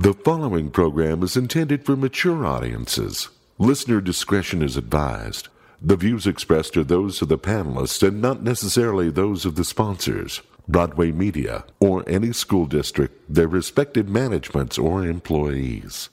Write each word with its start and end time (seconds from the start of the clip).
The 0.00 0.14
following 0.14 0.70
program 0.70 1.22
is 1.22 1.36
intended 1.36 1.84
for 1.84 1.94
mature 1.94 2.46
audiences. 2.46 3.28
Listener 3.58 4.00
discretion 4.00 4.62
is 4.62 4.78
advised. 4.78 5.48
The 5.82 5.94
views 5.94 6.26
expressed 6.26 6.74
are 6.78 6.84
those 6.84 7.20
of 7.20 7.28
the 7.28 7.36
panelists 7.36 8.02
and 8.02 8.22
not 8.22 8.42
necessarily 8.42 9.10
those 9.10 9.44
of 9.44 9.56
the 9.56 9.62
sponsors, 9.62 10.40
Broadway 10.66 11.12
Media, 11.12 11.66
or 11.80 12.02
any 12.08 12.32
school 12.32 12.64
district, 12.64 13.14
their 13.28 13.46
respective 13.46 14.08
managements, 14.08 14.78
or 14.78 15.04
employees. 15.04 16.08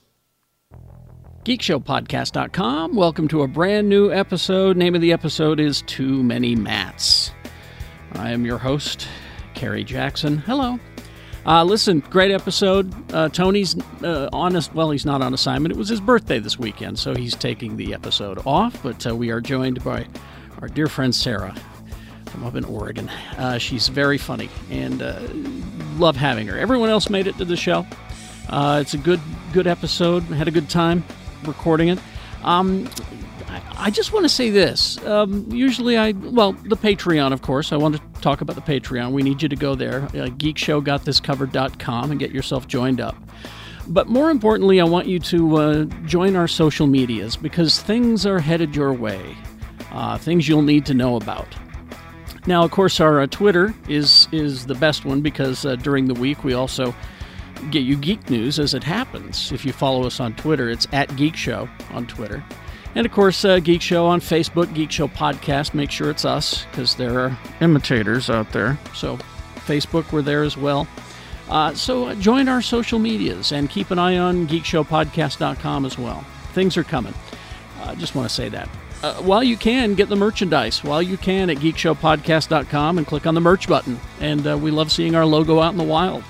GeekShowPodcast.com. 1.46 2.94
Welcome 2.94 3.26
to 3.28 3.40
a 3.40 3.48
brand 3.48 3.88
new 3.88 4.12
episode. 4.12 4.76
Name 4.76 4.96
of 4.96 5.00
the 5.00 5.14
episode 5.14 5.58
is 5.58 5.80
Too 5.86 6.22
Many 6.22 6.54
Mats. 6.54 7.30
I 8.12 8.32
am 8.32 8.44
your 8.44 8.58
host, 8.58 9.08
Kerry 9.54 9.82
Jackson. 9.82 10.36
Hello. 10.36 10.78
Uh, 11.46 11.64
listen, 11.64 12.00
great 12.10 12.30
episode. 12.30 12.92
Uh, 13.12 13.28
Tony's 13.28 13.76
uh, 14.02 14.28
on 14.32 14.54
us. 14.54 14.72
Well, 14.74 14.90
he's 14.90 15.06
not 15.06 15.22
on 15.22 15.32
assignment. 15.32 15.72
It 15.74 15.78
was 15.78 15.88
his 15.88 16.00
birthday 16.00 16.38
this 16.38 16.58
weekend, 16.58 16.98
so 16.98 17.14
he's 17.14 17.34
taking 17.34 17.76
the 17.76 17.94
episode 17.94 18.38
off. 18.44 18.82
But 18.82 19.06
uh, 19.06 19.16
we 19.16 19.30
are 19.30 19.40
joined 19.40 19.82
by 19.82 20.06
our 20.60 20.68
dear 20.68 20.88
friend 20.88 21.14
Sarah 21.14 21.54
from 22.26 22.44
up 22.44 22.54
in 22.54 22.64
Oregon. 22.64 23.08
Uh, 23.38 23.56
she's 23.56 23.88
very 23.88 24.18
funny 24.18 24.50
and 24.70 25.00
uh, 25.00 25.20
love 25.96 26.16
having 26.16 26.46
her. 26.48 26.58
Everyone 26.58 26.90
else 26.90 27.08
made 27.08 27.26
it 27.26 27.38
to 27.38 27.46
the 27.46 27.56
show. 27.56 27.86
It's 28.50 28.92
a 28.94 28.98
good 28.98 29.20
good 29.54 29.66
episode. 29.66 30.24
Had 30.24 30.48
a 30.48 30.52
good 30.52 30.68
time 30.68 31.02
recording 31.44 31.88
it. 31.88 31.98
Um, 32.42 32.88
I 33.78 33.90
just 33.90 34.12
want 34.12 34.24
to 34.24 34.28
say 34.28 34.50
this. 34.50 34.98
Um, 35.06 35.46
usually, 35.52 35.96
I 35.96 36.10
well, 36.12 36.52
the 36.52 36.76
Patreon, 36.76 37.32
of 37.32 37.42
course. 37.42 37.72
I 37.72 37.76
want 37.76 37.96
to 37.96 38.20
talk 38.20 38.40
about 38.40 38.56
the 38.56 38.62
Patreon. 38.62 39.12
We 39.12 39.22
need 39.22 39.40
you 39.40 39.48
to 39.48 39.56
go 39.56 39.74
there, 39.74 40.02
uh, 40.02 40.30
geekshowgotthiscovered.com, 40.36 42.10
and 42.10 42.18
get 42.18 42.32
yourself 42.32 42.66
joined 42.66 43.00
up. 43.00 43.16
But 43.86 44.08
more 44.08 44.30
importantly, 44.30 44.80
I 44.80 44.84
want 44.84 45.06
you 45.06 45.18
to 45.20 45.56
uh, 45.56 45.84
join 46.04 46.36
our 46.36 46.48
social 46.48 46.86
medias 46.86 47.36
because 47.36 47.80
things 47.80 48.26
are 48.26 48.40
headed 48.40 48.74
your 48.76 48.92
way. 48.92 49.36
Uh, 49.92 50.18
things 50.18 50.48
you'll 50.48 50.62
need 50.62 50.84
to 50.86 50.94
know 50.94 51.16
about. 51.16 51.46
Now, 52.46 52.64
of 52.64 52.70
course, 52.70 53.00
our 53.00 53.20
uh, 53.20 53.26
Twitter 53.28 53.74
is 53.88 54.26
is 54.32 54.66
the 54.66 54.74
best 54.74 55.04
one 55.04 55.20
because 55.20 55.64
uh, 55.64 55.76
during 55.76 56.06
the 56.08 56.14
week 56.14 56.42
we 56.42 56.52
also 56.52 56.94
get 57.70 57.80
you 57.80 57.96
geek 57.96 58.28
news 58.28 58.58
as 58.58 58.74
it 58.74 58.82
happens. 58.82 59.52
If 59.52 59.64
you 59.64 59.72
follow 59.72 60.04
us 60.04 60.20
on 60.20 60.34
Twitter, 60.34 60.68
it's 60.68 60.86
at 60.92 61.14
Geek 61.16 61.36
Show 61.36 61.68
on 61.92 62.06
Twitter. 62.06 62.44
And 62.98 63.06
of 63.06 63.12
course, 63.12 63.44
uh, 63.44 63.60
Geek 63.60 63.80
Show 63.80 64.06
on 64.06 64.20
Facebook, 64.20 64.74
Geek 64.74 64.90
Show 64.90 65.06
Podcast. 65.06 65.72
Make 65.72 65.88
sure 65.88 66.10
it's 66.10 66.24
us 66.24 66.64
because 66.64 66.96
there 66.96 67.20
are 67.20 67.38
imitators 67.60 68.28
out 68.28 68.50
there. 68.50 68.76
So, 68.92 69.18
Facebook, 69.66 70.10
we're 70.10 70.22
there 70.22 70.42
as 70.42 70.56
well. 70.56 70.88
Uh, 71.48 71.74
so, 71.74 72.08
uh, 72.08 72.16
join 72.16 72.48
our 72.48 72.60
social 72.60 72.98
medias 72.98 73.52
and 73.52 73.70
keep 73.70 73.92
an 73.92 74.00
eye 74.00 74.18
on 74.18 74.48
geekshowpodcast.com 74.48 75.84
as 75.84 75.96
well. 75.96 76.26
Things 76.54 76.76
are 76.76 76.82
coming. 76.82 77.14
I 77.84 77.94
just 77.94 78.16
want 78.16 78.28
to 78.28 78.34
say 78.34 78.48
that. 78.48 78.68
Uh, 79.04 79.14
while 79.22 79.44
you 79.44 79.56
can, 79.56 79.94
get 79.94 80.08
the 80.08 80.16
merchandise. 80.16 80.82
While 80.82 81.00
you 81.00 81.18
can 81.18 81.50
at 81.50 81.58
geekshowpodcast.com 81.58 82.98
and 82.98 83.06
click 83.06 83.28
on 83.28 83.34
the 83.36 83.40
merch 83.40 83.68
button. 83.68 84.00
And 84.18 84.44
uh, 84.44 84.58
we 84.58 84.72
love 84.72 84.90
seeing 84.90 85.14
our 85.14 85.24
logo 85.24 85.60
out 85.60 85.70
in 85.70 85.78
the 85.78 85.84
wild. 85.84 86.24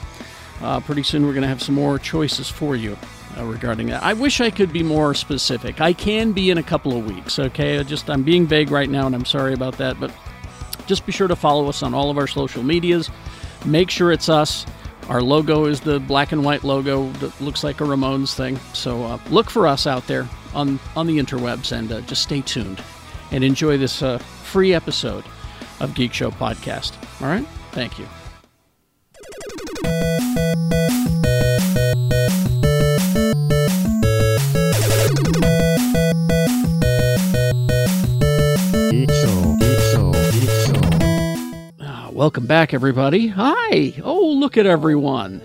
Uh, 0.61 0.81
pretty 0.81 1.03
soon, 1.03 1.25
we're 1.25 1.33
going 1.33 1.41
to 1.41 1.49
have 1.49 1.63
some 1.63 1.77
more 1.77 1.99
choices 1.99 2.51
for 2.51 2.77
you 2.77 2.99
uh, 3.39 3.45
regarding 3.45 3.87
that. 3.89 4.03
I 4.03 4.13
wish 4.13 4.41
I 4.41 4.51
could 4.51 4.73
be 4.73 4.83
more 4.83 5.15
specific. 5.15 5.81
I 5.81 5.93
can 5.93 6.33
be 6.33 6.51
in 6.51 6.59
a 6.59 6.63
couple 6.63 6.97
of 6.97 7.07
weeks, 7.07 7.39
okay? 7.39 7.79
I 7.79 7.83
just 7.83 8.09
I'm 8.11 8.23
being 8.23 8.47
vague 8.47 8.71
right 8.71 8.89
now 8.89 9.07
and 9.07 9.15
I'm 9.15 9.25
sorry 9.25 9.55
about 9.55 9.79
that, 9.79 9.99
but 10.01 10.13
just 10.87 11.07
be 11.07 11.13
sure 11.13 11.29
to 11.29 11.37
follow 11.37 11.69
us 11.69 11.83
on 11.83 11.95
all 11.95 12.11
of 12.11 12.19
our 12.19 12.27
social 12.27 12.63
medias. 12.63 13.11
Make 13.65 13.91
sure 13.91 14.13
it's 14.13 14.29
us. 14.29 14.67
Our 15.09 15.23
logo 15.23 15.65
is 15.65 15.81
the 15.81 16.01
black 16.01 16.33
and 16.33 16.45
white 16.45 16.65
logo 16.65 17.11
that 17.13 17.41
looks 17.41 17.65
like 17.65 17.81
a 17.81 17.85
Ramones 17.85 18.35
thing. 18.35 18.59
So 18.75 19.05
uh, 19.05 19.19
look 19.31 19.51
for 19.51 19.67
us 19.67 19.87
out 19.87 20.07
there 20.07 20.29
on 20.55 20.79
on 20.97 21.07
the 21.07 21.19
interwebs 21.19 21.73
and 21.73 21.91
uh, 21.91 22.01
just 22.03 22.23
stay 22.23 22.43
tuned 22.43 22.83
and 23.31 23.45
enjoy 23.45 23.79
this 23.79 24.03
uh, 24.03 24.19
free 24.19 24.75
episode 24.75 25.25
of 25.81 25.95
Geek 25.95 26.13
Show 26.13 26.31
Podcast. 26.31 26.93
All 27.23 27.29
right? 27.29 27.47
Thank 27.73 27.99
you. 27.99 28.07
Welcome 42.29 42.45
back, 42.45 42.75
everybody. 42.75 43.29
Hi. 43.29 43.95
Oh, 44.05 44.33
look 44.33 44.59
at 44.59 44.67
everyone. 44.67 45.41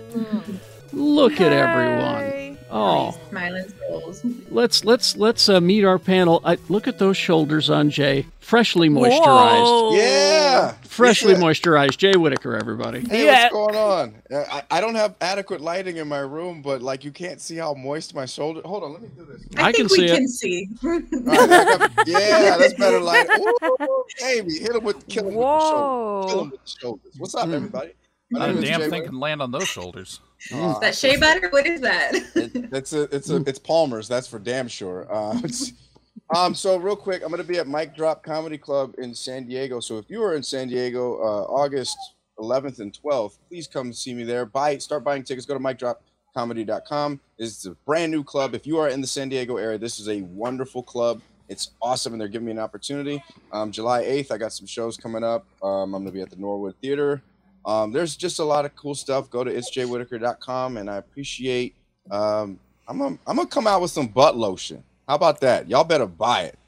Look 0.92 1.40
at 1.40 1.50
everyone. 1.50 2.58
Oh, 2.70 3.18
Smiling 3.30 3.72
souls. 3.88 4.22
let's 4.50 4.84
let's 4.84 5.16
let's 5.16 5.48
uh, 5.48 5.62
meet 5.62 5.82
our 5.82 5.98
panel. 5.98 6.42
I, 6.44 6.58
look 6.68 6.86
at 6.86 6.98
those 6.98 7.16
shoulders 7.16 7.70
on 7.70 7.88
Jay, 7.88 8.26
freshly 8.38 8.90
moisturized. 8.90 9.64
Oh. 9.64 9.96
Yeah. 9.96 10.74
Freshly 10.94 11.34
Listen, 11.34 11.44
moisturized. 11.44 11.96
Jay 11.98 12.16
Whitaker, 12.16 12.54
everybody. 12.56 13.00
Hey, 13.00 13.26
Yeah. 13.26 13.42
what's 13.52 13.52
going 13.52 13.74
on? 13.76 14.14
Uh, 14.30 14.44
I, 14.50 14.62
I 14.78 14.80
don't 14.80 14.94
have 14.94 15.16
adequate 15.20 15.60
lighting 15.60 15.96
in 15.96 16.06
my 16.06 16.18
room, 16.20 16.62
but 16.62 16.82
like 16.82 17.04
you 17.04 17.10
can't 17.10 17.40
see 17.40 17.56
how 17.56 17.74
moist 17.74 18.14
my 18.14 18.26
shoulder. 18.26 18.60
Hold 18.64 18.84
on, 18.84 18.92
let 18.92 19.02
me 19.02 19.08
do 19.16 19.24
this. 19.24 19.42
I 19.56 19.64
I, 19.68 19.72
can 19.72 19.88
think 19.88 19.90
see 19.90 20.02
we 20.02 20.10
it. 20.10 20.16
can 20.16 20.28
see. 20.28 20.68
All 20.84 20.90
right, 20.90 21.04
I 21.12 21.78
got- 21.78 22.06
yeah, 22.06 22.56
that's 22.58 22.74
better 22.74 23.00
light. 23.00 23.26
Ooh, 23.38 24.04
baby, 24.20 24.54
hit 24.58 24.76
him 24.76 24.84
with 24.84 25.06
kill 25.08 25.28
him 25.28 25.34
with 25.34 25.44
the 25.44 25.60
shoulders. 25.60 26.30
Kill 26.32 26.40
him 26.44 26.50
with 26.50 26.64
the 26.64 26.70
shoulders. 26.80 27.12
What's 27.18 27.34
up, 27.34 27.48
Mm. 27.48 27.54
everybody? 27.54 27.92
Not 28.30 28.38
My 28.40 28.46
a 28.48 28.62
damn 28.62 28.80
Jay 28.80 28.88
thing 28.90 29.00
Whit- 29.02 29.08
can 29.10 29.20
land 29.20 29.42
on 29.42 29.50
those 29.50 29.68
shoulders. 29.68 30.20
Aw, 30.52 30.74
Is 30.74 30.80
that 30.80 30.94
shea 30.94 31.16
butter? 31.16 31.48
What 31.50 31.66
is 31.66 31.80
that? 31.80 32.14
it- 32.14 32.52
it's 32.72 32.92
a, 32.92 33.02
it's 33.14 33.30
a, 33.30 33.36
it's 33.46 33.58
Palmer's. 33.58 34.06
That's 34.08 34.26
for 34.28 34.38
damn 34.38 34.68
sure. 34.68 35.06
Uh, 35.12 35.38
it's- 35.38 35.72
um, 36.30 36.54
so 36.54 36.76
real 36.76 36.96
quick, 36.96 37.22
I'm 37.22 37.30
gonna 37.30 37.44
be 37.44 37.58
at 37.58 37.68
Mic 37.68 37.94
Drop 37.94 38.22
Comedy 38.22 38.58
Club 38.58 38.94
in 38.98 39.14
San 39.14 39.46
Diego. 39.46 39.80
So 39.80 39.98
if 39.98 40.06
you 40.08 40.22
are 40.22 40.34
in 40.34 40.42
San 40.42 40.68
Diego, 40.68 41.16
uh, 41.16 41.44
August 41.44 41.96
11th 42.38 42.80
and 42.80 42.92
12th, 42.92 43.38
please 43.48 43.66
come 43.66 43.92
see 43.92 44.14
me 44.14 44.24
there. 44.24 44.46
Buy, 44.46 44.78
start 44.78 45.04
buying 45.04 45.22
tickets. 45.22 45.46
Go 45.46 45.54
to 45.54 45.60
MicDropComedy.com. 45.60 47.20
This 47.38 47.58
is 47.58 47.66
a 47.66 47.72
brand 47.86 48.10
new 48.10 48.24
club. 48.24 48.54
If 48.54 48.66
you 48.66 48.78
are 48.78 48.88
in 48.88 49.00
the 49.00 49.06
San 49.06 49.28
Diego 49.28 49.56
area, 49.56 49.78
this 49.78 49.98
is 50.00 50.08
a 50.08 50.22
wonderful 50.22 50.82
club. 50.82 51.20
It's 51.48 51.72
awesome, 51.82 52.14
and 52.14 52.20
they're 52.20 52.28
giving 52.28 52.46
me 52.46 52.52
an 52.52 52.58
opportunity. 52.58 53.22
Um, 53.52 53.70
July 53.70 54.02
8th, 54.04 54.32
I 54.32 54.38
got 54.38 54.52
some 54.52 54.66
shows 54.66 54.96
coming 54.96 55.22
up. 55.22 55.46
Um, 55.62 55.94
I'm 55.94 56.02
gonna 56.02 56.10
be 56.10 56.22
at 56.22 56.30
the 56.30 56.36
Norwood 56.36 56.74
Theater. 56.80 57.22
Um, 57.66 57.92
there's 57.92 58.16
just 58.16 58.38
a 58.38 58.44
lot 58.44 58.64
of 58.64 58.74
cool 58.76 58.94
stuff. 58.94 59.30
Go 59.30 59.44
to 59.44 59.52
itsjaywhitaker.com, 59.52 60.78
and 60.78 60.90
I 60.90 60.96
appreciate. 60.96 61.74
Um, 62.10 62.58
I'm 62.88 62.98
gonna, 62.98 63.18
I'm 63.26 63.36
gonna 63.36 63.48
come 63.48 63.66
out 63.66 63.82
with 63.82 63.90
some 63.90 64.06
butt 64.08 64.36
lotion. 64.36 64.82
How 65.08 65.14
about 65.16 65.40
that? 65.40 65.68
Y'all 65.68 65.84
better 65.84 66.06
buy 66.06 66.42
it. 66.42 66.58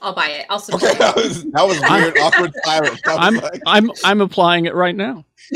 I'll 0.00 0.14
buy 0.14 0.28
it. 0.28 0.46
I'll 0.48 0.60
support 0.60 0.82
Okay, 0.84 0.94
that 0.98 1.16
was, 1.16 1.44
that 1.44 1.66
was 1.66 1.80
weird, 1.90 2.16
awkward 2.18 2.52
silence. 2.62 3.00
I'm 3.06 3.36
like- 3.36 3.62
I'm 3.66 3.90
I'm 4.04 4.20
applying 4.20 4.66
it 4.66 4.74
right 4.74 4.94
now. 4.94 5.24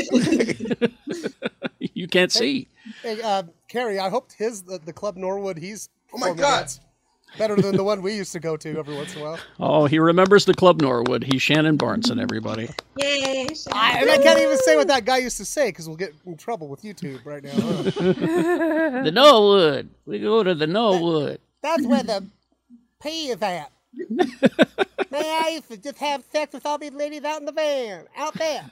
you 1.79 2.07
can't 2.07 2.31
see. 2.31 2.67
Hey, 3.03 3.21
uh, 3.21 3.43
Carrie, 3.67 3.99
I 3.99 4.09
hope 4.09 4.31
his 4.37 4.63
the, 4.63 4.79
the 4.79 4.93
club 4.93 5.15
Norwood. 5.17 5.57
He's 5.57 5.89
Oh 6.13 6.17
my 6.17 6.33
God. 6.33 6.63
at 6.63 6.79
better 7.37 7.55
than 7.55 7.75
the 7.77 7.83
one 7.83 8.01
we 8.01 8.15
used 8.15 8.31
to 8.33 8.39
go 8.39 8.57
to 8.57 8.77
every 8.77 8.95
once 8.95 9.15
in 9.15 9.21
a 9.21 9.23
while. 9.23 9.39
Oh, 9.59 9.85
he 9.85 9.99
remembers 9.99 10.45
the 10.45 10.53
Club 10.53 10.81
Norwood. 10.81 11.23
He's 11.23 11.41
Shannon 11.41 11.77
Barnes 11.77 12.09
and 12.09 12.19
everybody. 12.19 12.69
Yay! 12.97 13.47
I, 13.71 13.99
and 14.01 14.09
I 14.09 14.17
can't 14.17 14.39
even 14.39 14.57
say 14.57 14.75
what 14.75 14.87
that 14.87 15.05
guy 15.05 15.17
used 15.17 15.37
to 15.37 15.45
say 15.45 15.69
because 15.69 15.87
we'll 15.87 15.97
get 15.97 16.13
in 16.25 16.37
trouble 16.37 16.67
with 16.67 16.81
YouTube 16.81 17.25
right 17.25 17.43
now. 17.43 17.51
huh? 17.51 19.03
The 19.03 19.11
Norwood. 19.11 19.89
We 20.05 20.19
go 20.19 20.43
to 20.43 20.55
the 20.55 20.67
Norwood. 20.67 21.39
That's 21.61 21.85
where 21.85 22.03
the 22.03 22.25
pee 23.01 23.29
is 23.29 23.41
at. 23.41 23.71
Man, 24.09 24.29
I 25.11 25.51
used 25.55 25.69
to 25.71 25.77
just 25.77 25.97
have 25.97 26.23
sex 26.31 26.53
with 26.53 26.65
all 26.65 26.77
these 26.77 26.93
ladies 26.93 27.23
out 27.23 27.39
in 27.39 27.45
the 27.45 27.51
van, 27.51 28.05
out 28.17 28.33
there. 28.35 28.63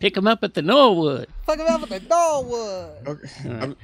Pick 0.00 0.16
him 0.16 0.26
up 0.26 0.42
at 0.42 0.54
the 0.54 0.62
Norwood. 0.62 1.28
Fucking 1.46 1.66
up 1.66 1.82
at 1.82 1.88
the 1.88 2.00
Norwood. 2.08 3.06
Okay. 3.08 3.28
I'm, 3.50 3.76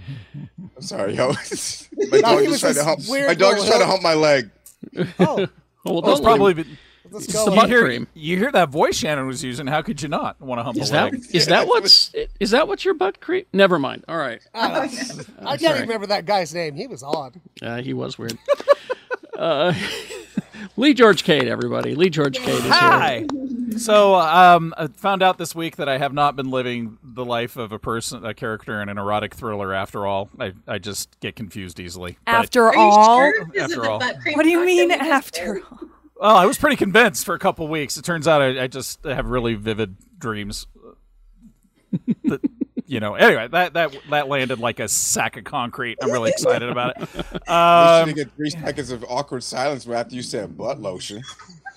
I'm 0.77 0.83
sorry, 0.83 1.15
yo. 1.15 1.29
my 2.11 2.19
No, 2.19 2.21
dog 2.21 2.41
he 2.41 2.47
just 2.47 2.51
was 2.51 2.61
tried 2.61 2.73
to 2.75 2.85
hump. 2.85 3.01
My 3.09 3.35
dog 3.35 3.57
just 3.57 3.67
tried 3.69 3.79
to 3.79 3.87
hump 3.87 4.03
my 4.03 4.15
leg. 4.15 4.51
Oh, 5.19 5.47
Oh, 5.87 5.93
well, 5.93 6.01
that's 6.03 6.19
don't 6.21 6.25
probably 6.25 6.55
been, 6.55 6.79
let's 7.11 7.25
It's 7.27 7.35
go. 7.35 7.45
the 7.45 7.51
you 7.53 7.57
butt 7.57 7.69
hear 7.69 7.83
cream. 7.85 8.07
you 8.15 8.39
hear 8.39 8.51
that 8.53 8.71
voice 8.71 8.97
Shannon 8.97 9.27
was 9.27 9.45
using. 9.45 9.67
How 9.67 9.83
could 9.83 10.01
you 10.03 10.09
not 10.09 10.41
want 10.41 10.59
to 10.59 10.63
hump 10.63 10.79
Is 10.79 10.89
a 10.89 10.93
that 10.93 11.13
leg? 11.13 11.23
is 11.33 11.47
that 11.47 11.67
what's 11.67 12.13
is 12.41 12.51
that 12.53 12.67
what 12.69 12.85
your 12.85 12.95
butt 12.95 13.21
creep? 13.21 13.49
Never 13.53 13.79
mind. 13.79 14.05
All 14.09 14.17
right. 14.17 14.41
I, 14.55 14.69
don't 14.89 15.19
know. 15.19 15.25
I 15.49 15.57
can't 15.59 15.77
even 15.77 15.83
remember 15.89 16.07
that 16.09 16.25
guy's 16.25 16.55
name. 16.55 16.75
He 16.75 16.87
was 16.87 17.03
odd. 17.03 17.39
Uh, 17.63 17.83
he 17.83 17.93
was 17.93 18.19
weird. 18.19 18.39
uh, 19.39 19.75
Lee 20.77 20.95
George 20.95 21.23
Cade, 21.25 21.47
everybody. 21.49 21.95
Lee 21.95 22.09
George 22.11 22.39
Cade 22.39 22.55
is 22.55 22.63
here. 22.65 23.27
Hi. 23.75 23.79
So, 23.79 24.15
um, 24.17 24.75
I 24.77 24.87
found 24.89 25.23
out 25.23 25.39
this 25.39 25.55
week 25.55 25.77
that 25.77 25.89
I 25.89 25.99
have 25.99 26.13
not 26.13 26.37
been 26.37 26.51
living 26.51 26.99
the 27.03 27.25
life 27.25 27.57
of 27.57 27.73
a 27.73 27.79
person, 27.79 28.25
a 28.25 28.33
character 28.35 28.81
in 28.81 28.89
an 28.89 28.99
erotic 28.99 29.35
thriller. 29.35 29.73
After 29.75 30.07
all, 30.07 30.31
I, 30.39 30.53
I 30.67 30.79
just 30.79 31.19
get 31.21 31.37
confused 31.37 31.79
easily. 31.81 32.19
But- 32.25 32.35
After 32.35 32.65
Are 32.67 32.77
all, 32.77 33.19
sure? 33.19 33.49
After 33.61 33.85
all. 33.91 34.01
what 34.01 34.43
do 34.43 34.49
you 34.51 34.65
mean 34.65 34.89
that 34.89 35.01
we 35.01 35.07
just 35.09 35.39
after? 35.39 35.61
all? 35.71 35.79
well, 36.21 36.37
I 36.37 36.47
was 36.47 36.59
pretty 36.59 36.77
convinced 36.77 37.25
for 37.25 37.35
a 37.35 37.39
couple 37.39 37.67
weeks. 37.69 37.97
It 37.97 38.05
turns 38.05 38.29
out 38.29 38.41
I, 38.43 38.65
I 38.65 38.67
just 38.67 39.03
have 39.05 39.27
really 39.27 39.55
vivid 39.55 39.97
dreams. 40.19 40.67
That- 42.25 42.41
you 42.87 43.01
know, 43.01 43.15
anyway, 43.15 43.49
that 43.49 43.73
that 43.75 43.97
that 44.11 44.29
landed 44.29 44.59
like 44.59 44.79
a 44.79 44.89
sack 44.89 45.39
of 45.39 45.45
concrete. 45.45 45.97
I'm 46.03 46.11
really 46.11 46.29
excited 46.31 46.69
about 46.69 47.01
it. 47.01 47.09
We 47.33 47.39
Um, 47.55 48.09
should 48.09 48.17
get 48.17 48.37
three 48.37 48.51
seconds 48.51 48.91
of 48.91 49.03
awkward 49.09 49.43
silence 49.43 49.89
after 49.89 50.15
you 50.15 50.21
said 50.21 50.55
butt 50.59 50.81
lotion. 50.83 51.23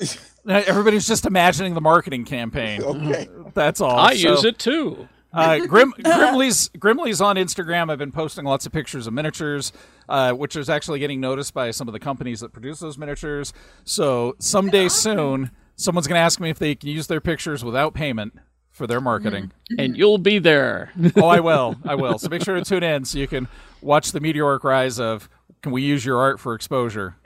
everybody's 0.68 1.08
just 1.08 1.26
imagining 1.26 1.74
the 1.74 1.82
marketing 1.82 2.26
campaign. 2.26 2.82
Okay. 2.88 3.28
That's 3.54 3.82
all. 3.82 3.98
I 3.98 4.16
So- 4.16 4.30
use 4.32 4.44
it 4.46 4.60
too. 4.60 5.08
Uh, 5.34 5.60
Grim, 5.68 5.94
Grimley's 6.00 6.70
Grimley's 6.80 7.22
on 7.22 7.36
Instagram. 7.36 7.92
I've 7.92 8.00
been 8.00 8.12
posting 8.14 8.46
lots 8.46 8.66
of 8.66 8.72
pictures 8.72 9.06
of 9.08 9.14
miniatures, 9.14 9.72
uh, 10.10 10.32
which 10.32 10.56
is 10.56 10.70
actually 10.70 11.00
getting 11.00 11.20
noticed 11.20 11.54
by 11.54 11.70
some 11.72 11.88
of 11.88 11.92
the 11.92 12.00
companies 12.00 12.40
that 12.40 12.54
produce 12.54 12.80
those 12.80 12.98
miniatures. 12.98 13.54
So 13.84 14.36
someday 14.40 14.88
soon, 14.88 15.52
someone's 15.76 16.08
going 16.08 16.18
to 16.18 16.24
ask 16.24 16.40
me 16.40 16.50
if 16.50 16.58
they 16.58 16.74
can 16.76 16.90
use 16.90 17.08
their 17.08 17.22
pictures 17.22 17.64
without 17.64 17.94
payment 17.94 18.40
for 18.72 18.88
their 18.88 19.02
marketing. 19.02 19.52
And 19.78 19.96
you'll 19.98 20.18
be 20.18 20.40
there. 20.40 20.92
oh, 21.18 21.28
I 21.28 21.40
will. 21.42 21.76
I 21.86 21.96
will. 21.96 22.18
So 22.18 22.30
make 22.30 22.44
sure 22.44 22.56
to 22.56 22.64
tune 22.64 22.84
in 22.84 23.06
so 23.06 23.20
you 23.20 23.28
can 23.28 23.48
watch 23.82 24.14
the 24.14 24.20
meteoric 24.22 24.64
rise 24.64 25.00
of. 25.00 25.30
Can 25.62 25.72
we 25.72 25.82
use 25.82 26.06
your 26.06 26.18
art 26.20 26.40
for 26.40 26.54
exposure? 26.54 27.16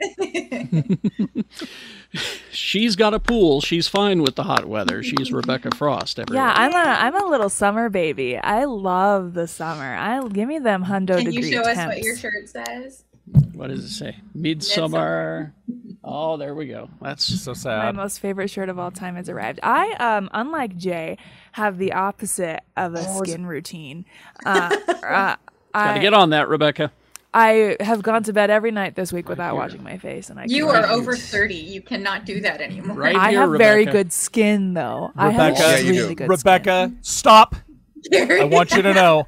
She's 2.50 2.96
got 2.96 3.14
a 3.14 3.20
pool. 3.20 3.60
She's 3.60 3.88
fine 3.88 4.22
with 4.22 4.36
the 4.36 4.42
hot 4.42 4.66
weather. 4.66 5.02
She's 5.02 5.32
Rebecca 5.32 5.70
Frost. 5.76 6.18
Everyone. 6.18 6.44
Yeah, 6.44 6.52
I'm 6.54 6.72
a 6.72 6.76
I'm 6.76 7.16
a 7.16 7.26
little 7.28 7.48
summer 7.48 7.88
baby. 7.88 8.36
I 8.36 8.64
love 8.64 9.34
the 9.34 9.46
summer. 9.46 9.94
I 9.94 10.26
give 10.28 10.48
me 10.48 10.58
them 10.58 10.84
hundo 10.84 11.16
Can 11.16 11.26
degree 11.26 11.50
you 11.50 11.52
show 11.52 11.62
us 11.62 11.76
what 11.76 12.02
your 12.02 12.16
shirt 12.16 12.48
says? 12.48 13.04
What 13.52 13.68
does 13.68 13.84
it 13.84 13.90
say? 13.90 14.16
Midsummer. 14.34 15.54
Oh, 16.04 16.36
there 16.36 16.54
we 16.54 16.66
go. 16.66 16.90
That's 17.00 17.24
So 17.24 17.54
sad. 17.54 17.94
My 17.94 18.02
most 18.02 18.18
favorite 18.18 18.48
shirt 18.48 18.68
of 18.68 18.78
all 18.78 18.90
time 18.90 19.14
has 19.14 19.28
arrived. 19.28 19.60
I, 19.62 19.92
um, 19.92 20.28
unlike 20.34 20.76
Jay, 20.76 21.16
have 21.52 21.78
the 21.78 21.92
opposite 21.92 22.60
of 22.76 22.94
a 22.94 23.02
skin 23.02 23.46
routine. 23.46 24.04
Uh, 24.44 24.76
uh, 24.88 24.92
got 25.00 25.38
I, 25.72 25.94
to 25.94 26.00
get 26.00 26.12
on 26.12 26.30
that, 26.30 26.48
Rebecca. 26.48 26.90
I 27.34 27.76
have 27.80 28.02
gone 28.02 28.22
to 28.24 28.32
bed 28.32 28.50
every 28.50 28.70
night 28.70 28.94
this 28.94 29.12
week 29.12 29.28
without 29.28 29.56
washing 29.56 29.82
my 29.82 29.96
face, 29.96 30.28
and 30.28 30.38
I 30.38 30.44
You 30.48 30.66
can't- 30.66 30.84
are 30.84 30.90
over 30.92 31.16
30. 31.16 31.54
You 31.54 31.80
cannot 31.80 32.26
do 32.26 32.40
that 32.40 32.60
anymore. 32.60 32.96
Right 32.96 33.16
I 33.16 33.30
here, 33.30 33.40
have 33.40 33.52
very 33.58 33.86
good 33.86 34.12
skin, 34.12 34.74
though. 34.74 35.12
I 35.16 35.30
have 35.30 35.52
Rebecca- 35.54 35.70
Yeah, 35.70 35.78
you 35.78 35.92
really 35.92 36.08
do. 36.10 36.14
good 36.16 36.28
Rebecca, 36.28 36.92
stop. 37.00 37.56
I 38.12 38.44
want 38.44 38.72
you 38.72 38.82
to 38.82 38.92
know. 38.92 39.24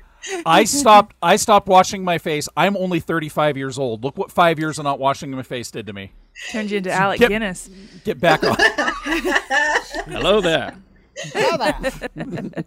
I 0.46 0.64
stopped. 0.64 1.14
I 1.22 1.36
stopped 1.36 1.66
washing 1.68 2.02
my 2.04 2.18
face. 2.18 2.48
I'm 2.56 2.76
only 2.76 2.98
35 3.00 3.56
years 3.56 3.78
old. 3.78 4.02
Look 4.04 4.16
what 4.18 4.32
five 4.32 4.58
years 4.58 4.78
of 4.78 4.84
not 4.84 4.98
washing 4.98 5.30
my 5.30 5.42
face 5.42 5.70
did 5.70 5.86
to 5.86 5.92
me. 5.92 6.12
Turned 6.50 6.70
you 6.70 6.78
into 6.78 6.90
Alec 6.90 7.20
Get- 7.20 7.28
Guinness. 7.28 7.68
Get 8.04 8.20
back 8.20 8.42
on. 8.42 8.56
Hello 10.06 10.40
there. 10.40 10.74
Hello 11.32 11.56
there. 11.58 11.92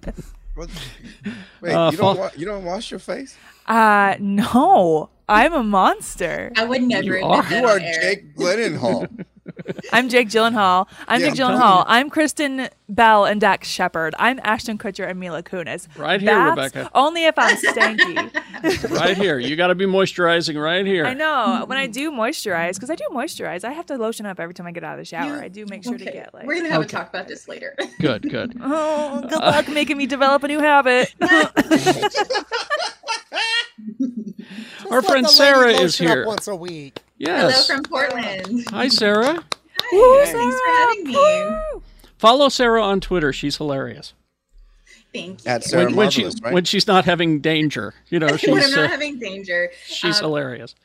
Wait, 1.62 1.74
Uh, 1.74 1.92
you 1.92 1.98
don't 1.98 2.18
wa- 2.20 2.32
you 2.36 2.46
don't 2.46 2.64
wash 2.64 2.90
your 2.92 3.00
face? 3.00 3.36
Uh, 3.68 4.16
no, 4.20 5.10
I'm 5.28 5.54
a 5.54 5.64
monster. 5.64 6.52
I 6.56 6.64
would 6.66 6.82
never 6.84 7.04
You 7.04 7.14
admit 7.16 7.24
are. 7.26 7.44
that 7.44 7.62
You 7.62 7.68
are. 7.68 7.80
Jake 7.80 8.36
Gyllenhaal. 8.36 9.26
I'm 9.94 10.08
Jake 10.10 10.30
Gyllenhaal. 10.30 10.88
I'm 11.08 11.20
Yeah, 11.22 11.30
Jake 11.32 11.40
I'm 11.42 11.58
Gyllenhaal. 11.58 11.84
I'm 11.88 12.10
Kristen 12.10 12.70
Bell 12.90 13.26
and 13.26 13.40
Dax 13.42 13.68
Shepard. 13.68 14.14
I'm 14.20 14.40
Ashton 14.44 14.78
Kutcher 14.78 15.10
and 15.10 15.20
Mila 15.20 15.42
Kunis. 15.44 15.88
Right 15.98 16.22
here, 16.22 16.34
That's 16.34 16.50
Rebecca. 16.76 16.92
Only 16.94 17.26
if 17.26 17.36
I'm 17.38 17.56
stanky. 17.58 18.32
Right 18.90 19.16
here. 19.16 19.38
You 19.38 19.56
got 19.56 19.68
to 19.68 19.76
be 19.76 19.86
moisturizing 19.86 20.60
right 20.62 20.84
here. 20.86 21.06
I 21.06 21.14
know. 21.14 21.64
When 21.68 21.78
I 21.78 21.86
do 21.86 22.12
moisturize, 22.12 22.74
because 22.74 22.90
I 22.90 22.96
do 22.96 23.04
moisturize, 23.12 23.64
I 23.64 23.72
have 23.72 23.86
to 23.88 23.98
lotion 23.98 24.26
up 24.26 24.40
every 24.40 24.56
time 24.56 24.66
I 24.66 24.72
get 24.72 24.84
out 24.84 24.94
of 24.94 24.98
the 24.98 25.06
shower. 25.06 25.40
I 25.40 25.48
do 25.48 25.66
make 25.70 25.84
sure 25.84 25.96
to 25.98 26.04
get 26.04 26.34
like. 26.34 26.48
We're 26.48 26.56
gonna 26.58 26.70
have 26.70 26.80
Okay. 26.82 26.88
a 26.88 27.00
talk 27.00 27.10
about 27.10 27.28
this 27.28 27.48
later. 27.48 27.76
Good, 28.00 28.24
good. 28.30 28.58
Oh, 28.62 29.22
good 29.22 29.40
luck 29.40 29.68
making 29.70 29.98
me 29.98 30.08
develop 30.08 30.44
a 30.44 30.48
new 30.48 30.60
habit. 30.60 31.14
Our 34.92 35.02
friend 35.02 35.28
Sarah 35.30 35.70
is 35.72 36.00
lotion 36.00 36.08
up 36.08 36.14
here. 36.14 36.26
once 36.28 36.48
a 36.48 36.56
week. 36.56 37.00
Hello 37.20 37.52
from 37.64 37.84
Portland. 37.84 38.66
Hi, 38.70 38.88
Sarah. 38.88 39.44
Hi, 39.82 40.26
Sarah. 40.26 40.40
thanks 40.40 40.60
for 40.60 40.72
having 40.72 41.04
me. 41.06 41.14
Woo! 41.74 41.84
Follow 42.18 42.50
Sarah 42.50 42.84
on 42.84 43.00
Twitter. 43.00 43.32
She's 43.34 43.58
hilarious. 43.58 44.14
Thank 45.14 45.46
you. 45.46 45.52
At 45.52 45.64
Sarah 45.64 45.86
when, 45.86 45.96
when 45.96 46.10
she 46.12 46.26
right? 46.26 46.54
when 46.54 46.66
she's 46.66 46.86
not 46.88 47.06
having 47.06 47.40
danger, 47.40 47.94
you 48.10 48.20
know, 48.20 48.28
when 48.28 48.38
she's 48.38 48.66
I'm 48.66 48.72
not 48.72 48.86
uh, 48.86 48.88
having 48.90 49.20
danger. 49.20 49.72
she's 49.88 50.18
Um, 50.18 50.26
hilarious. 50.26 50.76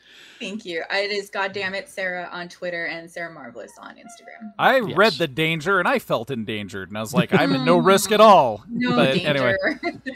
Thank 0.43 0.65
you. 0.65 0.83
It 0.91 1.11
is 1.11 1.31
goddamn 1.31 1.75
it 1.75 1.89
Sarah 1.89 2.29
on 2.33 2.49
Twitter 2.49 2.87
and 2.87 3.11
Sarah 3.11 3.33
Marvelous 3.33 3.73
on 3.79 3.95
Instagram. 3.95 4.53
I 4.59 4.81
Yes. 4.81 4.97
read 4.97 5.13
the 5.15 5.29
danger 5.29 5.79
and 5.79 5.87
I 5.89 5.99
felt 5.99 6.31
endangered, 6.31 6.89
and 6.89 6.99
I 6.99 7.01
was 7.01 7.15
like, 7.15 7.33
I'm 7.39 7.53
at 7.53 7.65
no 7.65 7.77
risk 7.79 8.11
at 8.13 8.21
all. 8.21 8.65
No 8.69 8.97
but 8.97 9.15
danger. 9.15 9.29
anyway, 9.29 9.57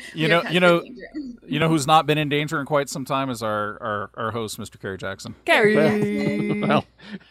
you 0.14 0.28
know, 0.28 0.42
you 0.50 0.58
know, 0.60 0.80
danger. 0.80 1.02
you 1.46 1.58
know 1.60 1.68
who's 1.68 1.86
not 1.86 2.06
been 2.06 2.18
in 2.18 2.28
danger 2.28 2.58
in 2.58 2.66
quite 2.66 2.88
some 2.88 3.04
time 3.04 3.30
is 3.30 3.42
our 3.42 3.80
our, 3.82 4.10
our 4.16 4.30
host, 4.32 4.58
Mr. 4.58 4.80
Kerry 4.80 4.98
Jackson. 4.98 5.34
Kerry. 5.44 6.60
Well, 6.66 6.84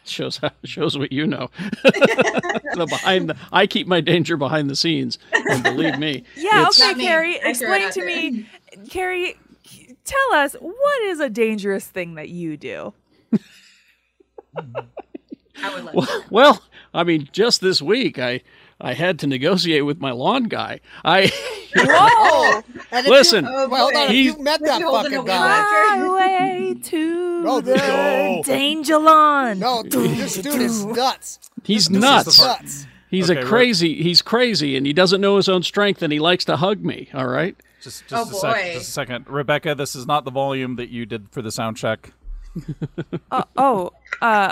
shows 0.05 0.39
shows 0.63 0.97
what 0.97 1.11
you 1.11 1.27
know. 1.27 1.49
the 1.83 2.87
behind 2.89 3.29
the, 3.29 3.37
I 3.51 3.67
keep 3.67 3.87
my 3.87 3.99
danger 4.01 4.37
behind 4.37 4.69
the 4.69 4.75
scenes, 4.75 5.19
and 5.33 5.63
believe 5.63 5.99
me, 5.99 6.23
Yeah, 6.37 6.67
okay, 6.69 6.87
Not 6.87 6.97
me. 6.97 7.05
Carrie. 7.05 7.41
I 7.43 7.53
threw 7.53 7.73
it 7.73 7.85
Explain 7.87 7.91
to 7.91 8.05
me, 8.05 8.49
Carrie. 8.89 9.37
Tell 10.05 10.33
us 10.33 10.53
what 10.59 11.01
is 11.03 11.19
a 11.19 11.29
dangerous 11.29 11.85
thing 11.87 12.15
that 12.15 12.29
you 12.29 12.55
do? 12.57 12.93
I 14.57 15.73
would 15.73 15.83
love 15.85 15.95
Well, 15.95 16.23
well, 16.29 16.61
I 16.93 17.03
mean, 17.03 17.27
just 17.31 17.61
this 17.61 17.81
week 17.81 18.19
I 18.19 18.41
I 18.79 18.93
had 18.93 19.19
to 19.19 19.27
negotiate 19.27 19.85
with 19.85 19.99
my 20.01 20.11
lawn 20.11 20.43
guy. 20.43 20.81
I 21.03 21.31
Whoa! 21.77 22.61
Listen. 23.09 23.45
Oh, 23.47 23.67
well, 23.69 23.83
hold 23.83 23.93
on. 23.95 24.01
boy. 24.01 24.03
If 24.05 24.09
He's- 24.11 24.35
you 24.37 24.43
met 24.43 24.61
that 24.61 24.81
fucking 24.81 25.25
guy. 25.25 25.61
Highway 25.63 26.73
to 26.83 27.41
No, 27.43 27.61
the 27.61 27.75
no. 27.75 28.41
danger 28.45 28.97
lawn. 28.97 29.59
No, 29.59 29.81
dude, 29.83 30.17
this 30.17 30.35
dude 30.35 30.61
is 30.61 30.85
nuts. 30.85 31.39
he's 31.63 31.87
This 31.87 32.01
nuts. 32.01 32.39
Nuts. 32.39 32.87
He's 33.09 33.29
Okay, 33.29 33.39
a 33.39 33.43
we're- 33.43 33.49
crazy. 33.49 34.01
He's 34.03 34.21
crazy, 34.21 34.75
and 34.75 34.85
he 34.85 34.91
doesn't 34.93 35.21
know 35.21 35.37
his 35.37 35.47
own 35.49 35.63
strength, 35.63 36.01
and 36.01 36.11
he 36.11 36.19
likes 36.19 36.43
to 36.45 36.57
hug 36.57 36.83
me. 36.83 37.09
All 37.13 37.27
right. 37.27 37.55
Just 37.85 38.03
Oh, 38.11 38.25
just 38.25 38.31
a 38.31 38.35
sec, 38.39 38.55
boy. 38.55 38.73
just 38.73 38.89
a 38.89 38.91
second, 38.91 39.29
Rebecca. 39.29 39.75
This 39.75 39.95
is 39.95 40.07
not 40.07 40.25
the 40.25 40.31
volume 40.31 40.75
that 40.77 40.89
you 40.89 41.05
did 41.05 41.29
for 41.29 41.43
the 41.43 41.51
sound 41.51 41.77
check. 41.77 42.11
Uh, 43.29 43.43
oh, 43.57 43.91
uh, 44.23 44.51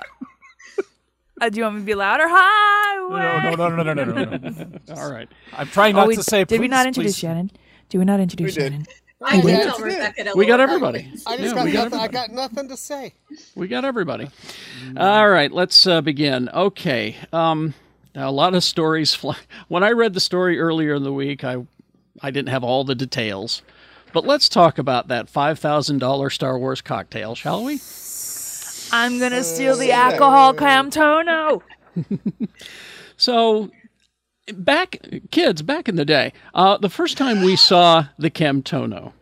uh, 1.42 1.50
do 1.50 1.58
you 1.58 1.64
want 1.64 1.76
me 1.78 1.82
to 1.82 1.86
be 1.86 1.96
louder? 1.96 2.26
Highway. 2.28 3.56
No, 3.56 3.56
no, 3.56 3.70
no, 3.70 3.84
no, 3.84 3.94
no, 3.94 4.04
no, 4.04 4.24
no, 4.26 4.38
no. 4.50 4.80
All 5.02 5.12
right. 5.12 5.28
I'm 5.52 5.68
trying 5.68 5.96
Oh, 5.96 6.02
not 6.02 6.08
we- 6.10 6.16
to 6.18 6.24
say. 6.24 6.44
did 6.44 6.60
we 6.62 6.68
not 6.68 6.86
introduce 6.86 7.14
please. 7.14 7.20
Shannon? 7.20 7.50
Did 7.90 7.98
we 7.98 8.06
not 8.06 8.20
introduce 8.20 8.56
We 8.56 8.62
did. 8.62 8.72
Shannon? 8.74 8.86
I 9.26 9.38
will 9.40 9.50
Yeah, 9.50 9.64
tell 9.64 9.78
we 9.82 9.90
did. 9.90 9.98
Rebecca 9.98 10.24
to 10.26 10.34
We 10.36 10.46
got 10.46 10.60
everybody. 10.60 11.12
I 11.26 11.38
just 11.38 11.50
Yeah, 11.50 11.54
got 11.56 11.66
we 11.66 11.72
got 11.72 11.84
nothing. 11.92 12.00
I 12.00 12.08
got 12.08 12.30
nothing 12.32 12.68
to 12.70 12.78
say. 12.78 13.14
We 13.56 13.68
got 13.68 13.84
everybody. 13.84 14.30
All 14.96 15.28
right, 15.30 15.52
let's 15.52 15.88
uh, 15.88 16.02
begin. 16.02 16.50
Okay. 16.50 17.16
Um, 17.32 17.74
now 18.14 18.30
a 18.30 18.32
lot 18.32 18.54
of 18.54 18.64
stories 18.64 19.16
fly. 19.16 19.38
When 19.70 19.82
I 19.84 19.92
read 19.92 20.14
the 20.14 20.20
story 20.20 20.60
earlier 20.60 20.94
in 20.94 21.04
the 21.04 21.14
week, 21.14 21.44
I 21.44 21.66
I 22.22 22.32
didn't 22.32 22.50
have 22.50 22.64
all 22.64 22.84
the 22.84 22.96
details. 22.96 23.62
But 24.14 24.26
let's 24.26 24.48
talk 24.48 24.78
about 24.78 25.08
that 25.08 25.30
five 25.30 25.58
thousand 25.60 25.98
dollar 26.00 26.30
Star 26.30 26.58
Wars 26.60 26.82
cocktail, 26.82 27.34
shall 27.36 27.64
we? 27.64 27.80
I'm 28.92 29.20
gonna 29.20 29.44
steal 29.44 29.76
the 29.76 29.92
alcohol, 29.92 30.54
Camtono. 30.54 31.62
So, 33.16 33.70
back 34.54 34.98
kids, 35.32 35.62
back 35.62 35.88
in 35.88 35.96
the 35.96 36.04
day, 36.04 36.34
uh, 36.54 36.78
the 36.78 36.90
first 36.90 37.18
time 37.18 37.42
we 37.42 37.56
saw 37.56 38.06
the 38.18 38.30
Camtono, 38.30 39.14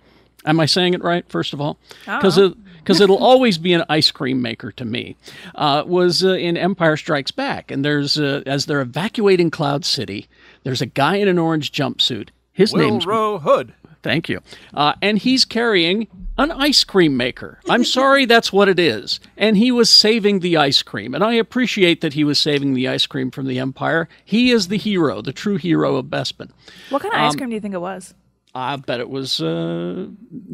am 0.45 0.59
I 0.59 0.65
saying 0.65 0.93
it 0.93 1.03
right? 1.03 1.27
First 1.29 1.53
of 1.53 1.61
all, 1.61 1.77
because 2.05 2.37
it, 2.37 2.53
because 2.79 2.99
it'll 2.99 3.23
always 3.23 3.57
be 3.57 3.73
an 3.73 3.83
ice 3.89 4.09
cream 4.09 4.41
maker 4.41 4.71
to 4.71 4.85
me, 4.85 5.17
uh, 5.53 5.83
was 5.85 6.23
uh, 6.23 6.29
in 6.29 6.57
Empire 6.57 6.97
Strikes 6.97 7.31
Back, 7.31 7.69
and 7.69 7.85
there's 7.85 8.17
uh, 8.17 8.41
as 8.45 8.65
they're 8.65 8.81
evacuating 8.81 9.51
Cloud 9.51 9.85
City, 9.85 10.27
there's 10.63 10.81
a 10.81 10.87
guy 10.87 11.17
in 11.17 11.27
an 11.27 11.37
orange 11.37 11.71
jumpsuit. 11.71 12.29
His 12.53 12.73
Will 12.73 12.79
name's 12.89 13.05
Row 13.05 13.39
Hood. 13.39 13.73
Thank 14.03 14.29
you. 14.29 14.41
Uh, 14.73 14.93
and 15.01 15.19
he's 15.19 15.45
carrying 15.45 16.07
an 16.37 16.51
ice 16.51 16.83
cream 16.83 17.15
maker. 17.15 17.59
I'm 17.69 17.83
sorry, 17.99 18.25
that's 18.25 18.51
what 18.51 18.67
it 18.67 18.79
is. 18.79 19.19
And 19.37 19.57
he 19.57 19.71
was 19.71 19.91
saving 19.91 20.39
the 20.39 20.57
ice 20.57 20.81
cream. 20.81 21.13
And 21.13 21.23
I 21.23 21.33
appreciate 21.33 22.01
that 22.01 22.13
he 22.13 22.23
was 22.23 22.39
saving 22.39 22.73
the 22.73 22.87
ice 22.87 23.05
cream 23.05 23.29
from 23.29 23.45
the 23.45 23.59
Empire. 23.59 24.09
He 24.25 24.49
is 24.49 24.69
the 24.69 24.77
hero, 24.77 25.21
the 25.21 25.31
true 25.33 25.57
hero 25.57 25.97
of 25.97 26.05
Bespin. 26.07 26.49
What 26.89 27.03
kind 27.03 27.13
of 27.13 27.19
ice 27.19 27.35
cream 27.35 27.49
do 27.49 27.55
you 27.55 27.61
think 27.61 27.75
it 27.75 27.81
was? 27.81 28.15
I 28.55 28.75
bet 28.77 28.99
it 28.99 29.09
was 29.09 29.39
uh, 29.39 30.07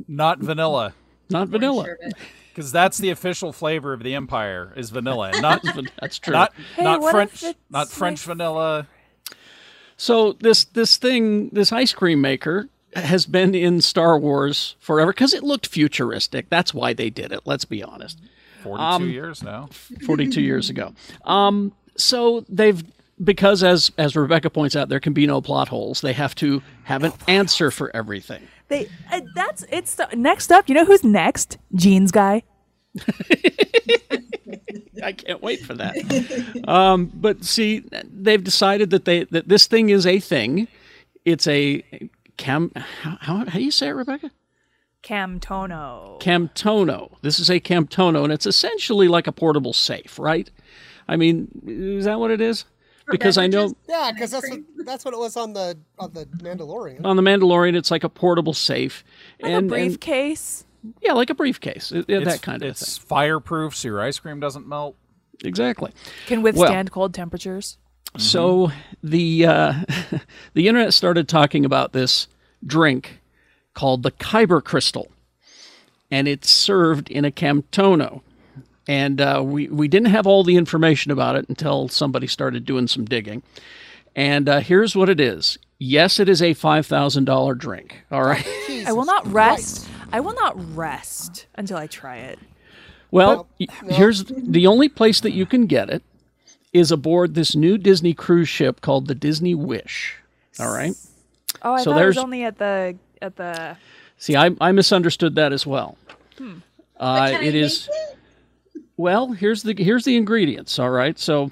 Not 0.10 0.40
vanilla, 0.40 0.94
not 1.30 1.48
vanilla. 1.48 1.88
Because 2.54 2.72
that's 2.74 2.98
the 2.98 3.10
official 3.12 3.52
flavor 3.54 3.94
of 3.94 4.04
the 4.04 4.14
Empire 4.14 4.74
is 4.76 4.90
vanilla, 4.92 5.32
and 5.32 5.42
not 5.42 5.64
That's 6.02 6.20
true. 6.20 6.34
not 6.34 6.54
Hey, 6.76 6.84
not 6.84 7.02
French, 7.10 7.44
not 7.70 7.90
French 7.90 8.20
like- 8.28 8.36
vanilla. 8.38 8.88
So 9.98 10.34
this 10.34 10.64
this 10.66 10.98
thing, 10.98 11.50
this 11.50 11.72
ice 11.72 11.92
cream 11.94 12.22
maker, 12.22 12.70
has 12.96 13.26
been 13.26 13.54
in 13.56 13.82
Star 13.82 14.18
Wars 14.18 14.76
forever 14.80 15.12
because 15.12 15.34
it 15.34 15.44
looked 15.44 15.68
futuristic. 15.68 16.50
That's 16.50 16.74
why 16.74 16.94
they 16.94 17.10
did 17.10 17.32
it. 17.32 17.42
Let's 17.46 17.66
be 17.66 17.84
honest. 17.84 18.20
Forty-two 18.64 18.84
Um, 18.84 19.10
years 19.10 19.44
now. 19.44 19.70
42 20.06 20.42
years 20.42 20.70
ago. 20.70 20.94
Um, 21.26 21.74
so 21.96 22.46
they've 22.50 22.84
because 23.24 23.64
as 23.64 23.92
as 23.98 24.16
Rebecca 24.16 24.50
points 24.50 24.76
out, 24.76 24.90
there 24.90 25.00
can 25.00 25.14
be 25.14 25.26
no 25.28 25.42
plot 25.42 25.68
holes. 25.70 26.02
They 26.02 26.14
have 26.14 26.36
to 26.36 26.62
have 26.84 27.04
an 27.04 27.14
answer 27.28 27.72
for 27.72 27.96
everything. 27.96 28.48
They 28.68 28.88
uh, 29.12 29.22
that's 29.36 29.64
it's 29.72 29.96
the, 29.96 30.08
next 30.16 30.52
up. 30.52 30.70
You 30.70 30.76
know 30.76 30.86
who's 30.86 31.04
next? 31.04 31.58
Jeans 31.76 32.12
guy. 32.12 32.44
I 35.04 35.12
can't 35.14 35.42
wait 35.42 35.62
for 35.62 35.74
that. 35.76 35.96
um, 36.68 37.12
but 37.14 37.44
see, 37.46 37.84
they've 38.12 38.44
decided 38.44 38.90
that 38.92 39.06
they 39.06 39.24
that 39.26 39.48
this 39.48 39.68
thing 39.68 39.90
is 39.90 40.06
a 40.06 40.20
thing. 40.20 40.68
It's 41.26 41.48
a 41.48 41.84
cam. 42.38 42.72
How, 42.76 43.18
how, 43.22 43.38
how 43.46 43.58
do 43.58 43.64
you 43.64 43.72
say 43.72 43.88
it, 43.88 43.92
Rebecca? 43.92 44.32
Camtono. 45.04 46.20
Camtono. 46.22 47.12
This 47.22 47.40
is 47.40 47.50
a 47.50 47.60
Camtono, 47.60 48.24
and 48.24 48.34
it's 48.34 48.46
essentially 48.46 49.08
like 49.08 49.28
a 49.28 49.32
portable 49.32 49.74
safe, 49.74 50.20
right? 50.20 50.50
I 51.08 51.16
mean, 51.16 51.48
is 51.66 52.06
that 52.06 52.20
what 52.20 52.32
it 52.32 52.42
is? 52.42 52.66
Because 53.10 53.38
I 53.38 53.48
know 53.48 53.74
Yeah, 53.88 54.12
because 54.14 54.32
that's 54.32 54.50
what, 54.50 54.60
that's 54.86 55.06
what 55.06 55.14
it 55.14 55.18
was 55.18 55.38
on 55.38 55.54
the 55.54 55.78
on 55.98 56.12
the 56.12 56.26
Mandalorian. 56.26 57.06
on 57.06 57.16
the 57.16 57.22
Mandalorian, 57.22 57.74
it's 57.76 57.90
like 57.90 58.04
a 58.04 58.10
portable 58.10 58.54
safe, 58.54 59.06
Like 59.42 59.46
and, 59.52 59.54
a 59.54 59.58
and- 59.60 59.70
briefcase. 59.70 60.66
Yeah, 61.02 61.14
like 61.14 61.30
a 61.30 61.36
briefcase, 61.36 61.92
yeah, 61.92 62.04
It's- 62.08 62.26
that 62.26 62.42
kind 62.42 62.64
of 62.64 62.70
It's 62.70 62.98
fireproof, 62.98 63.76
so 63.76 63.88
your 63.88 64.02
ice 64.02 64.20
cream 64.20 64.40
doesn't 64.40 64.68
melt. 64.68 64.96
Exactly. 65.44 65.92
Can 66.26 66.42
withstand 66.42 66.92
cold 66.92 67.14
temperatures. 67.14 67.78
So 68.18 68.72
the 69.04 69.46
uh, 69.46 69.74
the 70.54 70.68
internet 70.68 70.94
started 70.94 71.28
talking 71.28 71.64
about 71.66 71.94
this 71.94 72.28
drink 72.66 73.20
called 73.76 74.02
the 74.02 74.12
Kyber 74.12 74.64
Crystal, 74.64 75.12
and 76.10 76.28
it's 76.28 76.50
served 76.50 77.10
in 77.12 77.26
a 77.26 77.32
Camtono. 77.32 78.22
And 78.88 79.20
uh, 79.22 79.44
we 79.46 79.68
we 79.68 79.88
didn't 79.88 80.08
have 80.10 80.26
all 80.26 80.44
the 80.44 80.56
information 80.56 81.12
about 81.12 81.36
it 81.36 81.48
until 81.50 81.88
somebody 81.90 82.26
started 82.26 82.66
doing 82.66 82.88
some 82.88 83.06
digging. 83.06 83.44
And 84.16 84.50
uh, 84.50 84.62
here's 84.62 84.96
what 84.96 85.10
it 85.10 85.20
is. 85.20 85.60
Yes, 85.78 86.20
it 86.20 86.28
is 86.30 86.42
a 86.42 86.54
five 86.56 86.88
thousand 86.88 87.26
dollar 87.26 87.54
drink. 87.54 88.02
All 88.10 88.24
right. 88.24 88.48
I 88.88 88.94
will 88.94 89.06
not 89.06 89.28
rest. 89.28 89.88
I 90.12 90.20
will 90.20 90.34
not 90.34 90.56
rest 90.76 91.48
until 91.56 91.78
I 91.78 91.88
try 91.88 92.18
it. 92.18 92.40
Well, 93.12 93.48
y- 93.60 93.68
here's 93.90 94.26
the 94.26 94.68
only 94.68 94.90
place 94.90 95.20
that 95.22 95.32
you 95.32 95.46
can 95.46 95.66
get 95.66 95.90
it 95.90 96.04
is 96.74 96.92
aboard 96.92 97.34
this 97.34 97.56
new 97.56 97.78
Disney 97.78 98.14
cruise 98.14 98.50
ship 98.50 98.82
called 98.82 99.08
the 99.08 99.16
Disney 99.16 99.56
Wish. 99.56 100.16
All 100.60 100.74
right. 100.74 100.94
Oh, 101.62 101.74
I 101.74 101.82
So 101.84 101.92
thought 101.92 102.02
it 102.02 102.06
was 102.06 102.16
there's- 102.16 102.18
only 102.24 102.44
at 102.44 102.58
the 102.58 102.98
at 103.22 103.36
the. 103.36 103.78
See, 104.20 104.36
I, 104.36 104.50
I 104.60 104.72
misunderstood 104.72 105.36
that 105.36 105.54
as 105.54 105.66
well. 105.66 105.98
Hmm. 106.38 106.58
Uh, 107.00 107.28
Can 107.28 107.36
I 107.36 107.40
it 107.40 107.54
make 107.54 107.56
is 107.56 107.90
well. 108.98 109.32
Here's 109.32 109.62
the 109.64 109.76
here's 109.78 110.06
the 110.06 110.18
ingredients. 110.18 110.80
All 110.80 110.90
right, 110.90 111.18
so 111.20 111.52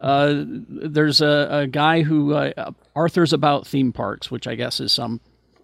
uh, 0.00 0.42
there's 0.44 1.20
a, 1.20 1.48
a 1.50 1.66
guy 1.68 2.02
who 2.02 2.34
uh, 2.34 2.72
Arthur's 2.96 3.32
about 3.32 3.66
theme 3.66 3.92
parks, 3.92 4.30
which 4.30 4.46
I 4.48 4.56
guess 4.56 4.80
is 4.80 4.90
some 4.92 5.20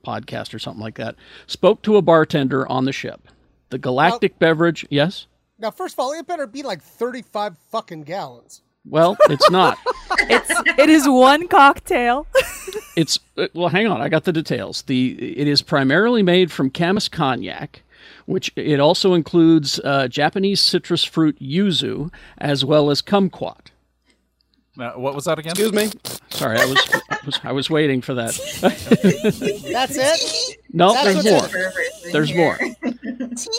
podcast 0.07 0.55
or 0.55 0.59
something 0.59 0.83
like 0.83 0.97
that. 0.97 1.17
Spoke 1.47 1.83
to 1.83 1.97
a 1.97 2.03
bartender 2.03 2.67
on 2.69 2.85
the 2.85 2.93
ship. 2.93 3.29
The 3.71 3.79
galactic 3.79 4.39
beverage, 4.39 4.87
yes. 4.91 5.27
Now, 5.59 5.71
first 5.71 5.95
of 5.95 6.01
all, 6.01 6.13
it 6.13 6.27
better 6.27 6.47
be 6.47 6.63
like 6.63 6.83
thirty-five 6.83 7.59
fucking 7.71 8.05
gallons. 8.05 8.63
Well, 8.85 9.17
it's 9.29 9.51
not. 9.51 9.79
It's 10.19 10.51
it 10.79 10.89
is 10.89 11.07
one 11.09 11.47
cocktail. 11.49 12.27
It's 12.97 13.19
uh, 13.37 13.49
well, 13.53 13.69
hang 13.69 13.87
on. 13.87 14.01
I 14.01 14.09
got 14.09 14.25
the 14.25 14.33
details. 14.33 14.83
The 14.83 15.11
it 15.37 15.47
is 15.47 15.61
primarily 15.61 16.23
made 16.23 16.51
from 16.51 16.71
Camus 16.71 17.09
cognac, 17.09 17.83
which 18.25 18.51
it 18.57 18.81
also 18.81 19.13
includes 19.13 19.79
uh, 19.81 20.09
Japanese 20.09 20.61
citrus 20.63 21.05
fruit 21.05 21.39
yuzu 21.39 22.11
as 22.39 22.65
well 22.65 22.91
as 22.91 23.03
kumquat. 23.03 23.67
Now, 24.77 24.99
what 24.99 25.15
was 25.15 25.25
that 25.25 25.39
again? 25.39 25.53
Excuse 25.53 25.73
me. 25.73 25.91
Sorry, 26.31 26.59
I 26.59 26.65
was 26.67 26.89
I 27.11 27.19
was, 27.25 27.41
I 27.45 27.53
was 27.53 27.71
waiting 27.71 28.03
for 28.03 28.15
that. 28.15 28.35
That's 29.73 29.97
it. 29.97 30.57
no, 30.73 30.93
That's 30.93 31.23
there's 31.23 31.25
more. 31.25 31.45
it 31.47 31.51
Perverts 31.51 32.05
in 32.07 32.13
There's 32.13 32.29
here. 32.29 32.39
more. 32.39 32.59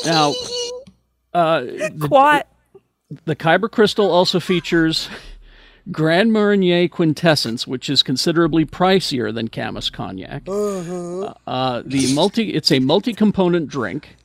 Now, 0.05 0.33
uh, 1.33 1.61
the, 1.61 2.07
Quat. 2.07 2.47
the 3.25 3.35
Kyber 3.35 3.69
crystal 3.71 4.09
also 4.11 4.39
features 4.39 5.09
Grand 5.91 6.31
Marnier 6.33 6.87
quintessence, 6.87 7.65
which 7.65 7.89
is 7.89 8.03
considerably 8.03 8.65
pricier 8.65 9.33
than 9.33 9.47
Camus 9.47 9.89
cognac. 9.89 10.43
Uh, 10.47 11.81
the 11.85 12.13
multi, 12.13 12.53
it's 12.53 12.71
a 12.71 12.79
multi-component 12.79 13.69
drink. 13.69 14.17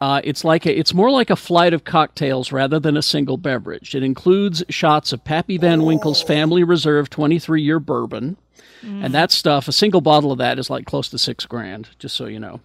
Uh, 0.00 0.20
it's 0.22 0.44
like 0.44 0.64
a, 0.64 0.78
it's 0.78 0.94
more 0.94 1.10
like 1.10 1.28
a 1.28 1.34
flight 1.36 1.72
of 1.74 1.82
cocktails 1.84 2.52
rather 2.52 2.78
than 2.78 2.96
a 2.96 3.02
single 3.02 3.36
beverage. 3.36 3.94
It 3.96 4.02
includes 4.04 4.62
shots 4.68 5.12
of 5.12 5.24
Pappy 5.24 5.58
Van 5.58 5.82
Winkle's 5.82 6.22
Family 6.22 6.62
Reserve 6.62 7.10
23 7.10 7.62
year 7.62 7.80
bourbon, 7.80 8.36
and 8.82 9.12
that 9.12 9.32
stuff. 9.32 9.66
A 9.66 9.72
single 9.72 10.00
bottle 10.00 10.30
of 10.30 10.38
that 10.38 10.56
is 10.58 10.70
like 10.70 10.86
close 10.86 11.08
to 11.08 11.18
six 11.18 11.46
grand. 11.46 11.88
Just 11.98 12.14
so 12.16 12.26
you 12.26 12.38
know. 12.38 12.60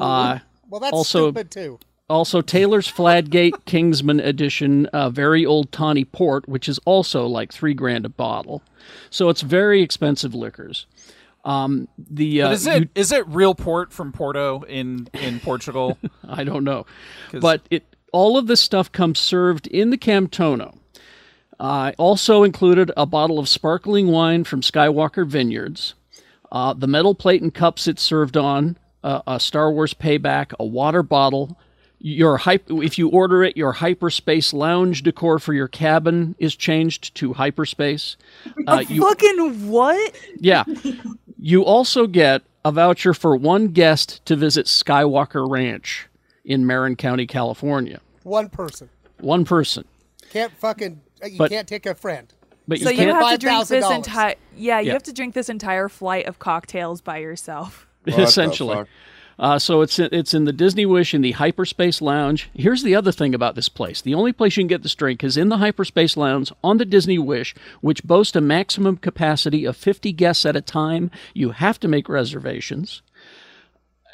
Uh, 0.00 0.40
Well, 0.68 0.80
that's 0.80 0.92
Also- 0.92 1.26
stupid 1.30 1.50
too. 1.52 1.78
also, 2.10 2.40
Taylor's 2.40 2.90
Fladgate 2.90 3.64
Kingsman 3.66 4.18
Edition, 4.18 4.86
uh, 4.86 5.10
very 5.10 5.46
old 5.46 5.70
tawny 5.70 6.04
port, 6.04 6.48
which 6.48 6.68
is 6.68 6.80
also 6.84 7.24
like 7.26 7.52
three 7.52 7.74
grand 7.74 8.04
a 8.04 8.08
bottle. 8.08 8.62
So 9.10 9.28
it's 9.28 9.42
very 9.42 9.80
expensive 9.80 10.34
liquors. 10.34 10.86
Um, 11.44 11.88
the 11.98 12.42
uh, 12.42 12.48
But 12.48 12.52
is 12.54 12.66
it 12.66 12.82
you- 12.82 12.88
is 12.94 13.12
it 13.12 13.26
real 13.28 13.54
port 13.54 13.92
from 13.92 14.12
Porto 14.12 14.62
in 14.62 15.08
in 15.12 15.40
Portugal? 15.40 15.98
I 16.28 16.42
don't 16.44 16.64
know, 16.64 16.86
but 17.32 17.62
it 17.70 17.84
all 18.12 18.38
of 18.38 18.46
this 18.46 18.60
stuff 18.60 18.90
comes 18.92 19.18
served 19.18 19.66
in 19.66 19.90
the 19.90 19.98
Camtono. 19.98 20.78
Uh, 21.60 21.92
also 21.98 22.42
included 22.42 22.90
a 22.96 23.06
bottle 23.06 23.38
of 23.38 23.48
sparkling 23.48 24.08
wine 24.08 24.42
from 24.44 24.60
Skywalker 24.60 25.26
Vineyards, 25.26 25.94
uh, 26.50 26.72
the 26.74 26.86
metal 26.88 27.14
plate 27.14 27.42
and 27.42 27.54
cups 27.54 27.86
it's 27.86 28.02
served 28.02 28.36
on, 28.36 28.76
uh, 29.04 29.22
a 29.26 29.38
Star 29.38 29.70
Wars 29.70 29.94
payback, 29.94 30.52
a 30.58 30.64
water 30.64 31.02
bottle. 31.04 31.56
Your 32.00 32.36
hype, 32.38 32.64
if 32.68 32.98
you 32.98 33.08
order 33.08 33.42
it, 33.44 33.56
your 33.56 33.72
hyperspace 33.72 34.52
lounge 34.52 35.02
decor 35.04 35.38
for 35.38 35.54
your 35.54 35.68
cabin 35.68 36.34
is 36.38 36.54
changed 36.56 37.14
to 37.16 37.32
hyperspace. 37.34 38.16
Uh, 38.66 38.82
you, 38.88 39.00
Fucking 39.02 39.68
what? 39.70 40.14
yeah. 40.38 40.64
You 41.46 41.62
also 41.62 42.06
get 42.06 42.40
a 42.64 42.72
voucher 42.72 43.12
for 43.12 43.36
one 43.36 43.68
guest 43.68 44.24
to 44.24 44.34
visit 44.34 44.64
Skywalker 44.64 45.46
Ranch 45.46 46.06
in 46.42 46.66
Marin 46.66 46.96
County, 46.96 47.26
California. 47.26 48.00
One 48.22 48.48
person 48.48 48.88
One 49.20 49.44
person. 49.44 49.84
can't 50.30 50.52
fucking. 50.58 51.02
uh, 51.22 51.26
You 51.26 51.36
But- 51.36 51.50
can't 51.50 51.68
take 51.68 51.84
a 51.84 51.94
friend. 51.94 52.32
But 52.66 52.78
So 52.78 52.88
you 52.88 52.96
you 52.96 53.04
can't 53.12 53.20
have 53.22 53.32
to 53.32 53.36
drink 53.38 53.66
this 53.68 53.90
entire. 53.90 54.36
Yeah, 54.56 54.80
you 54.80 54.86
Yeah. 54.86 54.92
have 54.94 55.02
to 55.02 55.12
drink 55.12 55.34
this 55.34 55.50
entire 55.50 55.90
flight 55.90 56.24
of 56.24 56.38
cocktails 56.38 57.02
by 57.02 57.18
yourself. 57.18 57.86
What 58.04 58.16
the 58.16 58.22
essentially. 58.22 58.84
Uh, 59.38 59.58
so 59.58 59.80
it's 59.80 59.98
it's 59.98 60.34
in 60.34 60.44
the 60.44 60.52
Disney 60.52 60.86
Wish 60.86 61.14
in 61.14 61.22
the 61.22 61.32
Hyperspace 61.32 62.00
Lounge. 62.00 62.50
Here's 62.54 62.82
the 62.82 62.94
other 62.94 63.12
thing 63.12 63.34
about 63.34 63.54
this 63.54 63.68
place: 63.68 64.00
the 64.00 64.14
only 64.14 64.32
place 64.32 64.56
you 64.56 64.62
can 64.62 64.68
get 64.68 64.82
this 64.82 64.94
drink 64.94 65.24
is 65.24 65.36
in 65.36 65.48
the 65.48 65.58
Hyperspace 65.58 66.16
Lounge 66.16 66.52
on 66.62 66.78
the 66.78 66.84
Disney 66.84 67.18
Wish, 67.18 67.54
which 67.80 68.04
boasts 68.04 68.36
a 68.36 68.40
maximum 68.40 68.96
capacity 68.96 69.64
of 69.64 69.76
50 69.76 70.12
guests 70.12 70.46
at 70.46 70.56
a 70.56 70.60
time. 70.60 71.10
You 71.34 71.50
have 71.50 71.80
to 71.80 71.88
make 71.88 72.08
reservations, 72.08 73.02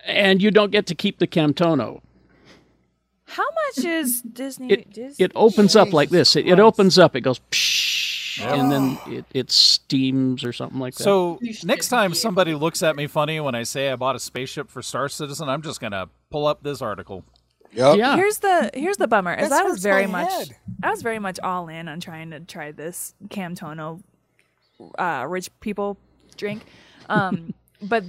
and 0.06 0.42
you 0.42 0.50
don't 0.50 0.72
get 0.72 0.86
to 0.86 0.94
keep 0.94 1.18
the 1.18 1.26
Camtono. 1.26 2.00
How 3.26 3.44
much 3.44 3.84
is 3.84 4.22
Disney? 4.22 4.72
It 4.72 4.92
Disney? 4.92 5.24
it 5.24 5.32
opens 5.36 5.76
up 5.76 5.92
like 5.92 6.10
this. 6.10 6.34
It, 6.34 6.48
it 6.48 6.58
opens 6.58 6.98
up. 6.98 7.14
It 7.14 7.20
goes, 7.20 7.40
psh, 7.52 7.89
and 8.40 8.70
then 8.70 8.98
it, 9.06 9.24
it 9.32 9.50
steams 9.50 10.44
or 10.44 10.52
something 10.52 10.78
like 10.78 10.94
that. 10.94 11.04
So 11.04 11.38
next 11.64 11.88
time 11.88 12.14
somebody 12.14 12.54
looks 12.54 12.82
at 12.82 12.96
me 12.96 13.06
funny 13.06 13.40
when 13.40 13.54
I 13.54 13.62
say 13.62 13.90
I 13.90 13.96
bought 13.96 14.16
a 14.16 14.20
spaceship 14.20 14.70
for 14.70 14.82
Star 14.82 15.08
Citizen, 15.08 15.48
I'm 15.48 15.62
just 15.62 15.80
gonna 15.80 16.08
pull 16.30 16.46
up 16.46 16.62
this 16.62 16.80
article. 16.82 17.24
Yep. 17.72 17.98
yeah, 17.98 18.16
Here's 18.16 18.38
the 18.38 18.70
here's 18.74 18.96
the 18.96 19.06
bummer 19.06 19.32
is 19.34 19.48
This 19.48 19.58
I 19.58 19.62
was 19.62 19.80
very 19.80 20.06
much 20.08 20.28
head. 20.30 20.56
I 20.82 20.90
was 20.90 21.02
very 21.02 21.20
much 21.20 21.38
all 21.40 21.68
in 21.68 21.86
on 21.88 22.00
trying 22.00 22.30
to 22.32 22.40
try 22.40 22.72
this 22.72 23.14
Camtono 23.28 24.02
uh, 24.98 25.24
rich 25.28 25.50
people 25.60 25.96
drink, 26.36 26.62
um, 27.08 27.54
but 27.82 28.02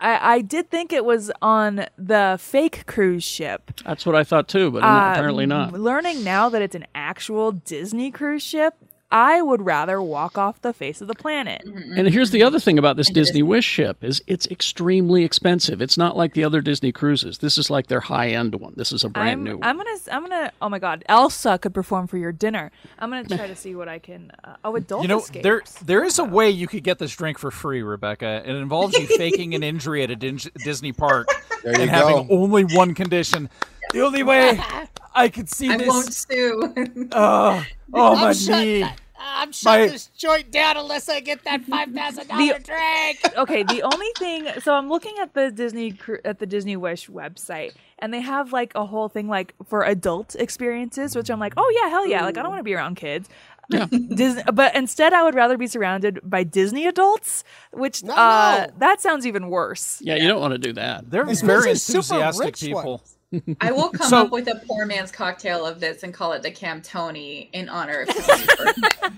I, 0.00 0.34
I 0.34 0.40
did 0.40 0.68
think 0.68 0.92
it 0.92 1.04
was 1.04 1.30
on 1.40 1.86
the 1.96 2.36
fake 2.40 2.86
cruise 2.86 3.22
ship. 3.22 3.70
that's 3.84 4.04
what 4.04 4.16
I 4.16 4.24
thought 4.24 4.48
too, 4.48 4.72
but 4.72 4.82
Uh, 4.82 5.12
apparently 5.12 5.46
not. 5.46 5.72
Learning 5.72 6.24
now 6.24 6.48
that 6.48 6.60
it's 6.62 6.74
an 6.74 6.86
actual 6.94 7.52
Disney 7.52 8.10
cruise 8.10 8.42
ship, 8.42 8.74
I 9.14 9.40
would 9.40 9.62
rather 9.64 10.02
walk 10.02 10.36
off 10.36 10.60
the 10.60 10.72
face 10.72 11.00
of 11.00 11.06
the 11.06 11.14
planet. 11.14 11.62
Mm-hmm, 11.64 11.78
mm-hmm. 11.78 11.98
And 11.98 12.08
here's 12.08 12.32
the 12.32 12.42
other 12.42 12.58
thing 12.58 12.80
about 12.80 12.96
this 12.96 13.08
Disney 13.08 13.44
Wish 13.44 13.64
ship 13.64 14.02
is 14.02 14.20
it's 14.26 14.48
extremely 14.48 15.22
expensive. 15.22 15.80
It's 15.80 15.96
not 15.96 16.16
like 16.16 16.34
the 16.34 16.42
other 16.42 16.60
Disney 16.60 16.90
cruises. 16.90 17.38
This 17.38 17.56
is 17.56 17.70
like 17.70 17.86
their 17.86 18.00
high 18.00 18.30
end 18.30 18.56
one. 18.56 18.74
This 18.76 18.90
is 18.90 19.04
a 19.04 19.08
brand 19.08 19.30
I'm, 19.30 19.44
new 19.44 19.56
one. 19.58 19.68
I'm 19.68 19.76
gonna, 19.76 19.96
I'm 20.10 20.22
gonna. 20.22 20.52
Oh 20.60 20.68
my 20.68 20.80
God, 20.80 21.04
Elsa 21.08 21.58
could 21.58 21.72
perform 21.72 22.08
for 22.08 22.18
your 22.18 22.32
dinner. 22.32 22.72
I'm 22.98 23.08
gonna 23.08 23.24
try 23.24 23.46
to 23.46 23.54
see 23.54 23.76
what 23.76 23.88
I 23.88 24.00
can. 24.00 24.32
Uh, 24.42 24.56
oh, 24.64 24.74
adult 24.74 25.02
You 25.02 25.08
know, 25.08 25.20
escapes. 25.20 25.44
there 25.44 25.62
there 25.84 26.02
is 26.02 26.18
a 26.18 26.22
oh. 26.22 26.26
way 26.26 26.50
you 26.50 26.66
could 26.66 26.82
get 26.82 26.98
this 26.98 27.14
drink 27.14 27.38
for 27.38 27.52
free, 27.52 27.82
Rebecca. 27.82 28.42
It 28.44 28.56
involves 28.56 28.98
you 28.98 29.06
faking 29.16 29.54
an 29.54 29.62
injury 29.62 30.02
at 30.02 30.10
a 30.10 30.16
Din- 30.16 30.40
Disney 30.64 30.92
park 30.92 31.28
There 31.62 31.72
you 31.76 31.82
and 31.82 31.90
having 31.90 32.26
only 32.30 32.64
one 32.64 32.94
condition. 32.94 33.48
The 33.92 34.00
only 34.00 34.24
way 34.24 34.60
I 35.14 35.28
could 35.28 35.48
see 35.48 35.70
I 35.70 35.76
this. 35.76 35.86
won't 35.88 36.12
sue. 36.12 36.74
Uh, 37.12 37.62
oh, 37.92 37.92
oh 37.92 38.14
my 38.16 38.28
I'm 38.28 38.34
shut- 38.34 38.58
knee. 38.58 38.84
I'm 39.26 39.52
shutting 39.52 39.86
My- 39.86 39.92
this 39.92 40.06
joint 40.16 40.50
down 40.50 40.76
unless 40.76 41.08
I 41.08 41.20
get 41.20 41.42
that 41.44 41.62
five 41.64 41.90
thousand 41.92 42.28
dollar 42.28 42.58
drink. 42.58 43.18
okay, 43.38 43.62
the 43.62 43.82
only 43.82 44.08
thing 44.18 44.48
so 44.60 44.74
I'm 44.74 44.88
looking 44.88 45.14
at 45.20 45.34
the 45.34 45.50
Disney 45.50 45.98
at 46.24 46.38
the 46.38 46.46
Disney 46.46 46.76
Wish 46.76 47.08
website 47.08 47.72
and 47.98 48.12
they 48.12 48.20
have 48.20 48.52
like 48.52 48.72
a 48.74 48.84
whole 48.84 49.08
thing 49.08 49.28
like 49.28 49.54
for 49.66 49.82
adult 49.84 50.34
experiences 50.36 51.16
which 51.16 51.30
I'm 51.30 51.40
like, 51.40 51.54
"Oh 51.56 51.80
yeah, 51.82 51.88
hell 51.88 52.06
yeah. 52.06 52.24
Like 52.24 52.36
I 52.38 52.42
don't 52.42 52.50
want 52.50 52.60
to 52.60 52.64
be 52.64 52.74
around 52.74 52.96
kids." 52.96 53.28
Yeah. 53.70 53.86
Disney, 54.14 54.42
but 54.52 54.76
instead 54.76 55.14
I 55.14 55.22
would 55.22 55.34
rather 55.34 55.56
be 55.56 55.66
surrounded 55.66 56.20
by 56.22 56.44
Disney 56.44 56.86
adults, 56.86 57.44
which 57.72 58.02
No, 58.02 58.12
uh 58.14 58.66
no. 58.68 58.74
that 58.78 59.00
sounds 59.00 59.26
even 59.26 59.48
worse. 59.48 60.00
Yeah, 60.02 60.16
you 60.16 60.28
don't 60.28 60.40
want 60.40 60.52
to 60.52 60.58
do 60.58 60.74
that. 60.74 61.10
They're 61.10 61.26
It's 61.28 61.40
very 61.40 61.70
enthusiastic 61.70 62.56
people. 62.58 62.82
ones. 62.98 63.13
I 63.60 63.72
will 63.72 63.90
come 63.90 64.08
So- 64.08 64.22
up 64.22 64.30
with 64.30 64.48
a 64.48 64.60
poor 64.66 64.86
man's 64.86 65.10
cocktail 65.10 65.64
of 65.66 65.80
this 65.80 66.02
and 66.02 66.12
call 66.12 66.32
it 66.32 66.42
the 66.42 66.50
Cam 66.50 66.82
Tony 66.82 67.48
in 67.52 67.68
honor 67.68 68.00
of 68.02 68.08
Tony's. 68.26 68.46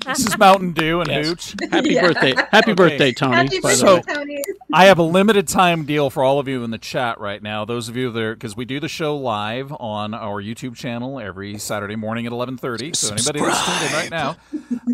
This 0.07 0.27
is 0.27 0.39
Mountain 0.39 0.73
Dew 0.73 1.01
and 1.01 1.09
Yes. 1.11 1.27
Hooch. 1.27 1.55
Happy 1.71 1.91
Yeah. 1.95 2.03
birthday. 2.09 2.35
Happy 2.35 2.71
Okay. 2.71 2.75
birthday, 2.75 3.13
Tony. 3.13 3.35
Happy 3.37 3.61
by 3.61 3.71
the 3.71 3.77
So- 3.77 4.01
Tony. 4.01 4.43
I 4.73 4.87
have 4.87 4.99
a 4.99 5.03
limited 5.03 5.49
time 5.49 5.85
deal 5.85 6.11
for 6.11 6.23
all 6.25 6.39
of 6.39 6.49
you 6.49 6.63
in 6.65 6.71
the 6.71 6.79
chat 6.79 7.21
right 7.21 7.43
now. 7.43 7.65
Those 7.65 7.89
of 7.89 7.97
you 7.97 8.11
that 8.11 8.23
are 8.23 8.35
because 8.35 8.57
we 8.57 8.65
do 8.65 8.81
the 8.81 8.89
show 8.89 9.17
live 9.17 9.73
on 9.79 10.13
our 10.15 10.43
YouTube 10.43 10.75
channel 10.77 11.19
every 11.21 11.59
Saturday 11.59 11.97
morning 11.97 12.27
at 12.27 12.33
eleven 12.33 12.57
thirty. 12.57 12.93
So 12.95 13.13
anybody 13.15 13.41
that's 13.41 13.65
tuned 13.67 13.91
in 13.91 13.97
right 13.97 14.11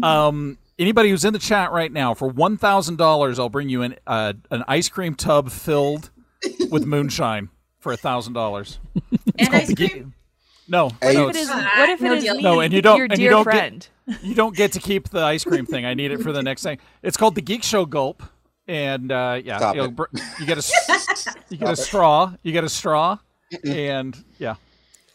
now, 0.03 0.07
um, 0.27 0.59
anybody 0.79 1.11
who's 1.11 1.25
in 1.25 1.33
the 1.33 1.39
chat 1.39 1.73
right 1.73 1.93
now 1.93 2.15
for 2.15 2.29
one 2.29 2.57
thousand 2.57 2.97
dollars, 2.97 3.39
I'll 3.39 3.49
bring 3.49 3.69
you 3.69 3.83
an 3.83 3.97
uh, 4.07 4.35
an 4.51 4.65
ice 4.69 4.89
cream 4.89 5.15
tub 5.15 5.51
filled 5.51 6.11
with 6.71 6.85
moonshine 6.87 7.49
for 7.81 7.93
a 7.93 7.97
thousand 7.97 8.33
dollars. 8.35 8.79
And 9.39 9.55
ice 9.55 9.75
cream. 9.75 10.15
No, 10.69 10.91
Hey, 11.01 11.15
no, 11.15 11.29
if 11.29 11.37
it's- 11.37 11.45
is 11.45 11.49
what 11.51 11.89
if 11.91 12.01
no 12.01 12.13
it 12.15 12.19
is 12.25 12.41
No, 12.43 12.61
and 12.61 12.73
you 12.73 12.81
don't- 12.83 12.97
your 12.99 13.07
and 13.11 13.19
you 13.19 13.29
don't 13.29 13.51
get- 13.51 13.89
you 14.23 14.35
don't 14.35 14.57
get 14.57 14.73
to 14.73 14.81
keep 14.81 15.09
the 15.11 15.21
ice 15.23 15.45
cream 15.45 15.67
thing. 15.67 15.85
I 15.85 15.95
need 15.95 16.11
it 16.13 16.21
for 16.23 16.33
the 16.33 16.43
next 16.43 16.63
thing. 16.63 16.79
It's 17.03 17.17
called 17.17 17.35
the 17.35 17.43
Geek 17.43 17.63
Show 17.63 17.85
Gulp, 17.85 18.23
and 18.69 19.11
uh, 19.13 19.41
yeah, 19.45 19.73
you'll 19.75 19.87
it. 19.87 19.97
br- 19.97 20.05
you 20.41 20.47
get 20.47 20.57
a 20.57 20.59
s- 20.67 21.27
you 21.51 21.57
get 21.59 21.71
a 21.71 21.77
straw, 21.77 22.33
you 22.43 22.53
get 22.53 22.65
a 22.65 22.69
straw, 22.69 23.19
and 23.65 24.17
yeah. 24.39 24.55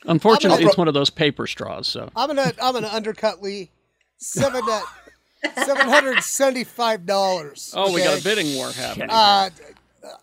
Unfortunately, 0.05 0.59
I'm- 0.63 0.67
it's 0.69 0.77
one 0.77 0.87
of 0.87 0.93
those 0.93 1.09
paper 1.09 1.47
straws. 1.47 1.87
So 1.87 2.09
I'm 2.15 2.27
gonna 2.27 2.53
I'm 2.61 2.73
gonna 2.73 2.87
undercut 2.91 3.41
Lee. 3.41 3.71
Seven 4.17 4.61
seven 5.55 5.87
hundred 5.89 6.21
seventy 6.23 6.63
five 6.63 7.05
dollars. 7.05 7.73
Oh, 7.75 7.93
we 7.93 8.03
got 8.03 8.19
a 8.19 8.23
bidding 8.23 8.55
war 8.55 8.71
happening. 8.71 9.09
Uh, 9.09 9.49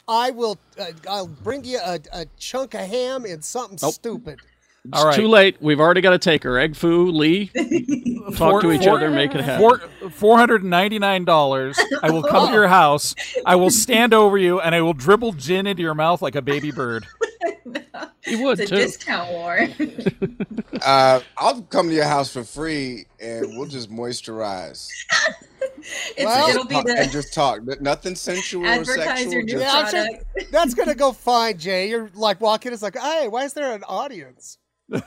I 0.09 0.31
will. 0.31 0.59
Uh, 0.79 0.87
I'll 1.09 1.27
bring 1.27 1.65
you 1.65 1.79
a, 1.85 1.99
a 2.13 2.27
chunk 2.39 2.75
of 2.75 2.81
ham 2.81 3.25
and 3.25 3.45
something 3.45 3.79
stupid. 3.79 4.41
It's 4.87 4.99
All 5.01 5.07
right. 5.07 5.17
too 5.17 5.29
late. 5.29 5.57
We've 5.63 5.81
already 5.81 6.03
got 6.03 6.13
a 6.13 6.19
taker. 6.19 6.59
Egg 6.59 6.77
Foo, 6.77 7.07
Lee, 7.11 7.47
talk 8.37 8.37
Four- 8.37 8.61
to 8.63 8.73
each 8.73 8.85
four- 8.85 8.97
other, 8.99 9.11
make 9.11 9.35
it 9.35 9.41
happen. 9.41 9.61
Four 9.61 10.11
four 10.11 10.37
hundred 10.39 10.61
and 10.61 10.71
ninety 10.71 10.99
nine 10.99 11.25
dollars. 11.25 11.79
I 12.03 12.11
will 12.11 12.23
come 12.23 12.49
to 12.49 12.53
your 12.53 12.69
house. 12.69 13.15
I 13.47 13.57
will 13.57 13.71
stand 13.71 14.13
over 14.13 14.37
you, 14.37 14.61
and 14.61 14.75
I 14.75 14.83
will 14.83 14.93
dribble 14.93 15.33
gin 15.35 15.67
into 15.67 15.83
your 15.83 15.95
mouth 15.95 16.21
like 16.21 16.35
a 16.35 16.43
baby 16.43 16.71
bird. 16.71 17.07
you 18.27 18.43
would 18.45 18.61
It's 18.61 18.71
a 18.71 18.75
too. 18.75 18.81
discount 18.83 19.31
war. 19.31 19.69
Uh, 20.85 21.21
I'll 21.39 21.63
come 21.63 21.89
to 21.89 21.95
your 21.95 22.05
house 22.05 22.31
for 22.31 22.45
free, 22.45 23.07
and 23.21 23.57
we'll 23.57 23.69
just 23.69 23.91
moisturize. 23.91 24.89
It's, 26.17 26.25
Well- 26.25 26.49
it'll 26.49 26.65
be 26.65 26.77
and 26.77 27.11
just 27.13 27.35
talk. 27.35 27.59
N- 27.59 27.77
Nothing 27.81 28.15
sensual 28.15 28.67
or 28.67 28.85
sexual. 28.87 29.33
your 29.33 29.43
new 29.43 29.53
Just, 29.53 29.93
Yeah, 29.95 30.07
sure- 30.07 30.45
That's 30.51 30.73
gonna 30.73 30.95
go 30.95 31.13
fine, 31.13 31.59
Jay. 31.59 31.91
You're 31.91 32.11
like 32.15 32.41
walking. 32.41 32.73
It's 32.73 32.81
like, 32.83 32.97
hey, 32.99 33.29
why 33.29 33.45
is 33.45 33.53
there 33.53 33.75
an 33.75 33.85
audience? 33.85 34.57
Nah, 34.89 35.01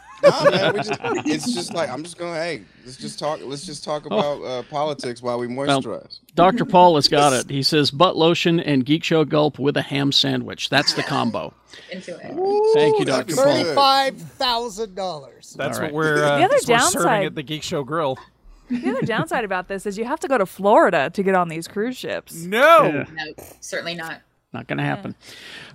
man, 0.50 0.74
we 0.74 0.80
just, 0.82 1.00
it's 1.26 1.54
just 1.54 1.74
like 1.74 1.90
I'm 1.90 2.04
just 2.04 2.18
gonna 2.18 2.34
Hey, 2.36 2.64
let's 2.86 2.98
just 2.98 3.20
talk. 3.20 3.40
Let's 3.44 3.66
just 3.66 3.84
talk 3.84 4.06
about 4.06 4.42
uh, 4.44 4.64
politics 4.64 5.22
while 5.22 5.38
we 5.40 5.48
moisturize. 5.48 6.20
Dr. 6.36 6.66
Paul 6.66 6.96
has 6.96 7.08
got 7.08 7.34
it. 7.34 7.50
He 7.50 7.64
says 7.64 7.92
butt 7.92 8.18
lotion 8.18 8.60
and 8.60 8.86
Geek 8.86 9.04
Show 9.04 9.24
Gulp 9.26 9.60
with 9.60 9.78
a 9.78 9.82
ham 9.82 10.12
sandwich. 10.12 10.70
That's 10.70 10.94
the 10.94 11.04
combo. 11.04 11.54
into 11.92 12.16
it. 12.16 12.74
Thank 12.74 13.00
you, 13.00 13.06
Dr. 13.06 13.36
Paul. 13.36 13.46
Thirty-five 13.46 14.18
thousand 14.18 14.96
dollars. 14.96 15.56
That's 15.58 15.78
All 15.78 15.86
what 15.86 15.94
we're 15.94 16.24
uh, 16.24 16.38
The 16.40 16.44
other 16.46 16.56
that's 16.56 16.68
what 16.68 16.74
we're 16.74 16.80
serving 16.90 17.02
downside- 17.06 17.26
at 17.26 17.36
the 17.36 17.44
Geek 17.44 17.64
Show 17.64 17.84
Grill. 17.84 18.18
The 18.70 18.90
other 18.90 19.02
downside 19.04 19.46
about 19.46 19.70
this 19.70 19.86
is 19.86 19.98
you 19.98 20.04
have 20.04 20.20
to 20.20 20.28
go 20.28 20.38
to 20.38 20.46
Florida 20.46 21.10
to 21.14 21.24
get 21.24 21.36
on 21.36 21.48
these 21.48 21.70
cruise 21.70 21.96
ships. 21.96 22.36
No. 22.36 22.84
Yeah. 22.84 23.06
No, 23.14 23.34
certainly 23.62 23.96
not. 23.96 24.20
Not 24.54 24.68
going 24.68 24.78
to 24.78 24.84
happen. 24.84 25.16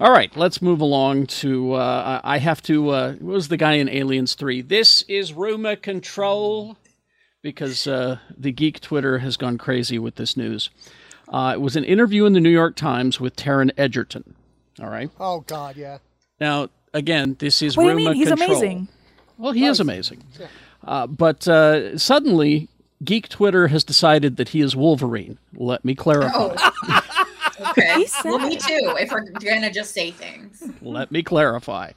All 0.00 0.11
right, 0.11 0.35
let's 0.37 0.62
move 0.62 0.80
along 0.80 1.26
to. 1.26 1.74
Uh, 1.74 2.20
I 2.22 2.37
I 2.37 2.38
have 2.38 2.62
to. 2.62 2.88
Uh, 2.90 3.12
what 3.14 3.35
was 3.35 3.48
the 3.48 3.56
guy 3.58 3.74
in 3.74 3.88
Aliens 3.88 4.35
3? 4.35 4.62
This 4.62 5.02
is 5.08 5.32
rumor 5.32 5.76
control. 5.76 6.76
Because 7.42 7.87
uh, 7.88 8.18
the 8.38 8.52
geek 8.52 8.80
Twitter 8.80 9.18
has 9.18 9.37
gone 9.37 9.58
crazy 9.58 9.98
with 9.98 10.14
this 10.14 10.37
news. 10.37 10.70
Uh, 11.28 11.52
it 11.54 11.61
was 11.61 11.74
an 11.74 11.82
interview 11.82 12.24
in 12.24 12.35
the 12.35 12.40
New 12.40 12.50
York 12.50 12.76
Times 12.76 13.18
with 13.18 13.35
Taron 13.35 13.72
Egerton. 13.76 14.37
All 14.80 14.88
right. 14.88 15.11
Oh 15.18 15.40
God, 15.40 15.76
yeah. 15.76 15.98
Now, 16.40 16.68
again, 16.94 17.35
this 17.40 17.61
is 17.61 17.76
What 17.76 17.82
do 17.85 17.88
you 17.90 17.96
rumor 17.96 18.11
mean? 18.11 18.16
He's 18.18 18.28
control. 18.28 18.50
amazing. 18.50 18.88
Well, 19.38 19.52
he 19.52 19.66
is 19.66 19.80
amazing. 19.80 20.22
Uh, 20.85 21.06
but 21.08 21.48
uh, 21.48 21.98
suddenly, 21.98 22.68
Geek 23.02 23.28
Twitter 23.28 23.66
has 23.68 23.82
decided 23.82 24.37
that 24.37 24.50
he 24.50 24.61
is 24.61 24.76
Wolverine. 24.76 25.38
Let 25.54 25.85
me 25.85 25.94
clarify. 25.96 26.30
Oh. 26.32 27.00
okay. 27.70 28.07
Well, 28.25 28.38
me 28.38 28.57
too. 28.57 28.94
If 28.98 29.11
we're 29.11 29.22
gonna 29.31 29.70
just 29.72 29.92
say 29.92 30.11
things. 30.11 30.62
Let 30.81 31.11
me 31.12 31.22
clarify. 31.22 31.92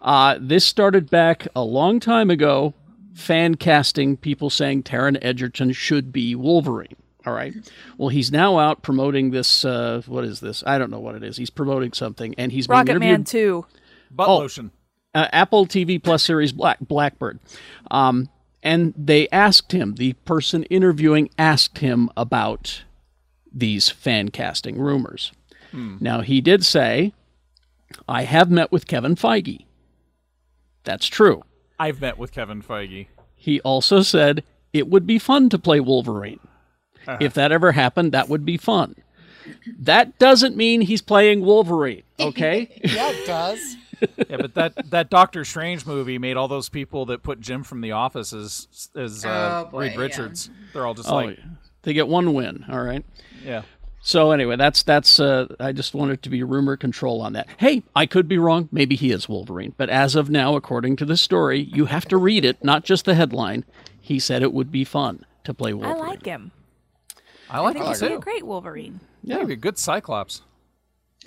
Uh, 0.00 0.38
this 0.40 0.64
started 0.64 1.10
back 1.10 1.46
a 1.56 1.62
long 1.62 2.00
time 2.00 2.30
ago. 2.30 2.74
Fan 3.14 3.56
casting, 3.56 4.16
people 4.16 4.48
saying 4.48 4.84
Taron 4.84 5.18
Egerton 5.22 5.72
should 5.72 6.12
be 6.12 6.34
Wolverine. 6.36 6.94
All 7.26 7.32
right. 7.32 7.52
Well, 7.96 8.10
he's 8.10 8.30
now 8.30 8.58
out 8.58 8.82
promoting 8.82 9.32
this. 9.32 9.64
Uh, 9.64 10.02
what 10.06 10.24
is 10.24 10.38
this? 10.38 10.62
I 10.64 10.78
don't 10.78 10.90
know 10.90 11.00
what 11.00 11.16
it 11.16 11.24
is. 11.24 11.36
He's 11.36 11.50
promoting 11.50 11.92
something, 11.92 12.34
and 12.38 12.52
he's 12.52 12.68
being 12.68 12.78
Rocket 12.78 13.00
Man 13.00 13.08
interviewed. 13.20 13.26
2. 13.26 13.66
Butt 14.12 14.28
Oh. 14.28 14.38
lotion. 14.38 14.70
uh, 15.14 15.26
Apple 15.32 15.66
TV 15.66 16.00
Plus 16.02 16.22
series 16.22 16.52
Black 16.52 16.78
Blackbird, 16.80 17.40
um, 17.90 18.28
and 18.62 18.94
they 18.96 19.28
asked 19.30 19.72
him. 19.72 19.96
The 19.96 20.12
person 20.24 20.62
interviewing 20.64 21.28
asked 21.38 21.78
him 21.78 22.08
about 22.16 22.84
these 23.58 23.88
fan 23.88 24.30
casting 24.30 24.78
rumors. 24.78 25.32
Now 25.72 26.22
he 26.22 26.40
did 26.40 26.64
say, 26.64 27.12
"I 28.08 28.22
have 28.22 28.50
met 28.50 28.72
with 28.72 28.86
Kevin 28.86 29.16
Feige." 29.16 29.66
That's 30.84 31.06
true. 31.06 31.44
I've 31.78 32.00
met 32.00 32.16
with 32.18 32.32
Kevin 32.32 32.62
Feige. 32.62 33.08
He 33.36 33.60
also 33.60 34.00
said 34.02 34.42
it 34.72 34.88
would 34.88 35.06
be 35.06 35.18
fun 35.18 35.48
to 35.50 35.58
play 35.58 35.80
Wolverine. 35.80 36.40
If 37.20 37.34
that 37.34 37.52
ever 37.52 37.72
happened, 37.72 38.12
that 38.12 38.28
would 38.28 38.44
be 38.44 38.56
fun. 38.56 38.94
That 39.78 40.18
doesn't 40.18 40.56
mean 40.56 40.82
he's 40.82 41.00
playing 41.00 41.40
Wolverine, 41.42 42.02
okay? 42.20 42.68
Yeah, 42.84 43.10
it 43.10 43.26
does. 43.26 43.76
Yeah, 44.28 44.36
but 44.36 44.54
that 44.54 44.90
that 44.90 45.10
Doctor 45.10 45.44
Strange 45.44 45.86
movie 45.86 46.18
made 46.18 46.36
all 46.36 46.48
those 46.48 46.68
people 46.68 47.06
that 47.06 47.22
put 47.22 47.40
Jim 47.40 47.62
from 47.64 47.80
The 47.80 47.92
Office 47.92 48.32
as 48.32 48.90
as 48.94 49.24
uh, 49.24 49.64
Oh, 49.66 49.70
boy, 49.70 49.80
Reed 49.80 49.92
yeah. 49.94 50.00
Richards. 50.00 50.50
They're 50.72 50.86
all 50.86 50.94
just 50.94 51.10
oh, 51.10 51.14
like, 51.16 51.38
they 51.82 51.92
get 51.94 52.08
one 52.08 52.34
win, 52.34 52.64
all 52.70 52.82
right? 52.82 53.04
Yeah. 53.44 53.62
So 54.00 54.30
anyway, 54.30 54.56
that's 54.56 54.82
that's. 54.84 55.18
Uh, 55.20 55.46
I 55.60 55.72
just 55.72 55.94
wanted 55.94 56.22
to 56.22 56.30
be 56.30 56.42
rumor 56.42 56.76
control 56.76 57.20
on 57.20 57.32
that. 57.34 57.48
Hey, 57.58 57.82
I 57.96 58.06
could 58.06 58.28
be 58.28 58.38
wrong. 58.38 58.68
Maybe 58.72 58.94
he 58.96 59.10
is 59.10 59.28
Wolverine, 59.28 59.74
but 59.76 59.90
as 59.90 60.14
of 60.14 60.30
now, 60.30 60.54
according 60.56 60.96
to 60.96 61.04
the 61.04 61.16
story, 61.16 61.60
you 61.72 61.86
have 61.86 62.06
to 62.06 62.16
read 62.16 62.44
it, 62.44 62.62
not 62.64 62.84
just 62.84 63.04
the 63.04 63.14
headline. 63.14 63.64
He 64.00 64.18
said 64.18 64.42
it 64.42 64.52
would 64.52 64.70
be 64.72 64.84
fun 64.84 65.24
to 65.44 65.52
play 65.52 65.74
Wolverine. 65.74 65.96
I 66.02 66.06
like 66.06 66.24
him. 66.24 66.52
I 67.50 67.58
I 67.58 67.60
like 67.60 67.74
think 67.74 67.86
him 67.86 67.92
he'd 67.94 68.08
be 68.08 68.14
a 68.14 68.18
great 68.20 68.46
Wolverine. 68.46 69.00
Yeah, 69.24 69.38
he'd 69.40 69.48
be 69.48 69.52
a 69.54 69.56
good 69.56 69.78
Cyclops. 69.78 70.42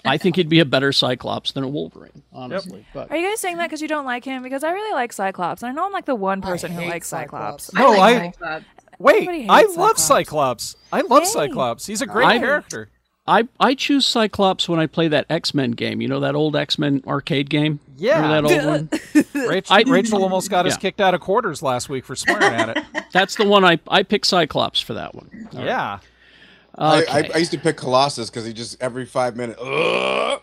I 0.06 0.18
think 0.18 0.38
he'd 0.38 0.50
be 0.50 0.60
a 0.62 0.66
better 0.66 0.92
Cyclops 0.94 1.52
than 1.52 1.64
a 1.64 1.68
Wolverine, 1.68 2.24
honestly. 2.32 2.86
But 2.94 3.12
Are 3.12 3.18
you 3.18 3.30
guys 3.30 3.40
saying 3.42 3.58
that 3.58 3.66
because 3.68 3.82
you 3.82 3.90
don't 3.90 4.06
like 4.06 4.24
him? 4.24 4.42
Because 4.42 4.64
I 4.64 4.72
really 4.72 4.94
like 4.94 5.12
Cyclops. 5.14 5.62
And 5.62 5.70
I 5.70 5.74
know 5.74 5.86
I'm 5.86 5.92
like 5.92 6.06
the 6.06 6.16
one 6.16 6.42
person 6.42 6.72
who 6.72 6.86
likes 6.86 7.08
Cyclops. 7.10 7.66
Cyclops. 7.66 7.96
No, 7.96 8.00
I 8.02 8.10
I- 8.10 8.14
like 8.18 8.34
Cyclops. 8.36 8.66
Wait, 9.02 9.50
I 9.50 9.62
hates 9.62 9.78
love 9.78 9.98
Cyclops. 9.98 10.64
Cyclops. 10.64 10.76
I 10.92 11.02
love 11.02 11.24
Hey. 11.24 11.30
Cyclops. 11.30 11.86
He's 11.86 12.02
a 12.02 12.08
great 12.08 12.28
I- 12.28 12.40
character. 12.40 12.90
I 13.28 13.48
I 13.60 13.76
choose 13.76 14.04
Cyclops 14.06 14.68
when 14.68 14.80
I 14.80 14.88
play 14.88 15.08
that 15.08 15.28
X 15.30 15.54
Men 15.54 15.72
game. 15.72 16.02
You 16.02 16.08
know 16.08 16.20
that 16.22 16.34
old 16.34 16.56
X 16.56 16.80
Men 16.80 17.04
arcade 17.06 17.52
game. 17.52 17.80
Yeah. 17.96 18.20
Remember 18.22 18.50
that 18.50 18.66
old 18.66 18.92
one. 19.36 19.48
Rachel, 19.48 19.76
I- 19.76 19.84
Rachel 19.88 20.24
almost 20.24 20.50
got 20.50 20.66
us 20.66 20.76
kicked 20.76 21.00
out 21.00 21.14
of 21.14 21.22
quarters 21.22 21.62
last 21.62 21.88
week 21.88 22.04
for 22.04 22.16
swearing 22.16 22.44
at 22.54 22.76
it. 22.78 22.84
That's 23.14 23.36
the 23.36 23.46
one 23.46 23.64
I 23.64 23.80
I 23.88 24.02
picked 24.04 24.26
Cyclops 24.26 24.82
for 24.82 24.96
that 24.96 25.14
one. 25.14 25.48
Yeah. 25.54 26.00
I, 26.76 27.02
Okay. 27.04 27.12
I, 27.12 27.30
I 27.36 27.38
used 27.38 27.52
to 27.52 27.60
pick 27.60 27.78
Colossus 27.78 28.30
because 28.32 28.46
he 28.46 28.54
just 28.54 28.82
every 28.82 29.06
five 29.06 29.36
minutes. 29.36 29.60
God, 29.62 30.42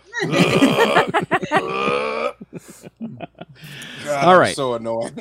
All 4.24 4.30
I'm 4.34 4.38
right. 4.38 4.54
So 4.54 4.74
annoying. 4.74 5.18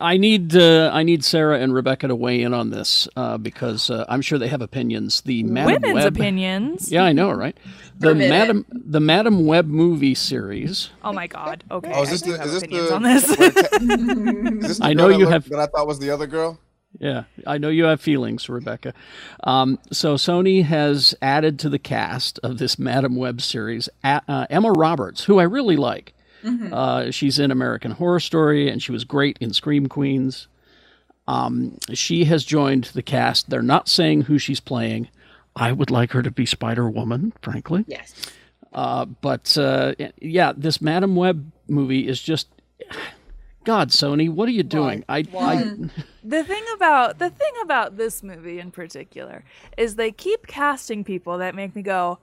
I 0.00 0.18
need 0.18 0.54
uh, 0.54 0.90
I 0.92 1.02
need 1.02 1.24
Sarah 1.24 1.58
and 1.58 1.72
Rebecca 1.72 2.06
to 2.08 2.14
weigh 2.14 2.42
in 2.42 2.52
on 2.52 2.68
this 2.70 3.08
uh, 3.16 3.38
because 3.38 3.88
uh, 3.88 4.04
I'm 4.06 4.20
sure 4.20 4.38
they 4.38 4.48
have 4.48 4.60
opinions. 4.60 5.22
The 5.22 5.42
Madam 5.44 5.72
Women's 5.82 5.94
Web, 6.04 6.16
opinions. 6.16 6.92
Yeah, 6.92 7.04
I 7.04 7.12
know, 7.12 7.30
right? 7.30 7.56
The 7.98 8.08
Forbidden. 8.08 8.28
Madam 8.30 8.66
the 8.70 9.00
Madam 9.00 9.46
Web 9.46 9.66
movie 9.66 10.14
series. 10.14 10.90
Oh 11.02 11.12
my 11.14 11.26
God. 11.26 11.64
Okay. 11.70 11.90
Oh, 11.94 12.02
is 12.02 12.10
this 12.10 12.22
I 12.22 12.26
do 12.26 12.32
the 12.32 12.38
have 12.38 12.46
is 12.48 12.52
this 12.52 12.62
opinions 12.62 12.88
the, 12.88 12.94
on 12.94 13.02
this. 13.02 13.24
is 13.30 14.68
this 14.68 14.78
the 14.78 14.84
I 14.84 14.92
know 14.92 15.08
you 15.08 15.18
looked- 15.20 15.32
have- 15.32 15.48
that 15.48 15.58
I 15.60 15.66
thought 15.66 15.86
was 15.86 15.98
the 15.98 16.10
other 16.10 16.26
girl? 16.26 16.58
Yeah, 17.00 17.24
I 17.46 17.56
know 17.56 17.70
you 17.70 17.84
have 17.84 18.02
feelings, 18.02 18.50
Rebecca. 18.50 18.92
Um, 19.44 19.78
so 19.90 20.16
Sony 20.16 20.62
has 20.62 21.14
added 21.22 21.58
to 21.60 21.70
the 21.70 21.78
cast 21.78 22.38
of 22.42 22.58
this 22.58 22.78
Madam 22.78 23.16
Web 23.16 23.40
series 23.40 23.88
a- 24.04 24.20
uh, 24.28 24.46
Emma 24.50 24.70
Roberts, 24.72 25.24
who 25.24 25.38
I 25.38 25.44
really 25.44 25.76
like. 25.76 26.12
Uh, 26.44 27.10
she's 27.10 27.38
in 27.38 27.50
American 27.50 27.92
Horror 27.92 28.20
Story, 28.20 28.68
and 28.68 28.82
she 28.82 28.92
was 28.92 29.04
great 29.04 29.38
in 29.40 29.52
Scream 29.52 29.88
Queens. 29.88 30.48
Um, 31.28 31.78
she 31.92 32.24
has 32.24 32.44
joined 32.44 32.84
the 32.94 33.02
cast. 33.02 33.48
They're 33.50 33.62
not 33.62 33.88
saying 33.88 34.22
who 34.22 34.38
she's 34.38 34.60
playing. 34.60 35.08
I 35.54 35.72
would 35.72 35.90
like 35.90 36.12
her 36.12 36.22
to 36.22 36.30
be 36.30 36.46
Spider 36.46 36.88
Woman, 36.88 37.32
frankly. 37.42 37.84
Yes. 37.86 38.14
Uh, 38.72 39.04
but 39.04 39.56
uh, 39.58 39.94
yeah, 40.20 40.52
this 40.56 40.80
Madam 40.80 41.14
Web 41.14 41.50
movie 41.68 42.08
is 42.08 42.20
just. 42.20 42.48
God, 43.64 43.90
Sony, 43.90 44.28
what 44.28 44.48
are 44.48 44.52
you 44.52 44.64
doing? 44.64 45.04
I, 45.08 45.18
I 45.38 45.74
The 46.24 46.42
thing 46.42 46.64
about 46.74 47.18
the 47.20 47.30
thing 47.30 47.52
about 47.62 47.96
this 47.96 48.22
movie 48.22 48.58
in 48.58 48.72
particular 48.72 49.44
is 49.76 49.94
they 49.94 50.10
keep 50.10 50.48
casting 50.48 51.04
people 51.04 51.38
that 51.38 51.54
make 51.54 51.76
me 51.76 51.82
go, 51.82 52.18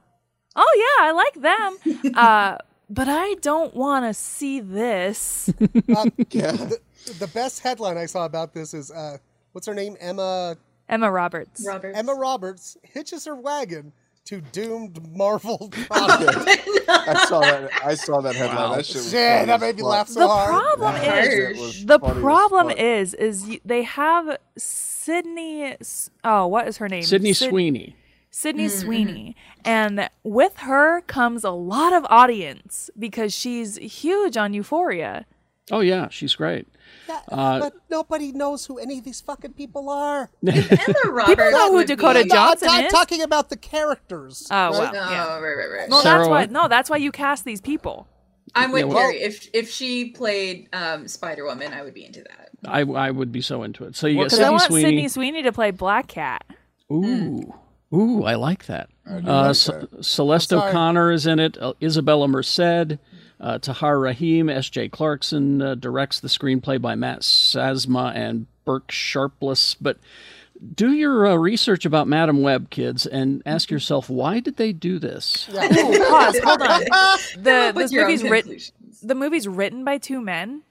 "Oh 0.55 0.97
yeah, 0.99 1.07
I 1.07 1.11
like 1.11 1.33
them," 1.35 2.13
uh, 2.15 2.57
but 2.89 3.07
I 3.07 3.35
don't 3.41 3.73
want 3.75 4.05
to 4.05 4.13
see 4.13 4.59
this. 4.59 5.49
Um, 5.95 6.11
Yeah. 6.31 6.51
the, 6.51 6.79
the 7.19 7.27
best 7.27 7.61
headline 7.61 7.97
I 7.97 8.05
saw 8.05 8.25
about 8.25 8.53
this 8.53 8.73
is 8.73 8.91
uh, 8.91 9.17
what's 9.53 9.65
her 9.67 9.73
name? 9.73 9.95
Emma 9.99 10.57
Emma 10.87 11.11
Roberts. 11.11 11.63
Robert. 11.65 11.93
Emma 11.95 12.13
Roberts 12.13 12.77
hitches 12.83 13.25
her 13.25 13.35
wagon 13.35 13.91
to 14.25 14.41
doomed 14.41 14.99
Marvel 15.15 15.69
product. 15.87 16.37
I 16.89 17.25
saw 17.27 17.39
that. 17.41 17.69
I 17.83 17.95
saw 17.95 18.21
that 18.21 18.35
headline. 18.35 18.77
That 18.77 18.85
shit 18.85 18.95
was 18.97 19.13
Yeah, 19.13 19.45
that 19.45 19.59
made 19.61 19.77
me 19.77 19.83
laugh 19.83 20.07
so 20.07 20.19
the 20.19 20.27
hard. 20.27 20.49
problem 20.49 20.93
That 20.95 21.23
is 21.25 21.33
shit 21.33 21.57
was 21.57 21.85
the 21.85 21.99
problem 21.99 22.69
is 22.71 23.13
is 23.15 23.45
y- 23.47 23.59
they 23.65 23.83
have 23.83 24.37
Sydney. 24.57 25.75
Oh, 26.23 26.47
what 26.47 26.67
is 26.67 26.77
her 26.77 26.87
name? 26.89 27.03
Sydney 27.03 27.33
Syd- 27.33 27.49
Sweeney. 27.49 27.95
Sydney 28.31 28.67
Sweeney. 28.69 29.35
And 29.65 30.09
with 30.23 30.57
her 30.57 31.01
comes 31.01 31.43
a 31.43 31.49
lot 31.51 31.93
of 31.93 32.05
audience 32.09 32.89
because 32.97 33.33
she's 33.33 33.77
huge 33.77 34.37
on 34.37 34.53
Euphoria. 34.53 35.25
Oh 35.71 35.81
yeah, 35.81 36.07
she's 36.09 36.33
great. 36.35 36.67
Yeah, 37.07 37.19
Uh, 37.29 37.59
but 37.59 37.73
nobody 37.91 38.31
knows 38.31 38.65
who 38.65 38.79
any 38.79 38.97
of 38.97 39.03
these 39.03 39.21
fucking 39.21 39.53
people 39.53 39.89
are. 39.89 40.29
Emma 40.47 40.63
Roberts. 41.11 41.51
know 41.51 41.71
who 41.71 41.83
Dakota 41.85 42.23
be- 42.23 42.29
No, 42.29 42.35
I'm 42.35 42.47
Johnson 42.49 42.67
not 42.67 42.83
is? 42.85 42.91
talking 42.91 43.21
about 43.21 43.49
the 43.49 43.57
characters. 43.57 44.47
Oh, 44.49 44.55
right? 44.55 44.71
well. 44.71 44.91
Oh, 44.95 45.11
Yeah. 45.11 45.39
right, 45.39 45.55
right, 45.57 45.71
right. 45.81 45.89
No, 45.89 46.01
Sarah 46.01 46.19
that's 46.19 46.29
why. 46.29 46.45
No, 46.47 46.67
that's 46.67 46.89
why 46.89 46.97
you 46.97 47.11
cast 47.11 47.45
these 47.45 47.61
people. 47.61 48.07
I'm 48.55 48.71
with 48.71 48.81
Yeah, 48.81 48.85
well- 48.87 48.97
Carrie. 48.97 49.21
If 49.21 49.47
if 49.53 49.69
she 49.69 50.09
played 50.09 50.69
um, 50.73 51.07
Spider 51.07 51.45
Woman, 51.45 51.71
I 51.71 51.83
would 51.83 51.93
be 51.93 52.03
into 52.05 52.21
that. 52.23 52.49
I, 52.65 52.81
I 52.81 53.11
would 53.11 53.31
be 53.31 53.41
so 53.41 53.61
into 53.61 53.83
it. 53.85 53.95
So 53.95 54.07
you 54.07 54.17
got 54.17 54.23
Because 54.25 54.39
I 54.39 54.49
want 54.49 54.63
Sweeney. 54.63 54.85
Sydney 54.89 55.07
Sweeney 55.07 55.43
to 55.43 55.51
play 55.51 55.69
Black 55.69 56.07
Cat. 56.07 56.43
Ooh, 56.91 57.53
ooh, 57.93 58.23
I 58.23 58.35
like 58.35 58.65
that. 58.67 58.89
uh, 59.09 59.19
like 59.21 59.55
Ce- 59.55 59.65
that. 59.67 60.05
Celeste 60.05 60.53
O'Connor 60.53 61.11
is 61.11 61.25
in 61.25 61.39
it. 61.39 61.57
Uh, 61.59 61.73
Isabella 61.81 62.27
Merced, 62.27 62.97
uh, 63.39 63.57
Tahar 63.59 63.99
Rahim, 63.99 64.49
S.J. 64.49 64.89
Clarkson 64.89 65.61
uh, 65.61 65.75
directs 65.75 66.19
the 66.19 66.27
screenplay 66.27 66.81
by 66.81 66.95
Matt 66.95 67.21
Sazama 67.21 68.13
and 68.15 68.47
Burke 68.65 68.91
Sharpless. 68.91 69.75
But 69.75 69.97
do 70.75 70.91
your 70.91 71.25
uh, 71.25 71.35
research 71.35 71.85
about 71.85 72.07
Madam 72.07 72.41
Web, 72.41 72.69
kids, 72.69 73.05
and 73.05 73.41
ask 73.45 73.71
yourself 73.71 74.09
why 74.09 74.39
did 74.41 74.57
they 74.57 74.73
do 74.73 74.99
this? 74.99 75.47
Ooh, 75.49 75.55
pause. 75.55 76.39
Hold 76.43 76.61
on. 76.61 76.81
The 77.37 77.71
this 77.75 77.91
movie's 77.93 78.23
written. 78.23 78.57
The 79.01 79.15
movie's 79.15 79.47
written 79.47 79.85
by 79.85 79.97
two 79.97 80.19
men. 80.21 80.63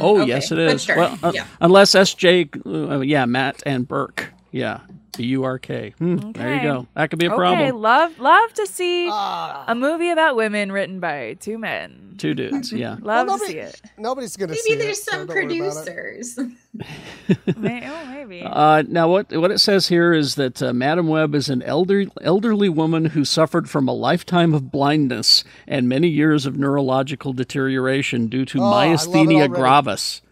Oh, 0.00 0.20
okay, 0.20 0.28
yes, 0.28 0.52
it 0.52 0.58
is. 0.58 0.84
sure, 0.84 0.96
Well, 0.96 1.18
uh, 1.22 1.32
yeah. 1.34 1.46
unless 1.60 1.94
S.J. 1.94 2.48
Uh, 2.64 3.00
yeah, 3.00 3.24
Matt 3.26 3.62
and 3.66 3.86
Burke. 3.88 4.32
Yeah, 4.50 4.80
B 5.16 5.24
U 5.26 5.44
R 5.44 5.58
K. 5.58 5.94
There 5.98 6.54
you 6.54 6.62
go. 6.62 6.86
That 6.94 7.10
could 7.10 7.18
be 7.18 7.26
a 7.26 7.30
Okay, 7.30 7.36
problem. 7.36 7.80
love 7.82 8.18
love 8.18 8.52
to 8.54 8.66
see 8.66 9.08
Ah. 9.10 9.64
a 9.68 9.74
movie 9.74 10.10
about 10.10 10.36
women 10.36 10.70
written 10.72 11.00
by 11.00 11.36
two 11.40 11.58
men. 11.58 12.14
Two 12.18 12.32
dudes. 12.34 12.72
Yeah. 12.72 12.96
Love 13.02 13.26
Well, 13.28 13.38
to 13.38 13.44
see 13.46 13.58
it. 13.58 13.78
Nobody's 13.98 14.38
gonna 14.38 14.54
see 14.54 14.70
Maybe 14.70 14.84
there's 14.84 14.98
it, 15.00 15.04
so 15.04 15.10
some 15.12 15.26
don't 15.26 15.36
worry 15.36 15.58
about 15.58 15.86
it. 15.86 15.94
producers. 15.94 16.38
May- 17.58 17.86
oh, 17.88 18.06
maybe. 18.06 18.42
Uh, 18.46 18.82
now, 18.88 19.06
what 19.08 19.30
what 19.36 19.50
it 19.50 19.58
says 19.58 19.88
here 19.88 20.14
is 20.14 20.34
that 20.36 20.62
uh, 20.62 20.72
Madam 20.72 21.08
Web 21.08 21.34
is 21.34 21.48
an 21.50 21.62
elder, 21.62 22.04
elderly 22.22 22.68
woman 22.70 23.04
who 23.06 23.24
suffered 23.24 23.68
from 23.68 23.86
a 23.86 23.92
lifetime 23.92 24.54
of 24.54 24.70
blindness 24.70 25.44
and 25.66 25.88
many 25.90 26.08
years 26.08 26.46
of 26.46 26.56
neurological 26.56 27.32
deterioration 27.34 28.28
due 28.28 28.44
to 28.46 28.60
Oh, 28.60 28.64
I 28.64 28.68
love 28.68 28.84
it 28.84 29.10
myasthenia 29.10 29.34
already. 29.36 29.52
gravis. 29.52 30.22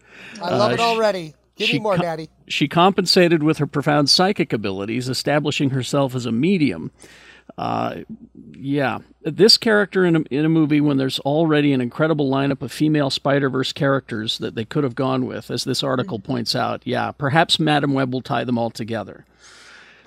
I 0.41 0.49
love 0.57 0.71
Uh, 0.71 0.73
it 0.73 0.79
already. 0.79 1.35
Give 1.55 1.67
she 1.67 1.73
me 1.77 1.79
more, 1.83 1.95
co- 1.95 2.01
Daddy. 2.01 2.29
She 2.47 2.67
compensated 2.67 3.41
with 3.43 3.57
her 3.59 3.67
profound 3.67 4.09
psychic 4.09 4.51
abilities, 4.53 5.07
establishing 5.09 5.69
herself 5.71 6.13
as 6.15 6.25
a 6.25 6.31
medium. 6.31 6.91
Uh, 7.57 7.97
yeah, 8.53 8.99
this 9.21 9.57
character 9.57 10.03
in 10.03 10.15
a, 10.17 10.19
in 10.31 10.43
a 10.45 10.49
movie 10.49 10.81
when 10.81 10.97
there's 10.97 11.19
already 11.19 11.71
an 11.73 11.79
incredible 11.79 12.29
lineup 12.29 12.61
of 12.61 12.71
female 12.71 13.09
Spider 13.09 13.49
Verse 13.49 13.71
characters 13.71 14.37
that 14.39 14.55
they 14.55 14.65
could 14.65 14.83
have 14.83 14.95
gone 14.95 15.25
with, 15.25 15.49
as 15.51 15.63
this 15.63 15.83
article 15.83 16.19
points 16.19 16.55
out. 16.55 16.81
Yeah, 16.85 17.11
perhaps 17.11 17.59
Madam 17.59 17.93
Web 17.93 18.11
will 18.13 18.21
tie 18.21 18.43
them 18.43 18.57
all 18.57 18.71
together. 18.71 19.25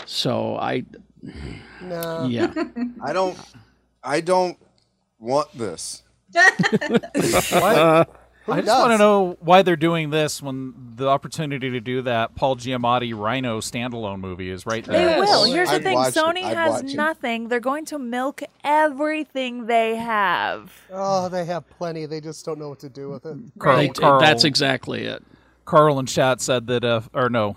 So 0.04 0.56
I, 0.56 0.84
No. 1.80 2.26
yeah, 2.28 2.52
I 3.02 3.12
don't. 3.12 3.38
I 4.02 4.20
don't 4.20 4.58
want 5.18 5.48
this. 5.56 6.02
Why- 8.48 8.56
I 8.56 8.60
just 8.60 8.66
does? 8.66 8.80
want 8.80 8.92
to 8.92 8.98
know 8.98 9.36
why 9.40 9.62
they're 9.62 9.76
doing 9.76 10.10
this 10.10 10.42
when 10.42 10.74
the 10.96 11.08
opportunity 11.08 11.70
to 11.70 11.80
do 11.80 12.02
that 12.02 12.34
Paul 12.34 12.56
Giamatti 12.56 13.16
Rhino 13.16 13.60
standalone 13.60 14.20
movie 14.20 14.50
is 14.50 14.66
right 14.66 14.84
there. 14.84 14.98
They 14.98 15.04
there. 15.04 15.20
will. 15.20 15.44
Here's 15.44 15.68
the 15.68 15.76
I'd 15.76 15.82
thing: 15.82 15.94
watch 15.94 16.16
it. 16.16 16.18
Sony 16.18 16.42
has 16.42 16.82
watch 16.82 16.92
it. 16.92 16.96
nothing. 16.96 17.48
They're 17.48 17.60
going 17.60 17.84
to 17.86 17.98
milk 17.98 18.42
everything 18.64 19.66
they 19.66 19.96
have. 19.96 20.72
Oh, 20.92 21.28
they 21.28 21.44
have 21.44 21.68
plenty. 21.70 22.06
They 22.06 22.20
just 22.20 22.44
don't 22.44 22.58
know 22.58 22.68
what 22.68 22.80
to 22.80 22.88
do 22.88 23.08
with 23.10 23.26
it. 23.26 23.36
Carl, 23.58 23.76
They- 23.76 23.88
Carl, 23.88 24.20
that's 24.20 24.44
exact.ly 24.44 24.98
it. 24.98 25.22
Carl 25.64 25.98
and 25.98 26.08
chat 26.08 26.40
said 26.40 26.66
that, 26.68 26.84
uh, 26.84 27.02
or 27.12 27.28
no. 27.28 27.56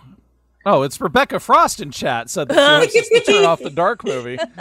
Oh, 0.65 0.83
it's 0.83 1.01
Rebecca 1.01 1.39
Frost 1.39 1.81
in 1.81 1.89
chat 1.89 2.29
said 2.29 2.47
that 2.49 2.89
she 2.91 2.99
wants 2.99 3.09
to 3.09 3.19
turn 3.33 3.45
off 3.45 3.59
the 3.61 3.71
dark 3.71 4.03
movie. 4.03 4.35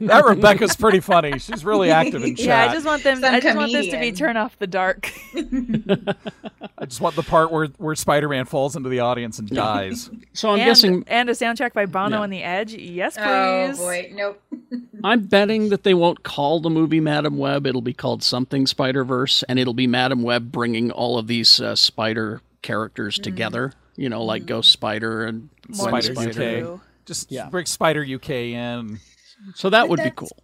that 0.00 0.24
Rebecca's 0.26 0.74
pretty 0.76 1.00
funny. 1.00 1.38
She's 1.38 1.64
really 1.64 1.90
active 1.90 2.22
in 2.24 2.36
chat. 2.36 2.46
Yeah, 2.52 2.70
I 2.70 2.72
just 2.72 2.86
want 2.86 3.02
them. 3.04 3.20
Some 3.20 3.34
I 3.34 3.40
just 3.40 3.56
want 3.56 3.70
this 3.72 3.86
to 3.86 3.92
be 3.92 3.96
comedian. 3.96 4.14
turn 4.14 4.36
off 4.38 4.58
the 4.58 4.66
dark. 4.66 5.10
I 6.78 6.84
just 6.86 7.00
want 7.00 7.16
the 7.16 7.22
part 7.22 7.52
where, 7.52 7.66
where 7.78 7.94
Spider-Man 7.94 8.46
falls 8.46 8.76
into 8.76 8.88
the 8.88 9.00
audience 9.00 9.38
and 9.38 9.48
dies. 9.48 10.10
So 10.32 10.48
I'm 10.50 10.58
and, 10.58 10.66
guessing, 10.66 11.04
and 11.06 11.28
a 11.28 11.32
soundtrack 11.32 11.72
by 11.74 11.86
Bono 11.86 12.18
Yeah. 12.18 12.24
and 12.24 12.32
the 12.32 12.42
Edge. 12.42 12.74
Yes, 12.74 13.16
please. 13.16 13.78
oh 13.80 13.84
boy, 13.84 14.10
nope. 14.14 14.42
I'm 15.04 15.20
betting 15.26 15.68
that 15.68 15.82
they 15.84 15.94
won't 15.94 16.22
call 16.22 16.60
the 16.60 16.70
movie 16.70 17.00
Madam 17.00 17.36
Web. 17.38 17.66
It'll 17.66 17.82
be 17.82 17.92
called 17.92 18.22
something 18.22 18.66
Spider 18.66 19.04
Verse, 19.04 19.42
and 19.48 19.58
it'll 19.58 19.74
be 19.74 19.86
Madam 19.86 20.22
Web 20.22 20.50
bringing 20.50 20.90
all 20.90 21.18
of 21.18 21.26
these 21.26 21.60
uh, 21.60 21.74
spider 21.76 22.40
characters 22.62 23.18
together. 23.18 23.72
You 23.96 24.08
know, 24.08 24.24
like 24.24 24.46
Ghost 24.46 24.70
mm. 24.70 24.72
Spider 24.72 25.24
and 25.24 25.48
Gwen 25.66 26.02
Spider 26.02 26.14
Spider. 26.14 26.74
UK. 26.74 26.80
Just 27.04 27.30
Yeah. 27.30 27.48
bring 27.48 27.66
Spider 27.66 28.04
UK 28.04 28.30
in. 28.52 29.00
So 29.54 29.70
that 29.70 29.88
would 29.88 30.02
be 30.02 30.12
cool. 30.14 30.36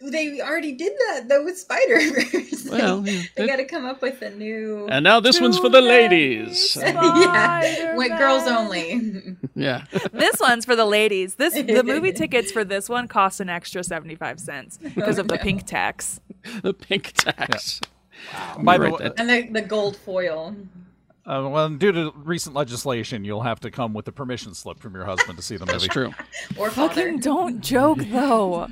They 0.00 0.40
already 0.40 0.72
did 0.72 0.92
that 0.92 1.28
though 1.28 1.44
with 1.44 1.58
Spider 1.58 1.98
Verse. 1.98 2.68
Well, 2.70 3.04
yeah, 3.04 3.22
they 3.36 3.44
it- 3.44 3.46
got 3.48 3.56
to 3.56 3.64
come 3.64 3.84
up 3.84 4.00
with 4.00 4.22
a 4.22 4.30
new. 4.30 4.86
And 4.88 5.02
now 5.02 5.18
this 5.18 5.40
one's 5.40 5.58
for 5.58 5.68
the 5.68 5.80
ladies. 5.80 6.76
yeah, 6.80 7.96
went 7.96 8.16
girls 8.16 8.46
only. 8.46 9.36
Yeah. 9.54 9.86
This 10.12 10.36
one's 10.38 10.64
for 10.64 10.76
the 10.76 10.84
ladies. 10.86 11.34
This 11.34 11.54
the 11.54 11.82
movie 11.82 12.12
tickets 12.12 12.52
for 12.52 12.62
this 12.62 12.88
one 12.88 13.08
cost 13.08 13.40
an 13.40 13.48
extra 13.48 13.82
seventy 13.82 14.14
five 14.14 14.38
cents 14.38 14.78
because 14.78 15.18
of 15.18 15.26
the 15.26 15.36
pink 15.36 15.66
tax. 15.66 16.20
the 16.62 16.72
pink 16.72 17.12
tax. 17.14 17.80
By 18.60 18.78
the 18.78 18.90
way, 18.90 19.10
and 19.16 19.28
the, 19.28 19.48
the 19.50 19.62
gold 19.62 19.96
foil. 19.96 20.54
Uh, 21.28 21.48
well, 21.48 21.68
due 21.68 21.92
to 21.92 22.12
recent 22.16 22.54
legislation, 22.56 23.24
you'll 23.24 23.42
have 23.42 23.60
to 23.60 23.70
come 23.70 23.92
with 23.92 24.08
a 24.08 24.12
permission 24.12 24.54
slip 24.54 24.80
from 24.80 24.94
your 24.94 25.04
husband 25.04 25.36
to 25.36 25.42
see 25.42 25.56
the 25.56 25.66
movie. 25.66 25.78
That's 25.86 25.94
movie. 25.96 26.12
true. 26.12 26.24
Or. 26.58 26.70
Fucking 26.70 27.20
don't 27.20 27.60
joke 27.60 27.98
though. 27.98 28.66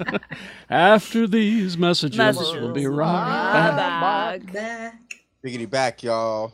After 0.70 1.26
these 1.26 1.76
messages, 1.76 2.16
Messages. 2.16 2.52
we'll 2.54 2.72
be 2.72 2.86
right 2.86 3.74
back. 3.76 4.46
Back. 4.46 4.52
Back. 4.52 5.14
Biggity 5.44 5.68
back, 5.68 6.02
y'all. 6.02 6.52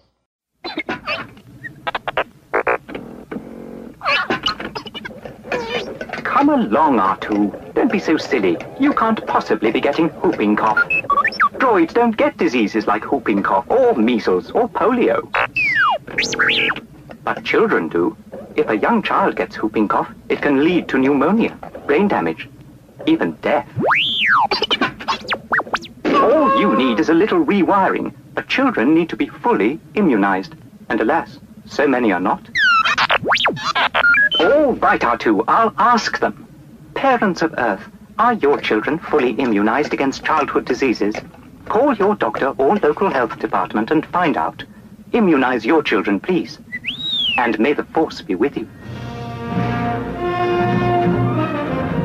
Come 6.35 6.49
along, 6.49 6.99
R2. 6.99 7.75
Don't 7.75 7.93
be 7.93 8.01
so 8.01 8.17
silly. 8.17 8.57
You 8.81 8.93
can't 8.93 9.25
possibly 9.25 9.71
be 9.71 9.81
getting 9.81 10.09
whooping 10.09 10.57
cough. 10.57 10.79
Droids 11.59 11.95
don't 11.95 12.17
get 12.17 12.37
diseases 12.37 12.89
like 12.89 13.13
whooping 13.13 13.45
cough 13.45 13.71
or 13.71 13.95
measles 13.95 14.51
or 14.51 14.69
polio. 14.69 15.31
But 17.23 17.45
children 17.45 17.89
do. 17.89 18.17
If 18.57 18.69
a 18.69 18.77
young 18.77 19.01
child 19.01 19.37
gets 19.37 19.63
whooping 19.63 19.87
cough, 19.87 20.13
it 20.29 20.43
can 20.43 20.65
lead 20.65 20.89
to 20.89 20.99
pneumonia, 20.99 21.57
brain 21.87 22.09
damage, 22.09 22.49
even 23.07 23.35
death. 23.41 23.69
All 26.07 26.59
you 26.59 26.77
need 26.77 26.99
is 26.99 27.11
a 27.11 27.15
little 27.15 27.47
rewiring, 27.47 28.13
but 28.35 28.49
children 28.49 28.93
need 28.93 29.09
to 29.11 29.17
be 29.17 29.29
fully 29.29 29.79
immunized. 29.95 30.57
And 30.89 31.01
alas, 31.01 31.39
so 31.65 31.87
many 31.87 32.11
are 32.11 32.19
not. 32.19 32.43
All 34.45 34.75
right, 34.75 35.01
R2, 35.01 35.45
I'll 35.49 35.73
ask 35.79 36.19
them. 36.19 36.47
Parents 36.95 37.41
of 37.41 37.55
Earth, 37.57 37.81
are 38.19 38.35
your 38.35 38.61
children 38.61 38.99
fully 38.99 39.31
immunized 39.31 39.95
against 39.95 40.23
childhood 40.23 40.67
diseases? 40.67 41.15
Call 41.65 41.95
your 41.95 42.15
doctor 42.15 42.49
or 42.59 42.77
local 42.77 43.09
health 43.11 43.39
department 43.39 43.91
and 43.91 44.05
find 44.05 44.37
out. 44.37 44.63
Immunize 45.13 45.65
your 45.65 45.83
children, 45.83 46.21
please. 46.21 46.59
And 47.39 47.59
may 47.59 47.73
the 47.73 47.85
force 47.85 48.21
be 48.21 48.35
with 48.35 48.59
you. 48.59 48.69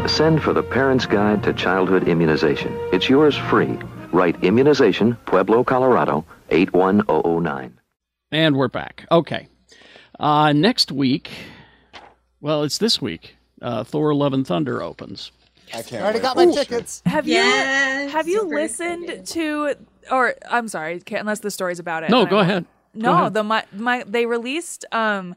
Send 0.08 0.42
for 0.42 0.54
the 0.54 0.64
Parent's 0.64 1.06
Guide 1.06 1.44
to 1.44 1.52
Childhood 1.52 2.08
Immunization. 2.08 2.74
It's 2.94 3.10
yours 3.10 3.36
free. 3.36 3.78
Write 4.14 4.42
Immunization, 4.46 5.18
Pueblo, 5.26 5.66
Colorado, 5.66 6.26
81009. 6.52 7.78
And 8.32 8.56
we're 8.56 8.70
back. 8.70 9.06
Okay. 9.12 9.50
Uh, 10.18 10.54
next 10.54 10.92
week, 10.92 11.32
well, 12.42 12.64
it's 12.64 12.78
this 12.78 13.02
week. 13.02 13.36
Uh, 13.62 13.84
Thor: 13.84 14.14
Love 14.14 14.34
and 14.34 14.46
Thunder 14.48 14.82
opens. 14.82 15.32
I 15.74 15.82
can't. 15.84 16.02
I 16.02 16.06
Already 16.06 16.18
wait. 16.20 16.22
got 16.24 16.36
my 16.38 16.46
tickets. 16.52 17.02
Have 17.06 17.28
Yes, 17.28 18.06
you 18.06 18.12
have 18.18 18.28
you 18.28 18.40
super 18.42 18.56
listened 18.56 19.04
excited. 19.10 19.26
to 19.28 19.76
or 20.12 20.34
I'm 20.50 20.68
sorry, 20.68 21.00
can't, 21.02 21.22
unless 21.22 21.42
the 21.42 21.52
story's 21.52 21.80
about 21.80 22.04
it. 22.04 22.10
No, 22.10 22.20
and 22.22 22.28
I 22.28 22.30
go 22.30 22.36
won't- 22.38 22.50
ahead. 22.50 22.66
Go 22.96 23.02
No, 23.02 23.14
ahead. 23.20 23.34
the 23.36 23.44
my, 23.44 23.64
my 23.74 24.04
they 24.08 24.26
released 24.26 24.84
um 24.92 25.36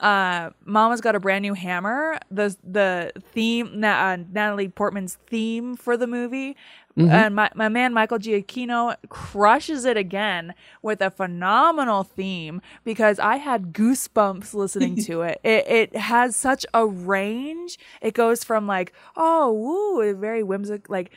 uh 0.00 0.50
Mama's 0.64 1.00
got 1.00 1.14
a 1.14 1.20
brand 1.20 1.42
new 1.42 1.54
hammer. 1.54 2.18
The 2.30 2.56
the 2.64 3.12
theme 3.32 3.78
Na- 3.78 4.12
uh, 4.12 4.16
Natalie 4.32 4.68
Portman's 4.68 5.18
theme 5.28 5.76
for 5.76 5.96
the 5.96 6.06
movie. 6.06 6.56
Mm-hmm. 6.98 7.10
And 7.10 7.34
my, 7.36 7.50
my 7.54 7.68
man 7.68 7.94
Michael 7.94 8.18
Giacchino 8.18 8.96
crushes 9.08 9.84
it 9.84 9.96
again 9.96 10.54
with 10.82 11.00
a 11.00 11.10
phenomenal 11.10 12.02
theme 12.02 12.60
because 12.84 13.20
I 13.20 13.36
had 13.36 13.72
goosebumps 13.72 14.54
listening 14.54 14.96
to 15.04 15.22
it. 15.22 15.40
It 15.50 15.66
it 15.68 15.96
has 15.96 16.36
such 16.36 16.66
a 16.74 16.86
range. 16.86 17.78
It 18.02 18.14
goes 18.14 18.44
from 18.44 18.66
like 18.66 18.92
oh 19.16 19.52
woo, 19.52 20.14
very 20.14 20.42
whimsical 20.42 20.92
like 20.92 21.12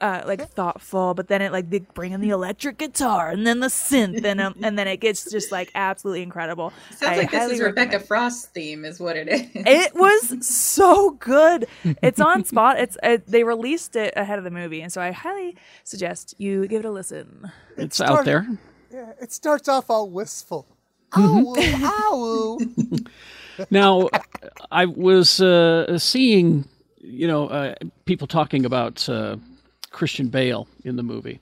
uh, 0.00 0.22
like 0.26 0.48
thoughtful, 0.50 1.14
but 1.14 1.28
then 1.28 1.40
it 1.42 1.52
like 1.52 1.70
they 1.70 1.78
bring 1.80 2.12
in 2.12 2.20
the 2.20 2.30
electric 2.30 2.78
guitar 2.78 3.30
and 3.30 3.46
then 3.46 3.60
the 3.60 3.68
synth 3.68 4.24
and 4.24 4.40
um, 4.40 4.54
and 4.62 4.78
then 4.78 4.86
it 4.86 4.98
gets 4.98 5.30
just 5.30 5.50
like 5.50 5.70
absolutely 5.74 6.22
incredible. 6.22 6.72
Sounds 6.90 7.02
I 7.02 7.16
like 7.16 7.30
this 7.30 7.40
highly 7.40 7.54
is 7.54 7.60
Rebecca 7.60 7.80
recommend- 7.98 8.06
Frost's 8.08 8.44
theme, 8.46 8.84
is 8.84 9.00
what 9.00 9.16
it 9.16 9.28
is. 9.28 9.48
It 9.54 9.94
was 9.94 10.46
so 10.46 11.12
good. 11.12 11.66
It's 12.02 12.20
on 12.20 12.44
spot. 12.44 12.78
It's 12.78 12.96
it, 13.02 13.26
they 13.26 13.44
released 13.44 13.96
it 13.96 14.12
ahead 14.16 14.38
of 14.38 14.44
the 14.44 14.50
movie, 14.50 14.82
and 14.82 14.92
so 14.92 15.00
I 15.00 15.12
highly 15.12 15.56
suggest 15.84 16.34
you 16.38 16.66
give 16.66 16.84
it 16.84 16.88
a 16.88 16.90
listen. 16.90 17.50
It's 17.76 17.96
start- 17.96 18.20
out 18.20 18.24
there. 18.24 18.46
Yeah, 18.92 19.12
it 19.20 19.32
starts 19.32 19.68
off 19.68 19.90
all 19.90 20.10
wistful. 20.10 20.66
Mm-hmm. 21.12 21.84
Ow, 21.84 22.58
ow. 22.62 22.98
Now, 23.70 24.08
I 24.70 24.84
was 24.84 25.40
uh, 25.40 25.98
seeing, 25.98 26.66
you 27.00 27.26
know, 27.26 27.46
uh, 27.48 27.74
people 28.04 28.26
talking 28.26 28.66
about 28.66 29.08
uh, 29.08 29.36
Christian 29.96 30.28
Bale 30.28 30.68
in 30.84 30.96
the 30.96 31.02
movie. 31.02 31.40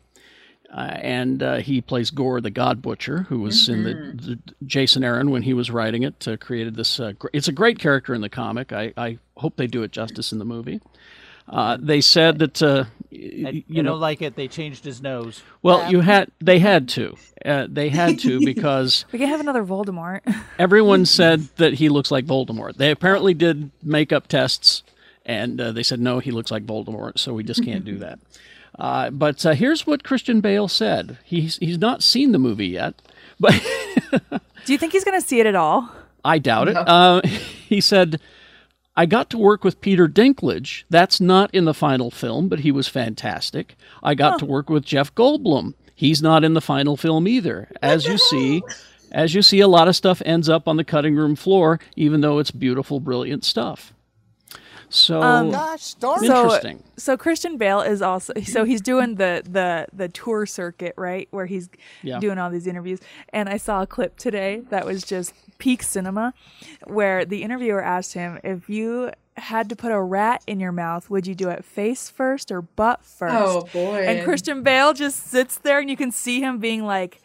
Uh, 0.73 0.97
and 1.03 1.43
uh, 1.43 1.57
he 1.57 1.81
plays 1.81 2.11
Gorr 2.11 2.41
the 2.41 2.51
God 2.51 2.81
Butcher, 2.83 3.27
who 3.29 3.41
was 3.41 3.69
in 3.69 3.85
the, 3.85 3.93
the 3.95 4.39
Jason 4.67 5.05
Aaron 5.05 5.31
when 5.31 5.43
he 5.43 5.55
was 5.55 5.71
writing 5.71 6.03
it. 6.03 6.27
Uh, 6.27 6.37
created 6.37 6.75
this. 6.75 6.99
Uh, 6.99 7.13
gr- 7.19 7.29
it's 7.33 7.47
a 7.49 7.53
great 7.53 7.79
character 7.79 8.13
in 8.15 8.21
the 8.23 8.29
comic. 8.29 8.73
I, 8.73 8.93
I 8.97 9.19
hope 9.37 9.57
they 9.57 9.67
do 9.69 9.83
it 9.83 9.93
justice 9.93 10.33
in 10.33 10.39
the 10.39 10.45
movie. 10.45 10.81
Uh, 11.49 11.77
they 11.81 12.01
said 12.01 12.39
that 12.39 12.63
uh, 12.63 12.85
you 13.11 13.65
I 13.79 13.83
know 13.83 13.91
don't 13.93 14.01
like 14.01 14.23
it. 14.23 14.35
They 14.35 14.49
changed 14.49 14.85
his 14.85 15.03
nose. 15.03 15.43
well 15.63 15.91
you 15.91 16.01
had 16.01 16.31
they 16.41 16.59
had 16.59 16.89
to 16.91 17.17
uh, 17.45 17.67
they 17.69 17.91
had 17.91 18.19
to 18.21 18.41
because 18.45 19.05
We 19.13 19.19
can 19.19 19.29
have 19.29 19.41
another 19.41 19.63
Voldemort. 19.65 20.21
everyone 20.59 21.05
said 21.21 21.41
that 21.57 21.75
he 21.75 21.89
looks 21.89 22.11
like 22.11 22.25
Voldemort. 22.25 22.77
They 22.79 22.91
apparently 22.91 23.35
did 23.35 23.71
makeup 23.83 24.27
tests, 24.27 24.83
and 25.25 25.61
uh, 25.61 25.73
they 25.73 25.83
said 25.83 26.01
no, 26.01 26.19
he 26.19 26.31
looks 26.31 26.51
like 26.51 26.67
Voldemort, 26.67 27.19
so 27.19 27.33
we 27.35 27.43
just 27.45 27.65
can't 27.65 27.85
do 27.85 27.99
that. 27.99 28.19
Uh, 28.79 29.11
but 29.11 29.45
uh, 29.47 29.53
here's 29.55 29.87
what 29.87 30.03
Christian 30.05 30.41
Bale 30.41 30.69
said. 30.69 31.19
He's 31.25 31.57
he's 31.59 31.79
not 31.79 32.03
seen 32.03 32.33
the 32.33 32.39
movie 32.39 32.67
yet, 32.69 32.95
but 33.41 33.53
Do 34.65 34.73
you 34.73 34.79
think 34.79 34.93
he's 34.93 35.05
gonna 35.05 35.21
see 35.21 35.41
it 35.41 35.47
at 35.47 35.55
all? 35.55 35.89
I 36.25 36.39
doubt 36.39 36.69
it. 36.69 36.77
Uh, 36.77 37.21
he 37.69 37.81
said. 37.81 38.21
I 38.97 39.07
got 39.07 39.29
to 39.31 39.39
work 39.39 39.65
with 39.65 39.81
Peter 39.81 40.07
Dinklage. 40.07 40.85
That's 40.89 41.21
not 41.21 41.53
in 41.53 41.65
the 41.65 41.75
final 41.75 42.13
film, 42.13 42.49
but 42.49 42.61
he 42.61 42.71
was 42.71 42.87
fantastic. 42.87 43.75
I 44.05 44.15
got 44.15 44.39
to 44.39 44.47
work 44.47 44.71
with 44.71 44.85
Jeff 44.85 45.13
Goldblum. 45.17 45.75
He's 45.97 46.23
not 46.23 46.45
in 46.45 46.55
the 46.55 46.61
final 46.61 46.97
film 46.97 47.27
either. 47.27 47.69
As 47.83 48.07
you 48.07 48.19
see, 48.19 48.63
as 49.11 49.35
you 49.35 49.43
see, 49.43 49.59
a 49.61 49.67
lot 49.67 49.89
of 49.89 49.97
stuff 49.97 50.23
ends 50.25 50.49
up 50.49 50.69
on 50.69 50.77
the 50.77 50.85
cutting 50.85 51.17
room 51.17 51.35
floor, 51.35 51.81
even 51.97 52.21
though 52.21 52.39
it's 52.39 52.53
beautiful, 52.53 53.01
brilliant 53.01 53.45
stuff. 53.45 53.93
So 54.89 55.23
um, 55.23 55.51
Gosh, 55.51 55.95
darn 55.95 56.25
it. 56.25 56.31
interesting. 56.31 56.83
So 56.97 57.17
Christian 57.17 57.57
Bale 57.57 57.81
is 57.81 58.03
also 58.03 58.33
so 58.45 58.65
he's 58.65 58.81
doing 58.81 59.17
the 59.17 59.43
the 59.49 59.87
the 59.93 60.09
tour 60.09 60.47
circuit, 60.47 60.95
right? 60.97 61.27
Where 61.31 61.47
he's 61.47 61.69
Yeah. 62.03 62.19
doing 62.21 62.39
all 62.39 62.51
these 62.51 62.67
interviews. 62.67 63.01
And 63.33 63.49
I 63.49 63.57
saw 63.57 63.83
a 63.83 63.87
clip 63.87 64.17
today 64.17 64.63
that 64.71 64.85
was 64.87 65.03
just 65.03 65.35
peak 65.59 65.83
cinema 65.83 66.35
where 66.87 67.25
the 67.25 67.43
interviewer 67.43 67.83
asked 67.83 68.15
him 68.15 68.39
if 68.45 68.69
you 68.69 69.11
had 69.37 69.69
to 69.69 69.75
put 69.77 69.91
a 69.91 70.01
rat 70.01 70.43
in 70.47 70.61
your 70.61 70.71
mouth, 70.73 71.11
would 71.11 71.27
you 71.27 71.35
do 71.35 71.49
it 71.49 71.65
face 71.65 72.09
first 72.09 72.53
or 72.53 72.63
butt 72.63 73.05
first? 73.05 73.35
Oh, 73.37 73.69
boy. 73.73 74.05
And 74.07 74.25
Christian 74.25 74.63
Bale 74.63 74.93
just 74.93 75.27
sits 75.29 75.59
there 75.59 75.81
and 75.81 75.91
you 75.91 75.97
can 75.97 76.13
see 76.13 76.41
him 76.41 76.59
being 76.59 76.85
like 76.85 77.21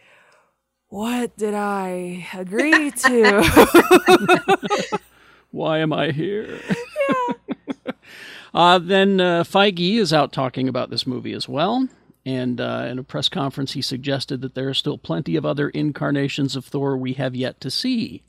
what 0.92 1.38
did 1.38 1.54
I 1.54 2.28
agree 2.34 2.90
to? 2.90 3.44
Why 5.52 5.80
am 5.80 5.94
I 5.94 6.10
here? 6.12 6.60
uh, 8.54 8.80
then 8.80 9.20
uh, 9.20 9.44
Feige 9.44 9.98
is 9.98 10.14
out 10.14 10.32
talking 10.32 10.68
about 10.68 10.90
this 10.90 11.08
movie 11.08 11.34
as 11.34 11.48
well. 11.48 11.88
And 12.26 12.60
uh, 12.60 12.88
in 12.90 13.00
a 13.00 13.04
press 13.04 13.30
conference, 13.30 13.74
he 13.74 13.82
suggested 13.82 14.42
that 14.42 14.54
there 14.54 14.70
are 14.70 14.74
still 14.74 14.98
plenty 14.98 15.36
of 15.36 15.46
other 15.46 15.70
incarnations 15.70 16.56
of 16.56 16.66
Thor 16.66 16.98
we 16.98 17.14
have 17.14 17.36
yet 17.36 17.60
to 17.62 17.72
see. 17.72 18.24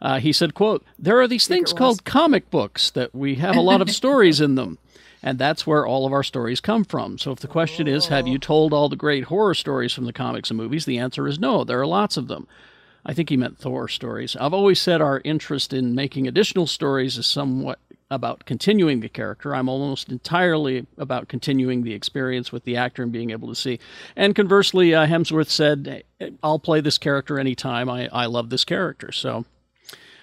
Uh, 0.00 0.20
he 0.20 0.32
said, 0.32 0.54
"quote 0.54 0.84
There 0.98 1.20
are 1.20 1.28
these 1.28 1.48
things 1.48 1.72
called 1.72 2.04
comic 2.04 2.50
books 2.50 2.90
that 2.90 3.14
we 3.14 3.36
have 3.36 3.56
a 3.56 3.60
lot 3.60 3.80
of 3.80 3.90
stories 3.90 4.40
in 4.40 4.54
them, 4.54 4.78
and 5.22 5.38
that's 5.38 5.66
where 5.66 5.86
all 5.86 6.06
of 6.06 6.12
our 6.12 6.22
stories 6.22 6.60
come 6.60 6.84
from. 6.84 7.18
So 7.18 7.32
if 7.32 7.40
the 7.40 7.48
question 7.48 7.88
is, 7.88 8.06
have 8.06 8.28
you 8.28 8.38
told 8.38 8.72
all 8.72 8.88
the 8.88 8.96
great 8.96 9.24
horror 9.24 9.54
stories 9.54 9.92
from 9.92 10.04
the 10.04 10.12
comics 10.12 10.50
and 10.50 10.56
movies? 10.56 10.84
The 10.84 10.98
answer 10.98 11.26
is 11.26 11.38
no. 11.38 11.64
There 11.64 11.80
are 11.80 11.86
lots 11.86 12.16
of 12.16 12.28
them. 12.28 12.46
I 13.04 13.14
think 13.14 13.30
he 13.30 13.36
meant 13.36 13.58
Thor 13.58 13.88
stories. 13.88 14.36
I've 14.36 14.54
always 14.54 14.80
said 14.80 15.00
our 15.00 15.20
interest 15.24 15.72
in 15.72 15.94
making 15.94 16.28
additional 16.28 16.66
stories 16.66 17.16
is 17.16 17.26
somewhat 17.26 17.78
about 18.10 18.46
continuing 18.46 19.00
the 19.00 19.08
character. 19.08 19.54
I'm 19.54 19.68
almost 19.68 20.08
entirely 20.08 20.86
about 20.96 21.28
continuing 21.28 21.82
the 21.82 21.92
experience 21.92 22.50
with 22.50 22.64
the 22.64 22.76
actor 22.76 23.02
and 23.02 23.12
being 23.12 23.30
able 23.30 23.48
to 23.48 23.54
see. 23.54 23.78
And 24.16 24.34
conversely, 24.34 24.94
uh, 24.94 25.06
Hemsworth 25.06 25.50
said, 25.50 26.04
I'll 26.42 26.58
play 26.58 26.80
this 26.80 26.98
character 26.98 27.38
anytime. 27.38 27.88
I, 27.90 28.08
I 28.12 28.26
love 28.26 28.48
this 28.50 28.64
character. 28.64 29.12
So 29.12 29.44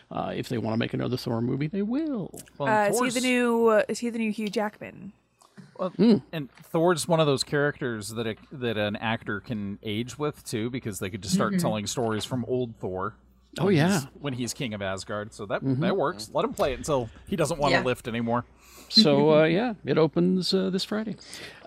uh, 0.10 0.34
if 0.36 0.50
they 0.50 0.58
want 0.58 0.74
to 0.74 0.78
make 0.78 0.93
another 0.93 1.17
Thor 1.17 1.41
movie, 1.41 1.67
they 1.67 1.84
will. 1.84 2.32
Well, 2.58 2.69
Uh, 2.69 2.89
is 2.89 3.00
he 3.15 3.19
the 3.19 3.28
new 3.28 3.67
uh, 3.67 3.84
is 3.88 4.00
he 4.00 4.10
the 4.10 4.19
new 4.19 4.32
Hugh 4.32 4.50
Jackman? 4.50 5.13
Well, 5.78 5.93
and 6.32 6.50
Thor's 6.63 7.06
one 7.08 7.19
of 7.19 7.28
those 7.28 7.43
characters 7.43 8.10
that 8.10 8.26
a, 8.26 8.36
that 8.54 8.78
an 8.78 8.95
actor 8.95 9.41
can 9.41 9.78
age 9.84 10.17
with 10.17 10.43
too, 10.45 10.69
because 10.69 11.00
they 11.00 11.10
could 11.10 11.21
just 11.21 11.36
start 11.36 11.60
telling 11.60 11.86
stories 11.86 12.24
from 12.24 12.45
old 12.48 12.76
Thor. 12.78 13.13
Oh, 13.60 13.65
when 13.65 13.76
yeah. 13.76 13.88
he's- 13.89 14.08
when 14.20 14.34
he's 14.34 14.54
king 14.54 14.74
of 14.74 14.82
Asgard, 14.82 15.34
so 15.34 15.46
that 15.46 15.62
that 15.82 15.96
works. 15.98 16.30
Let 16.34 16.44
him 16.46 16.54
play 16.54 16.74
it 16.74 16.78
until 16.80 17.10
he 17.28 17.36
doesn't 17.36 17.60
want 17.60 17.72
to 17.74 17.80
Yeah. 17.80 17.86
lift 17.86 18.08
anymore. 18.08 18.46
So 18.89 19.39
uh, 19.39 19.44
yeah, 19.46 19.74
it 19.84 19.98
opens 19.98 20.54
uh, 20.54 20.70
this 20.70 20.84
Friday. 20.84 21.15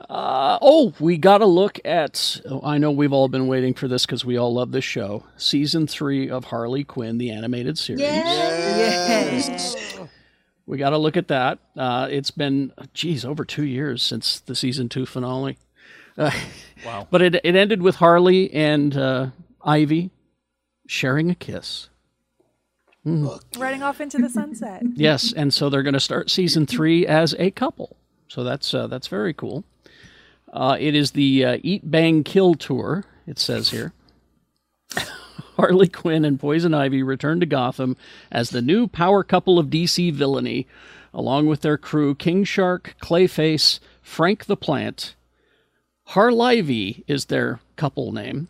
Uh, 0.09 0.57
oh, 0.62 0.94
we 1.01 1.16
got 1.18 1.38
to 1.38 1.46
look 1.46 1.81
at. 1.85 2.40
Oh, 2.48 2.61
I 2.62 2.79
know 2.79 2.90
we've 2.92 3.12
all 3.12 3.29
been 3.29 3.48
waiting 3.48 3.74
for 3.74 3.88
this 3.88 4.07
because 4.07 4.24
we 4.24 4.37
all 4.38 4.55
love 4.55 4.70
this 4.70 4.85
show. 4.85 5.24
Season 5.37 5.87
three 5.88 6.31
of 6.31 6.44
Harley 6.46 6.85
Quinn, 6.85 7.18
the 7.18 7.31
animated 7.31 7.77
series. 7.77 8.03
Yes. 8.03 9.98
We 10.66 10.77
got 10.79 10.90
to 10.90 10.98
look 10.98 11.16
at 11.16 11.29
that. 11.29 11.59
Uh, 11.77 12.09
it's 12.11 12.31
been, 12.31 12.72
geez, 12.92 13.24
over 13.24 13.44
two 13.44 13.64
years 13.64 14.03
since 14.03 14.38
the 14.40 14.55
season 14.55 14.88
two 14.88 15.07
finale. 15.07 15.59
Uh, 16.16 16.31
Wow. 16.87 17.09
But 17.11 17.22
it 17.22 17.35
it 17.42 17.57
ended 17.57 17.83
with 17.83 17.96
Harley 17.96 18.53
and 18.55 18.96
uh, 18.96 19.31
Ivy 19.64 20.11
sharing 20.88 21.31
a 21.31 21.35
kiss. 21.35 21.90
Riding 23.05 23.83
off 23.83 24.01
into 24.01 24.18
the 24.18 24.29
sunset. 24.29 24.83
Yes, 24.94 25.33
and 25.33 25.55
so 25.55 25.70
they're 25.70 25.85
going 25.85 25.94
to 25.94 26.01
start 26.01 26.31
season 26.31 26.66
three 26.66 27.07
as 27.07 27.35
a 27.38 27.51
couple. 27.53 27.96
So 28.27 28.42
that's 28.42 28.74
uh, 28.74 28.88
that's 28.88 29.07
very 29.07 29.33
cool. 29.33 29.64
Uh, 30.53 30.77
it 30.81 30.94
is 30.94 31.12
the 31.12 31.44
uh, 31.44 31.59
Eat 31.62 31.90
Bang 31.90 32.24
Kill 32.24 32.55
tour. 32.55 33.05
It 33.27 33.38
says 33.38 33.70
here. 33.70 33.92
Harley 35.57 35.88
Quinn 35.88 36.24
and 36.24 36.40
Poison 36.40 36.74
Ivy 36.74 37.03
return 37.03 37.40
to 37.40 37.46
Gotham 37.46 37.96
as 38.31 38.51
the 38.51 38.62
new 38.62 38.87
power 38.87 39.22
couple 39.22 39.59
of 39.59 39.66
DC 39.66 40.12
villainy, 40.12 40.66
along 41.12 41.46
with 41.46 41.61
their 41.62 41.79
crew 41.79 42.14
King 42.14 42.44
Shark, 42.44 42.94
Clayface, 43.01 43.79
Frank 44.03 44.46
the 44.46 44.57
Plant. 44.57 45.14
Harlivy 46.11 47.05
is 47.07 47.27
their 47.27 47.61
couple 47.77 48.12
name. 48.12 48.48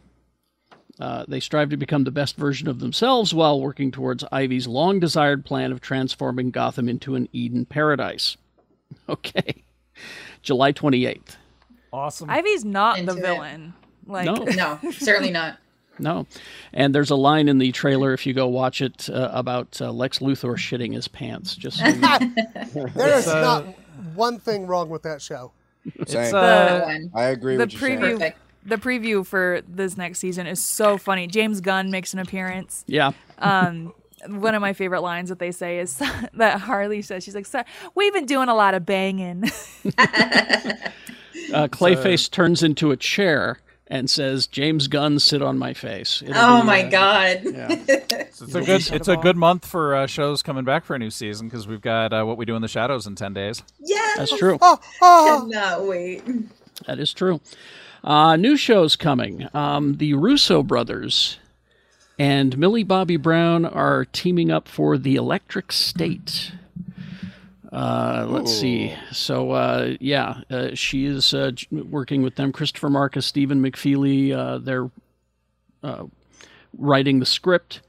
Uh, 1.00 1.24
they 1.28 1.38
strive 1.40 1.70
to 1.70 1.76
become 1.76 2.04
the 2.04 2.10
best 2.10 2.36
version 2.36 2.66
of 2.68 2.80
themselves 2.80 3.32
while 3.32 3.60
working 3.60 3.90
towards 3.92 4.24
Ivy's 4.32 4.66
long 4.66 4.98
desired 4.98 5.44
plan 5.44 5.70
of 5.70 5.80
transforming 5.80 6.50
Gotham 6.50 6.88
into 6.88 7.14
an 7.14 7.28
Eden 7.32 7.64
paradise. 7.66 8.36
Okay. 9.08 9.62
July 10.42 10.72
28th. 10.72 11.36
Awesome. 11.92 12.30
Ivy's 12.30 12.64
not 12.64 12.98
Into 12.98 13.12
the 13.12 13.18
it. 13.18 13.22
villain. 13.22 13.74
Like 14.06 14.24
No. 14.26 14.34
No, 14.82 14.90
certainly 14.92 15.30
not. 15.30 15.58
No. 15.98 16.26
And 16.72 16.94
there's 16.94 17.10
a 17.10 17.16
line 17.16 17.48
in 17.48 17.58
the 17.58 17.70
trailer, 17.72 18.14
if 18.14 18.24
you 18.26 18.32
go 18.32 18.46
watch 18.48 18.80
it, 18.80 19.10
uh, 19.10 19.30
about 19.32 19.78
uh, 19.80 19.90
Lex 19.92 20.20
Luthor 20.20 20.54
shitting 20.56 20.94
his 20.94 21.06
pants. 21.08 21.54
Just 21.56 21.78
so 21.78 21.86
you 21.86 21.96
know. 21.96 22.18
There 22.94 23.18
is 23.18 23.26
uh, 23.28 23.40
not 23.40 23.64
one 24.14 24.38
thing 24.38 24.66
wrong 24.66 24.88
with 24.88 25.02
that 25.02 25.20
show. 25.20 25.52
Same. 26.06 26.22
It's, 26.22 26.32
uh. 26.32 26.98
I 27.14 27.24
agree 27.24 27.56
the 27.56 27.64
with 27.64 27.72
you. 27.74 27.78
Shane. 27.78 27.98
preview 27.98 28.12
Perfect. 28.12 28.38
The 28.68 28.76
preview 28.76 29.26
for 29.26 29.62
this 29.66 29.96
next 29.96 30.18
season 30.18 30.46
is 30.46 30.64
so 30.64 30.98
funny. 30.98 31.26
James 31.26 31.60
Gunn 31.60 31.90
makes 31.90 32.12
an 32.12 32.18
appearance. 32.20 32.84
yeah. 32.86 33.12
Um 33.38 33.92
one 34.26 34.54
of 34.56 34.60
my 34.60 34.72
favorite 34.72 35.02
lines 35.02 35.28
that 35.28 35.38
they 35.38 35.52
say 35.52 35.78
is 35.78 35.96
that 36.34 36.60
Harley 36.60 37.02
says 37.02 37.22
she's 37.22 37.36
like, 37.36 37.46
"We've 37.94 38.12
been 38.12 38.26
doing 38.26 38.48
a 38.48 38.54
lot 38.54 38.74
of 38.74 38.84
banging." 38.86 39.44
Uh, 41.54 41.66
Clayface 41.66 42.30
turns 42.30 42.62
into 42.62 42.90
a 42.90 42.96
chair 42.96 43.58
and 43.86 44.10
says, 44.10 44.46
James 44.46 44.86
Gunn, 44.86 45.18
sit 45.18 45.40
on 45.40 45.56
my 45.56 45.72
face. 45.72 46.20
It'll 46.20 46.34
Oh 46.36 46.60
be, 46.60 46.66
my 46.66 46.82
uh, 46.82 46.90
god. 46.90 47.40
Yeah. 47.44 47.68
It's 48.40 48.54
a 48.54 48.60
good. 48.62 48.92
It's 48.92 49.08
a 49.08 49.16
good 49.16 49.36
month 49.36 49.64
for 49.66 49.94
uh, 49.94 50.06
shows 50.06 50.42
coming 50.42 50.64
back 50.64 50.84
for 50.84 50.94
a 50.94 50.98
new 50.98 51.10
season 51.10 51.48
because 51.48 51.66
we've 51.66 51.80
got 51.80 52.12
uh, 52.12 52.24
what 52.24 52.36
we 52.36 52.44
do 52.44 52.54
in 52.54 52.62
the 52.62 52.68
shadows 52.68 53.06
in 53.06 53.14
ten 53.14 53.32
days. 53.34 53.62
Yeah, 53.80 53.96
That's 54.16 54.36
true. 54.36 54.58
Oh, 54.60 54.78
oh. 55.02 55.48
Cannot 55.50 55.86
wait. 55.86 56.22
That 56.86 56.98
is 57.00 57.12
true. 57.14 57.40
Uh, 58.08 58.36
new 58.36 58.56
shows 58.56 58.96
coming. 58.96 59.46
Um, 59.52 59.98
the 59.98 60.14
Russo 60.14 60.62
brothers 60.62 61.36
and 62.18 62.56
Millie 62.56 62.82
Bobby 62.82 63.18
Brown 63.18 63.66
are 63.66 64.06
teaming 64.06 64.50
up 64.50 64.66
for 64.66 64.96
The 64.96 65.16
Electric 65.16 65.70
State. 65.70 66.52
Uh, 67.70 68.24
let's 68.26 68.50
see. 68.50 68.94
So, 69.12 69.50
uh, 69.50 69.96
yeah, 70.00 70.40
uh, 70.48 70.74
she 70.74 71.04
is 71.04 71.34
uh, 71.34 71.50
working 71.70 72.22
with 72.22 72.36
them. 72.36 72.50
Christopher 72.50 72.88
Markus, 72.88 73.26
Stephen 73.26 73.62
McFeely, 73.62 74.32
uh, 74.32 74.56
they're 74.56 74.90
uh, 75.82 76.06
writing 76.78 77.18
the 77.20 77.26
script. 77.26 77.82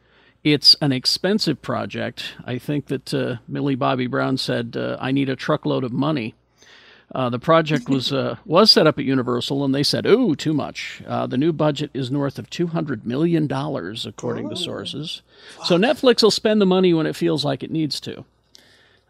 It's 0.43 0.75
an 0.82 0.91
expensive 0.91 1.62
project. 1.62 2.34
I 2.43 2.58
think 2.58 2.88
that 2.88 3.13
uh, 3.13 3.38
Millie 3.47 3.75
Bobby 3.75 4.08
Brown 4.08 4.36
said, 4.38 4.75
uh, 4.75 4.97
I 4.99 5.13
need 5.13 5.29
a 5.29 5.38
truckload 5.38 5.86
of 5.86 5.93
money. 5.93 6.36
Uh, 7.13 7.30
the 7.30 7.39
project 7.39 7.89
was 7.89 8.13
uh, 8.13 8.36
was 8.45 8.69
set 8.69 8.86
up 8.86 9.00
at 9.00 9.06
Universal, 9.06 9.65
and 9.65 9.74
they 9.74 9.82
said, 9.84 10.06
"Ooh, 10.06 10.36
too 10.36 10.54
much." 10.54 11.02
Uh, 11.08 11.26
the 11.26 11.38
new 11.38 11.52
budget 11.52 11.89
is 11.93 12.12
north 12.12 12.38
of 12.38 12.50
two 12.50 12.67
hundred 12.67 13.06
million 13.06 13.48
dollars, 13.48 14.06
according 14.06 14.50
to 14.50 14.56
sources. 14.56 15.24
So 15.65 15.76
Netflix 15.78 16.22
will 16.22 16.30
spend 16.32 16.62
the 16.62 16.67
money 16.67 16.93
when 16.93 17.08
it 17.08 17.15
feels 17.15 17.43
like 17.43 17.63
it 17.63 17.72
needs 17.72 18.00
to. 18.02 18.26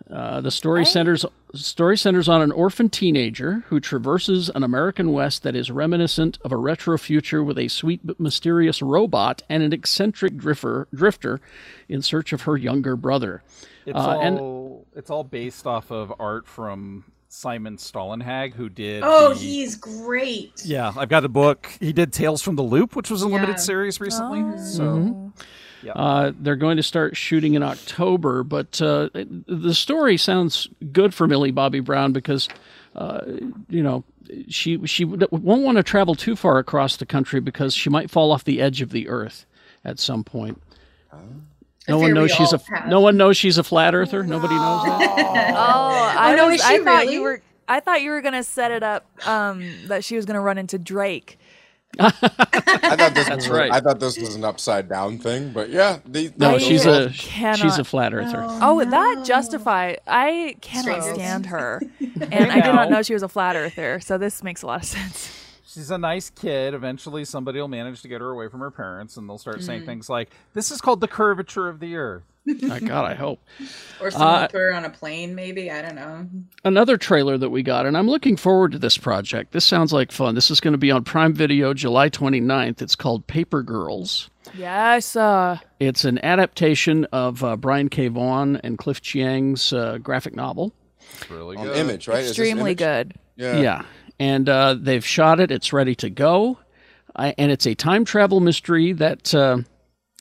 Uh, 0.09 0.39
the 0.41 0.49
story 0.49 0.85
centers 0.85 1.25
story 1.53 1.97
centers 1.97 2.29
on 2.29 2.41
an 2.41 2.51
orphan 2.53 2.89
teenager 2.89 3.65
who 3.67 3.79
traverses 3.81 4.49
an 4.49 4.63
American 4.63 5.12
West 5.12 5.43
that 5.43 5.55
is 5.55 5.69
reminiscent 5.69 6.38
of 6.43 6.51
a 6.53 6.57
retro 6.57 6.97
future 6.97 7.43
with 7.43 7.59
a 7.59 7.67
sweet 7.67 7.99
but 8.03 8.19
mysterious 8.19 8.81
robot 8.81 9.43
and 9.49 9.62
an 9.62 9.73
eccentric 9.73 10.38
drifter 10.38 10.88
drifter 10.95 11.41
in 11.89 12.01
search 12.01 12.31
of 12.31 12.43
her 12.43 12.55
younger 12.55 12.95
brother. 12.95 13.43
It's 13.85 13.97
Uh, 13.97 14.19
and- 14.21 14.39
all. 14.39 14.85
It's 14.95 15.09
all 15.12 15.23
based 15.25 15.67
off 15.67 15.91
of 15.91 16.13
art 16.19 16.47
from 16.47 17.03
Simon 17.29 17.77
Stålenhag, 17.77 18.53
who 18.55 18.69
did. 18.69 19.03
Oh, 19.05 19.29
the- 19.33 19.39
he's 19.39 19.75
great. 19.75 20.63
Yeah, 20.65 20.91
I've 20.97 21.09
got 21.09 21.19
the 21.21 21.29
book. 21.29 21.69
He 21.79 21.93
did 21.93 22.11
Tales 22.11 22.41
from 22.41 22.55
the 22.55 22.63
Loop, 22.63 22.95
which 22.95 23.09
was 23.11 23.21
a 23.21 23.27
limited 23.27 23.59
series 23.59 24.01
recently. 24.01 24.41
Oh. 24.41 24.57
So 24.65 25.31
Uh, 25.95 26.33
they're 26.39 26.55
going 26.57 26.75
to 26.77 26.83
start 26.83 27.15
shooting 27.15 27.53
in 27.53 27.63
October, 27.63 28.43
but 28.43 28.81
uh, 28.81 29.07
the 29.13 29.73
story 29.73 30.17
sounds 30.17 30.67
good 30.91 31.13
for 31.13 31.25
Millie 31.27 31.51
Bobby 31.51 31.79
Brown 31.79 32.11
because, 32.11 32.49
uh, 32.97 33.21
you 33.69 33.81
know, 33.81 34.03
she 34.49 34.85
she 34.85 35.05
won't 35.05 35.31
want 35.63 35.77
to 35.77 35.83
travel 35.83 36.15
too 36.15 36.35
far 36.35 36.57
across 36.57 36.97
the 36.97 37.05
country 37.05 37.39
because 37.39 37.73
she 37.73 37.89
might 37.89 38.09
fall 38.11 38.31
off 38.31 38.43
the 38.43 38.59
edge 38.59 38.81
of 38.81 38.89
the 38.89 39.07
earth 39.07 39.45
at 39.85 39.99
some 39.99 40.23
point. 40.23 40.61
No 41.89 41.97
one 41.97 42.13
knows 42.13 42.32
she's 42.32 42.54
a 42.54 42.58
all 42.58 42.63
have. 42.78 42.88
no 42.88 42.99
one 43.02 43.17
knows 43.17 43.38
she's 43.38 43.58
a 43.58 43.63
flat 43.63 43.93
earther. 43.95 44.23
Nobody 44.23 44.56
knows 44.56 44.84
that. 44.86 45.54
Oh, 45.56 46.13
I 46.17 46.36
no, 46.36 46.47
was, 46.47 46.56
is 46.56 46.62
she 46.67 46.75
I 46.75 46.78
thought 46.80 47.02
really? 47.04 47.13
you 47.13 47.21
were. 47.23 47.41
I 47.67 47.80
thought 47.82 48.02
you 48.02 48.12
were 48.12 48.21
gonna 48.21 48.43
set 48.43 48.71
it 48.71 48.82
up 48.84 49.06
um, 49.28 49.63
that 49.88 50.04
she 50.04 50.15
was 50.15 50.25
gonna 50.25 50.41
run 50.41 50.58
into 50.58 50.78
Drake. 50.80 51.38
I 51.99 52.10
thought 52.12 53.13
this 53.15 53.28
That's 53.28 53.47
was, 53.47 53.49
right. 53.49 53.71
I 53.71 53.80
thought 53.80 53.99
this 53.99 54.17
was 54.19 54.36
an 54.36 54.43
upside 54.45 54.88
down 54.88 55.17
thing, 55.17 55.52
but 55.52 55.69
yeah, 55.69 55.97
the, 56.06 56.32
No, 56.38 56.52
I 56.56 56.58
she's 56.60 56.86
a 56.86 57.12
cannot- 57.17 57.58
she's 57.60 57.78
a 57.80 57.84
flat 57.84 58.13
earther. 58.13 58.45
Oh, 58.47 58.84
that 58.86 59.25
justify. 59.25 59.95
I 60.08 60.56
cannot 60.62 61.02
Strangers. 61.04 61.13
stand 61.15 61.45
her, 61.47 61.82
and 61.99 62.52
I 62.52 62.62
did 62.62 62.73
not 62.73 62.89
know 62.91 63.02
she 63.02 63.13
was 63.13 63.23
a 63.23 63.28
flat 63.28 63.56
earther. 63.56 63.99
So 64.02 64.17
this 64.19 64.43
makes 64.43 64.62
a 64.62 64.67
lot 64.67 64.82
of 64.82 64.88
sense. 64.88 65.38
She's 65.71 65.91
a 65.91 65.97
nice 65.97 66.29
kid. 66.29 66.73
Eventually, 66.73 67.25
somebody 67.25 67.60
will 67.60 67.67
manage 67.67 68.01
to 68.01 68.08
get 68.08 68.21
her 68.21 68.29
away 68.32 68.47
from 68.47 68.60
her 68.62 68.71
parents, 68.71 69.17
and 69.17 69.29
they'll 69.29 69.38
start 69.38 69.60
Mm. 69.60 69.63
saying 69.65 69.86
things 69.86 70.10
like, 70.10 70.29
"This 70.53 70.71
is 70.71 70.82
called 70.82 71.01
the 71.01 71.08
curvature 71.08 71.67
of 71.69 71.79
the 71.79 71.95
earth." 71.95 72.23
My 72.63 72.79
God, 72.79 73.05
I 73.05 73.13
hope. 73.13 73.39
Or 74.01 74.10
someone 74.10 74.43
Uh, 74.43 74.47
put 74.47 74.55
her 74.60 74.73
on 74.73 74.86
a 74.86 74.89
plane, 74.89 75.36
maybe. 75.36 75.69
I 75.69 75.82
don't 75.82 75.95
know. 75.95 76.25
another 76.63 76.97
trailer 76.97 77.38
that 77.38 77.49
we 77.49 77.62
got, 77.62 77.86
and 77.86 77.95
I'm 77.97 78.08
looking 78.10 78.38
forward 78.38 78.71
to 78.71 78.79
this 78.79 78.97
project. 78.97 79.51
This 79.51 79.65
sounds 79.65 79.91
like 79.93 80.12
fun. 80.12 80.36
This 80.36 80.49
is 80.49 80.60
going 80.62 80.71
to 80.71 80.77
be 80.79 80.89
on 80.89 81.03
Prime 81.03 81.34
Video 81.34 81.73
July 81.73 82.10
29th. 82.10 82.82
It's 82.82 82.95
called 82.95 83.27
Paper 83.27 83.62
Girls. 83.62 84.29
Yes. 84.58 85.15
Uh, 85.15 85.58
It's 85.79 86.05
an 86.05 86.17
adaptation 86.23 87.05
of 87.12 87.43
uh, 87.43 87.55
Brian 87.58 87.89
K. 87.89 88.08
Vaughan 88.08 88.55
and 88.63 88.77
Cliff 88.77 89.01
Chiang's 89.01 89.71
uh, 89.73 89.99
graphic 90.01 90.34
novel. 90.36 90.73
It's 91.13 91.29
really 91.29 91.58
on 91.58 91.65
good. 91.67 91.77
image, 91.77 92.08
right? 92.08 92.25
Extremely 92.25 92.71
Image? 92.71 92.77
good. 92.77 93.13
Yeah. 93.36 93.60
Yeah. 93.60 93.82
And 94.19 94.49
uh, 94.49 94.75
they've 94.79 95.05
shot 95.05 95.39
it. 95.39 95.51
It's 95.51 95.71
ready 95.71 95.95
to 95.95 96.10
go. 96.10 96.60
I, 97.15 97.34
and 97.38 97.51
it's 97.51 97.65
a 97.65 97.75
time 97.75 98.05
travel 98.05 98.39
mystery 98.39 98.91
that 98.93 99.34
uh, 99.34 99.60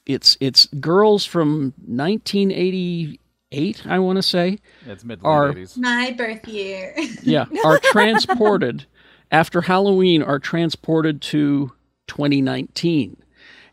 it's 0.07 0.37
it's 0.41 0.67
girls 0.67 1.25
from 1.25 1.75
1988, 1.87 3.87
I 3.87 3.99
want 3.99 4.17
to 4.17 4.23
say. 4.23 4.59
It's 4.87 5.05
mid 5.05 5.21
Are- 5.23 5.49
late 5.53 5.57
80s. 5.69 5.79
My 5.79 6.15
birth 6.17 6.47
year. 6.49 6.95
Yeah, 7.23 7.47
are 7.65 7.79
transported 7.79 8.87
after 9.31 9.61
Halloween 9.63 10.23
are 10.23 10.39
transported 10.39 11.21
to 11.23 11.73
2019 12.07 13.17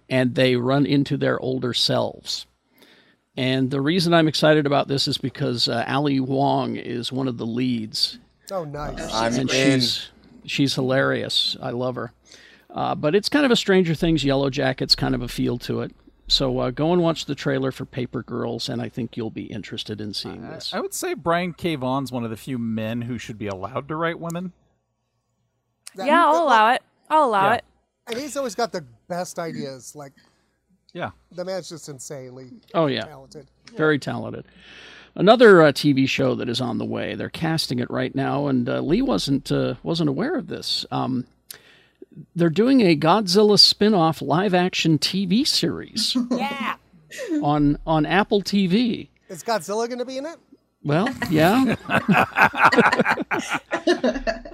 and 0.09 0.35
they 0.35 0.55
run 0.55 0.85
into 0.85 1.15
their 1.17 1.39
older 1.39 1.73
selves. 1.73 2.45
And 3.37 3.71
the 3.71 3.81
reason 3.81 4.13
I'm 4.13 4.27
excited 4.27 4.65
about 4.65 4.87
this 4.87 5.07
is 5.07 5.17
because 5.17 5.67
uh, 5.69 5.83
Ali 5.87 6.19
Wong 6.19 6.75
is 6.75 7.11
one 7.11 7.27
of 7.27 7.37
the 7.37 7.45
leads 7.45 8.19
Oh, 8.51 8.63
nice. 8.63 9.11
I'm 9.13 9.33
and 9.33 9.49
in. 9.51 9.79
she's 9.79 10.09
she's 10.45 10.75
hilarious. 10.75 11.55
I 11.61 11.71
love 11.71 11.95
her. 11.95 12.11
Uh, 12.69 12.93
but 12.95 13.15
it's 13.15 13.29
kind 13.29 13.45
of 13.45 13.51
a 13.51 13.55
Stranger 13.55 13.95
Things 13.95 14.23
Yellow 14.25 14.49
Jackets 14.49 14.95
kind 14.95 15.15
of 15.15 15.21
a 15.21 15.27
feel 15.27 15.57
to 15.59 15.81
it. 15.81 15.91
So 16.27 16.57
uh, 16.59 16.71
go 16.71 16.91
and 16.91 17.01
watch 17.01 17.25
the 17.25 17.35
trailer 17.35 17.71
for 17.71 17.85
Paper 17.85 18.23
Girls, 18.23 18.67
and 18.67 18.81
I 18.81 18.89
think 18.89 19.15
you'll 19.15 19.29
be 19.29 19.43
interested 19.45 20.01
in 20.01 20.13
seeing 20.13 20.41
this. 20.49 20.73
I 20.73 20.79
would 20.79 20.93
say 20.93 21.13
Brian 21.13 21.53
K. 21.53 21.75
Vaughan's 21.75 22.11
one 22.11 22.23
of 22.23 22.31
the 22.31 22.35
few 22.37 22.57
men 22.57 23.03
who 23.03 23.17
should 23.19 23.37
be 23.37 23.47
allowed 23.47 23.87
to 23.89 23.95
write 23.95 24.19
women. 24.19 24.51
That- 25.95 26.07
Yeah, 26.07 26.25
I'll 26.25 26.43
allow 26.43 26.71
it. 26.73 26.81
I'll 27.09 27.25
allow 27.25 27.49
Yeah. 27.49 27.55
it. 27.55 27.65
And 28.07 28.17
he's 28.17 28.35
always 28.35 28.55
got 28.55 28.71
the 28.71 28.85
best 29.07 29.39
ideas. 29.39 29.95
Like 29.95 30.13
Yeah. 30.93 31.11
the 31.31 31.45
man's 31.45 31.69
just 31.69 31.89
insanely 31.89 32.51
Oh 32.73 32.87
yeah, 32.87 33.01
talented. 33.05 33.47
very 33.75 33.99
talented. 33.99 34.45
Another 35.15 35.61
uh, 35.61 35.71
TV 35.71 36.07
show 36.09 36.35
that 36.35 36.49
is 36.49 36.59
on 36.59 36.77
the 36.77 36.85
way. 36.85 37.15
They're 37.15 37.29
casting 37.29 37.79
it 37.79 37.89
right 37.89 38.13
now, 38.13 38.47
and 38.47 38.67
uh, 38.67 38.81
Lee 38.81 39.01
wasn't 39.01 39.49
uh, 39.51 39.75
wasn't 39.81 40.09
aware 40.09 40.35
of 40.35 40.47
this. 40.47 40.85
Um, 40.91 41.25
they're 42.35 42.49
doing 42.49 42.81
a 42.81 42.95
Godzilla 42.97 43.57
spin-off 43.59 44.21
live-action 44.21 44.99
TV 44.99 45.47
series 45.47 46.15
Yeah. 46.31 46.75
on 47.41 47.77
on 47.87 48.05
Apple 48.05 48.41
TV. 48.41 49.07
Is 49.29 49.41
Godzilla 49.43 49.87
going 49.87 49.99
to 49.99 50.05
be 50.05 50.17
in 50.17 50.25
it? 50.25 50.37
Well, 50.83 51.09
yeah. 51.31 51.75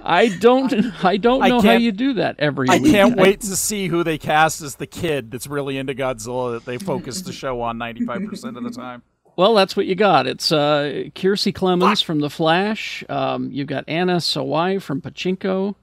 I 0.04 0.34
don't. 0.40 0.72
I 1.04 1.16
don't 1.18 1.42
I 1.42 1.48
know 1.48 1.60
how 1.60 1.72
you 1.72 1.92
do 1.92 2.14
that 2.14 2.36
every 2.38 2.68
I 2.70 2.78
week. 2.78 2.90
can't 2.92 3.16
wait 3.16 3.40
to 3.42 3.54
see 3.56 3.88
who 3.88 4.02
they 4.02 4.16
cast 4.16 4.62
as 4.62 4.76
the 4.76 4.86
kid 4.86 5.30
that's 5.30 5.46
really 5.46 5.76
into 5.76 5.94
Godzilla 5.94 6.52
that 6.52 6.64
they 6.64 6.78
focus 6.78 7.20
the 7.22 7.32
show 7.32 7.60
on 7.60 7.78
95% 7.78 8.56
of 8.56 8.64
the 8.64 8.70
time. 8.70 9.02
Well, 9.36 9.54
that's 9.54 9.76
what 9.76 9.86
you 9.86 9.94
got. 9.94 10.26
It's 10.26 10.52
uh, 10.52 11.04
Kiersey 11.14 11.54
Clemens 11.54 12.02
from 12.02 12.20
The 12.20 12.28
Flash. 12.28 13.02
Um, 13.08 13.50
you've 13.50 13.66
got 13.66 13.84
Anna 13.88 14.16
Sawai 14.16 14.80
from 14.80 15.00
Pachinko. 15.00 15.74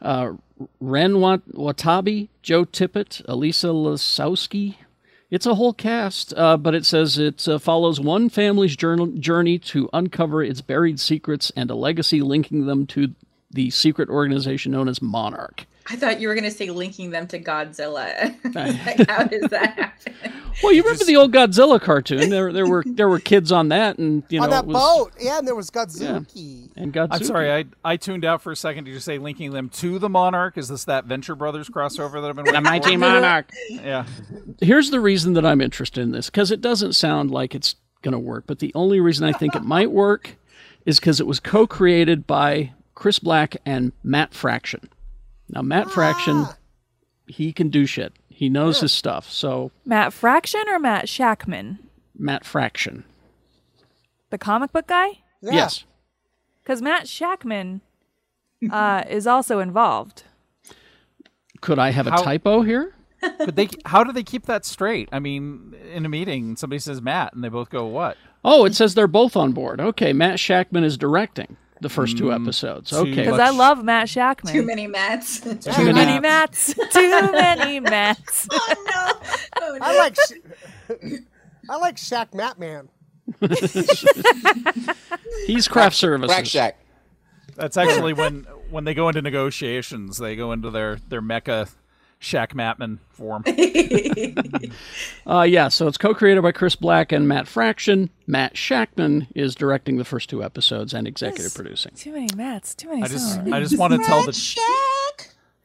Uh, 0.00 0.32
Ren 0.80 1.20
Wat- 1.20 1.46
Watabe, 1.52 2.28
Joe 2.42 2.64
Tippett, 2.64 3.22
Elisa 3.28 3.68
Lasowski. 3.68 4.76
It's 5.30 5.44
a 5.44 5.56
whole 5.56 5.74
cast, 5.74 6.32
uh, 6.36 6.56
but 6.56 6.74
it 6.74 6.86
says 6.86 7.18
it 7.18 7.46
uh, 7.48 7.58
follows 7.58 8.00
one 8.00 8.30
family's 8.30 8.76
journal- 8.76 9.08
journey 9.08 9.58
to 9.58 9.90
uncover 9.92 10.42
its 10.42 10.62
buried 10.62 10.98
secrets 10.98 11.52
and 11.54 11.70
a 11.70 11.74
legacy 11.74 12.22
linking 12.22 12.66
them 12.66 12.86
to 12.88 13.14
the 13.50 13.70
secret 13.70 14.08
organization 14.08 14.72
known 14.72 14.88
as 14.88 15.02
Monarch. 15.02 15.66
I 15.88 15.96
thought 15.96 16.20
you 16.20 16.28
were 16.28 16.34
gonna 16.34 16.50
say 16.50 16.70
linking 16.70 17.10
them 17.10 17.26
to 17.28 17.38
Godzilla. 17.40 18.34
like, 18.54 19.08
how 19.08 19.24
does 19.24 19.50
that 19.50 19.74
happen? 19.78 20.32
Well, 20.62 20.72
you 20.72 20.82
remember 20.82 21.04
the 21.04 21.16
old 21.16 21.32
Godzilla 21.32 21.80
cartoon? 21.80 22.30
There, 22.30 22.52
there 22.52 22.66
were 22.66 22.82
there 22.86 23.08
were 23.08 23.20
kids 23.20 23.52
on 23.52 23.68
that, 23.68 23.98
and 23.98 24.22
you 24.28 24.38
know 24.38 24.44
on 24.44 24.50
that 24.50 24.66
was, 24.66 24.74
boat. 24.74 25.12
Yeah, 25.20 25.38
and 25.38 25.46
there 25.46 25.54
was 25.54 25.70
Godzooky. 25.70 26.70
and 26.76 26.92
Godzilla. 26.92 27.08
I'm 27.12 27.24
sorry, 27.24 27.52
I 27.52 27.64
I 27.84 27.96
tuned 27.96 28.24
out 28.24 28.42
for 28.42 28.52
a 28.52 28.56
second. 28.56 28.84
Did 28.84 28.92
you 28.94 29.00
say 29.00 29.18
linking 29.18 29.52
them 29.52 29.68
to 29.70 29.98
the 29.98 30.08
Monarch? 30.08 30.56
Is 30.56 30.68
this 30.68 30.84
that 30.84 31.04
Venture 31.04 31.34
Brothers 31.34 31.68
crossover 31.68 32.20
that 32.22 32.30
I've 32.30 32.36
been 32.36 32.46
The 32.46 32.60
Mighty? 32.60 32.96
Monarch. 32.96 33.50
Yeah. 33.68 34.06
Here's 34.60 34.90
the 34.90 35.00
reason 35.00 35.34
that 35.34 35.44
I'm 35.44 35.60
interested 35.60 36.00
in 36.00 36.12
this 36.12 36.30
because 36.30 36.50
it 36.50 36.60
doesn't 36.60 36.94
sound 36.94 37.30
like 37.30 37.54
it's 37.54 37.76
going 38.02 38.12
to 38.12 38.18
work. 38.18 38.44
But 38.46 38.60
the 38.60 38.72
only 38.74 39.00
reason 39.00 39.26
I 39.26 39.32
think 39.32 39.54
it 39.54 39.62
might 39.64 39.90
work 39.90 40.36
is 40.84 40.98
because 40.98 41.20
it 41.20 41.26
was 41.26 41.40
co-created 41.40 42.26
by 42.26 42.72
Chris 42.94 43.18
Black 43.18 43.56
and 43.66 43.92
Matt 44.02 44.32
Fraction. 44.32 44.88
Now, 45.48 45.62
Matt 45.62 45.90
Fraction, 45.90 46.46
he 47.26 47.52
can 47.52 47.68
do 47.68 47.86
shit. 47.86 48.12
He 48.28 48.48
knows 48.48 48.80
his 48.80 48.92
stuff. 48.92 49.30
So 49.30 49.70
Matt 49.84 50.12
Fraction 50.12 50.62
or 50.68 50.78
Matt 50.78 51.06
Shakman? 51.06 51.78
Matt 52.18 52.44
Fraction, 52.44 53.04
The 54.30 54.38
comic 54.38 54.72
book 54.72 54.86
guy? 54.86 55.20
Yeah. 55.42 55.52
yes. 55.52 55.84
Because 56.62 56.82
Matt 56.82 57.04
Shakman 57.04 57.80
uh, 58.70 59.04
is 59.08 59.26
also 59.26 59.58
involved. 59.60 60.24
Could 61.60 61.78
I 61.78 61.90
have 61.90 62.06
a 62.06 62.10
How- 62.10 62.22
typo 62.22 62.62
here? 62.62 62.92
But 63.38 63.56
they 63.56 63.68
how 63.86 64.04
do 64.04 64.12
they 64.12 64.22
keep 64.22 64.44
that 64.46 64.64
straight? 64.66 65.08
I 65.10 65.18
mean, 65.20 65.74
in 65.92 66.04
a 66.04 66.08
meeting, 66.08 66.54
somebody 66.56 66.78
says 66.78 67.00
Matt, 67.00 67.32
and 67.32 67.42
they 67.42 67.48
both 67.48 67.70
go 67.70 67.86
what? 67.86 68.16
Oh, 68.44 68.66
it 68.66 68.74
says 68.74 68.94
they're 68.94 69.06
both 69.08 69.36
on 69.36 69.52
board. 69.52 69.80
Okay, 69.80 70.12
Matt 70.12 70.36
Shakman 70.38 70.84
is 70.84 70.96
directing 70.98 71.56
the 71.80 71.88
first 71.88 72.16
two 72.16 72.24
mm, 72.24 72.40
episodes. 72.40 72.90
too 72.90 72.96
Okay, 72.96 73.16
Because 73.16 73.40
I 73.40 73.50
love 73.50 73.84
Matt 73.84 74.08
Shakman. 74.08 74.52
Too 74.52 74.62
many 74.62 74.86
mats. 74.86 75.40
Too 75.40 75.58
many 75.66 75.92
many 75.92 76.20
mats. 76.20 76.74
Too 76.74 77.32
many 77.32 77.80
mats. 77.80 78.46
oh 78.50 78.74
no! 78.86 79.12
Oh, 79.62 79.76
no. 79.78 79.86
I 79.86 79.98
like. 79.98 80.16
Sh- 80.16 80.32
I 81.68 81.76
like 81.78 81.96
Shaq 81.96 82.32
Matt 82.32 82.58
Man. 82.58 82.88
he's 85.46 85.66
craft 85.66 85.96
services. 85.96 86.32
Crack 86.32 86.46
Shack. 86.46 86.78
That's 87.56 87.76
actually 87.76 88.12
when 88.12 88.46
when 88.70 88.84
they 88.84 88.94
go 88.94 89.08
into 89.08 89.22
negotiations, 89.22 90.18
they 90.18 90.36
go 90.36 90.52
into 90.52 90.70
their 90.70 90.96
their 90.96 91.22
mecha 91.22 91.68
Shaq 92.20 92.54
Matman 92.54 92.98
form. 93.10 93.44
Uh, 95.26 95.42
yeah, 95.42 95.66
so 95.68 95.88
it's 95.88 95.98
co-created 95.98 96.40
by 96.42 96.52
Chris 96.52 96.76
Black 96.76 97.10
and 97.10 97.26
Matt 97.26 97.48
Fraction. 97.48 98.10
Matt 98.28 98.54
Shakman 98.54 99.26
is 99.34 99.56
directing 99.56 99.96
the 99.96 100.04
first 100.04 100.30
two 100.30 100.42
episodes 100.44 100.94
and 100.94 101.06
executive 101.08 101.52
producing. 101.52 101.92
Too 101.96 102.12
many 102.12 102.28
mats. 102.36 102.74
Too 102.76 102.88
many 102.88 103.02
I 103.02 103.08
just 103.08 103.34
songs. 103.34 103.52
I 103.52 103.58
just 103.60 103.76
want 103.76 103.92
to 103.92 103.98
tell 104.04 104.22
the 104.22 104.56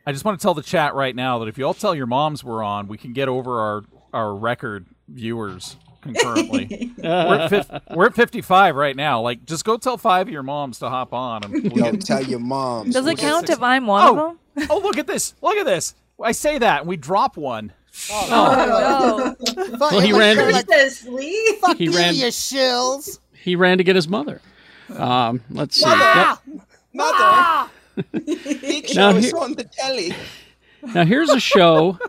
I 0.08 0.12
just 0.12 0.26
want 0.26 0.40
to 0.40 0.44
tell 0.44 0.56
the 0.56 0.64
chat 0.64 0.96
right 0.96 1.16
now 1.16 1.38
that 1.40 1.48
if 1.48 1.60
you 1.60 1.66
all 1.66 1.76
tell 1.76 1.94
your 1.94 2.08
moms 2.08 2.44
we're 2.44 2.64
on, 2.64 2.88
we 2.88 2.98
can 2.98 3.14
get 3.14 3.28
over 3.30 3.60
our 3.60 3.84
our 4.14 4.36
record 4.36 4.88
viewers 5.08 5.76
concurrently. 6.02 6.92
we're, 6.98 7.08
at 7.40 7.50
fif- 7.50 7.70
we're 7.92 8.08
at 8.08 8.16
55 8.16 8.76
right 8.76 8.96
now. 8.96 9.22
Like, 9.22 9.46
just 9.46 9.64
go 9.64 9.78
tell 9.78 9.98
five 9.98 10.28
of 10.28 10.34
your 10.34 10.44
moms 10.44 10.80
to 10.80 10.90
hop 10.90 11.14
on. 11.14 11.44
And 11.44 11.54
we'll 11.72 11.86
Yo, 11.86 11.92
get- 11.92 12.02
tell 12.02 12.24
your 12.24 12.40
moms. 12.40 12.96
Does 12.96 13.06
We'll 13.06 13.14
it 13.14 13.20
count 13.20 13.48
six- 13.48 13.58
if 13.58 13.64
I'm 13.64 13.86
one 13.86 14.04
oh, 14.04 14.10
of 14.10 14.16
them? 14.58 14.68
oh, 14.72 14.80
look 14.80 14.98
at 14.98 15.06
this! 15.08 15.36
Look 15.42 15.56
at 15.58 15.66
this! 15.66 15.94
I 16.24 16.32
say 16.32 16.58
that, 16.58 16.82
and 16.82 16.88
we 16.90 16.98
drop 16.98 17.38
one. 17.38 17.74
Oh, 18.12 19.36
Fuck, 19.78 19.80
Well, 19.92 20.00
he 20.00 20.14
ran- 20.14 20.36
kinda 20.38 20.52
Like 20.52 20.54
Like, 20.54 20.68
this, 20.68 21.06
Lee. 21.06 21.58
Fuck 21.62 21.78
He 21.78 21.86
you, 21.86 21.92
ran- 21.96 22.16
you 22.16 22.26
shills. 22.28 23.20
He 23.34 23.56
ran 23.56 23.78
to 23.80 23.84
get 23.84 23.96
his 23.96 24.08
mother. 24.08 24.42
Um, 24.96 25.42
let's 25.50 25.76
see. 25.76 25.90
Yep. 25.90 26.38
Mother. 26.94 27.70
Big 28.14 28.84
Now 28.96 29.12
show 29.12 29.18
he- 29.20 29.28
is 29.28 29.34
on 29.34 29.54
the 29.56 29.64
telly. 29.64 30.14
Now 30.94 31.06
here's 31.06 31.30
a 31.30 31.40
show 31.40 32.00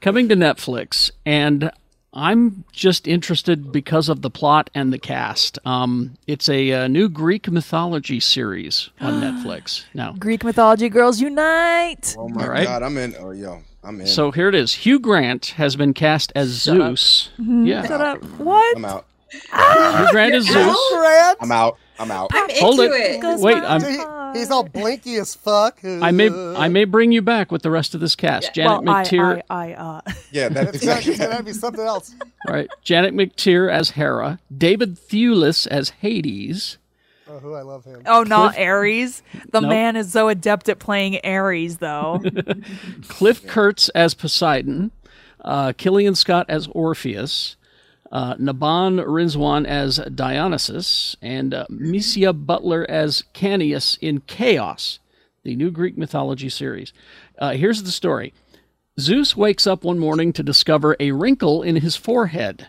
coming 0.00 0.28
to 0.28 0.36
Netflix, 0.36 1.10
and 1.26 1.70
I'm 2.12 2.64
just 2.72 3.06
interested 3.06 3.70
because 3.70 4.08
of 4.08 4.22
the 4.22 4.30
plot 4.30 4.70
and 4.74 4.92
the 4.92 4.98
cast. 4.98 5.58
Um, 5.66 6.14
it's 6.26 6.48
a, 6.48 6.72
uh 6.72 6.88
new 6.88 7.08
Greek 7.08 7.50
mythology 7.50 8.18
series 8.20 8.90
on 9.00 9.14
Netflix. 9.22 9.84
Now, 9.94 10.12
Greek 10.18 10.42
mythology 10.44 10.88
girls 10.88 11.20
unite. 11.20 12.16
Oh 12.18 12.28
my 12.28 12.44
All 12.44 12.50
right. 12.50 12.66
god, 12.66 12.82
I'm 12.82 12.96
in. 12.96 13.14
Oh 13.18 13.30
yo, 13.30 13.62
I'm 13.84 14.00
in. 14.00 14.06
so 14.06 14.30
here 14.30 14.48
it 14.48 14.54
is. 14.54 14.72
Hugh 14.72 14.98
Grant 15.00 15.46
has 15.56 15.76
been 15.76 15.92
cast 15.94 16.32
as 16.34 16.48
Zeus. 16.48 17.30
Yeah, 17.38 17.86
Shut 17.86 18.00
up. 18.00 18.22
What? 18.38 18.76
I'm 18.76 18.84
out. 18.84 19.04
Hugh 19.30 20.06
Grant 20.10 20.34
is 20.34 20.46
Zeus. 20.46 20.76
Grant. 20.92 21.38
I'm 21.40 21.52
out. 21.52 21.78
I'm 21.98 22.10
out. 22.10 22.30
I'm 22.32 22.48
into 22.48 22.60
Hold 22.62 22.80
it. 22.80 22.90
it. 22.92 23.40
Wait, 23.40 23.56
I'm- 23.56 23.82
He- 23.82 24.38
he's 24.38 24.50
all 24.50 24.62
blinky 24.62 25.16
as 25.16 25.34
fuck. 25.34 25.78
I 25.84 26.10
may 26.10 26.28
I 26.30 26.68
may 26.68 26.84
bring 26.84 27.12
you 27.12 27.22
back 27.22 27.50
with 27.50 27.62
the 27.62 27.70
rest 27.70 27.94
of 27.94 28.00
this 28.00 28.14
cast. 28.14 28.54
Janet 28.54 28.84
well, 28.84 28.94
McTeer, 29.02 29.42
I, 29.50 29.72
I, 29.72 29.74
uh, 29.74 30.00
Yeah, 30.32 30.48
that's 30.50 30.68
It's, 30.68 30.76
exactly. 30.78 31.12
it's 31.14 31.26
gonna 31.26 31.42
be 31.42 31.52
something 31.52 31.84
else. 31.84 32.14
all 32.46 32.54
right. 32.54 32.68
Janet 32.82 33.14
McTeer 33.14 33.70
as 33.72 33.90
Hera, 33.90 34.38
David 34.56 34.96
Thewlis 34.96 35.66
as 35.66 35.90
Hades, 35.90 36.78
Oh, 37.30 37.38
who 37.40 37.52
I 37.54 37.60
love 37.62 37.84
him. 37.84 38.02
oh, 38.06 38.22
not 38.22 38.56
Ares. 38.58 39.22
The 39.52 39.60
Nope. 39.60 39.68
man 39.68 39.96
is 39.96 40.12
so 40.12 40.28
adept 40.28 40.68
at 40.70 40.78
playing 40.78 41.18
Ares, 41.24 41.76
though. 41.76 42.22
Cliff 43.08 43.46
Curtis 43.46 43.90
as 43.90 44.14
Poseidon, 44.14 44.92
uh, 45.44 45.72
Killian 45.76 46.14
Scott 46.14 46.46
as 46.48 46.68
Orpheus, 46.72 47.56
uh, 48.10 48.34
Nabhaan 48.36 49.04
Rizwan 49.04 49.66
as 49.66 49.98
Dionysus, 50.14 51.16
and 51.20 51.52
uh, 51.54 51.66
Misia 51.70 52.32
Butler 52.46 52.86
as 52.88 53.22
Caeneus 53.34 53.98
in 54.00 54.20
Chaos, 54.22 54.98
the 55.42 55.54
new 55.56 55.70
Greek 55.70 55.98
mythology 55.98 56.48
series. 56.48 56.92
Uh, 57.38 57.52
here's 57.52 57.82
the 57.82 57.90
story 57.92 58.32
Zeus 58.98 59.36
wakes 59.36 59.66
up 59.66 59.84
one 59.84 59.98
morning 59.98 60.32
to 60.32 60.42
discover 60.42 60.96
a 60.98 61.12
wrinkle 61.12 61.62
in 61.62 61.76
his 61.76 61.96
forehead. 61.96 62.68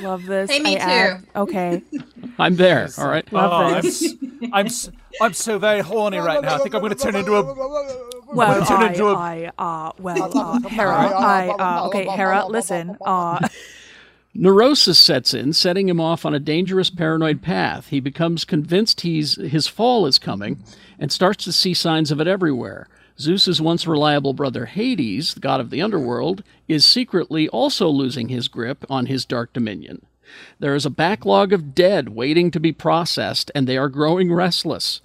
Love 0.00 0.24
this. 0.26 0.50
Hey, 0.50 0.58
me 0.60 0.76
I 0.76 0.80
add- 0.80 1.18
too. 1.20 1.26
okay. 1.36 1.82
I'm 2.38 2.56
there, 2.56 2.88
all 2.98 3.06
right? 3.08 3.30
Love 3.32 3.52
Oh, 3.52 3.56
I'm, 3.76 3.82
this. 3.82 4.02
s- 4.04 4.14
I'm, 4.52 4.66
s- 4.66 4.90
I'm 5.20 5.32
so 5.34 5.58
very 5.58 5.80
horny 5.80 6.18
right 6.18 6.42
now. 6.42 6.54
I 6.56 6.58
think 6.58 6.74
I'm 6.74 6.80
going 6.80 6.94
to 6.94 6.98
turn 6.98 7.14
into 7.14 7.34
a. 7.36 7.42
Well, 8.34 8.64
turn 8.66 8.80
I, 8.82 8.88
into 8.88 9.06
a- 9.06 9.14
I, 9.14 9.50
uh, 9.58 9.92
well, 9.98 10.36
uh, 10.36 10.68
Hera, 10.68 10.92
I, 10.96 11.48
uh, 11.50 11.86
okay, 11.88 12.06
Hera, 12.06 12.46
listen, 12.46 12.96
uh, 13.04 13.46
Neurosis 14.34 14.98
sets 14.98 15.34
in, 15.34 15.52
setting 15.52 15.90
him 15.90 16.00
off 16.00 16.24
on 16.24 16.34
a 16.34 16.40
dangerous 16.40 16.88
paranoid 16.88 17.42
path. 17.42 17.88
He 17.88 18.00
becomes 18.00 18.46
convinced 18.46 19.02
he's 19.02 19.34
his 19.34 19.66
fall 19.66 20.06
is 20.06 20.18
coming 20.18 20.62
and 20.98 21.12
starts 21.12 21.44
to 21.44 21.52
see 21.52 21.74
signs 21.74 22.10
of 22.10 22.18
it 22.20 22.26
everywhere. 22.26 22.88
Zeus's 23.18 23.60
once 23.60 23.86
reliable 23.86 24.32
brother 24.32 24.64
Hades, 24.64 25.34
the 25.34 25.40
god 25.40 25.60
of 25.60 25.68
the 25.68 25.82
underworld, 25.82 26.42
is 26.66 26.86
secretly 26.86 27.46
also 27.50 27.88
losing 27.88 28.30
his 28.30 28.48
grip 28.48 28.86
on 28.88 29.04
his 29.04 29.26
dark 29.26 29.52
dominion. 29.52 30.06
There 30.58 30.74
is 30.74 30.86
a 30.86 30.90
backlog 30.90 31.52
of 31.52 31.74
dead 31.74 32.08
waiting 32.08 32.50
to 32.52 32.60
be 32.60 32.72
processed, 32.72 33.50
and 33.54 33.66
they 33.66 33.76
are 33.76 33.90
growing 33.90 34.32
restless. 34.32 35.02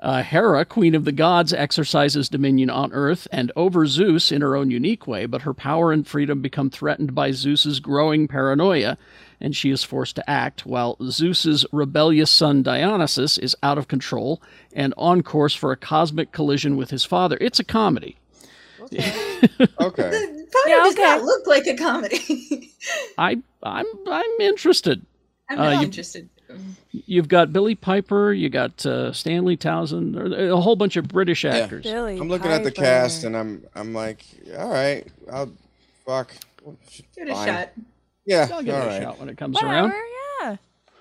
Uh, 0.00 0.22
Hera, 0.22 0.64
queen 0.64 0.94
of 0.94 1.04
the 1.04 1.12
gods, 1.12 1.52
exercises 1.52 2.30
dominion 2.30 2.70
on 2.70 2.90
Earth 2.92 3.28
and 3.30 3.52
over 3.54 3.86
Zeus 3.86 4.32
in 4.32 4.40
her 4.40 4.56
own 4.56 4.70
unique 4.70 5.06
way, 5.06 5.26
but 5.26 5.42
her 5.42 5.52
power 5.52 5.92
and 5.92 6.06
freedom 6.06 6.40
become 6.40 6.70
threatened 6.70 7.14
by 7.14 7.32
Zeus's 7.32 7.80
growing 7.80 8.26
paranoia, 8.26 8.96
and 9.42 9.54
she 9.54 9.68
is 9.70 9.84
forced 9.84 10.16
to 10.16 10.30
act, 10.30 10.64
while 10.64 10.96
Zeus's 11.02 11.66
rebellious 11.70 12.30
son 12.30 12.62
Dionysus 12.62 13.36
is 13.36 13.54
out 13.62 13.76
of 13.76 13.88
control 13.88 14.40
and 14.72 14.94
on 14.96 15.22
course 15.22 15.54
for 15.54 15.70
a 15.70 15.76
cosmic 15.76 16.32
collision 16.32 16.78
with 16.78 16.88
his 16.88 17.04
father. 17.04 17.36
It's 17.38 17.58
a 17.58 17.64
comedy. 17.64 18.16
Okay. 18.80 19.00
Photo 19.50 20.66
Yeah, 20.66 20.76
does 20.76 20.94
okay. 20.94 21.02
not 21.02 21.22
look 21.22 21.46
like 21.46 21.66
a 21.66 21.76
comedy. 21.76 22.72
I 23.18 23.36
I'm 23.62 23.86
I'm 24.08 24.40
interested. 24.40 25.04
I'm 25.50 25.60
Uh, 25.60 25.70
you- 25.72 25.82
interested. 25.86 26.28
You've 26.92 27.28
got 27.28 27.52
Billie 27.52 27.74
Piper, 27.74 28.32
you 28.32 28.48
got 28.48 28.84
uh, 28.84 29.12
Stanley 29.12 29.56
Townsend, 29.56 30.14
there- 30.14 30.50
a 30.50 30.60
whole 30.60 30.76
bunch 30.76 30.96
of 30.96 31.08
British 31.08 31.44
actors. 31.44 31.84
Billie 31.84 32.18
I'm 32.18 32.28
looking 32.28 32.50
at 32.50 32.64
the 32.64 32.70
cast 32.72 33.24
and 33.24 33.36
I'm 33.36 33.64
I'm 33.74 33.92
like, 33.94 34.24
all 34.58 34.70
right, 34.70 35.06
I'll 35.32 35.52
fuck. 36.06 36.32
Give 36.94 37.28
it 37.28 37.28
a 37.30 37.34
shot. 37.34 37.70
Yeah, 38.26 38.48
I'll 38.52 38.62
give 38.62 38.74
all 38.74 38.82
it 38.88 38.98
a 38.98 39.02
shot 39.02 39.18
when 39.18 39.28
it 39.28 39.36
comes 39.38 39.54
Whatever, 39.54 39.72
around. 39.88 39.92
yeah. 40.42 40.56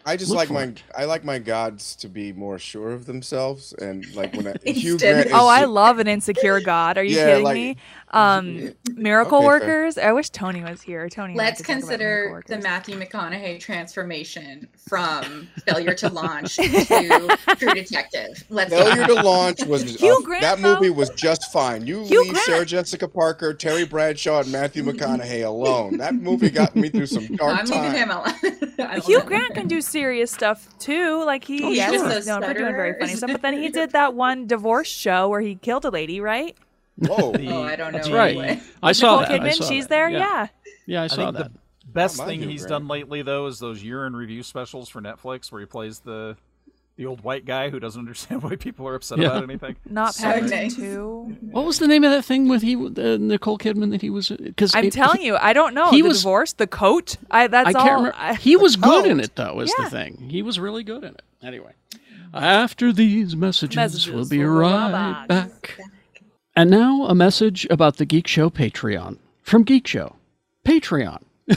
I 0.05 0.15
just 0.15 0.31
Look 0.31 0.37
like 0.37 0.49
my 0.49 0.63
it. 0.63 0.81
I 0.97 1.03
like 1.05 1.23
my 1.25 1.37
gods 1.37 1.95
to 1.97 2.07
be 2.07 2.31
more 2.31 2.57
sure 2.57 2.91
of 2.91 3.05
themselves 3.05 3.73
and 3.73 4.05
like 4.15 4.33
when 4.33 4.47
I, 4.47 4.55
Hugh 4.71 4.97
Grant 4.97 5.27
is, 5.27 5.31
Oh, 5.35 5.47
I 5.47 5.65
love 5.65 5.99
an 5.99 6.07
insecure 6.07 6.61
god. 6.61 6.97
Are 6.97 7.03
you 7.03 7.17
Yeah, 7.17 7.25
kidding 7.27 7.43
like- 7.43 7.53
me? 7.55 7.77
Um, 8.11 8.71
miracle 8.95 9.37
Okay, 9.39 9.47
fair. 9.47 9.59
workers. 9.59 9.97
I 9.97 10.11
wish 10.13 10.29
Tony 10.31 10.63
was 10.63 10.81
here. 10.81 11.07
Tony. 11.09 11.35
Let's 11.35 11.57
could 11.61 11.67
consider 11.67 12.43
the 12.47 12.57
Matthew 12.59 12.99
McConaughey 12.99 13.59
transformation 13.59 14.67
from 14.87 15.47
failure 15.67 15.93
to 15.95 16.09
launch 16.09 16.55
to 16.55 17.37
True 17.57 17.73
Detective. 17.73 18.43
Let's 18.49 18.71
go. 18.71 18.83
Failure 18.83 19.05
to 19.07 19.13
Launch 19.21 19.63
was 19.65 20.01
uh, 20.01 20.15
Grant, 20.23 20.41
that 20.41 20.59
though? 20.59 20.75
movie 20.75 20.89
was 20.89 21.09
just 21.11 21.51
fine. 21.51 21.85
You 21.85 22.03
Hugh 22.03 22.23
leave 22.23 22.31
Grant. 22.33 22.45
Sarah 22.45 22.65
Jessica 22.65 23.07
Parker, 23.07 23.53
Terry 23.53 23.85
Bradshaw, 23.85 24.39
and 24.41 24.51
Matthew 24.51 24.83
McConaughey 24.83 25.45
alone. 25.45 25.97
That 25.97 26.15
movie 26.15 26.49
got 26.49 26.75
me 26.75 26.89
through 26.89 27.05
some 27.07 27.27
No, 27.29 27.37
dark 27.37 27.59
I'm 27.59 27.65
leaving 27.65 27.91
times. 27.93 27.97
him 27.97 28.11
alone. 28.11 29.01
Hugh. 29.01 29.21
Grant 29.21 29.53
can 29.53 29.67
do 29.67 29.81
serious 29.81 30.31
stuff 30.31 30.67
too. 30.79 31.23
Like 31.25 31.43
he, 31.43 31.63
Oh, 31.63 31.69
yes, 31.69 31.93
sure. 31.93 32.09
he's 32.09 32.25
known 32.27 32.41
for 32.41 32.53
doing 32.53 32.73
very 32.75 32.97
funny 32.99 33.13
stuff. 33.15 33.31
But 33.31 33.41
then 33.43 33.61
he 33.61 33.69
did 33.69 33.91
that 33.91 34.13
one 34.15 34.47
divorce 34.47 34.87
show 34.87 35.29
where 35.29 35.41
he 35.41 35.55
killed 35.55 35.85
a 35.85 35.89
lady, 35.91 36.19
right? 36.21 36.55
Whoa. 37.07 37.33
Oh, 37.37 37.63
I 37.63 37.75
don't 37.75 37.91
know. 37.91 37.97
That's 37.97 38.09
right. 38.09 38.29
anyway. 38.37 38.61
I 38.83 38.91
saw 38.91 39.21
Nicole 39.21 39.37
that. 39.37 39.41
I 39.41 39.49
Kidman, 39.49 39.53
saw 39.55 39.69
she's 39.69 39.83
that. 39.85 39.89
there. 39.89 40.09
Yeah, 40.09 40.17
Yeah. 40.19 40.47
yeah, 40.85 41.01
I 41.01 41.03
I 41.05 41.07
saw 41.07 41.15
think 41.15 41.37
that. 41.37 41.53
the 41.53 41.59
best 41.91 42.17
Not 42.17 42.27
thing 42.27 42.41
he's 42.41 42.61
Grant. 42.65 42.69
done 42.69 42.87
lately, 42.87 43.21
though, 43.21 43.47
is 43.47 43.59
those 43.59 43.81
year 43.83 44.05
in 44.05 44.15
review 44.15 44.43
specials 44.43 44.89
for 44.89 45.01
Netflix, 45.01 45.51
where 45.51 45.61
he 45.61 45.65
plays 45.65 45.99
the 45.99 46.37
the 46.97 47.05
old 47.05 47.21
white 47.21 47.45
guy 47.45 47.69
who 47.69 47.79
doesn't 47.79 47.97
understand 48.01 48.43
why 48.43 48.57
people 48.57 48.85
are 48.85 48.93
upset 48.95 49.19
Yeah. 49.19 49.27
about 49.27 49.43
anything. 49.43 49.77
Not 49.89 50.15
So 50.15 50.23
Paddington 50.23 50.69
two. 50.71 51.37
What 51.51 51.63
was 51.65 51.79
the 51.79 51.87
name 51.87 52.03
of 52.03 52.11
that 52.11 52.25
thing 52.25 52.49
with 52.49 52.61
he 52.61 52.75
uh, 52.75 53.15
Nicole 53.17 53.57
Kidman 53.57 53.91
that 53.91 54.01
he 54.01 54.09
was? 54.09 54.27
Because 54.27 54.75
I'm 54.75 54.89
telling 54.89 55.21
you, 55.21 55.37
I 55.37 55.53
don't 55.53 55.73
know. 55.73 55.91
he 55.91 56.01
the 56.01 56.09
was- 56.09 56.17
divorce, 56.19 56.51
the 56.51 56.67
coat. 56.67 57.15
I 57.31 57.47
that's 57.47 57.73
I 57.73 57.79
all. 57.79 57.85
can't 57.85 57.97
remember. 57.99 58.15
I- 58.19 58.33
he 58.35 58.57
was 58.57 58.75
good 58.75 59.05
in 59.05 59.21
Oh. 59.21 59.23
it 59.23 59.35
though. 59.37 59.61
Is 59.61 59.73
Yeah. 59.79 59.85
the 59.85 59.89
thing? 59.91 60.27
He 60.29 60.41
was 60.41 60.59
really 60.59 60.83
good 60.83 61.05
in 61.05 61.11
it. 61.13 61.21
Anyway, 61.41 61.71
after 62.33 62.91
these 62.91 63.33
messages, 63.35 63.75
Messages, 63.77 64.09
we'll 64.13 64.27
be 64.27 64.39
we'll 64.39 64.49
right 64.49 64.91
right 64.91 65.27
back. 65.27 65.79
And 66.55 66.69
now 66.69 67.03
a 67.05 67.15
message 67.15 67.65
about 67.69 67.97
the 67.97 68.05
Geek 68.05 68.27
Show 68.27 68.49
Patreon 68.49 69.17
from 69.43 69.63
Geek 69.63 69.87
Show. 69.87 70.15
Patreon. 70.65 71.21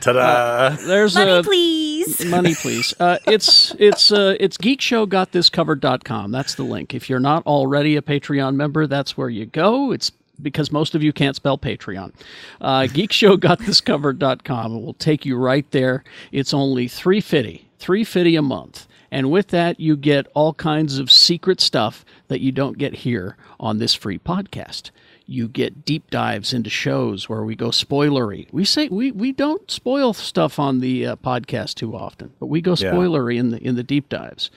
Ta-da! 0.00 0.70
There's 0.86 1.14
Money, 1.14 1.30
a 1.30 1.42
please. 1.42 2.24
money 2.26 2.54
please. 2.54 2.94
Uh, 2.98 3.18
it's 3.26 3.74
it's 3.78 4.10
uh, 4.10 4.36
it's 4.40 4.56
geekshowgotthiscovered.com 4.56 6.30
that's 6.30 6.54
the 6.54 6.62
link. 6.62 6.94
If 6.94 7.10
you're 7.10 7.20
not 7.20 7.46
already 7.46 7.96
a 7.96 8.02
patreon 8.02 8.54
member 8.56 8.86
that's 8.86 9.16
where 9.18 9.28
you 9.28 9.44
go. 9.46 9.92
It's 9.92 10.10
because 10.40 10.70
most 10.72 10.94
of 10.94 11.02
you 11.02 11.12
can't 11.12 11.36
spell 11.36 11.58
patreon. 11.58 12.12
Uh, 12.60 12.80
geekshowgotthiscovered.com 12.90 14.76
it 14.76 14.80
will 14.82 14.94
take 14.94 15.26
you 15.26 15.36
right 15.36 15.70
there. 15.72 16.04
It's 16.32 16.54
only 16.54 16.88
350 16.88 17.68
350 17.78 18.36
a 18.36 18.42
month 18.42 18.86
and 19.10 19.30
with 19.30 19.48
that 19.48 19.78
you 19.80 19.96
get 19.96 20.26
all 20.34 20.54
kinds 20.54 20.98
of 20.98 21.10
secret 21.10 21.60
stuff 21.60 22.04
that 22.28 22.40
you 22.40 22.52
don't 22.52 22.78
get 22.78 22.94
here 22.94 23.36
on 23.60 23.78
this 23.78 23.94
free 23.94 24.18
podcast 24.18 24.90
you 25.30 25.46
get 25.46 25.84
deep 25.84 26.08
dives 26.08 26.54
into 26.54 26.70
shows 26.70 27.28
where 27.28 27.42
we 27.44 27.54
go 27.54 27.68
spoilery. 27.68 28.46
We 28.50 28.64
say 28.64 28.88
we, 28.88 29.12
we 29.12 29.30
don't 29.32 29.70
spoil 29.70 30.14
stuff 30.14 30.58
on 30.58 30.80
the 30.80 31.04
uh, 31.06 31.16
podcast 31.16 31.74
too 31.74 31.94
often, 31.94 32.32
but 32.40 32.46
we 32.46 32.62
go 32.62 32.70
Yeah. 32.70 32.92
spoilery 32.92 33.36
in 33.38 33.50
the 33.50 33.58
in 33.62 33.76
the 33.76 33.82
deep 33.82 34.08
dives 34.08 34.50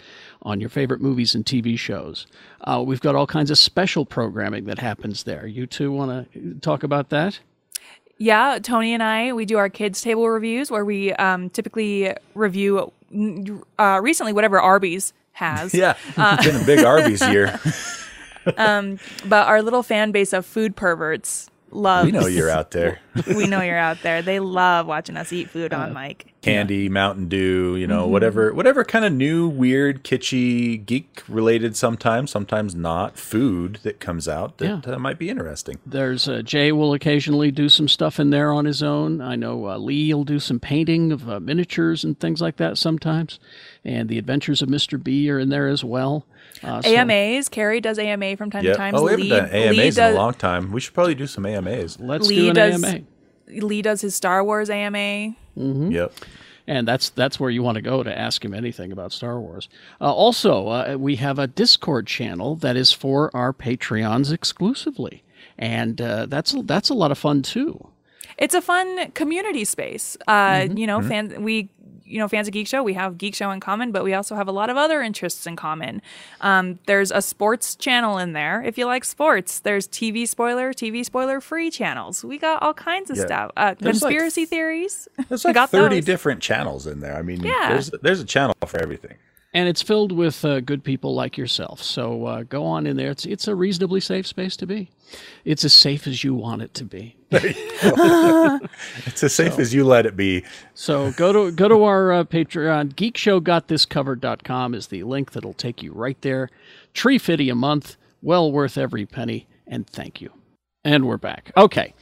on 0.43 0.61
your 0.61 0.69
favorite 0.69 1.01
movies 1.01 1.35
and 1.35 1.43
TV 1.45 1.77
shows. 1.77 2.25
Uh, 2.61 2.81
we've 2.87 3.01
got 3.01 3.15
all 3.15 3.27
kinds 3.27 3.51
of 3.51 3.57
special 3.57 4.05
programming 4.05 4.63
that 4.63 4.79
happens 4.79 5.23
there. 5.23 5.45
You 5.45 5.67
two 5.67 5.91
want 5.91 6.31
to 6.31 6.53
talk 6.61 6.83
about 6.83 7.09
that? 7.09 7.41
Yeah, 8.21 8.59
Tony 8.61 8.93
and 8.93 9.01
I, 9.01 9.33
we 9.33 9.45
do 9.45 9.57
our 9.57 9.67
kids' 9.67 9.99
table 9.99 10.29
reviews 10.29 10.69
where 10.69 10.85
we 10.85 11.11
um, 11.13 11.49
typically 11.49 12.13
review 12.35 12.91
uh, 13.79 13.99
recently 14.03 14.31
whatever 14.31 14.59
Arby's 14.61 15.11
has. 15.33 15.73
Yeah, 15.81 15.95
it's 16.15 16.45
been 16.45 16.61
a 16.61 16.65
big 16.65 16.85
Arby's 16.85 17.27
year. 17.27 17.59
But 19.25 19.47
our 19.47 19.61
little 19.61 19.83
fan 19.83 20.11
base 20.11 20.33
of 20.33 20.45
food 20.45 20.75
perverts 20.75 21.50
loves. 21.73 22.05
We 22.05 22.11
know 22.11 22.27
you're 22.27 22.49
out 22.49 22.71
there. 22.71 22.99
we 23.27 23.47
know 23.47 23.61
you're 23.61 23.77
out 23.77 24.01
there. 24.03 24.21
They 24.21 24.39
love 24.39 24.87
watching 24.87 25.17
us 25.17 25.31
eat 25.33 25.49
food 25.49 25.73
on 25.73 25.93
mic. 25.93 26.27
Candy, 26.41 26.89
Mountain 26.89 27.27
Dew, 27.29 27.75
you 27.75 27.85
Mm-hmm. 27.85 27.91
know, 27.95 28.07
whatever, 28.07 28.53
whatever 28.53 28.83
kind 28.83 29.05
of 29.05 29.13
new, 29.13 29.47
weird, 29.47 30.03
kitschy, 30.03 30.83
geek-related, 30.83 31.75
sometimes, 31.75 32.31
sometimes 32.31 32.73
not, 32.73 33.17
food 33.17 33.79
that 33.83 33.99
comes 33.99 34.27
out 34.27 34.57
that 34.57 34.87
uh, 34.87 34.97
might 34.97 35.19
be 35.19 35.29
interesting. 35.29 35.77
There's 35.85 36.27
uh, 36.27 36.41
Jay 36.41 36.71
will 36.71 36.93
occasionally 36.93 37.51
do 37.51 37.69
some 37.69 37.87
stuff 37.87 38.19
in 38.19 38.31
there 38.31 38.51
on 38.51 38.65
his 38.65 38.81
own. 38.81 39.21
I 39.21 39.35
know 39.35 39.67
uh, 39.69 39.77
Lee 39.77 40.11
will 40.13 40.23
do 40.23 40.39
some 40.39 40.59
painting 40.59 41.11
of 41.11 41.29
uh, 41.29 41.39
miniatures 41.39 42.03
and 42.03 42.19
things 42.19 42.41
like 42.41 42.57
that 42.57 42.77
sometimes. 42.77 43.39
And 43.85 44.09
the 44.09 44.17
Adventures 44.17 44.61
of 44.61 44.69
Mr. 44.69 45.01
B 45.01 45.29
are 45.29 45.37
in 45.39 45.49
there 45.49 45.67
as 45.67 45.83
well. 45.83 46.25
So- 46.59 46.81
AMAs. 46.83 47.49
Carrie 47.49 47.81
does 47.81 47.97
AMA 47.99 48.35
from 48.37 48.51
time 48.51 48.63
Yeah. 48.65 48.71
to 48.73 48.77
time. 48.77 48.95
Oh, 48.95 49.03
we 49.03 49.11
haven't 49.11 49.23
Lee, 49.23 49.29
done 49.29 49.49
AMAs 49.51 49.77
Lee 49.77 49.87
in 49.87 49.93
does, 49.93 50.13
a 50.15 50.17
long 50.17 50.33
time. 50.33 50.71
We 50.71 50.81
should 50.81 50.93
probably 50.93 51.15
do 51.15 51.27
some 51.27 51.45
AMAs. 51.45 51.99
Let's 51.99 52.27
Lee 52.27 52.35
do 52.35 52.49
an 52.49 52.55
does- 52.55 52.83
AMA. 52.83 52.99
Lee 53.47 53.81
does 53.81 54.01
his 54.01 54.15
Star 54.15 54.43
Wars 54.43 54.69
AMA. 54.69 55.35
Yep. 55.55 56.13
and 56.67 56.87
that's 56.87 57.09
that's 57.09 57.39
where 57.39 57.49
you 57.49 57.61
want 57.63 57.75
to 57.75 57.81
go 57.81 58.03
to 58.03 58.17
ask 58.17 58.45
him 58.45 58.53
anything 58.53 58.91
about 58.91 59.11
Star 59.11 59.39
Wars. 59.39 59.67
Uh, 59.99 60.13
also, 60.13 60.67
uh, 60.69 60.95
we 60.97 61.17
have 61.17 61.37
a 61.39 61.47
Discord 61.47 62.07
channel 62.07 62.55
that 62.57 62.77
is 62.77 62.93
for 62.93 63.35
our 63.35 63.51
Patreons 63.51 64.31
exclusively, 64.31 65.23
and 65.57 65.99
uh, 66.01 66.27
that's 66.27 66.55
that's 66.63 66.89
a 66.89 66.93
lot 66.93 67.11
of 67.11 67.17
fun 67.17 67.41
too. 67.41 67.87
It's 68.37 68.55
a 68.55 68.61
fun 68.61 69.11
community 69.11 69.65
space. 69.65 70.15
Uh, 70.27 70.31
Mm-hmm. 70.61 70.77
You 70.77 70.87
know, 70.87 71.01
fans 71.01 71.33
we 71.37 71.69
you 72.11 72.19
know 72.19 72.27
fans 72.27 72.47
of 72.47 72.53
Geek 72.53 72.67
Show. 72.67 72.83
We 72.83 72.93
have 72.93 73.17
Geek 73.17 73.33
Show 73.35 73.49
in 73.51 73.59
common, 73.59 73.91
but 73.91 74.03
we 74.03 74.13
also 74.13 74.35
have 74.35 74.47
a 74.47 74.51
lot 74.51 74.69
of 74.69 74.77
other 74.77 75.01
interests 75.01 75.47
in 75.47 75.55
common. 75.55 76.01
Um, 76.41 76.79
there's 76.85 77.11
a 77.11 77.21
sports 77.21 77.75
channel 77.75 78.17
in 78.17 78.33
there 78.33 78.61
if 78.63 78.77
you 78.77 78.85
like 78.85 79.03
sports. 79.05 79.59
There's 79.59 79.87
TV 79.87 80.27
spoiler, 80.27 80.73
TV 80.73 81.03
spoiler 81.05 81.39
free 81.41 81.71
channels. 81.71 82.23
We 82.23 82.37
got 82.37 82.61
all 82.61 82.73
kinds 82.73 83.09
of 83.09 83.17
Yeah. 83.17 83.25
stuff. 83.25 83.51
Uh, 83.57 83.75
There's 83.79 84.01
like- 84.01 84.11
conspiracy 84.11 84.45
theories. 84.45 85.07
There's 85.29 85.45
like 85.45 85.53
got 85.55 85.69
30 85.69 85.95
those. 85.97 86.05
different 86.05 86.41
channels 86.41 86.87
in 86.87 86.99
there. 86.99 87.15
I 87.15 87.21
mean, 87.21 87.41
Yeah. 87.41 87.69
there's, 87.69 87.89
there's 88.01 88.19
a 88.21 88.25
channel 88.25 88.55
for 88.65 88.79
everything. 88.81 89.15
And 89.53 89.67
it's 89.67 89.81
filled 89.81 90.13
with 90.13 90.45
uh, 90.45 90.61
good 90.61 90.81
people 90.81 91.13
like 91.13 91.37
yourself. 91.37 91.83
So 91.83 92.25
uh, 92.25 92.43
go 92.43 92.63
on 92.65 92.87
in 92.87 92.95
there. 92.95 93.11
It's 93.11 93.25
it's 93.25 93.49
a 93.49 93.55
reasonably 93.55 93.99
safe 93.99 94.25
space 94.25 94.55
to 94.57 94.65
be. 94.65 94.91
It's 95.43 95.65
as 95.65 95.73
safe 95.73 96.07
as 96.07 96.23
you 96.23 96.33
want 96.33 96.61
it 96.61 96.73
to 96.75 96.85
be. 96.85 97.17
It's 99.05 99.23
as 99.23 99.33
safe 99.33 99.57
as 99.59 99.73
you 99.73 99.83
let 99.85 100.05
it 100.05 100.15
be. 100.15 100.45
So 100.73 101.11
go 101.13 101.33
to 101.33 101.51
go 101.51 101.67
to 101.67 101.83
our 101.83 102.11
uh, 102.11 102.23
Patreon. 102.23 102.93
Geekshowgotthiscovered.com 102.93 104.73
is 104.73 104.87
the 104.87 105.03
link 105.03 105.31
that'll 105.31 105.53
take 105.53 105.81
you 105.83 105.91
right 105.91 106.21
there. 106.21 106.49
Tree 106.93 107.17
fitty 107.17 107.49
a 107.49 107.55
month, 107.55 107.97
well 108.21 108.51
worth 108.51 108.77
every 108.77 109.05
penny. 109.05 109.47
And 109.67 109.87
thank 109.87 110.21
you. 110.21 110.31
And 110.83 111.07
we're 111.07 111.17
back. 111.17 111.51
Okay. 111.57 111.93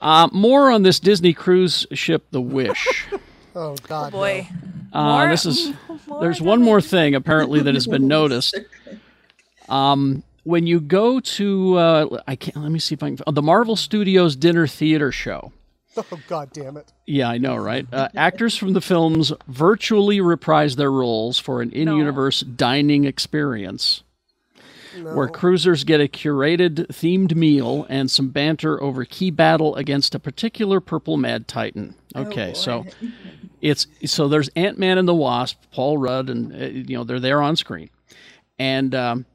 Uh, 0.00 0.28
more 0.32 0.70
on 0.70 0.82
this 0.82 1.00
Disney 1.00 1.32
cruise 1.32 1.86
ship, 1.92 2.26
The 2.30 2.40
Wish. 2.40 3.06
Oh 3.56 3.74
God, 3.88 4.12
Boy, 4.12 4.46
Uh, 4.92 5.02
More- 5.02 5.28
this 5.30 5.46
is 5.46 5.72
more 6.06 6.20
there's 6.20 6.40
one 6.40 6.62
more 6.62 6.80
thing 6.80 7.14
apparently 7.14 7.60
that 7.62 7.74
has 7.74 7.86
been 7.86 8.06
noticed. 8.20 8.56
Um, 9.68 10.22
when 10.44 10.66
you 10.66 10.78
go 10.78 11.18
to 11.18 11.74
uh, 11.76 12.18
I 12.28 12.36
can't 12.36 12.56
let 12.58 12.70
me 12.70 12.78
see 12.78 12.94
if 12.94 13.02
I 13.02 13.08
can 13.08 13.18
oh, 13.26 13.32
the 13.32 13.42
Marvel 13.42 13.74
Studios 13.74 14.36
Dinner 14.36 14.66
Theater 14.66 15.10
Show. 15.10 15.52
Oh 15.98 16.20
God 16.28 16.50
damn 16.52 16.76
it. 16.76 16.92
Yeah, 17.06 17.30
I 17.30 17.38
know, 17.38 17.56
right? 17.56 17.86
Uh, 17.90 18.10
actors 18.14 18.54
from 18.54 18.74
the 18.74 18.82
films 18.82 19.32
virtually 19.48 20.20
reprise 20.20 20.76
their 20.76 20.92
roles 20.92 21.38
for 21.38 21.62
an 21.62 21.70
in-universe 21.72 22.40
dining 22.40 23.04
experience. 23.04 24.02
Where 25.02 25.28
cruisers 25.28 25.84
get 25.84 26.02
a 26.02 26.06
curated 26.08 26.88
themed 26.88 27.34
meal 27.34 27.86
and 27.88 28.10
some 28.10 28.28
banter 28.28 28.82
over 28.82 29.06
key 29.06 29.30
battle 29.30 29.74
against 29.76 30.14
a 30.14 30.18
particular 30.18 30.80
purple 30.80 31.16
mad 31.16 31.48
titan. 31.48 31.94
Okay, 32.14 32.52
so 32.52 32.84
it's 33.70 33.86
so 34.06 34.28
there's 34.28 34.48
Ant 34.56 34.78
Man 34.78 34.98
and 34.98 35.06
the 35.08 35.14
Wasp, 35.14 35.58
Paul 35.72 35.98
Rudd, 35.98 36.30
and 36.30 36.52
uh, 36.52 36.66
you 36.66 36.96
know 36.96 37.04
they're 37.04 37.20
there 37.20 37.42
on 37.42 37.56
screen, 37.56 37.90
and 38.58 38.94
um, 38.94 39.26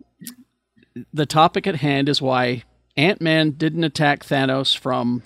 the 1.13 1.25
topic 1.25 1.67
at 1.67 1.75
hand 1.75 2.09
is 2.09 2.21
why 2.21 2.63
Ant 2.97 3.21
Man 3.21 3.51
didn't 3.51 3.83
attack 3.83 4.23
Thanos 4.23 4.77
from. 4.77 5.23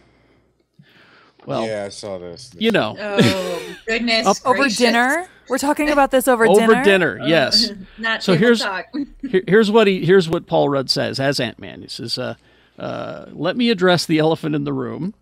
Well, 1.45 1.67
yeah, 1.67 1.83
I 1.85 1.89
saw 1.89 2.17
this. 2.17 2.51
you 2.57 2.71
know, 2.71 2.95
Oh 2.99 3.75
goodness! 3.87 4.41
over 4.45 4.67
dinner. 4.67 5.27
We're 5.47 5.59
talking 5.59 5.91
about 5.91 6.09
this 6.09 6.27
over, 6.27 6.47
dinner. 6.47 6.63
over 6.73 6.83
dinner. 6.83 7.19
yes. 7.23 7.71
Not 7.99 8.23
So 8.23 8.33
here's- 8.35 8.61
talk. 8.61 8.85
Here, 9.29 9.43
here's 9.47 9.69
what 9.69 9.85
he 9.85 10.03
here's 10.03 10.27
what 10.27 10.47
Paul 10.47 10.69
Rudd 10.69 10.89
says 10.89 11.19
as 11.19 11.39
Ant 11.39 11.59
Man. 11.59 11.83
He 11.83 11.87
says, 11.87 12.17
uh, 12.17 12.33
uh, 12.79 13.25
"Let 13.31 13.55
me 13.57 13.69
address 13.69 14.07
the 14.07 14.17
elephant 14.17 14.55
in 14.55 14.63
the 14.63 14.73
room. 14.73 15.13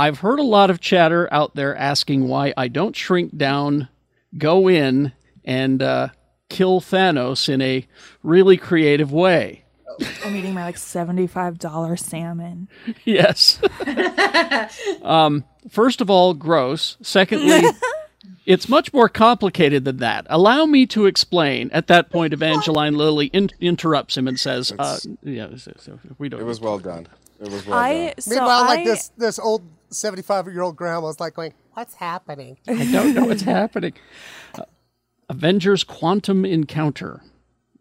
I've 0.00 0.20
heard 0.20 0.38
a 0.38 0.42
lot 0.44 0.70
of 0.70 0.80
chatter 0.80 1.28
out 1.30 1.54
there 1.54 1.76
asking 1.76 2.26
why 2.26 2.54
I 2.56 2.68
don't 2.68 2.96
shrink 2.96 3.36
down, 3.36 3.88
go 4.38 4.66
in, 4.66 5.12
and 5.44 5.82
uh, 5.82 6.08
kill 6.48 6.80
Thanos 6.80 7.50
in 7.50 7.60
a 7.60 7.86
really 8.22 8.56
creative 8.56 9.12
way. 9.12 9.64
I'm 10.24 10.34
eating 10.34 10.54
my 10.54 10.64
like 10.64 10.78
seventy-five 10.78 11.58
dollar 11.58 11.98
salmon. 11.98 12.68
yes. 13.04 13.60
um, 15.02 15.44
first 15.68 16.00
of 16.00 16.08
all, 16.08 16.32
gross. 16.32 16.96
Secondly." 17.02 17.62
It's 18.46 18.68
much 18.68 18.92
more 18.92 19.08
complicated 19.08 19.84
than 19.84 19.98
that. 19.98 20.26
Allow 20.28 20.64
me 20.66 20.84
to 20.86 21.06
explain. 21.06 21.70
At 21.72 21.86
that 21.86 22.10
point, 22.10 22.32
Evangeline 22.32 22.96
Lilly 22.96 23.26
in- 23.26 23.50
interrupts 23.60 24.16
him 24.16 24.26
and 24.26 24.40
says, 24.40 24.72
uh, 24.76 24.98
"Yeah, 25.22 25.54
so- 25.56 25.74
so 25.78 25.98
we 26.18 26.28
don't." 26.28 26.40
It 26.40 26.44
was 26.44 26.58
well 26.60 26.78
done. 26.78 27.06
It 27.38 27.48
was 27.48 27.64
well 27.64 27.78
I 27.78 28.06
done. 28.06 28.14
so 28.18 28.30
Meanwhile, 28.30 28.64
I, 28.64 28.66
like 28.66 28.84
this 28.84 29.12
this 29.16 29.38
old 29.38 29.62
seventy 29.90 30.22
five 30.22 30.46
year 30.46 30.62
old 30.62 30.76
grandma's 30.76 31.20
like 31.20 31.34
going, 31.34 31.54
"What's 31.74 31.94
happening?" 31.94 32.58
I 32.68 32.90
don't 32.90 33.14
know 33.14 33.24
what's 33.24 33.42
happening. 33.42 33.94
Uh, 34.54 34.64
Avengers 35.28 35.84
Quantum 35.84 36.44
Encounter 36.44 37.22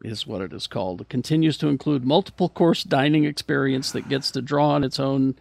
is 0.04 0.26
what 0.26 0.42
it 0.42 0.54
is 0.54 0.68
called. 0.68 1.02
It 1.02 1.10
continues 1.10 1.58
to 1.58 1.68
include 1.68 2.06
multiple 2.06 2.50
course 2.50 2.84
dining 2.84 3.26
experience 3.26 3.92
that 3.92 4.08
gets 4.08 4.32
to 4.32 4.42
draw 4.42 4.70
on 4.72 4.84
its 4.84 5.00
own 5.00 5.36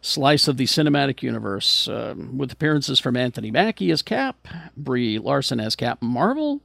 slice 0.00 0.48
of 0.48 0.56
the 0.56 0.64
cinematic 0.64 1.22
universe, 1.22 1.86
um, 1.88 2.36
with 2.36 2.52
appearances 2.52 2.98
from 2.98 3.16
Anthony 3.16 3.50
Mackie 3.50 3.92
as 3.92 4.02
Cap, 4.02 4.48
Brie 4.76 5.18
Larson 5.18 5.60
as 5.60 5.76
Captain 5.76 6.08
Marvel, 6.08 6.60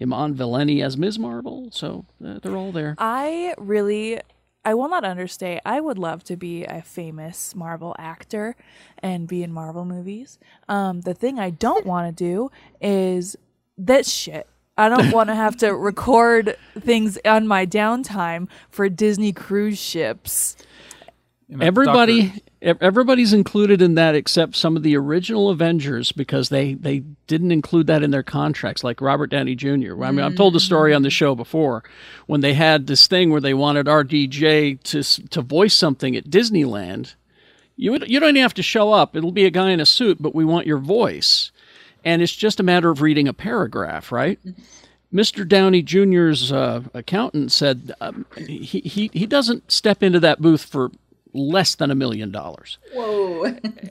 Iman 0.00 0.34
Vellani 0.34 0.84
as 0.84 0.96
Ms. 0.96 1.18
Marvel. 1.18 1.70
So 1.72 2.06
uh, 2.24 2.38
they're 2.40 2.56
all 2.56 2.70
there. 2.70 2.94
I 2.98 3.54
really 3.58 4.20
I 4.64 4.74
will 4.74 4.88
not 4.88 5.04
understate. 5.04 5.60
I 5.64 5.80
would 5.80 5.98
love 5.98 6.24
to 6.24 6.36
be 6.36 6.64
a 6.64 6.82
famous 6.82 7.54
Marvel 7.54 7.94
actor 7.98 8.56
and 8.98 9.26
be 9.26 9.42
in 9.42 9.52
Marvel 9.52 9.84
movies. 9.84 10.38
Um, 10.68 11.02
the 11.02 11.14
thing 11.14 11.38
I 11.38 11.50
don't 11.50 11.86
want 11.86 12.08
to 12.08 12.24
do 12.24 12.50
is 12.80 13.36
this 13.76 14.12
shit. 14.12 14.46
I 14.76 14.88
don't 14.88 15.10
want 15.12 15.28
to 15.28 15.34
have 15.34 15.56
to 15.58 15.74
record 15.74 16.56
things 16.78 17.18
on 17.24 17.46
my 17.46 17.66
downtime 17.66 18.48
for 18.70 18.88
Disney 18.88 19.32
cruise 19.32 19.78
ships. 19.78 20.56
Everybody, 21.60 22.28
Doctor- 22.62 22.84
everybody's 22.84 23.32
included 23.32 23.80
in 23.80 23.94
that 23.94 24.14
except 24.14 24.54
some 24.54 24.76
of 24.76 24.82
the 24.82 24.96
original 24.96 25.48
Avengers 25.48 26.12
because 26.12 26.50
they 26.50 26.74
they 26.74 27.00
didn't 27.26 27.52
include 27.52 27.86
that 27.86 28.02
in 28.02 28.10
their 28.10 28.22
contracts, 28.22 28.84
like 28.84 29.00
Robert 29.00 29.28
Downey 29.28 29.54
Jr. 29.54 30.04
I 30.04 30.10
mean, 30.10 30.20
I've 30.20 30.36
told 30.36 30.54
the 30.54 30.60
story 30.60 30.92
on 30.92 31.02
the 31.02 31.10
show 31.10 31.34
before 31.34 31.84
when 32.26 32.42
they 32.42 32.52
had 32.52 32.86
this 32.86 33.06
thing 33.06 33.30
where 33.30 33.40
they 33.40 33.54
wanted 33.54 33.86
RDJ 33.86 34.82
to 34.82 35.28
to 35.28 35.40
voice 35.40 35.74
something 35.74 36.14
at 36.16 36.28
Disneyland. 36.28 37.14
You 37.76 37.92
you 38.06 38.20
don't 38.20 38.30
even 38.30 38.42
have 38.42 38.54
to 38.54 38.62
show 38.62 38.92
up; 38.92 39.16
it'll 39.16 39.32
be 39.32 39.46
a 39.46 39.50
guy 39.50 39.70
in 39.70 39.80
a 39.80 39.86
suit, 39.86 40.18
but 40.20 40.34
we 40.34 40.44
want 40.44 40.66
your 40.66 40.78
voice, 40.78 41.50
and 42.04 42.20
it's 42.20 42.36
just 42.36 42.60
a 42.60 42.64
matter 42.64 42.90
of 42.90 43.00
reading 43.00 43.26
a 43.26 43.32
paragraph, 43.32 44.12
right? 44.12 44.38
Mr. 45.14 45.48
Downey 45.48 45.80
Jr.'s 45.80 46.52
uh, 46.52 46.82
accountant 46.92 47.52
said 47.52 47.92
um, 48.02 48.26
he, 48.36 48.58
he 48.58 49.10
he 49.14 49.26
doesn't 49.26 49.72
step 49.72 50.02
into 50.02 50.20
that 50.20 50.42
booth 50.42 50.64
for 50.64 50.90
less 51.38 51.76
than 51.76 51.90
a 51.90 51.94
million 51.94 52.30
dollars, 52.30 52.78
Whoa. 52.92 53.44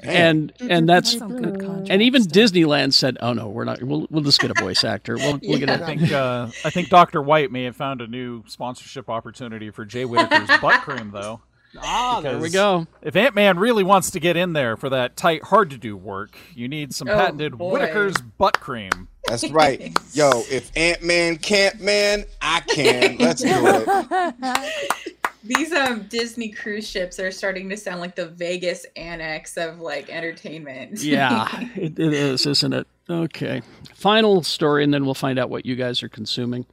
and 0.03 0.51
and 0.59 0.87
that's 0.87 1.17
Some 1.17 1.31
and 1.31 2.01
even 2.01 2.23
there. 2.23 2.43
Disneyland 2.45 2.93
said, 2.93 3.17
"Oh 3.21 3.33
no, 3.33 3.47
we're 3.47 3.63
not. 3.63 3.81
We'll 3.81 4.05
we'll 4.09 4.23
just 4.23 4.39
get 4.39 4.51
a 4.51 4.61
voice 4.61 4.83
actor. 4.83 5.15
We'll, 5.15 5.39
we'll 5.41 5.59
get 5.59 5.69
I 5.69 5.73
a 5.75 5.85
think 5.85 6.11
uh, 6.11 6.47
I 6.65 6.69
think 6.69 6.89
Dr. 6.89 7.21
White 7.21 7.51
may 7.51 7.63
have 7.63 7.75
found 7.75 8.01
a 8.01 8.07
new 8.07 8.43
sponsorship 8.47 9.09
opportunity 9.09 9.71
for 9.71 9.85
Jay 9.85 10.03
Whitaker's 10.03 10.59
butt 10.59 10.81
cream, 10.81 11.11
though. 11.11 11.41
Ah, 11.79 12.21
there 12.21 12.39
we 12.39 12.49
go. 12.49 12.87
If 13.01 13.15
Ant 13.15 13.35
Man 13.35 13.59
really 13.59 13.83
wants 13.83 14.11
to 14.11 14.19
get 14.19 14.35
in 14.37 14.53
there 14.53 14.77
for 14.77 14.89
that 14.89 15.15
tight, 15.15 15.43
hard 15.43 15.69
to 15.71 15.77
do 15.77 15.95
work, 15.95 16.35
you 16.55 16.67
need 16.67 16.93
some 16.93 17.07
Oh, 17.09 17.13
patented 17.15 17.57
boy. 17.57 17.71
Whitaker's 17.79 18.15
butt 18.37 18.59
cream. 18.59 19.07
That's 19.27 19.49
right. 19.51 19.95
Yo, 20.13 20.29
if 20.49 20.71
Ant 20.77 21.03
Man 21.03 21.35
can't 21.37 21.79
man, 21.81 22.23
I 22.41 22.61
can. 22.61 23.17
Let's 23.17 23.41
do 23.41 23.49
it. 23.51 25.16
These 25.47 25.71
um 25.73 26.03
Disney 26.09 26.49
cruise 26.49 26.87
ships 26.87 27.19
are 27.19 27.31
starting 27.31 27.69
to 27.69 27.77
sound 27.77 27.99
like 28.01 28.15
the 28.15 28.27
Vegas 28.27 28.85
annex 28.95 29.57
of 29.57 29.79
like 29.79 30.09
entertainment. 30.09 31.01
Yeah, 31.01 31.47
it, 31.75 31.97
it 31.99 32.13
is, 32.13 32.45
isn't 32.45 32.73
it? 32.73 32.87
Okay. 33.09 33.61
Final 33.95 34.43
story, 34.43 34.83
and 34.83 34.93
then 34.93 35.05
we'll 35.05 35.13
find 35.13 35.39
out 35.39 35.49
what 35.49 35.65
you 35.65 35.75
guys 35.75 36.03
are 36.03 36.09
consuming. 36.09 36.65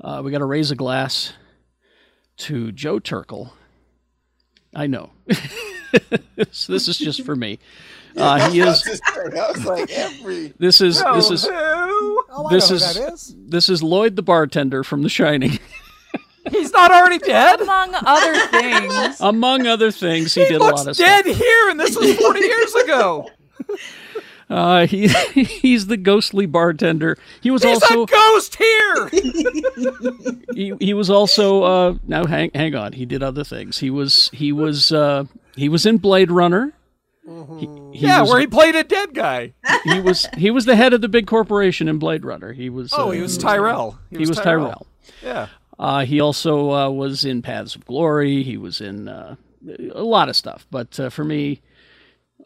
Uh, 0.00 0.20
we 0.24 0.30
got 0.30 0.38
to 0.38 0.44
raise 0.44 0.70
a 0.70 0.76
glass 0.76 1.32
to 2.38 2.72
Joe 2.72 2.98
Turkel. 2.98 3.50
I 4.74 4.86
know. 4.86 5.10
So 6.50 6.72
this 6.72 6.88
is 6.88 6.96
just 6.96 7.22
for 7.22 7.36
me. 7.36 7.58
Uh, 8.16 8.50
he 8.50 8.60
is. 8.62 9.00
Like 9.64 9.90
every. 9.90 10.54
This 10.58 10.80
is. 10.80 11.02
This 11.14 11.30
is. 11.30 11.46
Oh, 11.50 12.48
This 12.50 12.70
know 12.70 12.76
is. 12.76 12.96
who 12.96 13.02
that 13.02 13.12
is. 13.12 13.34
This 13.38 13.68
is 13.68 13.82
Lloyd 13.82 14.16
the 14.16 14.22
bartender 14.22 14.82
from 14.82 15.02
The 15.02 15.10
Shining. 15.10 15.58
He's 16.50 16.72
not 16.72 16.90
already 16.90 17.18
dead. 17.18 17.60
Among 17.60 17.94
other 17.94 18.46
things. 18.48 19.20
Among 19.20 19.66
other 19.66 19.90
things, 19.90 20.34
he, 20.34 20.42
He 20.42 20.48
did 20.48 20.60
a 20.60 20.64
lot 20.64 20.72
of 20.86 20.96
stuff. 20.96 20.96
He's 20.96 20.98
dead 21.06 21.24
stuff. 21.24 21.36
here, 21.36 21.68
and 21.70 21.78
this 21.80 21.96
was 21.96 22.14
40 22.16 22.40
years 22.40 22.74
ago. 22.74 23.30
Uh, 24.50 24.86
he 24.86 25.08
he's 25.32 25.86
the 25.86 25.96
ghostly 25.96 26.44
bartender. 26.44 27.16
He 27.40 27.50
was 27.50 27.62
He's 27.62 27.82
also 27.82 28.02
a 28.02 28.06
ghost 28.06 28.56
here. 28.56 29.08
he, 30.54 30.74
he 30.78 30.92
was 30.92 31.08
also 31.08 31.62
uh 31.62 31.94
now 32.06 32.26
hang 32.26 32.50
hang 32.54 32.74
on 32.74 32.92
he 32.92 33.06
did 33.06 33.22
other 33.22 33.44
things 33.44 33.78
he 33.78 33.88
was 33.88 34.28
he 34.34 34.52
was 34.52 34.92
uh 34.92 35.24
he 35.56 35.70
was 35.70 35.86
in 35.86 35.96
blade 35.96 36.30
runner 36.30 36.74
he, 37.24 37.66
he 37.94 38.06
yeah, 38.06 38.20
was, 38.20 38.30
where 38.30 38.40
he 38.40 38.46
played 38.46 38.74
a 38.74 38.84
dead 38.84 39.14
guy. 39.14 39.54
he 39.84 40.00
was 40.00 40.26
he 40.36 40.50
was 40.50 40.66
the 40.66 40.76
head 40.76 40.92
of 40.92 41.00
the 41.00 41.08
big 41.08 41.26
corporation 41.26 41.88
in 41.88 41.98
blade 41.98 42.24
runner 42.24 42.52
he 42.52 42.68
was 42.68 42.92
Oh, 42.94 43.08
uh, 43.08 43.10
he 43.12 43.22
was 43.22 43.38
Tyrell. 43.38 43.98
he, 44.10 44.18
was 44.18 44.36
tyrell, 44.38 44.86
Yeah. 45.22 45.46
Uh, 45.82 46.04
he 46.04 46.20
also 46.20 46.70
uh, 46.72 46.88
was 46.88 47.24
in 47.24 47.42
paths 47.42 47.74
of 47.74 47.84
glory 47.86 48.42
he 48.44 48.56
was 48.56 48.80
in 48.80 49.08
uh, 49.08 49.34
a 49.94 50.02
lot 50.04 50.28
of 50.28 50.36
stuff 50.36 50.64
but 50.70 50.98
uh, 51.00 51.10
for 51.10 51.24
me 51.24 51.60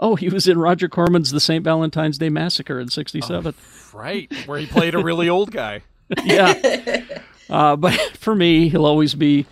oh 0.00 0.14
he 0.16 0.28
was 0.30 0.48
in 0.48 0.56
roger 0.58 0.88
corman's 0.88 1.30
the 1.32 1.40
st 1.40 1.62
valentine's 1.62 2.16
day 2.18 2.30
massacre 2.30 2.80
in 2.80 2.88
67 2.88 3.54
Right, 3.92 4.30
where 4.46 4.58
he 4.58 4.66
played 4.66 4.94
a 4.94 5.02
really 5.02 5.28
old 5.28 5.50
guy. 5.50 5.80
yeah. 6.24 7.02
Uh, 7.48 7.76
but 7.76 7.94
for 8.18 8.34
me, 8.34 8.68
he'll 8.68 8.84
always 8.84 9.14
be 9.14 9.46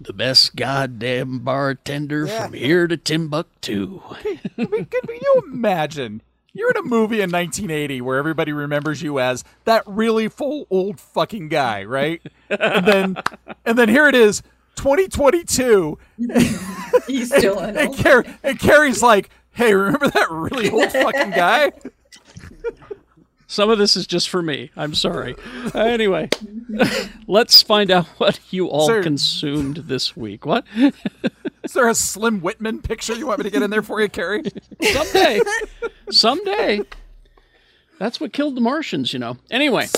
the 0.00 0.14
best 0.14 0.56
goddamn 0.56 1.40
bartender 1.40 2.24
Yeah. 2.26 2.44
from 2.44 2.54
here 2.54 2.86
to 2.86 2.96
Timbuktu. 2.96 4.00
I 4.08 4.38
mean, 4.56 4.86
can 4.86 5.00
you 5.08 5.42
imagine? 5.52 6.22
You're 6.52 6.70
in 6.70 6.76
a 6.78 6.82
movie 6.82 7.20
in 7.20 7.30
1980 7.30 8.00
where 8.00 8.18
everybody 8.18 8.52
remembers 8.52 9.02
you 9.02 9.18
as 9.20 9.44
that 9.64 9.84
really 9.86 10.28
full 10.28 10.66
old 10.70 10.98
fucking 10.98 11.48
guy, 11.48 11.84
right? 11.84 12.20
And 12.48 12.86
then, 12.86 13.16
and 13.64 13.78
then 13.78 13.88
here 13.88 14.08
it 14.08 14.14
is, 14.14 14.42
2022, 14.76 15.98
He's 17.06 17.34
still 17.34 17.58
in 17.60 17.76
and, 17.76 17.96
Car- 17.96 18.24
and 18.42 18.58
Carrie's 18.58 19.02
like, 19.02 19.30
"Hey, 19.52 19.74
remember 19.74 20.08
that 20.08 20.30
really 20.30 20.70
old 20.70 20.90
fucking 20.90 21.30
guy?" 21.30 21.72
Some 23.50 23.68
of 23.68 23.78
this 23.78 23.96
is 23.96 24.06
just 24.06 24.28
for 24.28 24.42
me. 24.42 24.70
I'm 24.76 24.94
sorry. 24.94 25.34
Uh, 25.74 25.80
anyway, 25.80 26.28
let's 27.26 27.62
find 27.62 27.90
out 27.90 28.06
what 28.18 28.38
you 28.50 28.68
all 28.68 28.86
Sir. 28.86 29.02
consumed 29.02 29.78
this 29.88 30.16
week. 30.16 30.46
What? 30.46 30.64
Is 31.64 31.72
there 31.72 31.88
a 31.88 31.94
Slim 31.96 32.42
Whitman 32.42 32.80
picture 32.80 33.12
you 33.12 33.26
want 33.26 33.40
me 33.40 33.42
to 33.42 33.50
get 33.50 33.62
in 33.62 33.70
there 33.70 33.82
for 33.82 34.00
you, 34.00 34.08
Carrie? 34.08 34.44
Someday. 34.80 35.40
Someday. 36.12 36.82
That's 37.98 38.20
what 38.20 38.32
killed 38.32 38.54
the 38.54 38.60
Martians, 38.60 39.12
you 39.12 39.18
know. 39.18 39.36
Anyway, 39.50 39.88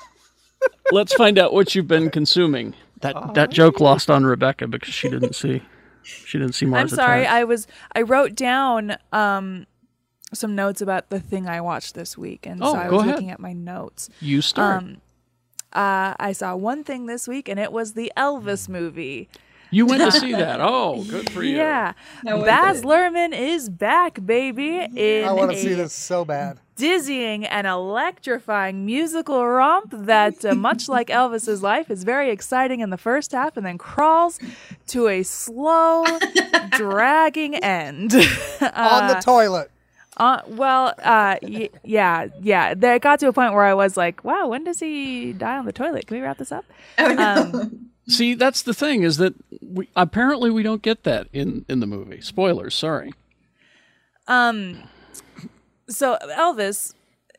let's 0.90 1.12
find 1.12 1.38
out 1.38 1.52
what 1.52 1.74
you've 1.74 1.86
been 1.86 2.08
consuming. 2.08 2.74
That 3.02 3.34
that 3.34 3.50
joke 3.50 3.80
lost 3.80 4.08
on 4.08 4.24
Rebecca 4.24 4.66
because 4.66 4.94
she 4.94 5.10
didn't 5.10 5.34
see 5.34 5.60
she 6.02 6.38
didn't 6.38 6.54
see 6.54 6.64
I'm 6.64 6.88
sorry. 6.88 7.24
Attacks. 7.24 7.34
I 7.34 7.44
was 7.44 7.66
I 7.94 8.00
wrote 8.02 8.34
down 8.34 8.96
um 9.12 9.66
some 10.32 10.54
notes 10.54 10.80
about 10.80 11.10
the 11.10 11.20
thing 11.20 11.48
I 11.48 11.60
watched 11.60 11.94
this 11.94 12.16
week, 12.18 12.46
and 12.46 12.62
Oh, 12.62 12.72
so 12.74 12.78
I 12.78 12.88
go 12.88 12.96
was 12.96 13.02
ahead. 13.04 13.14
looking 13.16 13.30
at 13.30 13.40
my 13.40 13.52
notes. 13.52 14.08
You 14.20 14.40
start. 14.40 14.78
Um, 14.82 14.96
uh, 15.72 16.14
I 16.18 16.32
saw 16.32 16.56
one 16.56 16.82
thing 16.84 17.06
this 17.06 17.26
week, 17.28 17.48
and 17.48 17.58
it 17.60 17.72
was 17.72 17.92
the 17.94 18.12
Elvis 18.16 18.68
movie. 18.68 19.28
You 19.72 19.86
went 19.86 20.02
to 20.02 20.10
see 20.10 20.32
that. 20.44 20.60
Oh, 20.60 21.04
good 21.04 21.30
for 21.30 21.44
you. 21.44 21.56
Yeah, 21.56 21.92
How 22.26 22.38
was 22.38 22.44
Baz? 22.46 22.82
Luhrmann 22.82 23.32
is 23.32 23.68
back, 23.68 24.18
baby. 24.26 24.80
In 24.96 25.24
I 25.24 25.32
want 25.32 25.52
to 25.52 25.56
see 25.56 25.74
this 25.74 25.92
so 25.92 26.24
bad. 26.24 26.58
dizzying 26.74 27.44
and 27.46 27.68
electrifying 27.68 28.84
musical 28.84 29.46
romp 29.46 29.90
that, 29.92 30.44
uh, 30.44 30.56
much 30.56 30.88
like 30.88 31.06
Elvis's 31.20 31.62
life, 31.62 31.88
is 31.88 32.02
very 32.02 32.30
exciting 32.30 32.80
in 32.80 32.90
the 32.90 32.98
first 32.98 33.30
half 33.30 33.56
and 33.56 33.64
then 33.64 33.78
crawls 33.78 34.40
to 34.88 35.06
a 35.06 35.22
slow, 35.22 36.04
dragging 36.70 37.54
end. 37.56 38.12
On 38.14 39.06
the 39.08 39.20
toilet. 39.22 39.70
Uh, 40.20 40.42
well, 40.48 40.94
uh, 41.02 41.36
y- 41.42 41.70
yeah, 41.82 42.26
yeah. 42.42 42.74
There 42.74 42.94
it 42.94 43.02
got 43.02 43.18
to 43.20 43.28
a 43.28 43.32
point 43.32 43.54
where 43.54 43.64
I 43.64 43.72
was 43.74 43.96
like, 43.96 44.22
"Wow, 44.22 44.48
when 44.48 44.64
does 44.64 44.78
he 44.80 45.32
die 45.32 45.56
on 45.56 45.64
the 45.64 45.72
toilet? 45.72 46.06
Can 46.06 46.18
we 46.18 46.22
wrap 46.22 46.36
this 46.38 46.52
up?" 46.52 46.64
Oh, 46.98 47.12
no. 47.14 47.50
Um, 47.54 47.86
See, 48.08 48.34
that's 48.34 48.62
the 48.62 48.74
thing 48.74 49.02
is 49.02 49.16
that 49.18 49.34
we, 49.62 49.88
apparently 49.96 50.50
we 50.50 50.62
don't 50.62 50.82
get 50.82 51.04
that 51.04 51.28
in 51.32 51.64
in 51.68 51.80
the 51.80 51.86
movie. 51.86 52.20
Spoilers. 52.20 52.74
Sorry. 52.74 53.12
Um, 54.28 54.82
so 55.88 56.18
Elvis, 56.22 56.94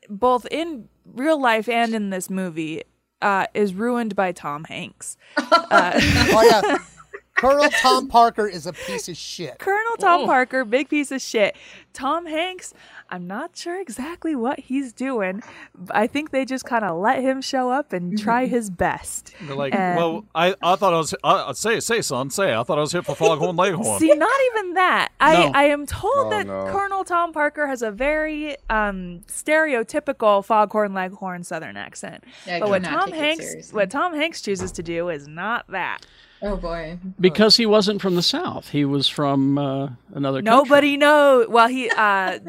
both 0.10 0.46
in 0.50 0.88
real 1.06 1.40
life 1.42 1.70
and 1.70 1.94
in 1.94 2.10
this 2.10 2.30
movie, 2.30 2.84
uh, 3.22 3.48
is 3.54 3.74
ruined 3.74 4.16
by 4.16 4.32
Tom 4.32 4.64
Hanks. 4.66 5.18
Uh, 5.72 5.92
Oh 6.34 6.44
yeah. 6.44 6.78
Colonel 7.38 7.70
Tom 7.82 8.08
Parker 8.10 8.46
is 8.48 8.68
a 8.68 8.74
piece 8.74 9.08
of 9.10 9.16
shit. 9.18 9.58
Colonel 9.58 9.81
Tom 10.00 10.22
Oh. 10.22 10.26
Parker, 10.26 10.66
big 10.66 10.90
piece 10.90 11.12
of 11.12 11.22
shit. 11.22 11.56
Tom 11.94 12.26
Hanks, 12.26 12.74
I'm 13.10 13.28
not 13.28 13.52
sure 13.58 13.80
exactly 13.82 14.34
what 14.36 14.60
he's 14.60 14.94
doing. 14.94 15.44
but 15.76 15.94
I 15.96 16.08
think 16.08 16.32
they 16.32 16.46
just 16.46 16.64
kind 16.66 16.86
of 16.86 16.98
let 16.98 17.22
him 17.22 17.42
show 17.42 17.70
up 17.70 17.92
and 17.92 18.18
try 18.18 18.46
his 18.46 18.70
best. 18.70 19.34
They're 19.42 19.56
like, 19.56 19.74
And- 19.76 19.98
"Well, 19.98 20.26
I, 20.34 20.56
I 20.64 20.76
thought 20.78 20.94
I 20.94 20.98
was. 20.98 21.14
Uh, 21.24 21.52
say, 21.54 21.80
say, 21.82 22.02
son, 22.02 22.30
say. 22.30 22.54
I 22.56 22.64
thought 22.64 22.78
I 22.78 22.82
was 22.82 22.94
here 22.94 23.02
for 23.04 23.16
Foghorn 23.16 23.56
Leghorn." 23.58 24.00
See, 24.00 24.14
not 24.14 24.40
even 24.54 24.74
that. 24.76 25.10
I, 25.20 25.34
No. 25.48 25.52
I 25.54 25.64
am 25.66 25.86
told 25.86 26.14
Oh, 26.16 26.30
that 26.30 26.48
no. 26.48 26.70
Colonel 26.72 27.04
Tom 27.04 27.34
Parker 27.34 27.68
has 27.68 27.82
a 27.82 27.92
very 27.92 28.56
um, 28.70 29.22
stereotypical 29.28 30.44
foghorn 30.44 30.94
leghorn 30.94 31.44
Southern 31.44 31.78
accent. 31.78 32.24
Yeah, 32.46 32.60
but 32.60 32.70
what 32.70 32.84
Tom 32.84 33.12
Hanks 33.12 33.72
what 33.74 33.90
Tom 33.92 34.14
Hanks 34.14 34.42
chooses 34.42 34.72
to 34.74 34.84
do 34.84 35.10
is 35.10 35.28
not 35.28 35.68
that. 35.70 36.06
Oh 36.44 36.56
boy. 36.58 36.98
Because 37.20 37.58
he 37.58 37.66
wasn't 37.66 38.02
from 38.02 38.16
the 38.16 38.24
South. 38.24 38.70
He 38.70 38.84
was 38.86 39.08
from 39.08 39.58
uh, 39.58 39.90
another 40.14 40.42
country. 40.42 40.52
Nobody 40.70 40.98
knows. 40.98 41.48
Well, 41.50 41.68
he 41.68 41.90
uh, 41.90 42.40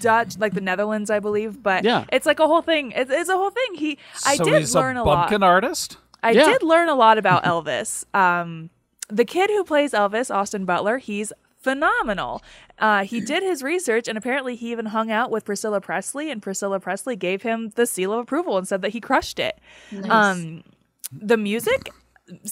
Dutch, 0.00 0.36
like 0.38 0.52
the 0.54 0.60
Netherlands, 0.60 1.08
I 1.10 1.18
believe. 1.20 1.62
But 1.62 1.84
Yeah. 1.84 2.04
it's 2.12 2.26
like 2.26 2.40
a 2.40 2.46
whole 2.46 2.62
thing. 2.62 2.92
It's, 2.92 3.10
it's 3.10 3.30
a 3.30 3.36
whole 3.36 3.50
thing. 3.50 3.74
He, 3.74 3.98
I 4.26 4.36
so 4.36 4.44
did 4.44 4.60
he's 4.60 4.74
learn 4.74 4.96
a 4.98 5.02
a, 5.02 5.04
lot. 5.04 5.14
bumpkin 5.22 5.42
artist. 5.42 5.96
I 6.22 6.32
Yeah. 6.32 6.44
did 6.44 6.62
learn 6.62 6.88
a 6.88 6.94
lot 6.94 7.16
about 7.16 7.44
Elvis. 7.44 8.04
Um, 8.14 8.70
the 9.08 9.24
kid 9.24 9.48
who 9.50 9.64
plays 9.64 9.92
Elvis, 9.92 10.34
Austin 10.34 10.64
Butler, 10.66 10.98
he's 10.98 11.32
phenomenal. 11.56 12.42
Uh, 12.78 13.04
he 13.04 13.20
did 13.20 13.42
his 13.42 13.62
research, 13.62 14.08
and 14.08 14.18
apparently 14.18 14.56
he 14.56 14.70
even 14.72 14.86
hung 14.86 15.10
out 15.10 15.30
with 15.30 15.44
Priscilla 15.44 15.80
Presley, 15.80 16.30
and 16.30 16.42
Priscilla 16.42 16.78
Presley 16.80 17.16
gave 17.16 17.42
him 17.42 17.70
the 17.76 17.86
seal 17.86 18.12
of 18.12 18.20
approval 18.20 18.58
and 18.58 18.68
said 18.68 18.82
that 18.82 18.90
he 18.90 19.00
crushed 19.00 19.38
it. 19.38 19.58
Nice. 19.90 20.10
Um, 20.10 20.62
the 21.10 21.36
music 21.38 21.90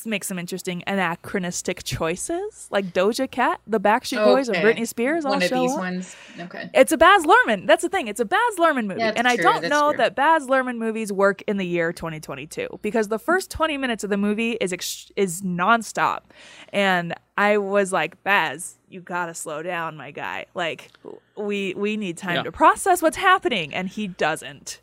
makes 0.04 0.26
some 0.26 0.38
interesting 0.38 0.82
anachronistic 0.86 1.82
choices, 1.84 2.68
like 2.70 2.92
Doja 2.92 3.30
Cat, 3.30 3.60
the 3.66 3.80
Backstreet 3.80 4.24
Boys, 4.24 4.48
and 4.48 4.56
Okay. 4.58 4.66
Britney 4.72 4.86
Spears 4.88 5.24
all 5.24 5.32
One 5.32 5.42
of 5.42 5.48
show 5.48 5.60
these 5.62 5.72
up. 5.72 5.78
ones. 5.78 6.16
Okay. 6.38 6.70
It's 6.74 6.92
a 6.92 6.96
Baz 6.96 7.24
Luhrmann. 7.24 7.66
That's 7.66 7.82
the 7.82 7.88
thing. 7.88 8.08
It's 8.08 8.20
a 8.20 8.24
Baz 8.24 8.56
Luhrmann 8.58 8.86
movie. 8.86 9.00
Yeah, 9.00 9.10
it's 9.10 9.18
and 9.18 9.28
I 9.28 9.36
don't 9.36 9.62
That's 9.62 9.70
know 9.70 9.90
true. 9.92 9.98
that 9.98 10.14
Baz 10.14 10.46
Luhrmann 10.46 10.78
movies 10.78 11.12
work 11.12 11.42
in 11.46 11.56
the 11.56 11.66
year 11.66 11.92
2022 11.92 12.78
because 12.82 13.08
the 13.08 13.18
first 13.18 13.50
20 13.50 13.76
minutes 13.78 14.04
of 14.04 14.10
the 14.10 14.16
movie 14.16 14.52
is 14.52 14.72
ex- 14.72 15.10
is 15.16 15.42
nonstop. 15.42 16.20
And 16.72 17.14
I 17.38 17.58
was 17.58 17.92
like, 17.92 18.22
Baz, 18.24 18.78
you 18.88 19.00
got 19.00 19.26
to 19.26 19.34
slow 19.34 19.62
down, 19.62 19.96
my 19.96 20.10
guy. 20.10 20.46
Like 20.54 20.90
we 21.36 21.74
we 21.76 21.96
need 21.96 22.16
time 22.16 22.36
Yeah. 22.36 22.42
to 22.44 22.52
process 22.52 23.02
what's 23.02 23.16
happening 23.18 23.74
and 23.74 23.88
he 23.88 24.06
doesn't. 24.08 24.80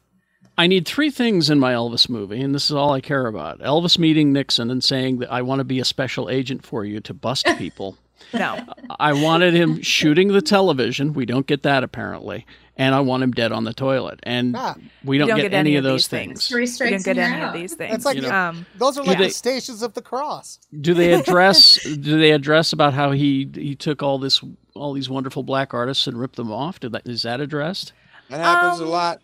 I 0.57 0.67
need 0.67 0.85
three 0.87 1.09
things 1.09 1.49
in 1.49 1.59
my 1.59 1.73
Elvis 1.73 2.07
movie, 2.09 2.41
and 2.41 2.53
this 2.53 2.65
is 2.65 2.71
all 2.75 2.93
I 2.93 3.01
care 3.01 3.25
about. 3.27 3.59
Elvis 3.59 3.97
meeting 3.97 4.31
Nixon 4.31 4.69
and 4.69 4.83
saying 4.83 5.17
that 5.19 5.31
I 5.31 5.41
want 5.41 5.59
to 5.59 5.63
be 5.63 5.79
a 5.79 5.85
special 5.85 6.29
agent 6.29 6.63
for 6.65 6.85
you 6.85 6.99
to 7.01 7.13
bust 7.13 7.45
people. 7.57 7.97
No. 8.33 8.59
I 8.99 9.13
wanted 9.13 9.53
him 9.53 9.81
shooting 9.81 10.29
the 10.29 10.41
television. 10.41 11.13
We 11.13 11.25
don't 11.25 11.45
get 11.47 11.63
that 11.63 11.83
apparently. 11.83 12.45
And 12.75 12.95
I 12.95 13.01
want 13.01 13.21
him 13.21 13.31
dead 13.31 13.51
on 13.51 13.65
the 13.65 13.73
toilet. 13.73 14.19
And 14.23 14.55
Ah. 14.57 14.75
we 15.03 15.19
don't, 15.19 15.27
You 15.27 15.35
get, 15.35 15.53
any 15.53 15.75
of 15.75 15.83
those 15.83 16.07
things. 16.07 16.47
Three 16.47 16.61
You 16.61 16.67
strikes 16.67 17.03
don't 17.03 17.15
get 17.15 17.23
and 17.23 17.33
any 17.33 17.37
you're 17.41 17.47
of 17.49 17.53
these 17.53 17.73
things. 17.75 17.91
That's 17.91 18.05
like 18.05 18.15
You 18.15 18.23
know. 18.23 18.31
um, 18.31 18.65
those 18.77 18.97
are 18.97 19.03
like 19.03 19.17
they- 19.19 19.25
the 19.25 19.29
stations 19.29 19.83
of 19.83 19.93
the 19.93 20.01
cross. 20.01 20.57
Do 20.81 20.93
they 20.95 21.13
address 21.19 21.83
do 21.83 22.17
they 22.19 22.31
address 22.31 22.73
about 22.73 22.93
how 22.95 23.11
he 23.11 23.47
he 23.53 23.75
took 23.75 24.01
all 24.01 24.17
this 24.17 24.41
all 24.73 24.93
these 24.93 25.09
wonderful 25.09 25.43
black 25.43 25.73
artists 25.73 26.07
and 26.07 26.19
ripped 26.19 26.35
them 26.37 26.51
off? 26.51 26.79
Did 26.79 26.93
that, 26.93 27.07
is 27.07 27.21
that 27.23 27.39
addressed? 27.41 27.93
That 28.29 28.39
happens 28.39 28.81
Um, 28.81 28.87
a 28.87 28.89
lot. 28.89 29.21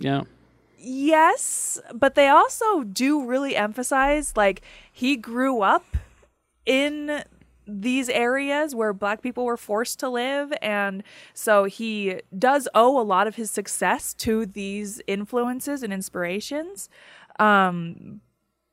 Yeah. 0.00 0.22
Yes, 0.86 1.80
but 1.94 2.14
they 2.14 2.28
also 2.28 2.82
do 2.82 3.24
really 3.24 3.56
emphasize 3.56 4.36
like 4.36 4.60
he 4.92 5.16
grew 5.16 5.62
up 5.62 5.96
in 6.66 7.24
these 7.66 8.10
areas 8.10 8.74
where 8.74 8.92
black 8.92 9.22
people 9.22 9.46
were 9.46 9.56
forced 9.56 9.98
to 10.00 10.08
live 10.10 10.52
and 10.60 11.02
so 11.32 11.64
he 11.64 12.20
does 12.38 12.68
owe 12.74 13.00
a 13.00 13.02
lot 13.02 13.26
of 13.26 13.36
his 13.36 13.50
success 13.50 14.12
to 14.12 14.44
these 14.44 15.00
influences 15.06 15.82
and 15.82 15.92
inspirations. 15.92 16.90
Um 17.38 18.20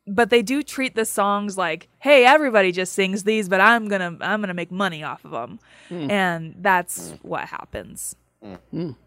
but 0.08 0.30
they 0.30 0.42
do 0.42 0.64
treat 0.64 0.96
the 0.96 1.06
songs 1.06 1.58
like, 1.58 1.88
"Hey, 2.00 2.26
everybody 2.26 2.72
just 2.72 2.92
sings 2.94 3.24
these, 3.24 3.48
but 3.48 3.62
I'm 3.62 3.88
going 3.88 4.02
to 4.02 4.26
I'm 4.26 4.42
going 4.42 4.48
to 4.50 4.54
make 4.54 4.72
money 4.72 5.04
off 5.04 5.24
of 5.24 5.32
them." 5.32 5.60
Hmm. 5.90 6.12
And 6.12 6.56
that's 6.58 7.14
what 7.22 7.46
happens. 7.46 8.16
Hmm. 8.44 8.56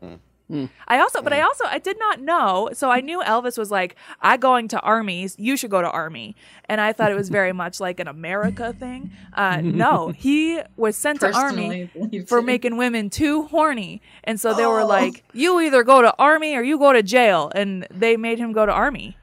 Hmm. 0.01 0.15
I 0.51 0.99
also, 1.01 1.23
but 1.23 1.33
I 1.33 1.41
also, 1.41 1.65
I 1.65 1.79
did 1.79 1.99
not 1.99 2.21
know. 2.21 2.69
So 2.75 2.91
I 2.91 3.01
knew 3.01 3.23
Elvis 3.23 3.57
was 3.57 3.71
like, 3.71 3.97
"I 4.21 4.37
going 4.37 4.69
to 4.69 4.81
armies. 4.81 5.35
You 5.39 5.57
should 5.57 5.71
go 5.71 5.81
to 5.81 5.91
army," 5.91 6.37
and 6.69 6.81
I 6.81 6.93
thought 6.93 7.11
it 7.11 7.15
was 7.17 7.31
very 7.31 7.53
much 7.65 7.81
like 7.81 7.99
an 7.99 8.09
America 8.09 8.75
thing. 8.79 9.11
Uh, 9.33 9.61
no, 9.63 10.09
he 10.17 10.61
was 10.77 10.97
sent 10.97 11.21
to 11.21 11.35
army 11.35 11.91
for 12.29 12.39
it. 12.41 12.45
making 12.45 12.77
women 12.77 13.09
too 13.11 13.45
horny, 13.45 14.03
and 14.25 14.39
so 14.39 14.53
they 14.55 14.67
were 14.67 14.83
Oh. 14.83 14.87
like, 14.87 15.25
"You 15.33 15.61
either 15.61 15.83
go 15.83 16.03
to 16.03 16.15
army 16.19 16.55
or 16.55 16.63
you 16.63 16.79
go 16.79 16.93
to 16.93 17.03
jail," 17.03 17.51
and 17.55 17.87
they 17.91 18.17
made 18.19 18.39
him 18.39 18.53
go 18.53 18.67
to 18.67 18.73
army. 18.73 19.17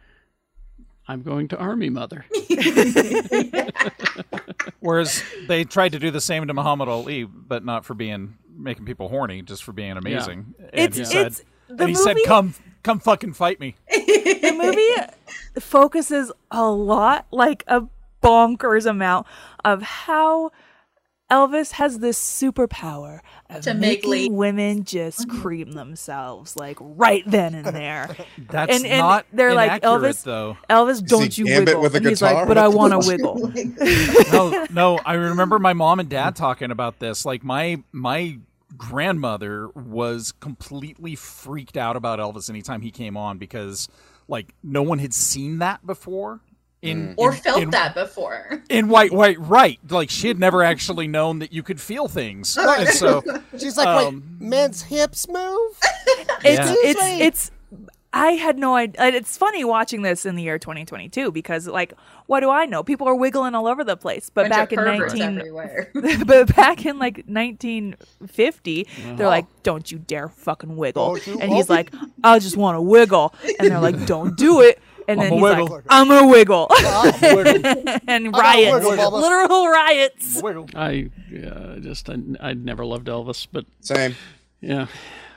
I'm 1.07 1.21
going 1.23 1.49
to 1.49 1.57
army 1.57 1.89
mother. 1.89 2.25
Whereas 4.79 5.23
they 5.47 5.63
tried 5.65 5.91
to 5.91 5.99
do 5.99 6.09
the 6.11 6.21
same 6.21 6.47
to 6.47 6.53
Muhammad 6.53 6.87
Ali, 6.89 7.23
but 7.25 7.63
not 7.65 7.85
for 7.85 7.93
being 7.93 8.37
making 8.61 8.85
people 8.85 9.09
horny, 9.09 9.41
just 9.41 9.63
for 9.63 9.71
being 9.73 9.97
amazing. 9.97 10.53
And 10.59 10.69
It's- 10.73 10.95
he 11.11 11.17
it's- 11.19 11.37
said, 11.37 11.45
the 11.67 11.83
and 11.83 11.89
he 11.89 11.95
said, 11.95 12.17
"Come, 12.25 12.53
come, 12.83 12.99
fucking 12.99 13.33
fight 13.33 13.59
me." 13.59 13.75
the 13.89 14.53
movie 14.57 15.61
focuses 15.61 16.31
a 16.51 16.69
lot, 16.69 17.27
like 17.31 17.63
a 17.67 17.83
bonkers 18.21 18.85
amount, 18.85 19.25
of 19.63 19.81
how 19.81 20.51
Elvis 21.31 21.71
has 21.73 21.99
this 21.99 22.19
superpower 22.19 23.21
of 23.49 23.61
To 23.63 23.73
make 23.73 24.05
making 24.05 24.33
la- 24.33 24.37
women 24.37 24.83
just 24.83 25.29
cream 25.41 25.71
themselves, 25.71 26.57
like 26.57 26.75
right 26.81 27.23
then 27.25 27.55
and 27.55 27.67
there. 27.67 28.13
That's 28.37 28.75
and, 28.75 28.85
and 28.85 28.99
not 28.99 29.25
they're 29.31 29.53
like 29.55 29.81
Elvis, 29.81 30.23
though. 30.23 30.57
Elvis, 30.69 31.01
don't 31.05 31.37
you 31.37 31.45
wiggle? 31.45 31.81
with 31.81 31.93
a 31.93 31.97
and 31.97 32.05
he's 32.07 32.21
like, 32.21 32.47
but 32.49 32.57
I 32.57 32.67
want 32.67 32.91
to 33.01 33.07
wiggle. 33.07 33.49
no, 34.33 34.67
no. 34.71 34.99
I 35.05 35.13
remember 35.13 35.57
my 35.57 35.71
mom 35.71 36.01
and 36.01 36.09
dad 36.09 36.35
talking 36.35 36.69
about 36.69 36.99
this. 36.99 37.25
Like 37.25 37.45
my 37.45 37.81
my 37.93 38.39
grandmother 38.77 39.69
was 39.69 40.31
completely 40.39 41.15
freaked 41.15 41.77
out 41.77 41.95
about 41.95 42.19
Elvis 42.19 42.49
anytime 42.49 42.81
he 42.81 42.91
came 42.91 43.15
on 43.17 43.37
because 43.37 43.87
like 44.27 44.53
no 44.63 44.81
one 44.83 44.99
had 44.99 45.13
seen 45.13 45.59
that 45.59 45.85
before. 45.85 46.39
In, 46.81 47.13
or 47.15 47.31
in- 47.31 47.37
felt 47.37 47.61
in- 47.61 47.69
that 47.69 47.93
before. 47.93 48.63
in 48.67 48.87
white, 48.87 49.11
white, 49.11 49.39
right? 49.39 49.79
Like 49.87 50.09
she 50.09 50.27
had 50.27 50.39
never 50.39 50.63
actually 50.63 51.07
known 51.07 51.37
that 51.39 51.53
you 51.53 51.61
could 51.61 51.79
feel 51.79 52.07
things, 52.07 52.57
and 52.59 52.89
so 52.89 53.21
She's 53.55 53.77
like, 53.77 53.87
Um, 53.87 54.23
wait, 54.39 54.49
men's 54.49 54.81
hips 54.81 55.27
move? 55.27 55.77
It's 56.43 56.57
Yeah. 56.57 56.73
it's 56.79 57.01
it's. 57.01 57.51
I 58.13 58.31
had 58.31 58.57
no 58.57 58.75
idea. 58.75 59.05
It's 59.05 59.37
funny 59.37 59.63
watching 59.63 60.01
this 60.01 60.25
in 60.25 60.35
the 60.35 60.43
year 60.43 60.59
2022 60.59 61.31
because, 61.31 61.65
like, 61.65 61.93
what 62.25 62.41
do 62.41 62.49
I 62.49 62.65
know? 62.65 62.83
People 62.83 63.07
are 63.07 63.15
wiggling 63.15 63.55
all 63.55 63.67
over 63.67 63.85
the 63.85 63.95
place. 63.95 64.29
But 64.29 64.49
Bunch 64.49 64.51
back 64.51 64.71
of 64.73 64.79
in 64.79 64.99
19, 64.99 65.37
everywhere. 65.39 65.91
but 66.25 66.53
back 66.55 66.85
in 66.85 66.99
like 66.99 67.23
1950, 67.25 68.87
they're 69.15 69.27
like, 69.27 69.45
"Don't 69.63 69.89
you 69.89 69.99
dare 69.99 70.27
fucking 70.27 70.75
wiggle!" 70.75 71.17
And 71.39 71.53
he's 71.53 71.69
like, 71.69 71.93
"I 72.23 72.39
just 72.39 72.57
want 72.57 72.75
to 72.75 72.81
wiggle," 72.81 73.33
and 73.59 73.71
they're 73.71 73.79
like, 73.79 74.05
"Don't 74.05 74.35
do 74.37 74.61
it." 74.61 74.79
And 75.07 75.19
then 75.19 75.27
I'ma 75.27 75.35
he's 75.35 75.43
wiggle. 75.43 75.75
like, 75.75 75.83
"I'm 75.89 76.07
gonna 76.07 76.27
wiggle," 76.27 76.67
wiggle. 77.21 77.99
and 78.07 78.35
riots, 78.35 78.85
wiggle, 78.85 79.11
literal 79.11 79.67
riots. 79.67 80.41
I 80.75 81.09
uh, 81.45 81.79
just 81.79 82.09
I, 82.09 82.17
I 82.41 82.53
never 82.53 82.85
loved 82.85 83.07
Elvis, 83.07 83.47
but 83.51 83.65
Same. 83.79 84.15
yeah. 84.59 84.87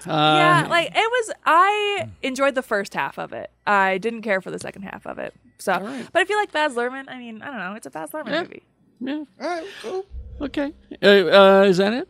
Uh, 0.07 0.11
yeah, 0.38 0.66
like 0.68 0.88
it 0.88 0.96
was. 0.96 1.32
I 1.44 2.09
enjoyed 2.22 2.55
the 2.55 2.62
first 2.62 2.94
half 2.94 3.18
of 3.18 3.32
it. 3.32 3.50
I 3.66 3.98
didn't 3.98 4.22
care 4.22 4.40
for 4.40 4.50
the 4.50 4.59
second 4.59 4.82
half 4.82 5.07
of 5.07 5.18
it. 5.18 5.34
So, 5.59 5.72
right. 5.80 6.07
but 6.12 6.22
I 6.22 6.24
feel 6.24 6.36
like 6.38 6.52
Baz 6.52 6.74
Luhrmann. 6.74 7.09
I 7.09 7.18
mean, 7.18 7.42
I 7.42 7.46
don't 7.46 7.59
know. 7.59 7.74
It's 7.74 7.86
a 7.86 7.90
Baz 7.90 8.11
Luhrmann 8.11 8.30
Yeah. 8.32 8.42
movie. 8.42 8.62
yeah. 9.00 9.14
All 9.14 9.26
right, 9.48 9.66
cool. 9.82 10.07
Okay. 10.40 10.72
Uh, 11.02 11.07
uh, 11.07 11.62
is 11.66 11.76
that 11.78 11.92
it 11.92 12.09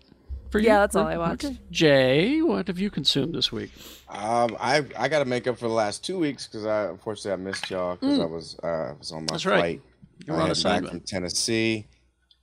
for 0.50 0.58
you? 0.58 0.66
Yeah, 0.66 0.78
that's 0.80 0.96
all 0.96 1.06
I 1.06 1.18
watched. 1.18 1.44
Okay. 1.44 1.58
Jay, 1.70 2.40
what 2.42 2.66
have 2.68 2.78
you 2.78 2.90
consumed 2.90 3.34
this 3.34 3.52
week? 3.52 3.70
Um, 4.08 4.56
I 4.58 4.84
I 4.98 5.08
got 5.08 5.18
to 5.20 5.24
make 5.24 5.46
up 5.46 5.58
for 5.58 5.68
the 5.68 5.74
last 5.74 6.04
two 6.04 6.18
weeks 6.18 6.46
because 6.46 6.64
I 6.66 6.84
unfortunately 6.86 7.32
I 7.32 7.44
missed 7.44 7.70
y'all 7.70 7.96
because 7.96 8.18
I 8.18 8.24
was 8.24 8.56
uh 8.62 8.66
I 8.66 8.92
was 8.98 9.12
on 9.12 9.22
my. 9.22 9.26
That's 9.32 9.46
right. 9.46 9.58
flight. 9.58 9.82
You 10.26 10.32
were 10.32 10.38
I 10.38 10.42
on 10.42 10.48
headed 10.48 10.62
back 10.64 10.72
assignment. 10.72 10.90
from 10.90 11.00
Tennessee. 11.00 11.86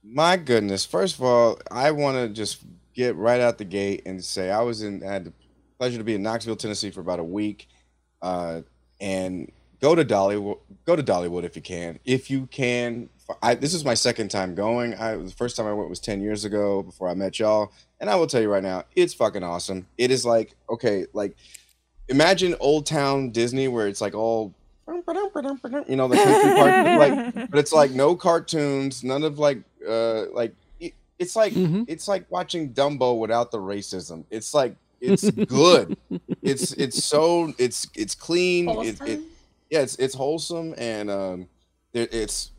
My 0.04 0.36
goodness! 0.36 0.84
First 0.84 1.16
of 1.16 1.22
all, 1.22 1.58
I 1.70 1.90
want 1.92 2.16
to 2.16 2.28
just 2.28 2.58
get 2.94 3.16
right 3.16 3.40
out 3.40 3.58
the 3.58 3.64
gate 3.64 4.02
and 4.04 4.22
say 4.22 4.50
I 4.50 4.60
was 4.62 4.82
in. 4.82 5.02
I 5.02 5.12
had 5.12 5.24
the 5.26 5.32
pleasure 5.82 5.98
to 5.98 6.04
be 6.04 6.14
in 6.14 6.22
Knoxville, 6.22 6.54
Tennessee 6.54 6.92
for 6.92 7.00
about 7.00 7.18
a 7.18 7.24
week, 7.24 7.66
uh, 8.22 8.60
and 9.00 9.50
go 9.80 9.96
to 9.96 10.04
Dollywood. 10.04 10.58
Go 10.84 10.94
to 10.94 11.02
Dollywood 11.02 11.42
if 11.42 11.56
you 11.56 11.62
can. 11.62 11.98
If 12.04 12.30
you 12.30 12.46
can, 12.46 13.08
I, 13.42 13.56
this 13.56 13.74
is 13.74 13.84
my 13.84 13.94
second 13.94 14.30
time 14.30 14.54
going. 14.54 14.94
I 14.94 15.16
the 15.16 15.32
first 15.32 15.56
time 15.56 15.66
I 15.66 15.72
went 15.72 15.90
was 15.90 15.98
ten 15.98 16.20
years 16.20 16.44
ago 16.44 16.84
before 16.84 17.08
I 17.08 17.14
met 17.14 17.40
y'all, 17.40 17.72
and 17.98 18.08
I 18.08 18.14
will 18.14 18.28
tell 18.28 18.40
you 18.40 18.48
right 18.48 18.62
now, 18.62 18.84
it's 18.94 19.12
fucking 19.12 19.42
awesome. 19.42 19.88
It 19.98 20.12
is 20.12 20.24
like 20.24 20.54
okay, 20.70 21.06
like 21.14 21.34
imagine 22.06 22.54
Old 22.60 22.86
Town 22.86 23.30
Disney 23.30 23.66
where 23.66 23.88
it's 23.88 24.00
like 24.00 24.14
all 24.14 24.54
you 25.88 25.96
know 25.96 26.06
the 26.06 26.14
country 26.16 26.52
part 26.60 27.34
like 27.34 27.50
but 27.50 27.58
it's 27.58 27.72
like 27.72 27.90
no 27.90 28.14
cartoons 28.14 29.02
none 29.02 29.24
of 29.24 29.38
like 29.40 29.58
uh 29.88 30.26
like 30.32 30.54
it, 30.78 30.92
it's 31.18 31.34
like 31.34 31.52
Mhm. 31.54 31.86
it's 31.88 32.06
like 32.06 32.30
watching 32.30 32.72
Dumbo 32.72 33.18
without 33.18 33.50
the 33.50 33.58
racism 33.58 34.24
it's 34.30 34.52
like 34.54 34.76
it's 35.02 35.30
good 35.30 35.96
it's 36.42 36.72
it's 36.84 37.04
so 37.04 37.52
it's 37.58 37.88
it's 37.94 38.14
clean 38.14 38.68
it, 38.84 39.00
it 39.06 39.20
yeah 39.70 39.80
it's 39.80 39.96
it's 39.96 40.14
wholesome 40.14 40.74
and 40.78 41.10
um 41.10 41.46
there, 41.92 42.08
it's 42.10 42.52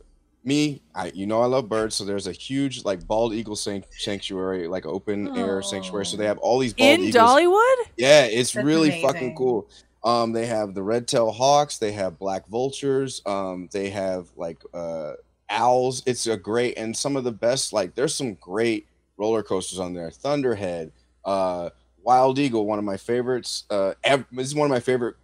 me 0.43 0.81
i 0.93 1.07
you 1.15 1.25
know 1.25 1.41
i 1.41 1.45
love 1.45 1.69
birds 1.69 1.95
so 1.95 2.03
there's 2.03 2.27
a 2.27 2.31
huge 2.33 2.83
like 2.83 3.05
bald 3.07 3.33
eagle 3.33 3.55
sanctuary 3.55 4.67
like 4.67 4.85
open 4.85 5.35
air 5.37 5.61
sanctuary 5.61 6.05
so 6.05 6.17
they 6.17 6.25
have 6.25 6.37
all 6.39 6.59
these 6.59 6.73
bald 6.73 6.99
In 6.99 7.05
eagles 7.05 7.15
Dollywood, 7.15 7.85
yeah, 7.97 8.25
it's 8.25 8.51
That's 8.51 8.65
really 8.65 8.89
amazing. 8.89 9.07
fucking 9.07 9.35
cool. 9.35 9.69
Um, 10.03 10.33
they 10.33 10.45
have 10.47 10.73
the 10.73 10.83
red 10.83 11.07
tail 11.07 11.31
hawks, 11.31 11.77
they 11.77 11.93
have 11.93 12.19
black 12.19 12.45
vultures, 12.49 13.21
um, 13.25 13.69
they 13.71 13.89
have 13.89 14.27
like 14.35 14.61
uh 14.73 15.13
owls. 15.49 16.03
It's 16.05 16.27
a 16.27 16.37
great 16.37 16.77
and 16.77 16.95
some 16.95 17.15
of 17.15 17.23
the 17.23 17.31
best. 17.31 17.73
Like, 17.73 17.95
there's 17.95 18.15
some 18.15 18.33
great 18.35 18.87
roller 19.17 19.43
coasters 19.43 19.79
on 19.79 19.93
there. 19.93 20.11
Thunderhead, 20.11 20.91
uh, 21.23 21.69
Wild 22.03 22.37
Eagle, 22.39 22.65
one 22.65 22.79
of 22.79 22.85
my 22.85 22.97
favorites. 22.97 23.63
Uh, 23.69 23.93
ev- 24.03 24.25
this 24.31 24.47
is 24.47 24.55
one 24.55 24.65
of 24.65 24.71
my 24.71 24.79
favorite 24.79 25.15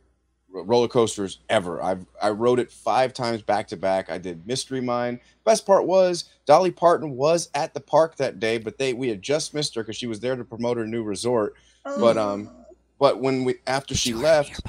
roller 0.52 0.88
coasters 0.88 1.40
ever. 1.50 1.82
I've 1.82 2.06
I 2.22 2.30
rode 2.30 2.60
it 2.60 2.72
five 2.72 3.14
times 3.14 3.42
back 3.42 3.68
to 3.68 3.78
back. 3.78 4.10
I 4.10 4.18
did 4.18 4.48
Mystery 4.48 4.82
Mine. 4.82 5.20
Best 5.46 5.66
part 5.66 5.86
was 5.86 6.26
Dolly 6.46 6.72
Parton 6.72 7.12
was 7.12 7.50
at 7.54 7.74
the 7.74 7.80
park 7.80 8.16
that 8.18 8.40
day, 8.40 8.58
but 8.58 8.78
they 8.78 8.94
we 8.94 9.10
had 9.10 9.22
just 9.22 9.54
missed 9.54 9.76
her 9.76 9.84
because 9.84 9.98
she 9.98 10.08
was 10.08 10.20
there 10.20 10.36
to 10.36 10.44
promote 10.44 10.78
her 10.78 10.88
new 10.88 11.04
resort. 11.04 11.56
But 11.84 12.18
um, 12.18 12.50
but 13.00 13.20
when 13.20 13.44
we 13.44 13.56
after 13.68 13.96
she 13.96 14.14
left, 14.14 14.62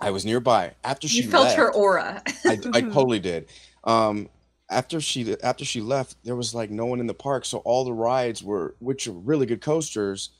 I 0.00 0.10
was 0.10 0.24
nearby. 0.24 0.74
After 0.82 1.08
she 1.08 1.22
You 1.22 1.30
felt 1.30 1.44
left, 1.44 1.56
her 1.56 1.72
aura. 1.72 2.22
I, 2.44 2.58
I 2.72 2.80
totally 2.80 3.20
did. 3.20 3.48
Um, 3.84 4.28
after 4.70 5.00
she 5.00 5.36
after 5.42 5.64
she 5.64 5.80
left, 5.80 6.16
there 6.24 6.36
was 6.36 6.54
like 6.54 6.70
no 6.70 6.86
one 6.86 7.00
in 7.00 7.06
the 7.06 7.14
park, 7.14 7.44
so 7.44 7.58
all 7.58 7.84
the 7.84 7.92
rides 7.92 8.42
were, 8.42 8.74
which 8.78 9.06
are 9.06 9.12
really 9.12 9.46
good 9.46 9.60
coasters, 9.60 10.30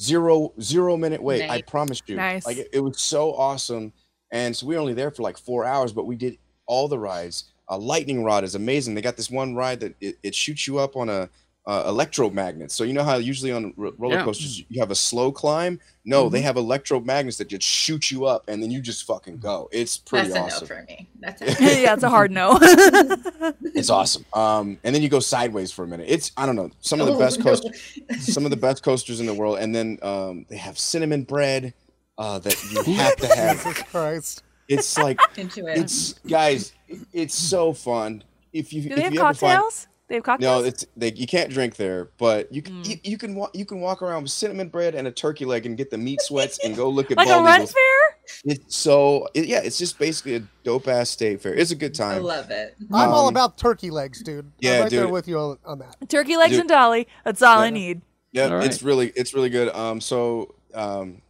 zero 0.00 0.52
zero 0.60 0.96
minute 0.96 1.22
wait. 1.22 1.44
I 1.44 1.46
Nice. 1.46 1.62
promise 1.66 2.02
you, 2.06 2.16
Nice. 2.16 2.46
like 2.46 2.56
it, 2.58 2.68
it 2.72 2.80
was 2.80 3.00
so 3.00 3.34
awesome. 3.34 3.92
And 4.30 4.54
so 4.54 4.66
we 4.66 4.74
were 4.74 4.80
only 4.80 4.94
there 4.94 5.10
for 5.10 5.22
like 5.22 5.38
four 5.38 5.64
hours, 5.64 5.92
but 5.92 6.06
we 6.06 6.16
did 6.16 6.38
all 6.66 6.86
the 6.88 6.98
rides. 6.98 7.52
Uh, 7.70 7.78
lightning 7.78 8.24
rod 8.24 8.44
is 8.44 8.54
amazing. 8.54 8.94
They 8.94 9.02
got 9.02 9.16
this 9.16 9.30
one 9.30 9.54
ride 9.54 9.80
that 9.80 9.94
it, 10.00 10.16
it 10.22 10.34
shoots 10.34 10.66
you 10.66 10.78
up 10.78 10.96
on 10.96 11.08
a 11.08 11.28
uh, 11.68 11.84
electromagnet. 11.86 12.72
So 12.72 12.82
you 12.82 12.92
know 12.94 13.04
how 13.04 13.16
usually 13.18 13.52
on 13.52 13.74
r- 13.78 13.92
roller 13.98 14.16
Yeah. 14.16 14.24
coasters 14.24 14.64
you 14.70 14.80
have 14.80 14.90
a 14.90 14.94
slow 14.96 15.30
climb. 15.30 15.78
No, 16.04 16.28
they 16.30 16.40
Mhm. 16.40 16.44
have 16.44 16.56
electromagnets 16.56 17.36
that 17.36 17.48
just 17.48 17.62
shoot 17.66 18.10
you 18.10 18.24
up, 18.24 18.48
and 18.48 18.62
then 18.62 18.70
you 18.70 18.80
just 18.80 19.04
fucking 19.04 19.36
go. 19.38 19.68
It's 19.70 19.98
pretty 19.98 20.28
That's 20.28 20.38
a 20.38 20.42
awesome. 20.56 20.68
no 20.68 20.74
for 20.76 20.82
me. 20.88 21.06
That's 21.20 21.40
yeah, 21.60 21.92
it's 21.92 22.02
a 22.02 22.08
hard 22.08 22.30
no. 22.32 22.58
It's 23.74 23.90
awesome. 23.90 24.24
Um, 24.32 24.78
and 24.82 24.94
then 24.94 25.02
you 25.02 25.08
go 25.08 25.20
sideways 25.20 25.70
for 25.70 25.84
a 25.84 25.86
minute. 25.86 26.06
It's 26.08 26.32
I 26.36 26.46
don't 26.46 26.56
know 26.56 26.70
some 26.80 27.00
of 27.00 27.06
the 27.06 27.12
Oh, 27.14 27.18
best 27.18 27.38
no. 27.38 27.44
coasters, 27.44 27.98
some 28.20 28.44
of 28.44 28.50
the 28.50 28.56
best 28.56 28.82
coasters 28.82 29.20
in 29.20 29.26
the 29.26 29.34
world. 29.34 29.58
And 29.58 29.74
then 29.74 29.98
um, 30.02 30.46
they 30.48 30.56
have 30.56 30.78
cinnamon 30.78 31.22
bread 31.24 31.74
uh, 32.16 32.38
that 32.40 32.56
you 32.72 32.94
have 32.94 33.16
to 33.16 33.26
have. 33.28 33.62
Jesus 33.62 33.82
Christ. 33.90 34.42
It's 34.68 34.98
like 34.98 35.18
Into 35.36 35.66
it. 35.66 35.78
it's 35.78 36.14
guys, 36.26 36.72
it's 37.12 37.34
so 37.34 37.72
fun. 37.74 38.24
If 38.52 38.72
you 38.72 38.82
Do 38.82 38.88
if 38.90 38.96
they 38.96 39.02
have 39.02 39.12
you 39.14 39.20
ever 39.20 39.34
find- 39.34 39.58
cocktails? 39.58 39.87
They 40.08 40.14
have 40.14 40.24
cocktails. 40.24 40.62
no, 40.62 40.66
it's 40.66 40.86
they, 40.96 41.12
you 41.12 41.26
can't 41.26 41.50
drink 41.50 41.76
there, 41.76 42.08
but 42.18 42.50
you 42.52 42.62
can 42.62 42.82
you, 42.84 42.96
you 43.04 43.18
can 43.18 43.34
walk 43.34 43.54
you 43.54 43.66
can 43.66 43.80
walk 43.80 44.00
around 44.00 44.22
with 44.22 44.32
cinnamon 44.32 44.68
bread 44.68 44.94
and 44.94 45.06
a 45.06 45.10
turkey 45.10 45.44
leg 45.44 45.66
and 45.66 45.76
get 45.76 45.90
the 45.90 45.98
meat 45.98 46.22
sweats 46.22 46.58
and 46.64 46.74
go 46.74 46.88
look 46.88 47.10
at 47.10 47.18
like 47.18 47.28
a 47.28 47.30
bald 47.32 47.44
run 47.44 47.56
eagles. 47.60 47.72
fair? 47.72 48.52
It's 48.54 48.74
so 48.74 49.28
it, 49.34 49.46
yeah, 49.46 49.60
it's 49.62 49.76
just 49.76 49.98
basically 49.98 50.36
a 50.36 50.42
dope 50.64 50.88
ass 50.88 51.10
state 51.10 51.42
fair. 51.42 51.54
It's 51.54 51.72
a 51.72 51.76
good 51.76 51.94
time. 51.94 52.16
I 52.16 52.18
love 52.20 52.50
it. 52.50 52.74
I'm 52.90 53.10
all 53.10 53.26
Um, 53.28 53.34
about 53.34 53.58
turkey 53.58 53.90
legs, 53.90 54.22
dude. 54.22 54.50
yeah, 54.60 54.76
I'm 54.76 54.80
right 54.82 54.90
there 54.90 55.02
dude. 55.04 55.12
with 55.12 55.28
you 55.28 55.38
on, 55.38 55.58
on 55.66 55.78
that. 55.80 56.08
Turkey 56.08 56.36
legs 56.38 56.52
Dude. 56.52 56.60
and 56.60 56.68
dolly. 56.70 57.06
That's 57.24 57.42
all 57.42 57.58
I 57.58 57.68
need. 57.70 58.00
Yeah, 58.32 58.48
All 58.54 58.60
it's 58.62 58.82
really 58.82 59.12
it's 59.14 59.34
really 59.34 59.50
good. 59.50 59.68
Um, 59.74 60.00
so 60.00 60.54
um, 60.74 61.20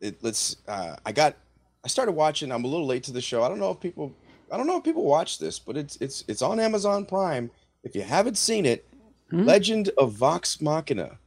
it, 0.00 0.22
let's. 0.22 0.56
Uh, 0.68 0.96
I 1.04 1.10
got. 1.12 1.36
I 1.84 1.88
started 1.88 2.12
watching. 2.12 2.52
I'm 2.52 2.64
a 2.64 2.68
little 2.68 2.86
late 2.86 3.02
to 3.04 3.12
the 3.12 3.20
show. 3.20 3.42
I 3.42 3.48
don't 3.48 3.58
know 3.58 3.70
if 3.70 3.80
people. 3.80 4.12
I 4.52 4.56
don't 4.56 4.66
know 4.66 4.76
if 4.76 4.84
people 4.84 5.04
watch 5.04 5.38
this, 5.38 5.58
but 5.58 5.76
it's 5.76 5.96
it's 5.96 6.24
it's 6.28 6.42
on 6.42 6.60
Amazon 6.60 7.06
Prime. 7.06 7.50
If 7.84 7.94
you 7.94 8.02
haven't 8.02 8.36
seen 8.36 8.66
it, 8.66 8.86
Hmm? 9.34 9.44
Legend 9.44 9.90
of 9.98 10.12
Vox 10.12 10.60
Machina. 10.60 11.18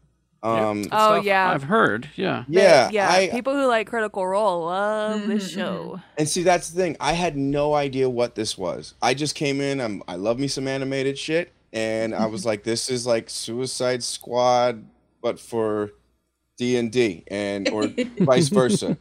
Um, 0.43 0.83
Good 0.83 0.91
Oh, 0.93 1.15
yeah. 1.15 1.51
I've 1.51 1.63
heard. 1.63 2.09
Yeah. 2.15 2.45
But, 2.47 2.53
yeah, 2.53 2.89
yeah. 2.91 3.09
I, 3.09 3.27
People 3.29 3.53
who 3.53 3.65
like 3.67 3.87
Critical 3.87 4.25
Role 4.25 4.65
love 4.65 5.27
this 5.27 5.51
mhm. 5.51 5.55
show. 5.55 6.01
And 6.17 6.29
see, 6.29 6.43
that's 6.43 6.69
the 6.69 6.79
thing. 6.79 6.95
I 6.99 7.13
had 7.13 7.35
no 7.35 7.73
idea 7.73 8.09
what 8.09 8.35
this 8.35 8.57
was. 8.57 8.93
I 9.01 9.13
just 9.13 9.35
came 9.35 9.59
in. 9.59 9.81
I'm. 9.81 10.03
I 10.07 10.15
love 10.15 10.39
me 10.39 10.47
some 10.47 10.67
animated 10.67 11.17
shit, 11.17 11.51
and 11.73 12.13
I 12.13 12.27
was 12.27 12.45
like, 12.45 12.63
"This 12.63 12.89
is 12.89 13.05
like 13.07 13.29
Suicide 13.29 14.03
Squad, 14.03 14.85
but 15.21 15.39
for 15.39 15.91
D 16.57 16.77
and 16.77 16.91
D, 16.91 17.23
and 17.27 17.67
or 17.69 17.87
vice 18.19 18.49
versa." 18.49 18.95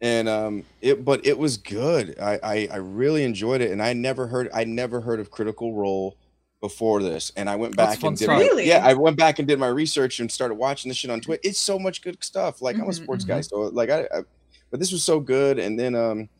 And 0.00 0.28
um, 0.28 0.64
it. 0.82 1.04
But 1.04 1.26
it 1.26 1.38
was 1.38 1.56
good. 1.56 2.18
I, 2.20 2.38
I 2.42 2.68
I 2.72 2.76
really 2.76 3.24
enjoyed 3.24 3.62
it, 3.62 3.72
and 3.72 3.82
I 3.82 3.94
never 3.94 4.26
heard. 4.26 4.50
I 4.52 4.64
never 4.64 5.00
heard 5.00 5.18
of 5.18 5.30
Critical 5.30 5.72
Role 5.72 6.18
before 6.64 7.02
this, 7.02 7.30
and 7.36 7.50
I 7.50 7.56
went 7.56 7.76
back 7.76 8.02
and 8.02 8.16
did. 8.16 8.26
My, 8.26 8.38
Really? 8.38 8.66
Yeah, 8.66 8.80
I 8.82 8.94
went 8.94 9.18
back 9.18 9.38
and 9.38 9.46
did 9.46 9.58
my 9.58 9.66
research 9.66 10.18
and 10.18 10.32
started 10.32 10.54
watching 10.54 10.88
this 10.88 10.96
shit 10.96 11.10
on 11.10 11.20
Twitter. 11.20 11.42
It's 11.44 11.60
so 11.60 11.78
much 11.78 12.00
good 12.00 12.16
stuff. 12.24 12.62
Like 12.62 12.76
I'm 12.76 12.84
a 12.88 12.92
Mhm, 12.92 13.02
sports 13.04 13.24
guy, 13.26 13.42
so 13.42 13.56
like 13.80 13.90
I, 13.90 14.04
I 14.04 14.22
but 14.70 14.80
this 14.80 14.90
was 14.90 15.04
so 15.04 15.20
good. 15.20 15.58
And 15.58 15.78
then 15.78 15.94
um, 15.94 16.30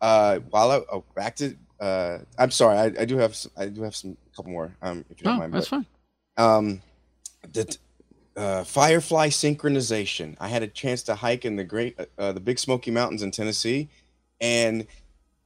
uh, 0.00 0.40
while 0.50 0.72
I 0.72 0.80
oh, 0.92 1.04
back 1.14 1.36
to 1.36 1.54
uh, 1.78 2.18
I'm 2.36 2.50
sorry, 2.50 2.78
I, 2.78 2.86
I 3.02 3.04
do 3.04 3.16
have 3.18 3.36
some, 3.36 3.52
I 3.56 3.66
do 3.68 3.82
have 3.84 3.94
some 3.94 4.16
couple 4.34 4.50
more. 4.50 4.76
Um, 4.82 5.04
if 5.08 5.20
you 5.20 5.24
don't 5.26 5.36
Oh, 5.36 5.38
mind. 5.38 5.54
that's 5.54 5.68
but, 5.68 5.76
fine. 5.76 5.86
um, 6.36 6.82
the 7.52 7.78
uh, 8.36 8.64
Firefly 8.64 9.28
synchronization. 9.28 10.36
I 10.40 10.48
had 10.48 10.64
a 10.64 10.68
chance 10.68 11.04
to 11.04 11.14
hike 11.14 11.44
in 11.44 11.54
the 11.54 11.64
great 11.64 11.96
uh, 12.18 12.32
the 12.32 12.40
Big 12.40 12.58
Smoky 12.58 12.90
Mountains 12.90 13.22
in 13.22 13.30
Tennessee, 13.30 13.88
and 14.40 14.84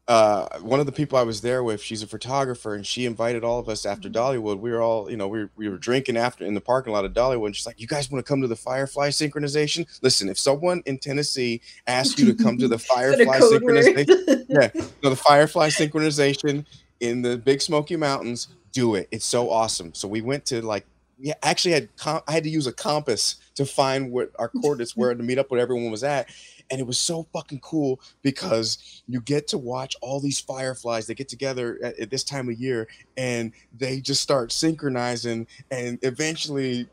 uh, 0.07 0.59
one 0.59 0.81
of 0.81 0.87
the 0.87 0.93
people 0.93 1.17
I 1.17 1.23
was 1.23 1.41
there 1.41 1.65
with, 1.65 1.81
she's 1.81 2.03
a 2.03 2.07
photographer, 2.07 2.75
and 2.75 2.87
she 2.87 3.07
invited 3.07 3.43
all 3.43 3.59
of 3.59 3.71
us 3.71 3.87
after 3.87 4.11
Dollywood. 4.11 4.59
We 4.59 4.71
were 4.71 4.83
all, 4.83 5.11
you 5.11 5.17
know, 5.17 5.29
we 5.29 5.45
were, 5.45 5.51
we 5.57 5.69
were 5.69 5.79
drinking 5.79 6.19
after 6.19 6.45
in 6.45 6.53
the 6.53 6.61
parking 6.61 6.93
lot 6.93 7.07
of 7.07 7.15
Dollywood. 7.15 7.47
And 7.47 7.57
she's 7.57 7.67
like, 7.67 7.81
"You 7.81 7.87
guys 7.87 8.11
want 8.11 8.25
to 8.25 8.29
come 8.29 8.43
to 8.43 8.47
the 8.47 8.57
Firefly 8.57 9.09
synchronization? 9.09 9.87
Listen, 10.03 10.29
if 10.29 10.39
someone 10.39 10.83
in 10.85 10.99
Tennessee 10.99 11.63
asks 11.87 12.19
you 12.19 12.27
to 12.35 12.43
come 12.43 12.59
to 12.59 12.69
the 12.69 12.77
Is 12.77 12.83
it 12.83 12.91
a 12.91 12.95
Firefly 12.95 13.41
synchronization, 13.41 14.47
yeah, 14.49 14.69
the 15.03 15.17
Firefly 15.17 15.69
synchronization 15.69 16.67
in 17.01 17.23
the 17.23 17.39
Big 17.39 17.63
Smoky 17.63 17.97
Mountains, 17.97 18.49
do 18.73 18.97
it. 18.97 19.09
It's 19.11 19.25
so 19.25 19.49
awesome. 19.49 19.95
So 19.95 20.07
we 20.07 20.21
went 20.21 20.45
to 20.47 20.61
like, 20.61 20.85
yeah, 21.19 21.35
actually 21.43 21.73
had 21.73 21.97
com- 21.97 22.23
I 22.29 22.33
had 22.33 22.45
to 22.45 22.51
use 22.51 22.67
a 22.67 22.73
compass 22.73 23.37
to 23.55 23.65
find 23.65 24.11
what 24.11 24.33
our 24.39 24.49
coordinates 24.49 24.97
were 24.97 25.15
to 25.15 25.23
meet 25.23 25.39
up 25.39 25.51
with 25.51 25.61
everyone 25.61 25.91
was 25.91 26.05
at, 26.05 26.29
and 26.75 26.81
it 26.81 26.87
was 26.89 26.99
so 26.99 27.23
fucking 27.33 27.61
cool 27.61 28.01
because 28.23 29.05
you 29.07 29.21
get 29.21 29.47
to 29.47 29.59
watch 29.59 29.95
all 30.01 30.19
these 30.19 30.41
fireflies. 30.41 31.07
They 31.07 31.15
get 31.15 31.29
together 31.29 31.79
at, 31.85 32.01
at 32.01 32.11
this 32.11 32.25
time 32.25 32.49
of 32.49 32.59
year, 32.59 32.89
and 33.17 33.53
they 33.79 34.01
just 34.01 34.21
start 34.21 34.51
synchronizing, 34.51 35.47
and 35.71 35.99
eventually. 36.03 36.89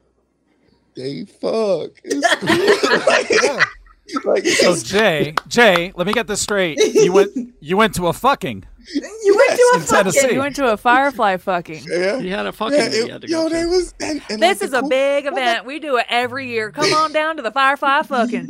They 0.93 1.23
fuck. 1.23 1.91
Like, 2.03 3.31
like, 4.25 4.45
So 4.45 4.75
Jay, 4.75 5.33
Jay, 5.47 5.93
let 5.95 6.05
me 6.05 6.11
get 6.11 6.27
this 6.27 6.41
straight. 6.41 6.77
You 6.77 7.13
went 7.13 7.31
you 7.61 7.77
went 7.77 7.95
to 7.95 8.07
a 8.07 8.13
fucking. 8.13 8.65
You 9.23 9.35
went 9.37 9.51
to 9.51 9.71
a 9.75 9.79
in 9.79 9.85
Tennessee. 9.85 10.19
fucking. 10.21 10.35
You 10.35 10.41
went 10.41 10.55
to 10.57 10.71
a 10.73 10.77
Firefly 10.77 11.37
fucking. 11.37 11.83
yeah. 11.87 12.19
He 12.19 12.29
had 12.29 12.45
a 12.45 12.51
fucking. 12.51 12.77
Yeah, 12.77 12.89
he 12.89 12.95
it- 12.97 13.11
had 13.11 13.21
to 13.21 13.27
yo, 13.29 13.43
go 13.43 13.49
they 13.49 13.61
to. 13.63 13.69
was 13.69 13.93
and, 14.01 14.21
and 14.29 14.41
This 14.41 14.61
like 14.61 14.67
is 14.69 14.73
a 14.73 14.79
cool- 14.81 14.89
big 14.89 15.25
event. 15.25 15.65
We 15.65 15.79
do 15.79 15.97
it 15.97 16.05
every 16.09 16.49
year. 16.49 16.71
Come 16.71 16.91
on 16.95 17.11
down 17.13 17.37
to 17.37 17.41
the 17.43 17.51
Firefly 17.51 18.01
fucking. 18.03 18.47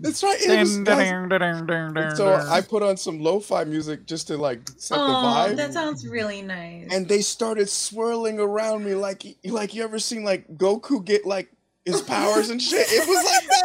That's 0.00 0.22
right. 0.22 0.38
It 0.40 0.58
was, 0.60 0.74
Ding, 0.74 0.84
guys, 0.84 1.08
ding, 1.08 1.28
ding, 1.28 1.66
ding, 1.66 1.94
ding, 1.94 2.14
so 2.16 2.24
ding. 2.36 2.46
I 2.48 2.60
put 2.60 2.82
on 2.82 2.96
some 2.96 3.20
lo-fi 3.20 3.64
music 3.64 4.06
just 4.06 4.26
to 4.28 4.36
like 4.36 4.60
set 4.76 4.96
the 4.96 5.00
Oh, 5.02 5.06
vibe. 5.48 5.56
that 5.56 5.72
sounds 5.72 6.06
really 6.06 6.42
nice. 6.42 6.88
and 6.90 7.08
they 7.08 7.20
started 7.20 7.68
swirling 7.68 8.38
around 8.40 8.84
me 8.84 8.94
like 8.94 9.24
like 9.44 9.74
you 9.74 9.82
ever 9.84 9.98
seen 9.98 10.24
like 10.24 10.46
Goku 10.56 11.04
get 11.04 11.24
like 11.26 11.48
his 11.84 12.00
powers 12.02 12.48
and 12.50 12.60
shit. 12.60 12.86
It 12.90 13.06
was 13.06 13.24
like 13.24 13.46
that. 13.46 13.60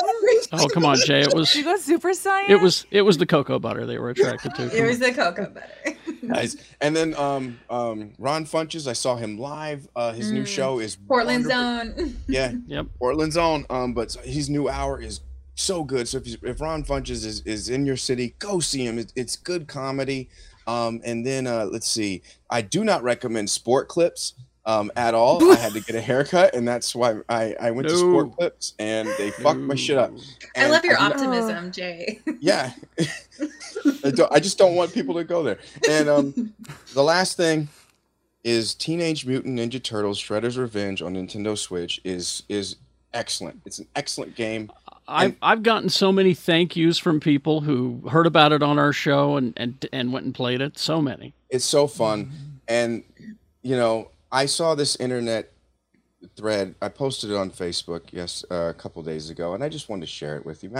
Oh 0.52 0.68
come 0.74 0.86
on, 0.86 0.98
Jay! 1.06 1.22
It 1.22 1.34
was 1.36 1.54
You 1.56 1.64
go 1.64 1.78
Super 1.78 2.10
Saiyan. 2.10 2.50
it 2.50 2.58
was 2.62 2.86
it 2.92 3.02
was 3.02 3.18
the 3.18 3.26
cocoa 3.26 3.60
butter 3.60 3.86
they 3.86 3.98
were 3.98 4.10
attracted 4.10 4.56
to. 4.56 4.78
it 4.78 4.86
was 4.86 5.00
the 5.00 5.12
cocoa 5.14 5.50
butter. 5.50 5.98
Nice. 6.22 6.56
And 6.82 6.96
then 6.96 7.14
um 7.16 7.60
um 7.70 8.14
Ron 8.18 8.46
Funches, 8.46 8.88
I 8.88 8.94
saw 8.94 9.16
him 9.16 9.38
live. 9.38 9.88
Uh 9.96 10.12
his 10.14 10.32
new 10.32 10.44
Mm. 10.44 10.48
show 10.48 10.80
is 10.80 10.96
Portland 10.96 11.46
wonderful. 11.48 12.04
own. 12.04 12.16
Yeah, 12.28 12.54
Yep. 12.68 12.88
Portland's 13.00 13.38
own. 13.38 13.66
Um, 13.70 13.94
but 13.94 14.14
his 14.24 14.50
new 14.50 14.70
hour 14.70 15.02
is 15.02 15.22
so 15.56 15.84
good. 15.84 16.08
So 16.08 16.18
if 16.20 16.28
you, 16.28 16.38
if 16.44 16.62
Ron 16.62 16.84
Funches 16.84 17.26
is, 17.26 17.42
is 17.42 17.70
in 17.70 17.86
your 17.86 17.98
city, 17.98 18.36
go 18.40 18.60
see 18.60 18.86
him. 18.86 18.98
It, 19.00 19.12
it's 19.16 19.36
good 19.36 19.68
comedy. 19.68 20.30
Um, 20.68 21.02
and 21.04 21.26
then 21.26 21.48
uh, 21.48 21.66
let's 21.66 21.90
see. 21.90 22.22
I 22.50 22.62
do 22.62 22.84
not 22.84 23.02
recommend 23.04 23.50
Sport 23.50 23.88
Clips 23.90 24.36
um, 24.66 24.92
at 24.96 25.14
all. 25.14 25.52
I 25.52 25.56
had 25.56 25.74
to 25.74 25.82
get 25.82 25.96
a 25.96 26.02
haircut, 26.02 26.54
and 26.56 26.68
that's 26.68 26.94
why 26.96 27.20
I, 27.30 27.56
I 27.60 27.72
went 27.72 27.88
to 27.88 27.98
Sport 27.98 28.36
Clips, 28.36 28.74
and 28.80 29.10
they 29.18 29.32
fucked 29.32 29.60
my 29.60 29.76
shit 29.76 29.98
up. 29.98 30.12
I 30.56 30.68
love 30.68 30.84
your 30.84 30.96
do 30.96 31.04
not- 31.04 31.14
optimism, 31.14 31.72
Jay. 31.72 32.20
yeah. 32.40 32.74
I, 34.04 34.12
don't, 34.12 34.32
I 34.32 34.40
just 34.40 34.58
don't 34.58 34.76
want 34.76 34.94
people 34.94 35.16
to 35.16 35.24
go 35.24 35.44
there. 35.44 35.60
And 35.90 36.10
um, 36.10 36.54
the 36.94 37.04
last 37.04 37.38
thing 37.38 37.70
is 38.44 38.76
Teenage 38.76 39.26
Mutant 39.26 39.58
Ninja 39.58 39.82
Turtles: 39.82 40.20
Shredder's 40.20 40.58
Revenge 40.58 41.02
on 41.02 41.16
Nintendo 41.16 41.58
Switch 41.58 42.00
is 42.04 42.44
is 42.50 42.76
excellent. 43.14 43.62
It's 43.66 43.80
an 43.80 43.88
excellent 43.96 44.36
game. 44.36 44.72
I've 45.08 45.36
I've 45.42 45.64
gotten 45.64 45.90
so 45.90 46.12
many 46.12 46.34
thank 46.34 46.76
yous 46.76 46.98
from 47.00 47.20
people 47.20 47.62
who 47.62 48.02
heard 48.10 48.28
about 48.28 48.52
it 48.52 48.62
on 48.62 48.78
our 48.78 48.94
show 48.94 49.38
and 49.38 49.54
and 49.58 49.88
and 49.92 50.14
went 50.14 50.26
and 50.26 50.36
played 50.36 50.62
it. 50.62 50.78
So 50.78 51.02
many. 51.02 51.34
It's 51.50 51.66
so 51.66 51.88
fun, 51.88 52.32
and 52.68 53.04
you 53.64 53.76
know, 53.76 54.12
I 54.32 54.46
saw 54.46 54.76
this 54.76 54.96
internet 54.98 55.52
thread. 56.36 56.76
I 56.82 56.90
posted 56.90 57.32
it 57.32 57.36
on 57.36 57.50
Facebook 57.50 58.02
yes 58.12 58.44
uh, 58.52 58.70
a 58.70 58.74
couple 58.74 59.02
days 59.04 59.30
ago, 59.30 59.54
and 59.54 59.64
I 59.64 59.70
just 59.70 59.90
wanted 59.90 60.02
to 60.02 60.12
share 60.12 60.38
it 60.38 60.46
with 60.46 60.64
you. 60.64 60.72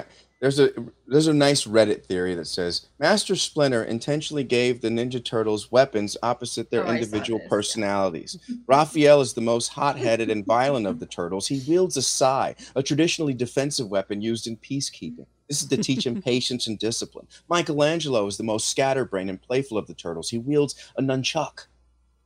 There's 0.42 0.60
a 0.60 0.70
there's 1.08 1.28
a 1.28 1.34
nice 1.34 1.66
Reddit 1.66 2.06
theory 2.06 2.36
that 2.36 2.46
says 2.48 2.88
Master 3.00 3.36
Splinter 3.36 3.84
intentionally 3.84 4.44
gave 4.44 4.82
the 4.82 4.90
Ninja 4.90 5.24
Turtles 5.24 5.72
weapons 5.72 6.16
opposite 6.24 6.72
their 6.72 6.86
Oh, 6.86 6.92
individual 6.92 7.40
this, 7.40 7.46
yeah. 7.46 7.50
personalities. 7.50 8.38
Raphael 8.68 9.22
is 9.22 9.34
the 9.34 9.42
most 9.42 9.70
hot-headed 9.70 10.30
and 10.30 10.46
violent 10.46 10.88
of 10.88 11.00
the 11.00 11.06
turtles. 11.06 11.48
He 11.48 11.62
wields 11.68 11.98
a 11.98 12.02
sai, 12.02 12.56
a 12.76 12.84
traditionally 12.84 13.34
defensive 13.34 13.90
weapon 13.90 14.22
used 14.22 14.48
in 14.48 14.58
peacekeeping. 14.58 15.26
This 15.50 15.62
is 15.62 15.68
to 15.70 15.78
teach 15.78 16.06
him 16.06 16.22
patience 16.22 16.68
and 16.68 16.78
discipline. 16.78 17.28
Michelangelo 17.50 18.26
is 18.28 18.38
the 18.38 18.44
most 18.44 18.70
scatterbrained 18.70 19.30
and 19.30 19.42
playful 19.42 19.78
of 19.78 19.88
the 19.88 19.96
turtles. 19.96 20.30
He 20.30 20.38
wields 20.38 20.76
a 20.98 21.02
nunchuck, 21.02 21.66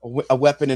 a, 0.04 0.08
we- 0.08 0.24
a 0.30 0.36
weapon 0.36 0.70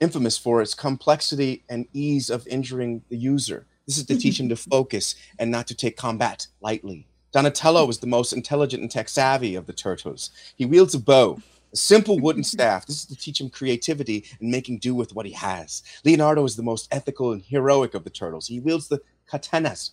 infamous, 0.00 0.38
for 0.38 0.62
its 0.62 0.74
complexity 0.74 1.64
and 1.68 1.86
ease 1.92 2.30
of 2.30 2.46
injuring 2.46 3.02
the 3.10 3.16
user. 3.16 3.66
This 3.86 3.98
is 3.98 4.06
to 4.06 4.18
teach 4.18 4.40
him 4.40 4.48
to 4.48 4.56
focus 4.70 5.14
and 5.38 5.50
not 5.50 5.66
to 5.68 5.74
take 5.74 5.96
combat 5.96 6.46
lightly. 6.60 7.06
Donatello 7.32 7.88
is 7.88 7.98
the 7.98 8.06
most 8.06 8.32
intelligent 8.32 8.82
and 8.82 8.90
tech 8.90 9.08
savvy 9.08 9.54
of 9.56 9.66
the 9.66 9.72
turtles. 9.72 10.30
He 10.56 10.64
wields 10.64 10.94
a 10.94 10.98
bow, 10.98 11.40
a 11.72 11.76
simple 11.76 12.18
wooden 12.18 12.44
staff. 12.54 12.86
This 12.86 13.00
is 13.00 13.06
to 13.06 13.16
teach 13.16 13.40
him 13.40 13.50
creativity 13.50 14.24
and 14.40 14.50
making 14.50 14.78
do 14.78 14.94
with 14.94 15.14
what 15.14 15.26
he 15.26 15.32
has. 15.32 15.82
Leonardo 16.04 16.44
is 16.44 16.56
the 16.56 16.62
most 16.62 16.88
ethical 16.92 17.32
and 17.32 17.42
heroic 17.42 17.94
of 17.94 18.04
the 18.04 18.10
turtles. 18.10 18.46
He 18.46 18.60
wields 18.60 18.88
the 18.88 19.00
katanas, 19.30 19.90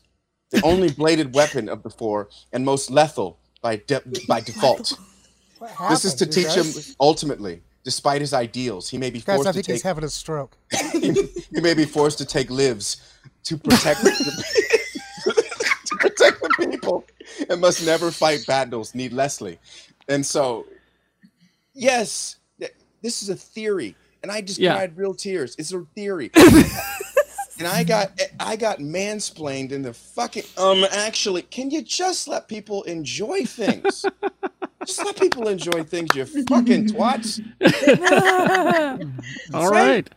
the 0.52 0.62
only 0.64 0.90
bladed 1.00 1.34
weapon 1.36 1.68
of 1.68 1.84
the 1.84 1.90
four 1.90 2.30
and 2.54 2.64
most 2.64 2.90
lethal 2.90 3.40
by 3.62 3.78
de- 3.78 4.02
by 4.28 4.40
default. 4.42 4.98
This 5.90 6.06
is 6.06 6.16
to 6.16 6.26
teach 6.26 6.54
him 6.54 6.66
ultimately, 7.00 7.62
despite 7.84 8.22
his 8.22 8.34
ideals, 8.34 8.90
he 8.90 8.98
may 8.98 9.10
be 9.10 9.20
Guys, 9.20 9.38
forced 9.38 9.50
I 9.50 9.52
to 9.52 9.56
think 9.58 9.66
take 9.68 9.74
he's 9.76 9.82
having 9.84 10.04
a 10.04 10.10
stroke. 10.10 10.58
he 11.02 11.62
may 11.62 11.74
be 11.74 11.86
forced 11.86 12.18
to 12.20 12.26
take 12.26 12.50
lives 12.50 12.98
to 13.44 13.58
protect 13.58 14.00
the, 14.04 14.44
to 15.86 15.96
protect 15.98 16.42
the 16.42 16.68
people 16.72 17.06
and 17.50 17.60
must 17.62 17.86
never 17.86 18.12
fight 18.12 18.46
battles 18.48 18.96
needlessly. 18.96 19.60
And 20.08 20.26
so, 20.26 20.66
yes, 21.74 22.38
this 23.02 23.22
is 23.22 23.30
a 23.30 23.36
theory, 23.36 23.96
and 24.22 24.32
I 24.32 24.42
just 24.42 24.60
Yeah. 24.60 24.74
cried 24.76 24.98
real 24.98 25.14
tears. 25.14 25.56
It's 25.58 25.74
a 25.74 25.86
theory. 25.96 26.32
and 27.60 27.68
I 27.68 27.84
got 27.84 28.20
I 28.40 28.56
got 28.56 28.80
mansplained 28.80 29.72
in 29.72 29.82
the 29.84 29.94
fucking 29.94 30.44
um 30.58 30.86
actually 30.92 31.44
can 31.44 31.70
you 31.70 31.82
just 31.82 32.28
let 32.28 32.48
people 32.48 32.84
enjoy 32.84 33.46
things? 33.46 34.06
Just 34.86 35.04
let 35.04 35.16
people 35.18 35.48
enjoy 35.48 35.84
things, 35.84 36.16
you 36.16 36.26
fucking 36.26 36.88
twats. 36.88 37.40
All 39.54 39.70
right. 39.70 40.10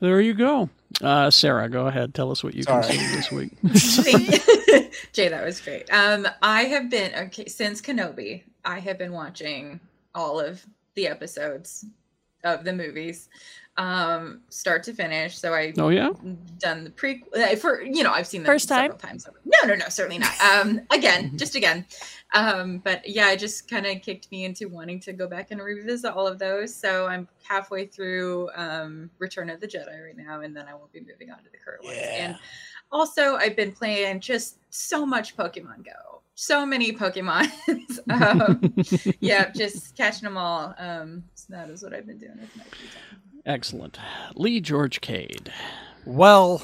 There 0.00 0.20
you 0.20 0.34
go. 0.34 0.70
Uh, 1.02 1.30
Sarah, 1.30 1.68
go 1.68 1.86
ahead. 1.86 2.14
Tell 2.14 2.30
us 2.30 2.42
what 2.42 2.54
you 2.54 2.62
Sorry. 2.62 2.84
consumed 2.84 3.14
this 3.14 3.30
week. 3.30 3.52
Jay, 5.12 5.28
that 5.28 5.44
was 5.44 5.60
great. 5.60 5.92
Um, 5.92 6.26
I 6.42 6.62
have 6.64 6.90
been 6.90 7.14
okay 7.26 7.46
since 7.46 7.80
Kenobi. 7.80 8.44
I 8.64 8.78
have 8.80 8.98
been 8.98 9.12
watching 9.12 9.80
all 10.14 10.40
of 10.40 10.64
the 10.94 11.06
episodes 11.06 11.84
of 12.44 12.64
the 12.64 12.72
movies, 12.72 13.28
um, 13.78 14.42
start 14.50 14.82
to 14.84 14.92
finish. 14.92 15.38
So 15.38 15.54
I 15.54 15.72
Oh, 15.78 15.88
yeah? 15.88 16.10
done 16.58 16.84
the 16.84 16.90
pre 16.90 17.24
uh, 17.34 17.56
for 17.56 17.80
you 17.82 18.02
know 18.02 18.10
I've 18.12 18.26
seen 18.26 18.42
them 18.42 18.52
First 18.52 18.68
time? 18.68 18.90
several 18.90 18.98
times. 18.98 19.26
over. 19.26 19.40
No, 19.46 19.68
no, 19.68 19.74
no, 19.74 19.88
certainly 19.88 20.18
not. 20.18 20.38
Um, 20.40 20.80
again, 20.90 21.38
just 21.38 21.54
again. 21.54 21.86
Um, 22.34 22.78
but 22.84 23.08
yeah, 23.08 23.30
it 23.30 23.38
just 23.38 23.70
kind 23.70 23.86
of 23.86 24.02
kicked 24.02 24.30
me 24.30 24.44
into 24.44 24.68
wanting 24.68 25.00
to 25.00 25.14
go 25.14 25.26
back 25.26 25.50
and 25.50 25.62
revisit 25.62 26.12
all 26.12 26.26
of 26.26 26.38
those. 26.38 26.74
So 26.74 27.06
I'm 27.06 27.26
halfway 27.42 27.86
through 27.86 28.50
um, 28.54 29.08
Return 29.18 29.48
of 29.48 29.60
the 29.60 29.66
Jedi 29.66 30.04
right 30.04 30.16
now, 30.16 30.40
and 30.42 30.54
then 30.54 30.66
I 30.68 30.74
will 30.74 30.90
be 30.92 31.00
moving 31.00 31.30
on 31.30 31.38
to 31.38 31.50
the 31.50 31.56
current 31.56 31.84
ones. 31.84 31.96
And 31.98 32.36
also, 32.92 33.36
I've 33.36 33.56
been 33.56 33.72
playing 33.72 34.20
just 34.20 34.58
so 34.70 35.06
much 35.06 35.36
Pokemon 35.36 35.84
Go. 35.86 36.22
So 36.34 36.64
many 36.66 36.92
Pokemon. 36.92 37.50
um, 38.10 38.74
yeah, 39.20 39.50
just 39.50 39.96
catching 39.96 40.24
them 40.24 40.36
all. 40.36 40.74
Um, 40.78 41.24
so 41.34 41.46
that 41.50 41.68
is 41.70 41.82
what 41.82 41.94
I've 41.94 42.06
been 42.06 42.18
doing 42.18 42.38
with 42.40 42.56
my 42.56 42.62
free 42.64 42.88
time. 42.88 43.20
Excellent. 43.48 43.98
Lee 44.36 44.60
George 44.60 45.00
Cade. 45.00 45.50
Well, 46.04 46.62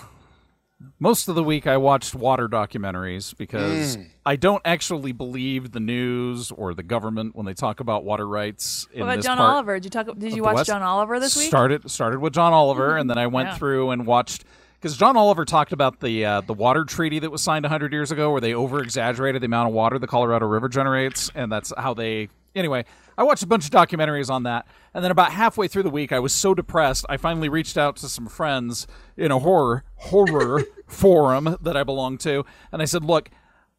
most 1.01 1.29
of 1.29 1.35
the 1.35 1.43
week 1.43 1.67
I 1.67 1.79
watched 1.79 2.15
water 2.15 2.47
documentaries 2.47 3.35
because 3.37 3.97
Mm. 3.97 4.07
I 4.27 4.37
don't 4.37 4.61
actually 4.67 5.13
believe 5.13 5.73
the 5.73 5.81
news 5.81 6.51
or 6.51 6.75
the 6.75 6.83
government 6.83 7.35
when 7.35 7.47
they 7.47 7.55
talk 7.55 7.81
about 7.81 8.05
water 8.05 8.29
rights. 8.29 8.87
In 8.93 9.01
What 9.01 9.07
about 9.07 9.17
this 9.17 9.25
John 9.25 9.39
part 9.39 9.51
Oliver? 9.55 9.75
Did 9.77 9.85
you 9.87 9.91
talk? 9.91 10.19
Did 10.19 10.37
you 10.37 10.43
watch 10.43 10.57
West. 10.57 10.67
John 10.69 10.83
Oliver 10.83 11.19
this 11.19 11.37
week? 11.37 11.47
Started 11.49 11.91
started 11.91 12.21
with 12.21 12.35
John 12.35 12.53
Oliver, 12.53 12.97
and 12.99 13.09
then 13.09 13.17
I 13.19 13.29
went 13.29 13.49
Yeah. 13.51 13.57
through 13.57 13.91
and 13.91 14.07
watched 14.07 14.45
because 14.79 14.95
John 14.99 15.17
Oliver 15.17 15.47
talked 15.47 15.73
about 15.73 16.01
the 16.01 16.25
uh, 16.27 16.41
the 16.43 16.53
water 16.55 16.85
treaty 16.85 17.19
that 17.19 17.31
was 17.31 17.43
signed 17.43 17.65
100 17.65 17.95
years 17.95 18.11
ago, 18.13 18.31
where 18.31 18.43
they 18.43 18.53
over 18.53 18.83
exaggerated 18.83 19.41
the 19.41 19.47
amount 19.47 19.69
of 19.71 19.75
water 19.75 19.99
the 19.99 20.07
Colorado 20.07 20.47
River 20.47 20.69
generates, 20.69 21.31
and 21.35 21.51
that's 21.51 21.73
how 21.79 21.95
they. 21.95 22.29
Anyway, 22.55 22.85
I 23.17 23.23
watched 23.23 23.43
a 23.43 23.47
bunch 23.47 23.65
of 23.65 23.71
documentaries 23.71 24.31
on 24.31 24.43
that, 24.45 24.67
and 24.93 25.05
then 25.05 25.11
about 25.11 25.33
halfway 25.33 25.69
through 25.69 25.85
the 25.85 25.91
week, 25.91 26.13
I 26.13 26.19
was 26.19 26.35
so 26.35 26.55
depressed, 26.55 27.07
I 27.09 27.17
finally 27.17 27.49
reached 27.49 27.77
out 27.77 27.97
to 27.97 28.09
some 28.09 28.27
friends 28.27 28.87
in 29.17 29.31
a 29.31 29.39
horror 29.39 29.85
horror 29.97 30.65
forum 30.87 31.57
that 31.61 31.77
I 31.77 31.85
belong 31.85 32.19
to, 32.19 32.45
and 32.73 32.83
I 32.83 32.85
said, 32.85 33.05
"Look." 33.05 33.31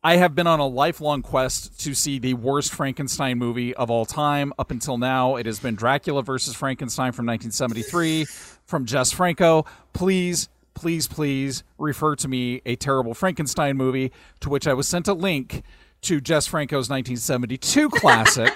I 0.03 0.17
have 0.17 0.35
been 0.35 0.45
on 0.45 0.59
a 0.59 0.67
lifelong 0.67 1.23
quest 1.23 1.79
to 1.79 1.95
see 1.95 2.19
the 2.19 2.35
worst 2.35 2.71
Frankenstein 2.71 3.39
movie 3.39 3.73
of 3.73 3.89
all 3.89 4.05
time. 4.05 4.53
Up 4.59 4.69
until 4.69 4.99
now, 4.99 5.35
it 5.35 5.47
has 5.47 5.57
been 5.57 5.73
Dracula 5.73 6.21
versus 6.21 6.53
Frankenstein 6.53 7.11
from 7.11 7.25
1973 7.25 8.25
from 8.67 8.85
Jess 8.85 9.11
Franco. 9.11 9.65
Please, 9.93 10.47
please, 10.75 11.07
please 11.07 11.63
refer 11.79 12.15
to 12.17 12.27
me 12.27 12.61
a 12.67 12.75
terrible 12.75 13.15
Frankenstein 13.15 13.77
movie, 13.77 14.11
to 14.41 14.49
which 14.49 14.67
I 14.67 14.75
was 14.75 14.87
sent 14.87 15.07
a 15.07 15.13
link 15.15 15.63
to 16.01 16.21
Jess 16.21 16.45
Franco's 16.45 16.87
1972 16.87 17.89
classic, 17.89 18.53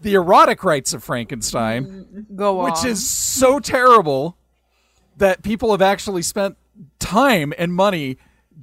The 0.00 0.14
Erotic 0.14 0.62
Rites 0.62 0.92
of 0.92 1.02
Frankenstein, 1.02 1.84
mm, 1.86 2.36
Go 2.36 2.64
which 2.64 2.84
is 2.84 3.08
so 3.08 3.58
terrible 3.58 4.36
that 5.16 5.42
people 5.42 5.70
have 5.70 5.82
actually 5.82 6.22
spent 6.22 6.56
time 6.98 7.54
and 7.56 7.72
money 7.72 8.18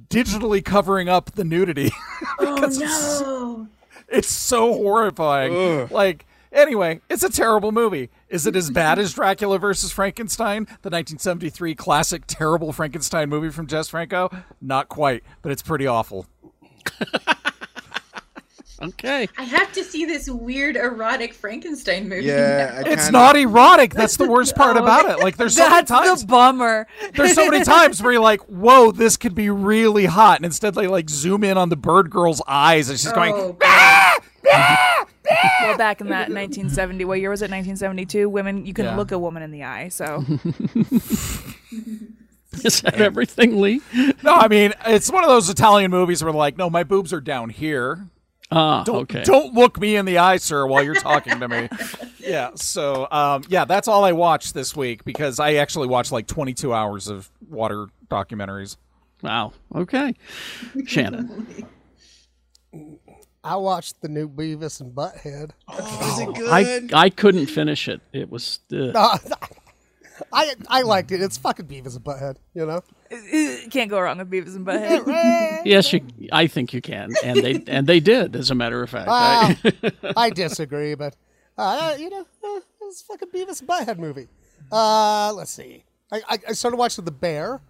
digitally 0.08 0.64
covering 0.64 1.08
up 1.08 1.32
the 1.32 1.44
nudity 1.44 1.90
because 2.38 2.80
it's, 2.80 3.22
oh, 3.24 3.66
it's 4.08 4.28
so 4.28 4.72
horrifying. 4.74 5.88
Like, 5.88 6.26
anyway, 6.52 7.00
it's 7.10 7.24
a 7.24 7.30
terrible 7.30 7.72
movie. 7.72 8.10
Is 8.28 8.46
it 8.46 8.54
as 8.54 8.70
bad 8.70 8.98
as 8.98 9.14
Dracula 9.14 9.58
versus 9.58 9.90
Frankenstein, 9.92 10.64
the 10.64 10.90
1973 10.90 11.74
classic 11.74 12.22
terrible 12.26 12.72
Frankenstein 12.72 13.28
movie 13.28 13.50
from 13.50 13.66
Jess 13.66 13.88
Franco? 13.88 14.30
Not 14.60 14.88
quite, 14.88 15.24
but 15.42 15.50
it's 15.52 15.62
pretty 15.62 15.86
awful. 15.86 16.26
Okay. 18.84 19.28
I 19.38 19.42
have 19.44 19.72
to 19.72 19.84
see 19.84 20.04
this 20.04 20.28
weird 20.28 20.76
erotic 20.76 21.34
Frankenstein 21.34 22.08
movie. 22.08 22.26
Yeah, 22.26 22.82
now. 22.84 22.90
It's 22.90 23.10
not 23.10 23.36
erotic. 23.36 23.94
That's 23.94 24.16
the 24.16 24.28
worst 24.28 24.54
part 24.56 24.76
oh. 24.76 24.82
about 24.82 25.10
it. 25.10 25.22
Like, 25.22 25.36
there's 25.36 25.56
so 25.56 25.68
many 25.68 25.82
That's 25.82 25.90
times. 25.90 26.20
the 26.22 26.26
bummer. 26.26 26.86
There's 27.14 27.34
so 27.34 27.50
many 27.50 27.64
times 27.64 28.02
where 28.02 28.12
you're 28.12 28.22
like, 28.22 28.40
"Whoa, 28.42 28.92
this 28.92 29.16
could 29.16 29.34
be 29.34 29.50
really 29.50 30.06
hot," 30.06 30.38
and 30.38 30.44
instead 30.44 30.74
they 30.74 30.86
like 30.86 31.08
zoom 31.08 31.44
in 31.44 31.56
on 31.56 31.68
the 31.68 31.76
bird 31.76 32.10
girl's 32.10 32.42
eyes, 32.46 32.90
and 32.90 32.98
she's 32.98 33.12
oh, 33.12 33.14
going, 33.14 33.34
Oh, 33.34 33.56
well, 35.62 35.78
back 35.78 36.00
in 36.00 36.08
that 36.08 36.28
1970, 36.28 37.04
what 37.06 37.18
year 37.18 37.30
was 37.30 37.40
it? 37.40 37.50
1972. 37.50 38.28
Women, 38.28 38.66
you 38.66 38.74
can 38.74 38.84
Yeah. 38.86 38.96
look 38.96 39.10
a 39.12 39.18
woman 39.18 39.42
in 39.42 39.50
the 39.50 39.64
eye. 39.64 39.88
So 39.88 40.24
Is 42.62 42.82
that 42.82 43.00
everything, 43.00 43.60
Lee? 43.60 43.80
"No, 44.22 44.34
I 44.34 44.48
mean, 44.48 44.74
it's 44.86 45.10
one 45.10 45.24
of 45.24 45.30
those 45.30 45.48
Italian 45.48 45.90
movies 45.90 46.22
where 46.22 46.32
like, 46.32 46.56
no, 46.56 46.70
my 46.70 46.84
boobs 46.84 47.12
are 47.12 47.20
down 47.20 47.50
here. 47.50 48.06
Ah, 48.50 48.84
Don't 48.84 49.02
okay. 49.10 49.22
don't 49.24 49.54
look 49.54 49.80
me 49.80 49.96
in 49.96 50.04
the 50.04 50.18
eye, 50.18 50.36
sir, 50.36 50.66
while 50.66 50.82
you're 50.82 50.94
talking 50.94 51.40
to 51.40 51.48
me." 51.48 51.68
yeah. 52.18 52.50
So, 52.54 53.08
um, 53.10 53.42
yeah, 53.48 53.64
that's 53.64 53.88
all 53.88 54.04
I 54.04 54.12
watched 54.12 54.54
this 54.54 54.76
week 54.76 55.04
because 55.04 55.40
I 55.40 55.54
actually 55.54 55.88
watched 55.88 56.12
like 56.12 56.26
22 56.26 56.72
hours 56.72 57.08
of 57.08 57.30
water 57.48 57.86
documentaries. 58.08 58.76
Wow. 59.22 59.52
Okay. 59.74 60.14
Shannon. 60.86 61.66
I 63.44 63.56
watched 63.56 64.00
the 64.00 64.08
new 64.08 64.28
Beavis 64.28 64.80
and 64.80 64.94
Butthead. 64.94 65.50
Is 65.78 66.18
it 66.18 66.34
good? 66.34 66.92
I 66.94 67.04
I 67.06 67.10
couldn't 67.10 67.46
finish 67.46 67.88
it. 67.88 68.00
It 68.12 68.30
was 68.30 68.60
uh, 68.72 68.92
Uh, 68.94 69.18
I 70.32 70.54
I 70.68 70.82
liked 70.82 71.12
it. 71.12 71.20
It's 71.20 71.36
fucking 71.38 71.66
Beavis 71.66 71.96
and 71.96 72.04
Butthead, 72.04 72.36
you 72.54 72.64
know. 72.66 72.82
can't 73.70 73.90
go 73.90 74.00
wrong 74.00 74.18
with 74.18 74.30
Beavis 74.30 74.56
and 74.56 74.66
Butthead. 74.66 75.62
yes, 75.64 75.92
you. 75.92 76.00
I 76.32 76.46
think 76.46 76.72
you 76.72 76.80
can, 76.80 77.12
and 77.24 77.38
they 77.42 77.62
and 77.66 77.86
they 77.86 78.00
did, 78.00 78.34
as 78.36 78.50
a 78.50 78.54
matter 78.54 78.82
of 78.82 78.90
fact. 78.90 79.08
Wow. 79.08 79.54
I- 79.64 80.12
I 80.16 80.30
disagree, 80.30 80.94
but 80.94 81.16
uh, 81.58 81.94
you 81.98 82.10
know, 82.10 82.20
uh, 82.44 82.60
it's 82.82 83.02
fucking 83.02 83.28
Beavis 83.30 83.60
and 83.60 83.68
Butthead 83.68 83.98
movie. 83.98 84.28
Uh, 84.72 85.32
let's 85.34 85.50
see. 85.50 85.84
I, 86.12 86.20
I, 86.28 86.38
I 86.48 86.52
started 86.52 86.76
watching 86.76 87.04
The 87.04 87.10
Bear. 87.10 87.60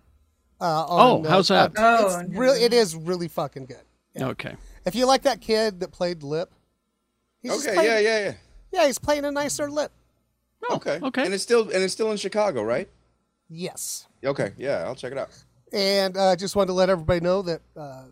Uh, 0.60 0.84
on, 0.86 1.26
Oh, 1.26 1.28
how's 1.28 1.50
uh, 1.50 1.68
that? 1.68 1.78
uh, 1.78 1.96
Oh, 2.00 2.20
it's 2.20 2.30
really, 2.30 2.62
it 2.62 2.72
is 2.72 2.94
really 2.94 3.28
fucking 3.28 3.66
good. 3.66 3.82
okay. 4.22 4.56
If 4.86 4.94
you 4.94 5.06
like 5.06 5.22
that 5.22 5.40
kid 5.40 5.80
that 5.80 5.90
played 5.92 6.22
Lip, 6.22 6.50
he's 7.42 7.52
Okay, 7.66 7.74
playing- 7.74 7.90
yeah, 7.90 7.98
yeah, 7.98 8.18
yeah. 8.24 8.34
yeah, 8.72 8.86
he's 8.86 8.98
playing 8.98 9.24
a 9.24 9.30
nicer 9.32 9.70
Lip. 9.70 9.90
Okay. 10.70 10.98
okay. 11.02 11.24
And 11.24 11.34
it's 11.34 11.42
still 11.42 11.62
and 11.64 11.82
it's 11.82 11.92
still 11.92 12.10
in 12.10 12.16
Chicago, 12.16 12.62
right? 12.62 12.88
Yes. 13.50 14.06
Okay, 14.24 14.52
yeah, 14.56 14.84
I'll 14.84 14.94
check 14.94 15.12
it 15.12 15.18
out. 15.18 15.28
And 15.72 16.16
uh, 16.16 16.36
just 16.36 16.56
wanted 16.56 16.68
to 16.68 16.72
let 16.74 16.88
everybody 16.88 17.20
know 17.20 17.42
that 17.42 17.60
uh, 17.76 18.04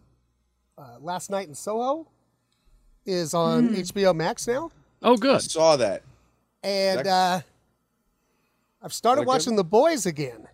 uh, 0.79 0.97
Last 1.01 1.31
Night 1.31 1.49
in 1.49 1.55
Soho 1.55 2.09
is 3.07 3.35
on 3.35 3.69
Hmm. 3.69 3.75
HBO 3.77 4.15
Max 4.15 4.47
now. 4.47 4.71
Oh, 5.03 5.15
I 5.15 5.17
good. 5.17 5.43
saw 5.43 5.77
that. 5.77 6.03
And 6.63 7.01
That- 7.01 7.07
uh, 7.07 7.41
I've 8.83 8.93
started 8.93 9.21
That 9.23 9.25
good? 9.27 9.29
watching 9.29 9.57
The 9.57 9.65
Boys 9.65 10.07
again. 10.07 10.49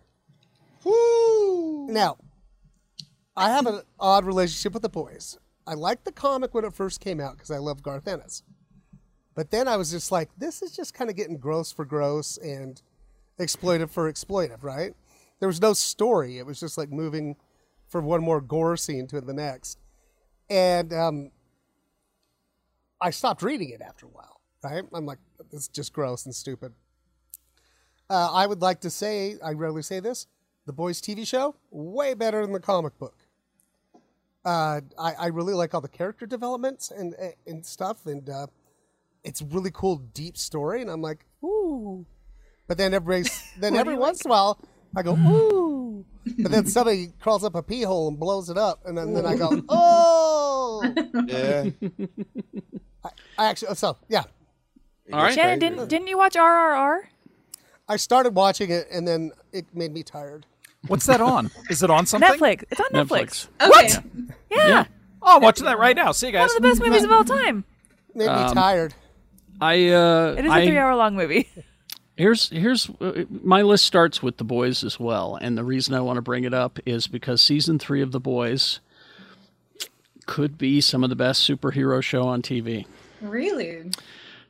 Woo! 0.83 1.87
Now, 1.87 2.17
I 3.35 3.49
have 3.49 3.65
an 3.67 3.81
odd 3.99 4.25
relationship 4.25 4.73
with 4.73 4.83
The 4.83 4.89
Boys. 4.89 5.37
I 5.65 5.73
liked 5.73 6.05
the 6.05 6.11
comic 6.11 6.53
when 6.53 6.63
it 6.65 6.73
first 6.73 6.99
came 6.99 7.19
out 7.19 7.33
because 7.33 7.51
I 7.51 7.57
love 7.57 7.81
Garth 7.83 8.07
Ennis. 8.07 8.43
But 9.35 9.51
then 9.51 9.67
I 9.67 9.77
was 9.77 9.91
just 9.91 10.11
like, 10.11 10.29
this 10.37 10.61
is 10.61 10.75
just 10.75 10.93
kind 10.93 11.09
of 11.09 11.15
getting 11.15 11.37
gross 11.37 11.71
for 11.71 11.85
gross 11.85 12.37
and 12.37 12.81
exploitive 13.39 13.89
for 13.89 14.11
exploitive, 14.11 14.63
right? 14.63 14.93
There 15.39 15.47
was 15.47 15.61
no 15.61 15.73
story. 15.73 16.37
It 16.37 16.45
was 16.45 16.59
just 16.59 16.77
like 16.77 16.91
moving 16.91 17.35
from 17.87 18.05
one 18.05 18.21
more 18.21 18.41
gore 18.41 18.77
scene 18.77 19.07
to 19.07 19.21
the 19.21 19.33
next. 19.33 19.79
And 20.49 20.93
um, 20.93 21.31
I 23.01 23.09
stopped 23.11 23.41
reading 23.41 23.69
it 23.69 23.81
after 23.81 24.05
a 24.05 24.09
while, 24.09 24.41
right? 24.63 24.83
I'm 24.93 25.05
like, 25.05 25.19
this 25.51 25.61
is 25.61 25.67
just 25.67 25.93
gross 25.93 26.25
and 26.25 26.35
stupid. 26.35 26.73
Uh, 28.09 28.31
I 28.33 28.47
would 28.47 28.61
like 28.61 28.81
to 28.81 28.89
say, 28.89 29.35
I 29.43 29.51
rarely 29.51 29.83
say 29.83 29.99
this, 29.99 30.27
the 30.65 30.73
Boys 30.73 31.01
TV 31.01 31.25
show, 31.25 31.55
way 31.71 32.13
better 32.13 32.41
than 32.41 32.51
the 32.51 32.59
comic 32.59 32.97
book. 32.97 33.15
Uh, 34.43 34.81
I, 34.97 35.13
I 35.13 35.27
really 35.27 35.53
like 35.53 35.73
all 35.73 35.81
the 35.81 35.87
character 35.87 36.25
developments 36.25 36.91
and 36.91 37.13
and 37.45 37.65
stuff, 37.65 38.05
and 38.05 38.27
uh, 38.29 38.47
it's 39.23 39.41
really 39.41 39.71
cool, 39.71 39.97
deep 39.97 40.37
story. 40.37 40.81
And 40.81 40.89
I'm 40.89 41.01
like, 41.01 41.25
ooh. 41.43 42.05
But 42.67 42.77
then 42.77 42.93
everybody's, 42.93 43.43
then 43.59 43.75
every 43.75 43.95
once 43.95 44.23
in 44.23 44.29
a 44.29 44.31
while, 44.31 44.59
I 44.99 45.03
go, 45.03 45.15
ooh. 45.15 46.05
But 46.39 46.51
then 46.51 46.65
somebody 46.75 47.11
crawls 47.19 47.43
up 47.43 47.55
a 47.55 47.63
pee 47.63 47.83
hole 47.83 48.07
and 48.09 48.19
blows 48.19 48.49
it 48.49 48.57
up, 48.57 48.81
and 48.85 48.97
then, 48.97 49.13
then 49.13 49.25
I 49.25 49.35
go, 49.35 49.61
oh. 49.69 50.83
Yeah. 51.27 51.69
I, 53.03 53.09
I 53.37 53.45
actually, 53.47 53.75
so 53.75 53.97
yeah, 54.09 54.23
All 55.13 55.21
right. 55.23 55.33
Shannon, 55.33 55.59
didn't 55.59 55.87
didn't 55.89 56.07
you 56.07 56.17
watch 56.17 56.33
RRR? 56.35 56.99
I 57.87 57.95
started 57.95 58.35
watching 58.35 58.69
it, 58.71 58.87
and 58.91 59.07
then 59.07 59.31
it 59.53 59.65
made 59.73 59.93
me 59.93 60.03
tired. 60.03 60.45
What's 60.87 61.05
that 61.07 61.21
on? 61.21 61.49
Is 61.69 61.81
it 61.83 61.89
on 61.89 62.05
something? 62.05 62.29
Netflix. 62.29 62.63
It's 62.69 62.79
on 62.79 62.87
Netflix. 62.91 63.47
Okay. 63.61 63.69
What? 63.69 64.03
Yeah. 64.51 64.85
Oh, 65.21 65.35
I'm 65.37 65.41
watching 65.41 65.65
that 65.65 65.77
right 65.79 65.95
now. 65.95 66.11
See 66.11 66.27
you 66.27 66.33
guys. 66.33 66.49
One 66.49 66.57
of 66.57 66.61
the 66.63 66.67
best 66.69 66.81
movies 66.81 67.03
of 67.03 67.11
all 67.11 67.23
time. 67.25 67.63
Made 68.15 68.27
me 68.27 68.31
Um, 68.31 68.53
tired. 68.53 68.93
I 69.59 69.89
uh, 69.89 70.35
It 70.37 70.45
is 70.45 70.51
a 70.51 70.53
I- 70.55 70.65
three-hour-long 70.65 71.15
movie. 71.15 71.49
Here's 72.19 72.49
here's 72.49 72.89
uh, 72.99 73.23
my 73.29 73.61
list 73.61 73.85
starts 73.85 74.21
with 74.21 74.35
the 74.35 74.43
boys 74.43 74.83
as 74.83 74.99
well, 74.99 75.37
and 75.41 75.57
the 75.57 75.63
reason 75.63 75.93
I 75.93 76.01
want 76.01 76.17
to 76.17 76.21
bring 76.21 76.43
it 76.43 76.53
up 76.53 76.77
is 76.85 77.07
because 77.07 77.41
season 77.41 77.79
three 77.79 78.01
of 78.01 78.11
the 78.11 78.19
boys 78.19 78.81
could 80.25 80.57
be 80.57 80.81
some 80.81 81.01
of 81.03 81.09
the 81.09 81.15
best 81.15 81.49
superhero 81.49 82.03
show 82.03 82.23
on 82.23 82.41
TV. 82.41 82.85
Really? 83.21 83.89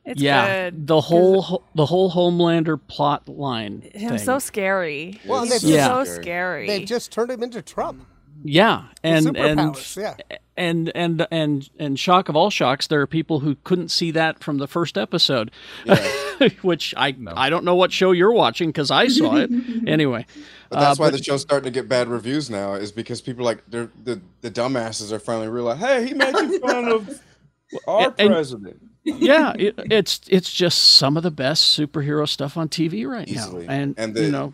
It's 0.03 0.19
yeah, 0.19 0.71
good. 0.71 0.87
the 0.87 0.99
whole 0.99 1.43
ho- 1.43 1.63
the 1.75 1.85
whole 1.85 2.11
Homelander 2.11 2.79
plot 2.87 3.29
line. 3.29 3.81
Him 3.93 4.09
thing. 4.09 4.17
so 4.17 4.39
scary. 4.39 5.21
Well, 5.27 5.43
and 5.43 5.51
they've 5.51 5.61
Yeah. 5.61 6.03
so 6.03 6.03
scary. 6.05 6.65
They've 6.65 6.87
just 6.87 7.11
turned 7.11 7.29
him 7.29 7.43
into 7.43 7.61
Trump. 7.61 8.03
Yeah, 8.43 8.83
and 9.03 9.35
and 9.37 9.95
yeah. 9.97 10.13
and 10.57 10.91
and 10.95 11.27
and 11.31 11.69
and 11.79 11.99
shock 11.99 12.29
of 12.29 12.35
all 12.35 12.49
shocks, 12.49 12.87
there 12.87 13.01
are 13.01 13.07
people 13.07 13.39
who 13.41 13.55
couldn't 13.63 13.89
see 13.89 14.11
that 14.11 14.43
from 14.43 14.57
the 14.57 14.67
first 14.67 14.97
episode, 14.97 15.51
which 16.61 16.93
I 16.97 17.15
I 17.35 17.49
don't 17.49 17.63
know 17.65 17.75
what 17.75 17.91
show 17.91 18.11
you're 18.11 18.31
watching 18.33 18.69
because 18.69 18.91
I 18.91 19.07
saw 19.07 19.35
it 19.37 19.49
anyway. 19.87 20.25
But 20.69 20.79
that's 20.79 20.99
Uh, 20.99 21.03
why 21.03 21.09
the 21.09 21.23
show's 21.23 21.41
starting 21.41 21.65
to 21.65 21.71
get 21.71 21.89
bad 21.89 22.07
reviews 22.07 22.49
now, 22.49 22.73
is 22.73 22.91
because 22.91 23.21
people 23.21 23.43
like 23.45 23.63
they're, 23.67 23.89
the 24.03 24.21
the 24.41 24.51
dumbasses 24.51 25.11
are 25.11 25.19
finally 25.19 25.47
realizing, 25.47 25.85
hey, 25.87 26.07
he 26.07 26.13
making 26.13 26.59
fun 26.59 26.87
of 26.91 27.21
our 27.87 28.13
and- 28.17 28.29
president. 28.31 28.81
yeah, 29.03 29.53
it, 29.57 29.73
it's 29.89 30.21
it's 30.27 30.51
just 30.53 30.77
some 30.95 31.17
of 31.17 31.23
the 31.23 31.31
best 31.31 31.77
superhero 31.77 32.27
stuff 32.27 32.57
on 32.57 32.69
TV 32.69 33.07
right 33.07 33.27
Easily. 33.27 33.65
now, 33.65 33.73
and, 33.73 33.95
And 33.97 34.13
the- 34.13 34.23
you 34.25 34.31
know, 34.31 34.53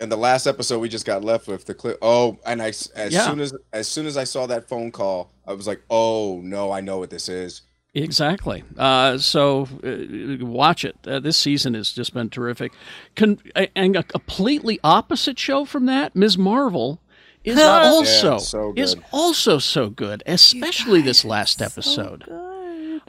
And 0.00 0.10
the 0.10 0.16
last 0.16 0.46
episode 0.46 0.80
we 0.80 0.88
just 0.88 1.06
got 1.06 1.22
left 1.24 1.46
with 1.46 1.66
the 1.66 1.74
clip. 1.74 1.98
Oh, 2.02 2.38
and 2.44 2.60
I 2.60 2.68
as 2.68 2.90
Yeah. 3.10 3.26
soon 3.28 3.40
as 3.40 3.52
as 3.72 3.86
soon 3.88 4.06
as 4.06 4.16
I 4.16 4.24
saw 4.24 4.46
that 4.46 4.68
phone 4.68 4.90
call, 4.90 5.30
I 5.46 5.52
was 5.54 5.66
like, 5.66 5.82
oh 5.88 6.40
no, 6.42 6.72
I 6.72 6.80
know 6.80 6.98
what 6.98 7.10
this 7.10 7.28
is. 7.28 7.62
exactly. 7.94 8.64
Uh, 8.76 9.16
so 9.18 9.68
uh, 9.84 10.44
watch 10.44 10.84
it. 10.84 10.96
Uh, 11.06 11.20
this 11.20 11.36
season 11.36 11.74
has 11.74 11.92
just 11.92 12.12
been 12.12 12.28
terrific. 12.28 12.72
Con- 13.14 13.38
and 13.76 13.94
a 13.94 14.02
completely 14.02 14.80
opposite 14.82 15.38
show 15.38 15.64
from 15.64 15.86
that, 15.86 16.16
Ms. 16.16 16.36
Marvel. 16.36 17.00
Is 17.44 17.60
also 17.60 18.32
Yeah, 18.32 18.38
so 18.38 18.72
is 18.74 18.96
also 19.12 19.58
so 19.58 19.90
good, 19.90 20.22
especially 20.26 21.02
this 21.02 21.24
last 21.26 21.60
episode. 21.62 22.24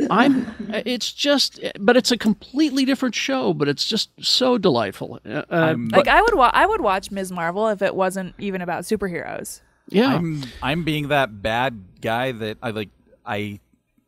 I'm. 0.09 0.53
It's 0.85 1.11
just, 1.13 1.59
but 1.79 1.95
it's 1.97 2.11
a 2.11 2.17
completely 2.17 2.85
different 2.85 3.15
show. 3.15 3.53
But 3.53 3.67
it's 3.67 3.85
just 3.85 4.09
so 4.19 4.57
delightful. 4.57 5.19
Uh, 5.25 5.29
uh, 5.29 5.43
I'm- 5.49 5.87
but- 5.87 6.05
like 6.05 6.07
I 6.07 6.21
would 6.21 6.35
wa- 6.35 6.51
I 6.53 6.65
would 6.65 6.81
watch 6.81 7.11
Ms. 7.11 7.31
Marvel 7.31 7.67
if 7.69 7.81
it 7.81 7.95
wasn't 7.95 8.35
even 8.39 8.61
about 8.61 8.83
superheroes. 8.83 9.61
yeah, 9.89 10.15
I'm 10.15 10.43
I'm 10.63 10.83
being 10.83 11.09
that 11.09 11.41
bad 11.41 11.83
guy 12.01 12.31
that 12.31 12.57
I 12.61 12.71
like 12.71 12.89
I 13.25 13.59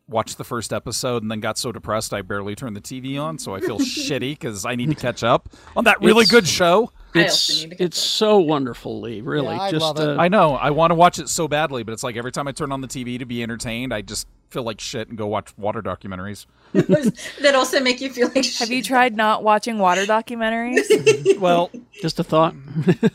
watched 0.09 0.37
the 0.37 0.43
first 0.45 0.71
episode 0.71 1.21
and 1.21 1.29
then 1.29 1.39
got 1.41 1.57
so 1.57 1.71
depressed 1.71 2.13
I 2.13 2.21
barely 2.21 2.55
turned 2.55 2.75
the 2.77 2.81
TV 2.81 3.19
on, 3.21 3.37
so 3.39 3.53
I 3.55 3.59
feel 3.59 3.77
shitty 3.79 4.31
because 4.31 4.65
I 4.65 4.75
need 4.75 4.89
to 4.89 4.95
catch 4.95 5.21
up 5.23 5.49
on 5.75 5.83
that 5.83 5.99
really 6.01 6.21
It's- 6.23 6.31
good 6.31 6.47
show. 6.47 6.91
I 7.17 7.23
it's 7.23 7.49
also 7.49 7.53
need 7.63 7.69
to 7.71 7.75
catch 7.77 7.85
it's 7.85 7.97
so 7.99 8.39
wonderful, 8.39 9.01
Lee. 9.01 9.21
Really, 9.21 9.55
Yeah, 9.55 9.61
I 9.61 9.71
just 9.71 9.81
love 9.81 9.99
it. 9.99 10.17
uh, 10.17 10.21
I 10.21 10.27
know 10.27 10.55
I 10.55 10.69
want 10.71 10.91
to 10.91 10.95
watch 10.95 11.19
it 11.19 11.29
so 11.29 11.47
badly, 11.47 11.83
but 11.83 11.91
it's 11.93 12.03
like 12.03 12.15
every 12.15 12.31
time 12.31 12.47
I 12.47 12.51
turn 12.51 12.71
on 12.71 12.81
the 12.81 12.87
TV 12.87 13.19
to 13.19 13.25
be 13.25 13.43
entertained, 13.43 13.93
I 13.93 14.01
just 14.01 14.27
feel 14.49 14.63
like 14.63 14.79
shit 14.79 15.09
and 15.09 15.17
go 15.17 15.27
watch 15.27 15.57
water 15.57 15.81
documentaries. 15.81 16.45
that 16.73 17.53
also 17.55 17.79
make 17.79 17.99
you 18.01 18.09
feel 18.09 18.29
like 18.33 18.45
Have 18.59 18.71
you 18.71 18.81
tried 18.83 19.15
not 19.15 19.43
watching 19.43 19.77
water 19.79 20.05
documentaries? 20.05 21.37
Well, 21.39 21.69
just 22.01 22.19
a 22.19 22.23
thought. 22.23 22.55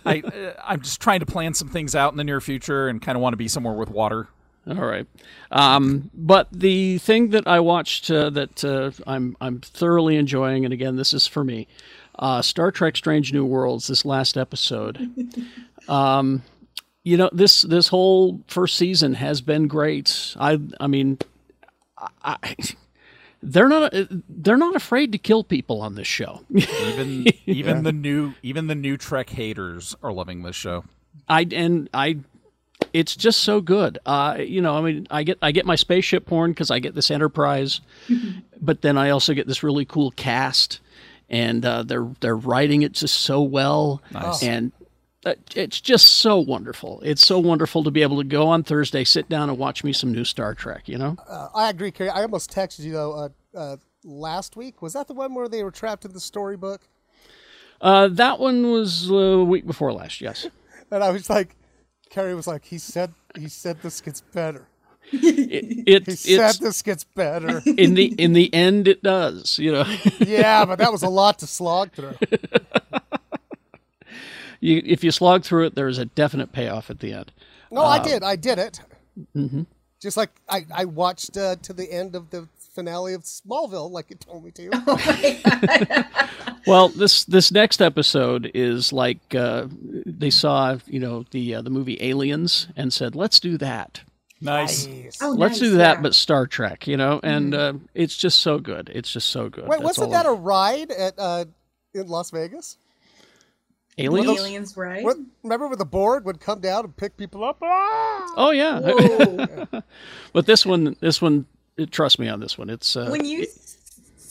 I 0.07 0.21
uh, 0.21 0.53
I'm 0.65 0.81
just 0.81 1.01
trying 1.01 1.21
to 1.21 1.27
plan 1.27 1.55
some 1.55 1.69
things 1.69 1.95
out 1.95 2.13
in 2.13 2.17
the 2.17 2.25
near 2.25 2.41
future 2.41 2.89
and 2.89 3.01
kind 3.03 3.17
of 3.17 3.23
want 3.23 3.33
to 3.33 3.37
be 3.37 3.49
somewhere 3.49 3.75
with 3.75 3.91
water. 3.91 4.29
All 4.69 4.75
right. 4.77 5.07
Um, 5.51 6.11
but 6.15 6.47
the 6.53 6.99
thing 6.99 7.31
that 7.31 7.49
I 7.49 7.59
watched 7.59 8.11
uh, 8.13 8.31
that 8.31 8.65
uh, 8.65 8.93
I'm 9.07 9.37
I'm 9.41 9.61
thoroughly 9.61 10.17
enjoying, 10.17 10.65
and 10.65 10.73
again, 10.73 10.95
this 10.97 11.13
is 11.13 11.27
for 11.27 11.43
me, 11.43 11.67
uh, 12.19 12.43
Star 12.43 12.71
Trek: 12.71 12.97
Strange 12.97 13.33
New 13.33 13.45
Worlds. 13.45 13.87
This 13.87 14.05
last 14.05 14.37
episode. 14.37 15.11
Um, 15.89 16.45
you 17.03 17.17
know 17.17 17.29
this 17.33 17.63
this 17.63 17.89
whole 17.89 18.41
first 18.47 18.77
season 18.77 19.15
has 19.15 19.41
been 19.41 19.67
great. 19.67 20.37
I 20.39 20.61
I 20.79 20.87
mean, 20.87 21.19
I, 22.23 22.57
they're 23.43 23.69
not 23.69 23.93
they're 24.29 24.57
not 24.57 24.77
afraid 24.77 25.13
to 25.13 25.19
kill 25.19 25.43
people 25.43 25.81
on 25.81 25.97
this 25.97 26.07
show. 26.07 26.43
Even 26.51 27.27
even 27.47 27.83
the 27.83 27.93
new 27.93 28.35
even 28.43 28.69
the 28.69 28.75
new 28.75 28.97
Trek 28.97 29.31
haters 29.31 29.97
are 30.03 30.13
loving 30.13 30.43
this 30.43 30.57
show. 30.57 30.85
I 31.29 31.47
and 31.51 31.91
I 31.93 32.19
it's 32.93 33.17
just 33.17 33.41
so 33.43 33.61
good. 33.61 33.99
Uh, 34.07 34.37
you 34.39 34.61
know, 34.61 34.77
I 34.77 34.81
mean, 34.81 35.07
I 35.11 35.23
get 35.23 35.39
I 35.43 35.51
get 35.53 35.67
my 35.67 35.77
spaceship 35.77 36.27
porn 36.27 36.53
because 36.53 36.71
I 36.71 36.79
get 36.79 36.95
this 36.95 37.11
Enterprise, 37.11 37.81
but 38.61 38.83
then 38.83 38.99
I 38.99 39.11
also 39.11 39.35
get 39.35 39.47
this 39.47 39.63
really 39.63 39.85
cool 39.85 40.11
cast, 40.13 40.81
and 41.33 41.65
uh, 41.65 41.83
they're 41.83 42.09
they're 42.21 42.37
writing 42.37 42.83
it 42.83 42.93
just 42.93 43.21
so 43.23 43.43
well, 43.43 44.01
Nice. 44.13 44.43
and 44.45 44.71
uh, 45.27 45.35
it's 45.57 45.81
just 45.81 46.07
so 46.17 46.39
wonderful. 46.39 47.01
It's 47.05 47.25
so 47.27 47.39
wonderful 47.39 47.83
to 47.85 47.91
be 47.91 48.03
able 48.03 48.19
to 48.19 48.25
go 48.25 48.47
on 48.49 48.63
Thursday, 48.63 49.03
sit 49.05 49.29
down, 49.29 49.49
and 49.49 49.59
watch 49.59 49.83
me 49.83 49.93
some 49.93 50.13
new 50.13 50.25
Star 50.25 50.55
Trek. 50.55 50.89
You 50.89 50.99
know, 50.99 51.17
Uh, 51.29 51.49
I 51.55 51.71
agree, 51.71 51.91
Carrie. 51.91 52.11
I 52.11 52.23
almost 52.23 52.51
texted 52.53 52.81
you 52.81 52.93
though 52.93 53.13
uh, 53.15 53.29
uh, 53.59 53.77
last 54.05 54.57
week. 54.57 54.83
Was 54.83 54.93
that 54.93 55.09
the 55.09 55.15
one 55.15 55.35
where 55.35 55.49
they 55.49 55.65
were 55.65 55.71
trapped 55.73 56.05
in 56.05 56.13
the 56.13 56.21
storybook? 56.21 56.83
uh, 57.81 58.07
that 58.09 58.39
one 58.39 58.71
was 58.71 59.11
uh, 59.11 59.15
a 59.15 59.45
week 59.45 59.67
before 59.67 59.93
last. 59.93 60.21
Yes, 60.21 60.47
And 60.93 61.03
I 61.03 61.11
was 61.11 61.31
like, 61.31 61.57
Carrie 62.11 62.35
was 62.35 62.47
like, 62.47 62.67
he 62.67 62.77
said, 62.79 63.15
he 63.39 63.49
said 63.49 63.81
this 63.81 64.01
gets 64.03 64.21
better. 64.21 64.67
It, 65.11 66.07
He 66.07 66.15
said 66.17 66.51
it's 66.51 66.59
this 66.59 66.83
gets 66.83 67.05
better. 67.05 67.63
in 67.77 67.95
the 67.95 68.07
in 68.07 68.33
the 68.33 68.53
end 68.55 68.89
it 68.89 69.03
does. 69.03 69.59
You 69.59 69.73
know. 69.73 69.97
yeah, 70.19 70.65
but 70.65 70.79
that 70.79 70.93
was 70.93 71.03
a 71.03 71.09
lot 71.09 71.39
to 71.41 71.47
slog 71.47 71.93
through. 71.93 72.15
you, 74.61 74.83
if 74.85 75.03
you 75.03 75.11
slog 75.11 75.45
through 75.45 75.67
it, 75.67 75.75
there 75.75 75.89
is 75.89 75.99
a 75.99 76.05
definite 76.05 76.53
payoff 76.53 76.91
at 76.91 77.01
the 77.01 77.13
end. 77.13 77.33
No, 77.71 77.83
I 77.83 77.99
did. 78.03 78.23
I 78.23 78.37
did 78.37 78.59
it. 78.59 78.81
Mhm. 79.37 79.67
Just 80.01 80.17
like 80.17 80.31
I, 80.49 80.67
I 80.75 80.85
watched 80.85 81.37
uh, 81.37 81.57
to 81.63 81.73
the 81.73 81.91
end 81.91 82.15
of 82.15 82.31
the 82.31 82.49
finale 82.75 83.15
of 83.15 83.23
Smallville, 83.23 83.91
like 83.91 84.11
you 84.11 84.17
told 84.17 84.45
me 84.45 84.51
to. 84.53 86.07
Well, 86.67 86.89
this 86.91 87.25
this 87.25 87.51
next 87.51 87.83
episode 87.83 88.51
is 88.55 88.93
like 88.93 89.35
uh, 89.35 89.67
they 90.07 90.31
saw, 90.31 90.79
you 90.87 91.01
know, 91.01 91.25
the 91.31 91.57
uh, 91.57 91.63
the 91.63 91.71
movie 91.71 91.99
Aliens 92.01 92.69
and 92.77 92.93
said, 92.93 93.17
"Let's 93.17 93.41
do 93.41 93.59
that. 93.59 94.03
Nice. 94.43 94.87
Oh, 95.21 95.31
Let's 95.31 95.53
nice, 95.53 95.59
do 95.61 95.77
that, 95.77 95.97
yeah. 95.97 96.01
but 96.03 96.15
Star 96.15 96.47
Trek." 96.47 96.87
You 96.87 96.97
know, 96.97 97.21
and 97.23 97.55
uh, 97.55 97.73
it's 97.95 98.17
just 98.17 98.41
so 98.41 98.59
good. 98.59 98.91
It's 98.95 99.11
just 99.13 99.31
so 99.31 99.49
good. 99.49 99.65
Wait, 99.69 99.81
That's 99.81 99.99
wasn't 99.99 100.11
that 100.13 100.27
a 100.27 100.31
I'm- 100.31 100.43
ride 100.43 100.91
at 100.91 101.15
uh, 101.19 101.45
in 101.95 102.09
Las 102.09 102.31
Vegas? 102.31 102.77
Aliens? 103.99 104.41
Aliens, 104.41 104.77
right? 104.77 105.05
What, 105.05 105.19
remember 105.43 105.69
when 105.69 105.79
the 105.79 105.85
board 105.85 106.25
would 106.25 106.41
come 106.41 106.61
down 106.61 106.85
and 106.87 106.97
pick 106.97 107.17
people 107.19 107.45
up? 107.45 107.59
Ah! 107.63 108.33
Oh 108.37 108.51
yeah, 108.51 108.81
but 110.33 110.47
this 110.47 110.65
one, 110.65 110.97
this 111.01 111.21
one, 111.21 111.45
trust 111.91 112.19
me 112.19 112.27
on 112.29 112.41
this 112.41 112.57
one. 112.57 112.71
It's 112.71 112.97
uh, 112.97 113.09
when 113.11 113.25
you 113.27 113.43
s- 113.43 113.72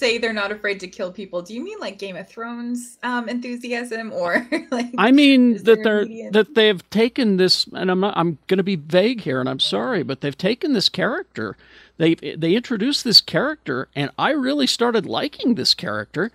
say 0.01 0.17
they're 0.17 0.33
not 0.33 0.51
afraid 0.51 0.79
to 0.79 0.87
kill 0.87 1.11
people, 1.11 1.43
do 1.43 1.53
you 1.53 1.63
mean 1.63 1.77
like 1.79 1.99
Game 1.99 2.15
of 2.17 2.27
Thrones 2.27 2.97
um, 3.03 3.29
enthusiasm, 3.29 4.11
or 4.11 4.47
like? 4.71 4.87
I 4.97 5.11
mean 5.11 5.63
that 5.63 5.83
they're 5.83 6.01
immediate- 6.01 6.33
that 6.33 6.55
they've 6.55 6.89
taken 6.89 7.37
this, 7.37 7.65
and 7.73 7.91
I'm 7.91 7.99
not, 7.99 8.17
I'm 8.17 8.39
going 8.47 8.57
to 8.57 8.63
be 8.63 8.75
vague 8.75 9.21
here, 9.21 9.39
and 9.39 9.47
I'm 9.47 9.59
sorry, 9.59 10.03
but 10.03 10.21
they've 10.21 10.37
taken 10.37 10.73
this 10.73 10.89
character. 10.89 11.55
They 11.97 12.15
they 12.15 12.55
introduced 12.55 13.03
this 13.03 13.21
character, 13.21 13.87
and 13.95 14.09
I 14.17 14.31
really 14.31 14.67
started 14.67 15.05
liking 15.05 15.53
this 15.53 15.73
character, 15.75 16.31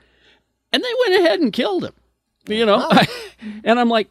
and 0.72 0.82
they 0.82 0.92
went 1.06 1.20
ahead 1.20 1.40
and 1.40 1.52
killed 1.52 1.84
him. 1.84 1.94
You 2.46 2.64
know, 2.64 2.88
and 3.64 3.80
I'm 3.80 3.88
like, 3.88 4.08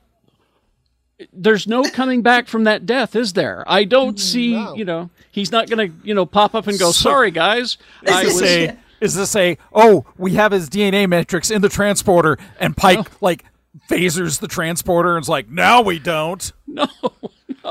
there's 1.32 1.65
no 1.65 1.84
coming 1.84 2.22
back 2.22 2.49
from 2.49 2.65
that 2.65 2.86
death, 2.86 3.15
is 3.15 3.32
there? 3.34 3.64
I 3.65 3.86
don't 3.86 4.19
see. 4.19 4.52
No. 4.52 4.76
You 4.76 4.84
know, 4.84 5.10
he's 5.32 5.53
not 5.53 5.69
going 5.69 5.90
to 5.90 5.95
you 6.06 6.14
know 6.14 6.26
pop 6.26 6.53
up 6.56 6.68
and 6.68 6.77
go, 6.77 6.91
sorry 6.91 7.32
guys, 7.32 7.77
I 8.06 8.23
Is 8.23 8.34
was. 8.34 8.41
this 8.41 8.72
a 8.72 8.77
is 9.02 9.16
this 9.16 9.36
a 9.36 9.58
oh 9.74 10.06
we 10.18 10.34
have 10.34 10.52
his 10.52 10.70
DNA 10.70 11.08
matrix 11.08 11.52
in 11.52 11.62
the 11.62 11.70
transporter 11.70 12.38
and 12.60 12.76
Pike 12.76 13.22
like 13.22 13.46
phasers 13.90 14.40
the 14.40 14.48
transporter 14.48 15.16
and 15.18 15.24
is 15.24 15.30
like 15.30 15.50
now 15.50 15.82
we 15.82 16.00
don't 16.00 16.52
No, 16.68 16.88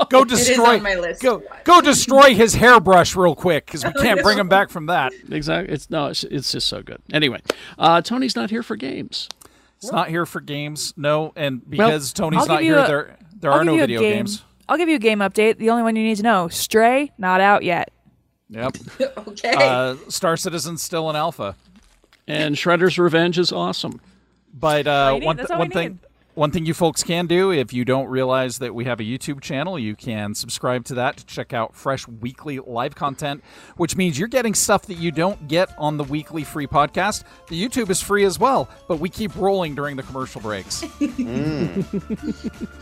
go 0.09 0.21
It 0.23 0.31
is 0.31 0.45
destroy 0.47 0.75
on 0.75 0.83
my 0.83 0.95
list. 0.95 1.21
go 1.21 1.41
go 1.63 1.81
destroy 1.81 2.33
his 2.35 2.53
hairbrush 2.55 3.15
real 3.15 3.35
quick 3.35 3.65
because 3.65 3.85
we 3.85 3.91
can't 4.01 4.21
bring 4.21 4.37
him 4.37 4.49
back 4.49 4.69
from 4.69 4.87
that. 4.87 5.13
exactly. 5.31 5.73
It's 5.73 5.89
no, 5.89 6.07
it's, 6.07 6.23
it's 6.25 6.51
just 6.51 6.67
so 6.67 6.81
good. 6.81 7.01
Anyway, 7.13 7.41
uh, 7.79 8.01
Tony's 8.01 8.35
not 8.35 8.49
here 8.49 8.61
for 8.63 8.75
games. 8.75 9.29
It's 9.77 9.91
not 9.91 10.09
here 10.09 10.25
for 10.25 10.41
games, 10.41 10.93
no, 10.97 11.31
and 11.35 11.67
because 11.69 12.11
Tony's 12.13 12.47
not 12.47 12.61
here, 12.61 12.79
a- 12.79 12.87
there 12.87 13.17
there 13.39 13.51
I'll 13.51 13.59
are 13.59 13.63
no 13.65 13.77
video 13.77 13.99
game. 14.01 14.13
games. 14.17 14.43
I'll 14.67 14.77
give 14.77 14.89
you 14.89 14.95
a 14.95 14.99
game 14.99 15.19
update. 15.19 15.57
The 15.59 15.69
only 15.69 15.83
one 15.83 15.95
you 15.95 16.03
need 16.03 16.17
to 16.17 16.23
know: 16.23 16.47
Stray, 16.47 17.11
not 17.17 17.39
out 17.41 17.63
yet. 17.63 17.91
Yep, 18.49 18.77
okay. 19.27 19.53
uh, 19.55 19.95
Star 20.09 20.37
Citizen's 20.37 20.81
still 20.81 21.09
in 21.09 21.15
alpha. 21.15 21.55
And 22.27 22.55
Shredder's 22.55 22.97
Revenge 22.97 23.37
is 23.37 23.51
awesome. 23.51 24.01
But 24.53 24.87
uh, 24.87 25.19
one, 25.19 25.37
th- 25.37 25.49
one 25.49 25.69
thing, 25.69 25.99
one 26.33 26.49
thing 26.51 26.65
you 26.65 26.73
folks 26.73 27.03
can 27.03 27.27
do 27.27 27.51
if 27.51 27.71
you 27.73 27.85
don't 27.85 28.07
realize 28.07 28.59
that 28.59 28.73
we 28.73 28.85
have 28.85 28.99
a 28.99 29.03
YouTube 29.03 29.41
channel, 29.41 29.77
you 29.77 29.95
can 29.95 30.33
subscribe 30.33 30.85
to 30.85 30.95
that 30.95 31.17
to 31.17 31.25
check 31.25 31.53
out 31.53 31.75
fresh 31.75 32.07
weekly 32.07 32.59
live 32.59 32.95
content, 32.95 33.43
which 33.77 33.95
means 33.95 34.17
you're 34.17 34.27
getting 34.27 34.53
stuff 34.53 34.85
that 34.87 34.97
you 34.97 35.11
don't 35.11 35.47
get 35.47 35.69
on 35.77 35.97
the 35.97 36.03
weekly 36.03 36.43
free 36.43 36.67
podcast. 36.67 37.23
The 37.49 37.61
YouTube 37.61 37.89
is 37.89 38.01
free 38.01 38.23
as 38.25 38.39
well, 38.39 38.69
but 38.87 38.99
we 38.99 39.09
keep 39.09 39.35
rolling 39.35 39.75
during 39.75 39.95
the 39.97 40.03
commercial 40.03 40.41
breaks. 40.41 40.83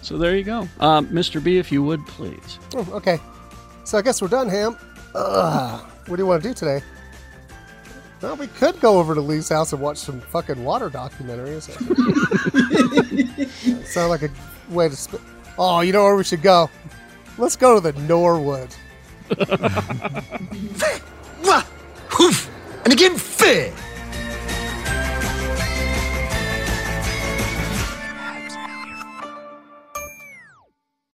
So 0.00 0.16
there 0.16 0.36
you 0.36 0.44
go. 0.44 0.68
Um, 0.80 1.08
Mr. 1.08 1.42
B, 1.42 1.58
if 1.58 1.72
you 1.72 1.82
would 1.82 2.06
please. 2.06 2.58
Oh, 2.74 2.86
okay. 2.92 3.18
So 3.84 3.98
I 3.98 4.02
guess 4.02 4.22
we're 4.22 4.28
done, 4.28 4.48
Ham. 4.48 4.76
Ugh. 5.18 5.84
What 6.06 6.16
do 6.16 6.22
you 6.22 6.26
want 6.26 6.42
to 6.42 6.48
do 6.48 6.54
today? 6.54 6.80
Well, 8.22 8.36
we 8.36 8.46
could 8.46 8.80
go 8.80 8.98
over 8.98 9.14
to 9.14 9.20
Lee's 9.20 9.48
house 9.48 9.72
and 9.72 9.82
watch 9.82 9.98
some 9.98 10.20
fucking 10.20 10.64
water 10.64 10.88
documentaries. 10.90 11.68
Sound 13.86 14.10
like 14.10 14.22
a 14.22 14.30
way 14.70 14.88
to 14.88 14.96
spend. 14.96 15.22
Oh, 15.58 15.80
you 15.80 15.92
know 15.92 16.04
where 16.04 16.16
we 16.16 16.24
should 16.24 16.42
go? 16.42 16.70
Let's 17.36 17.56
go 17.56 17.74
to 17.74 17.80
the 17.80 17.98
Norwood. 18.02 18.74
Wah! 21.44 21.62
Hoof! 22.10 22.50
And 22.84 22.92
again, 22.92 23.16
fair! 23.16 23.72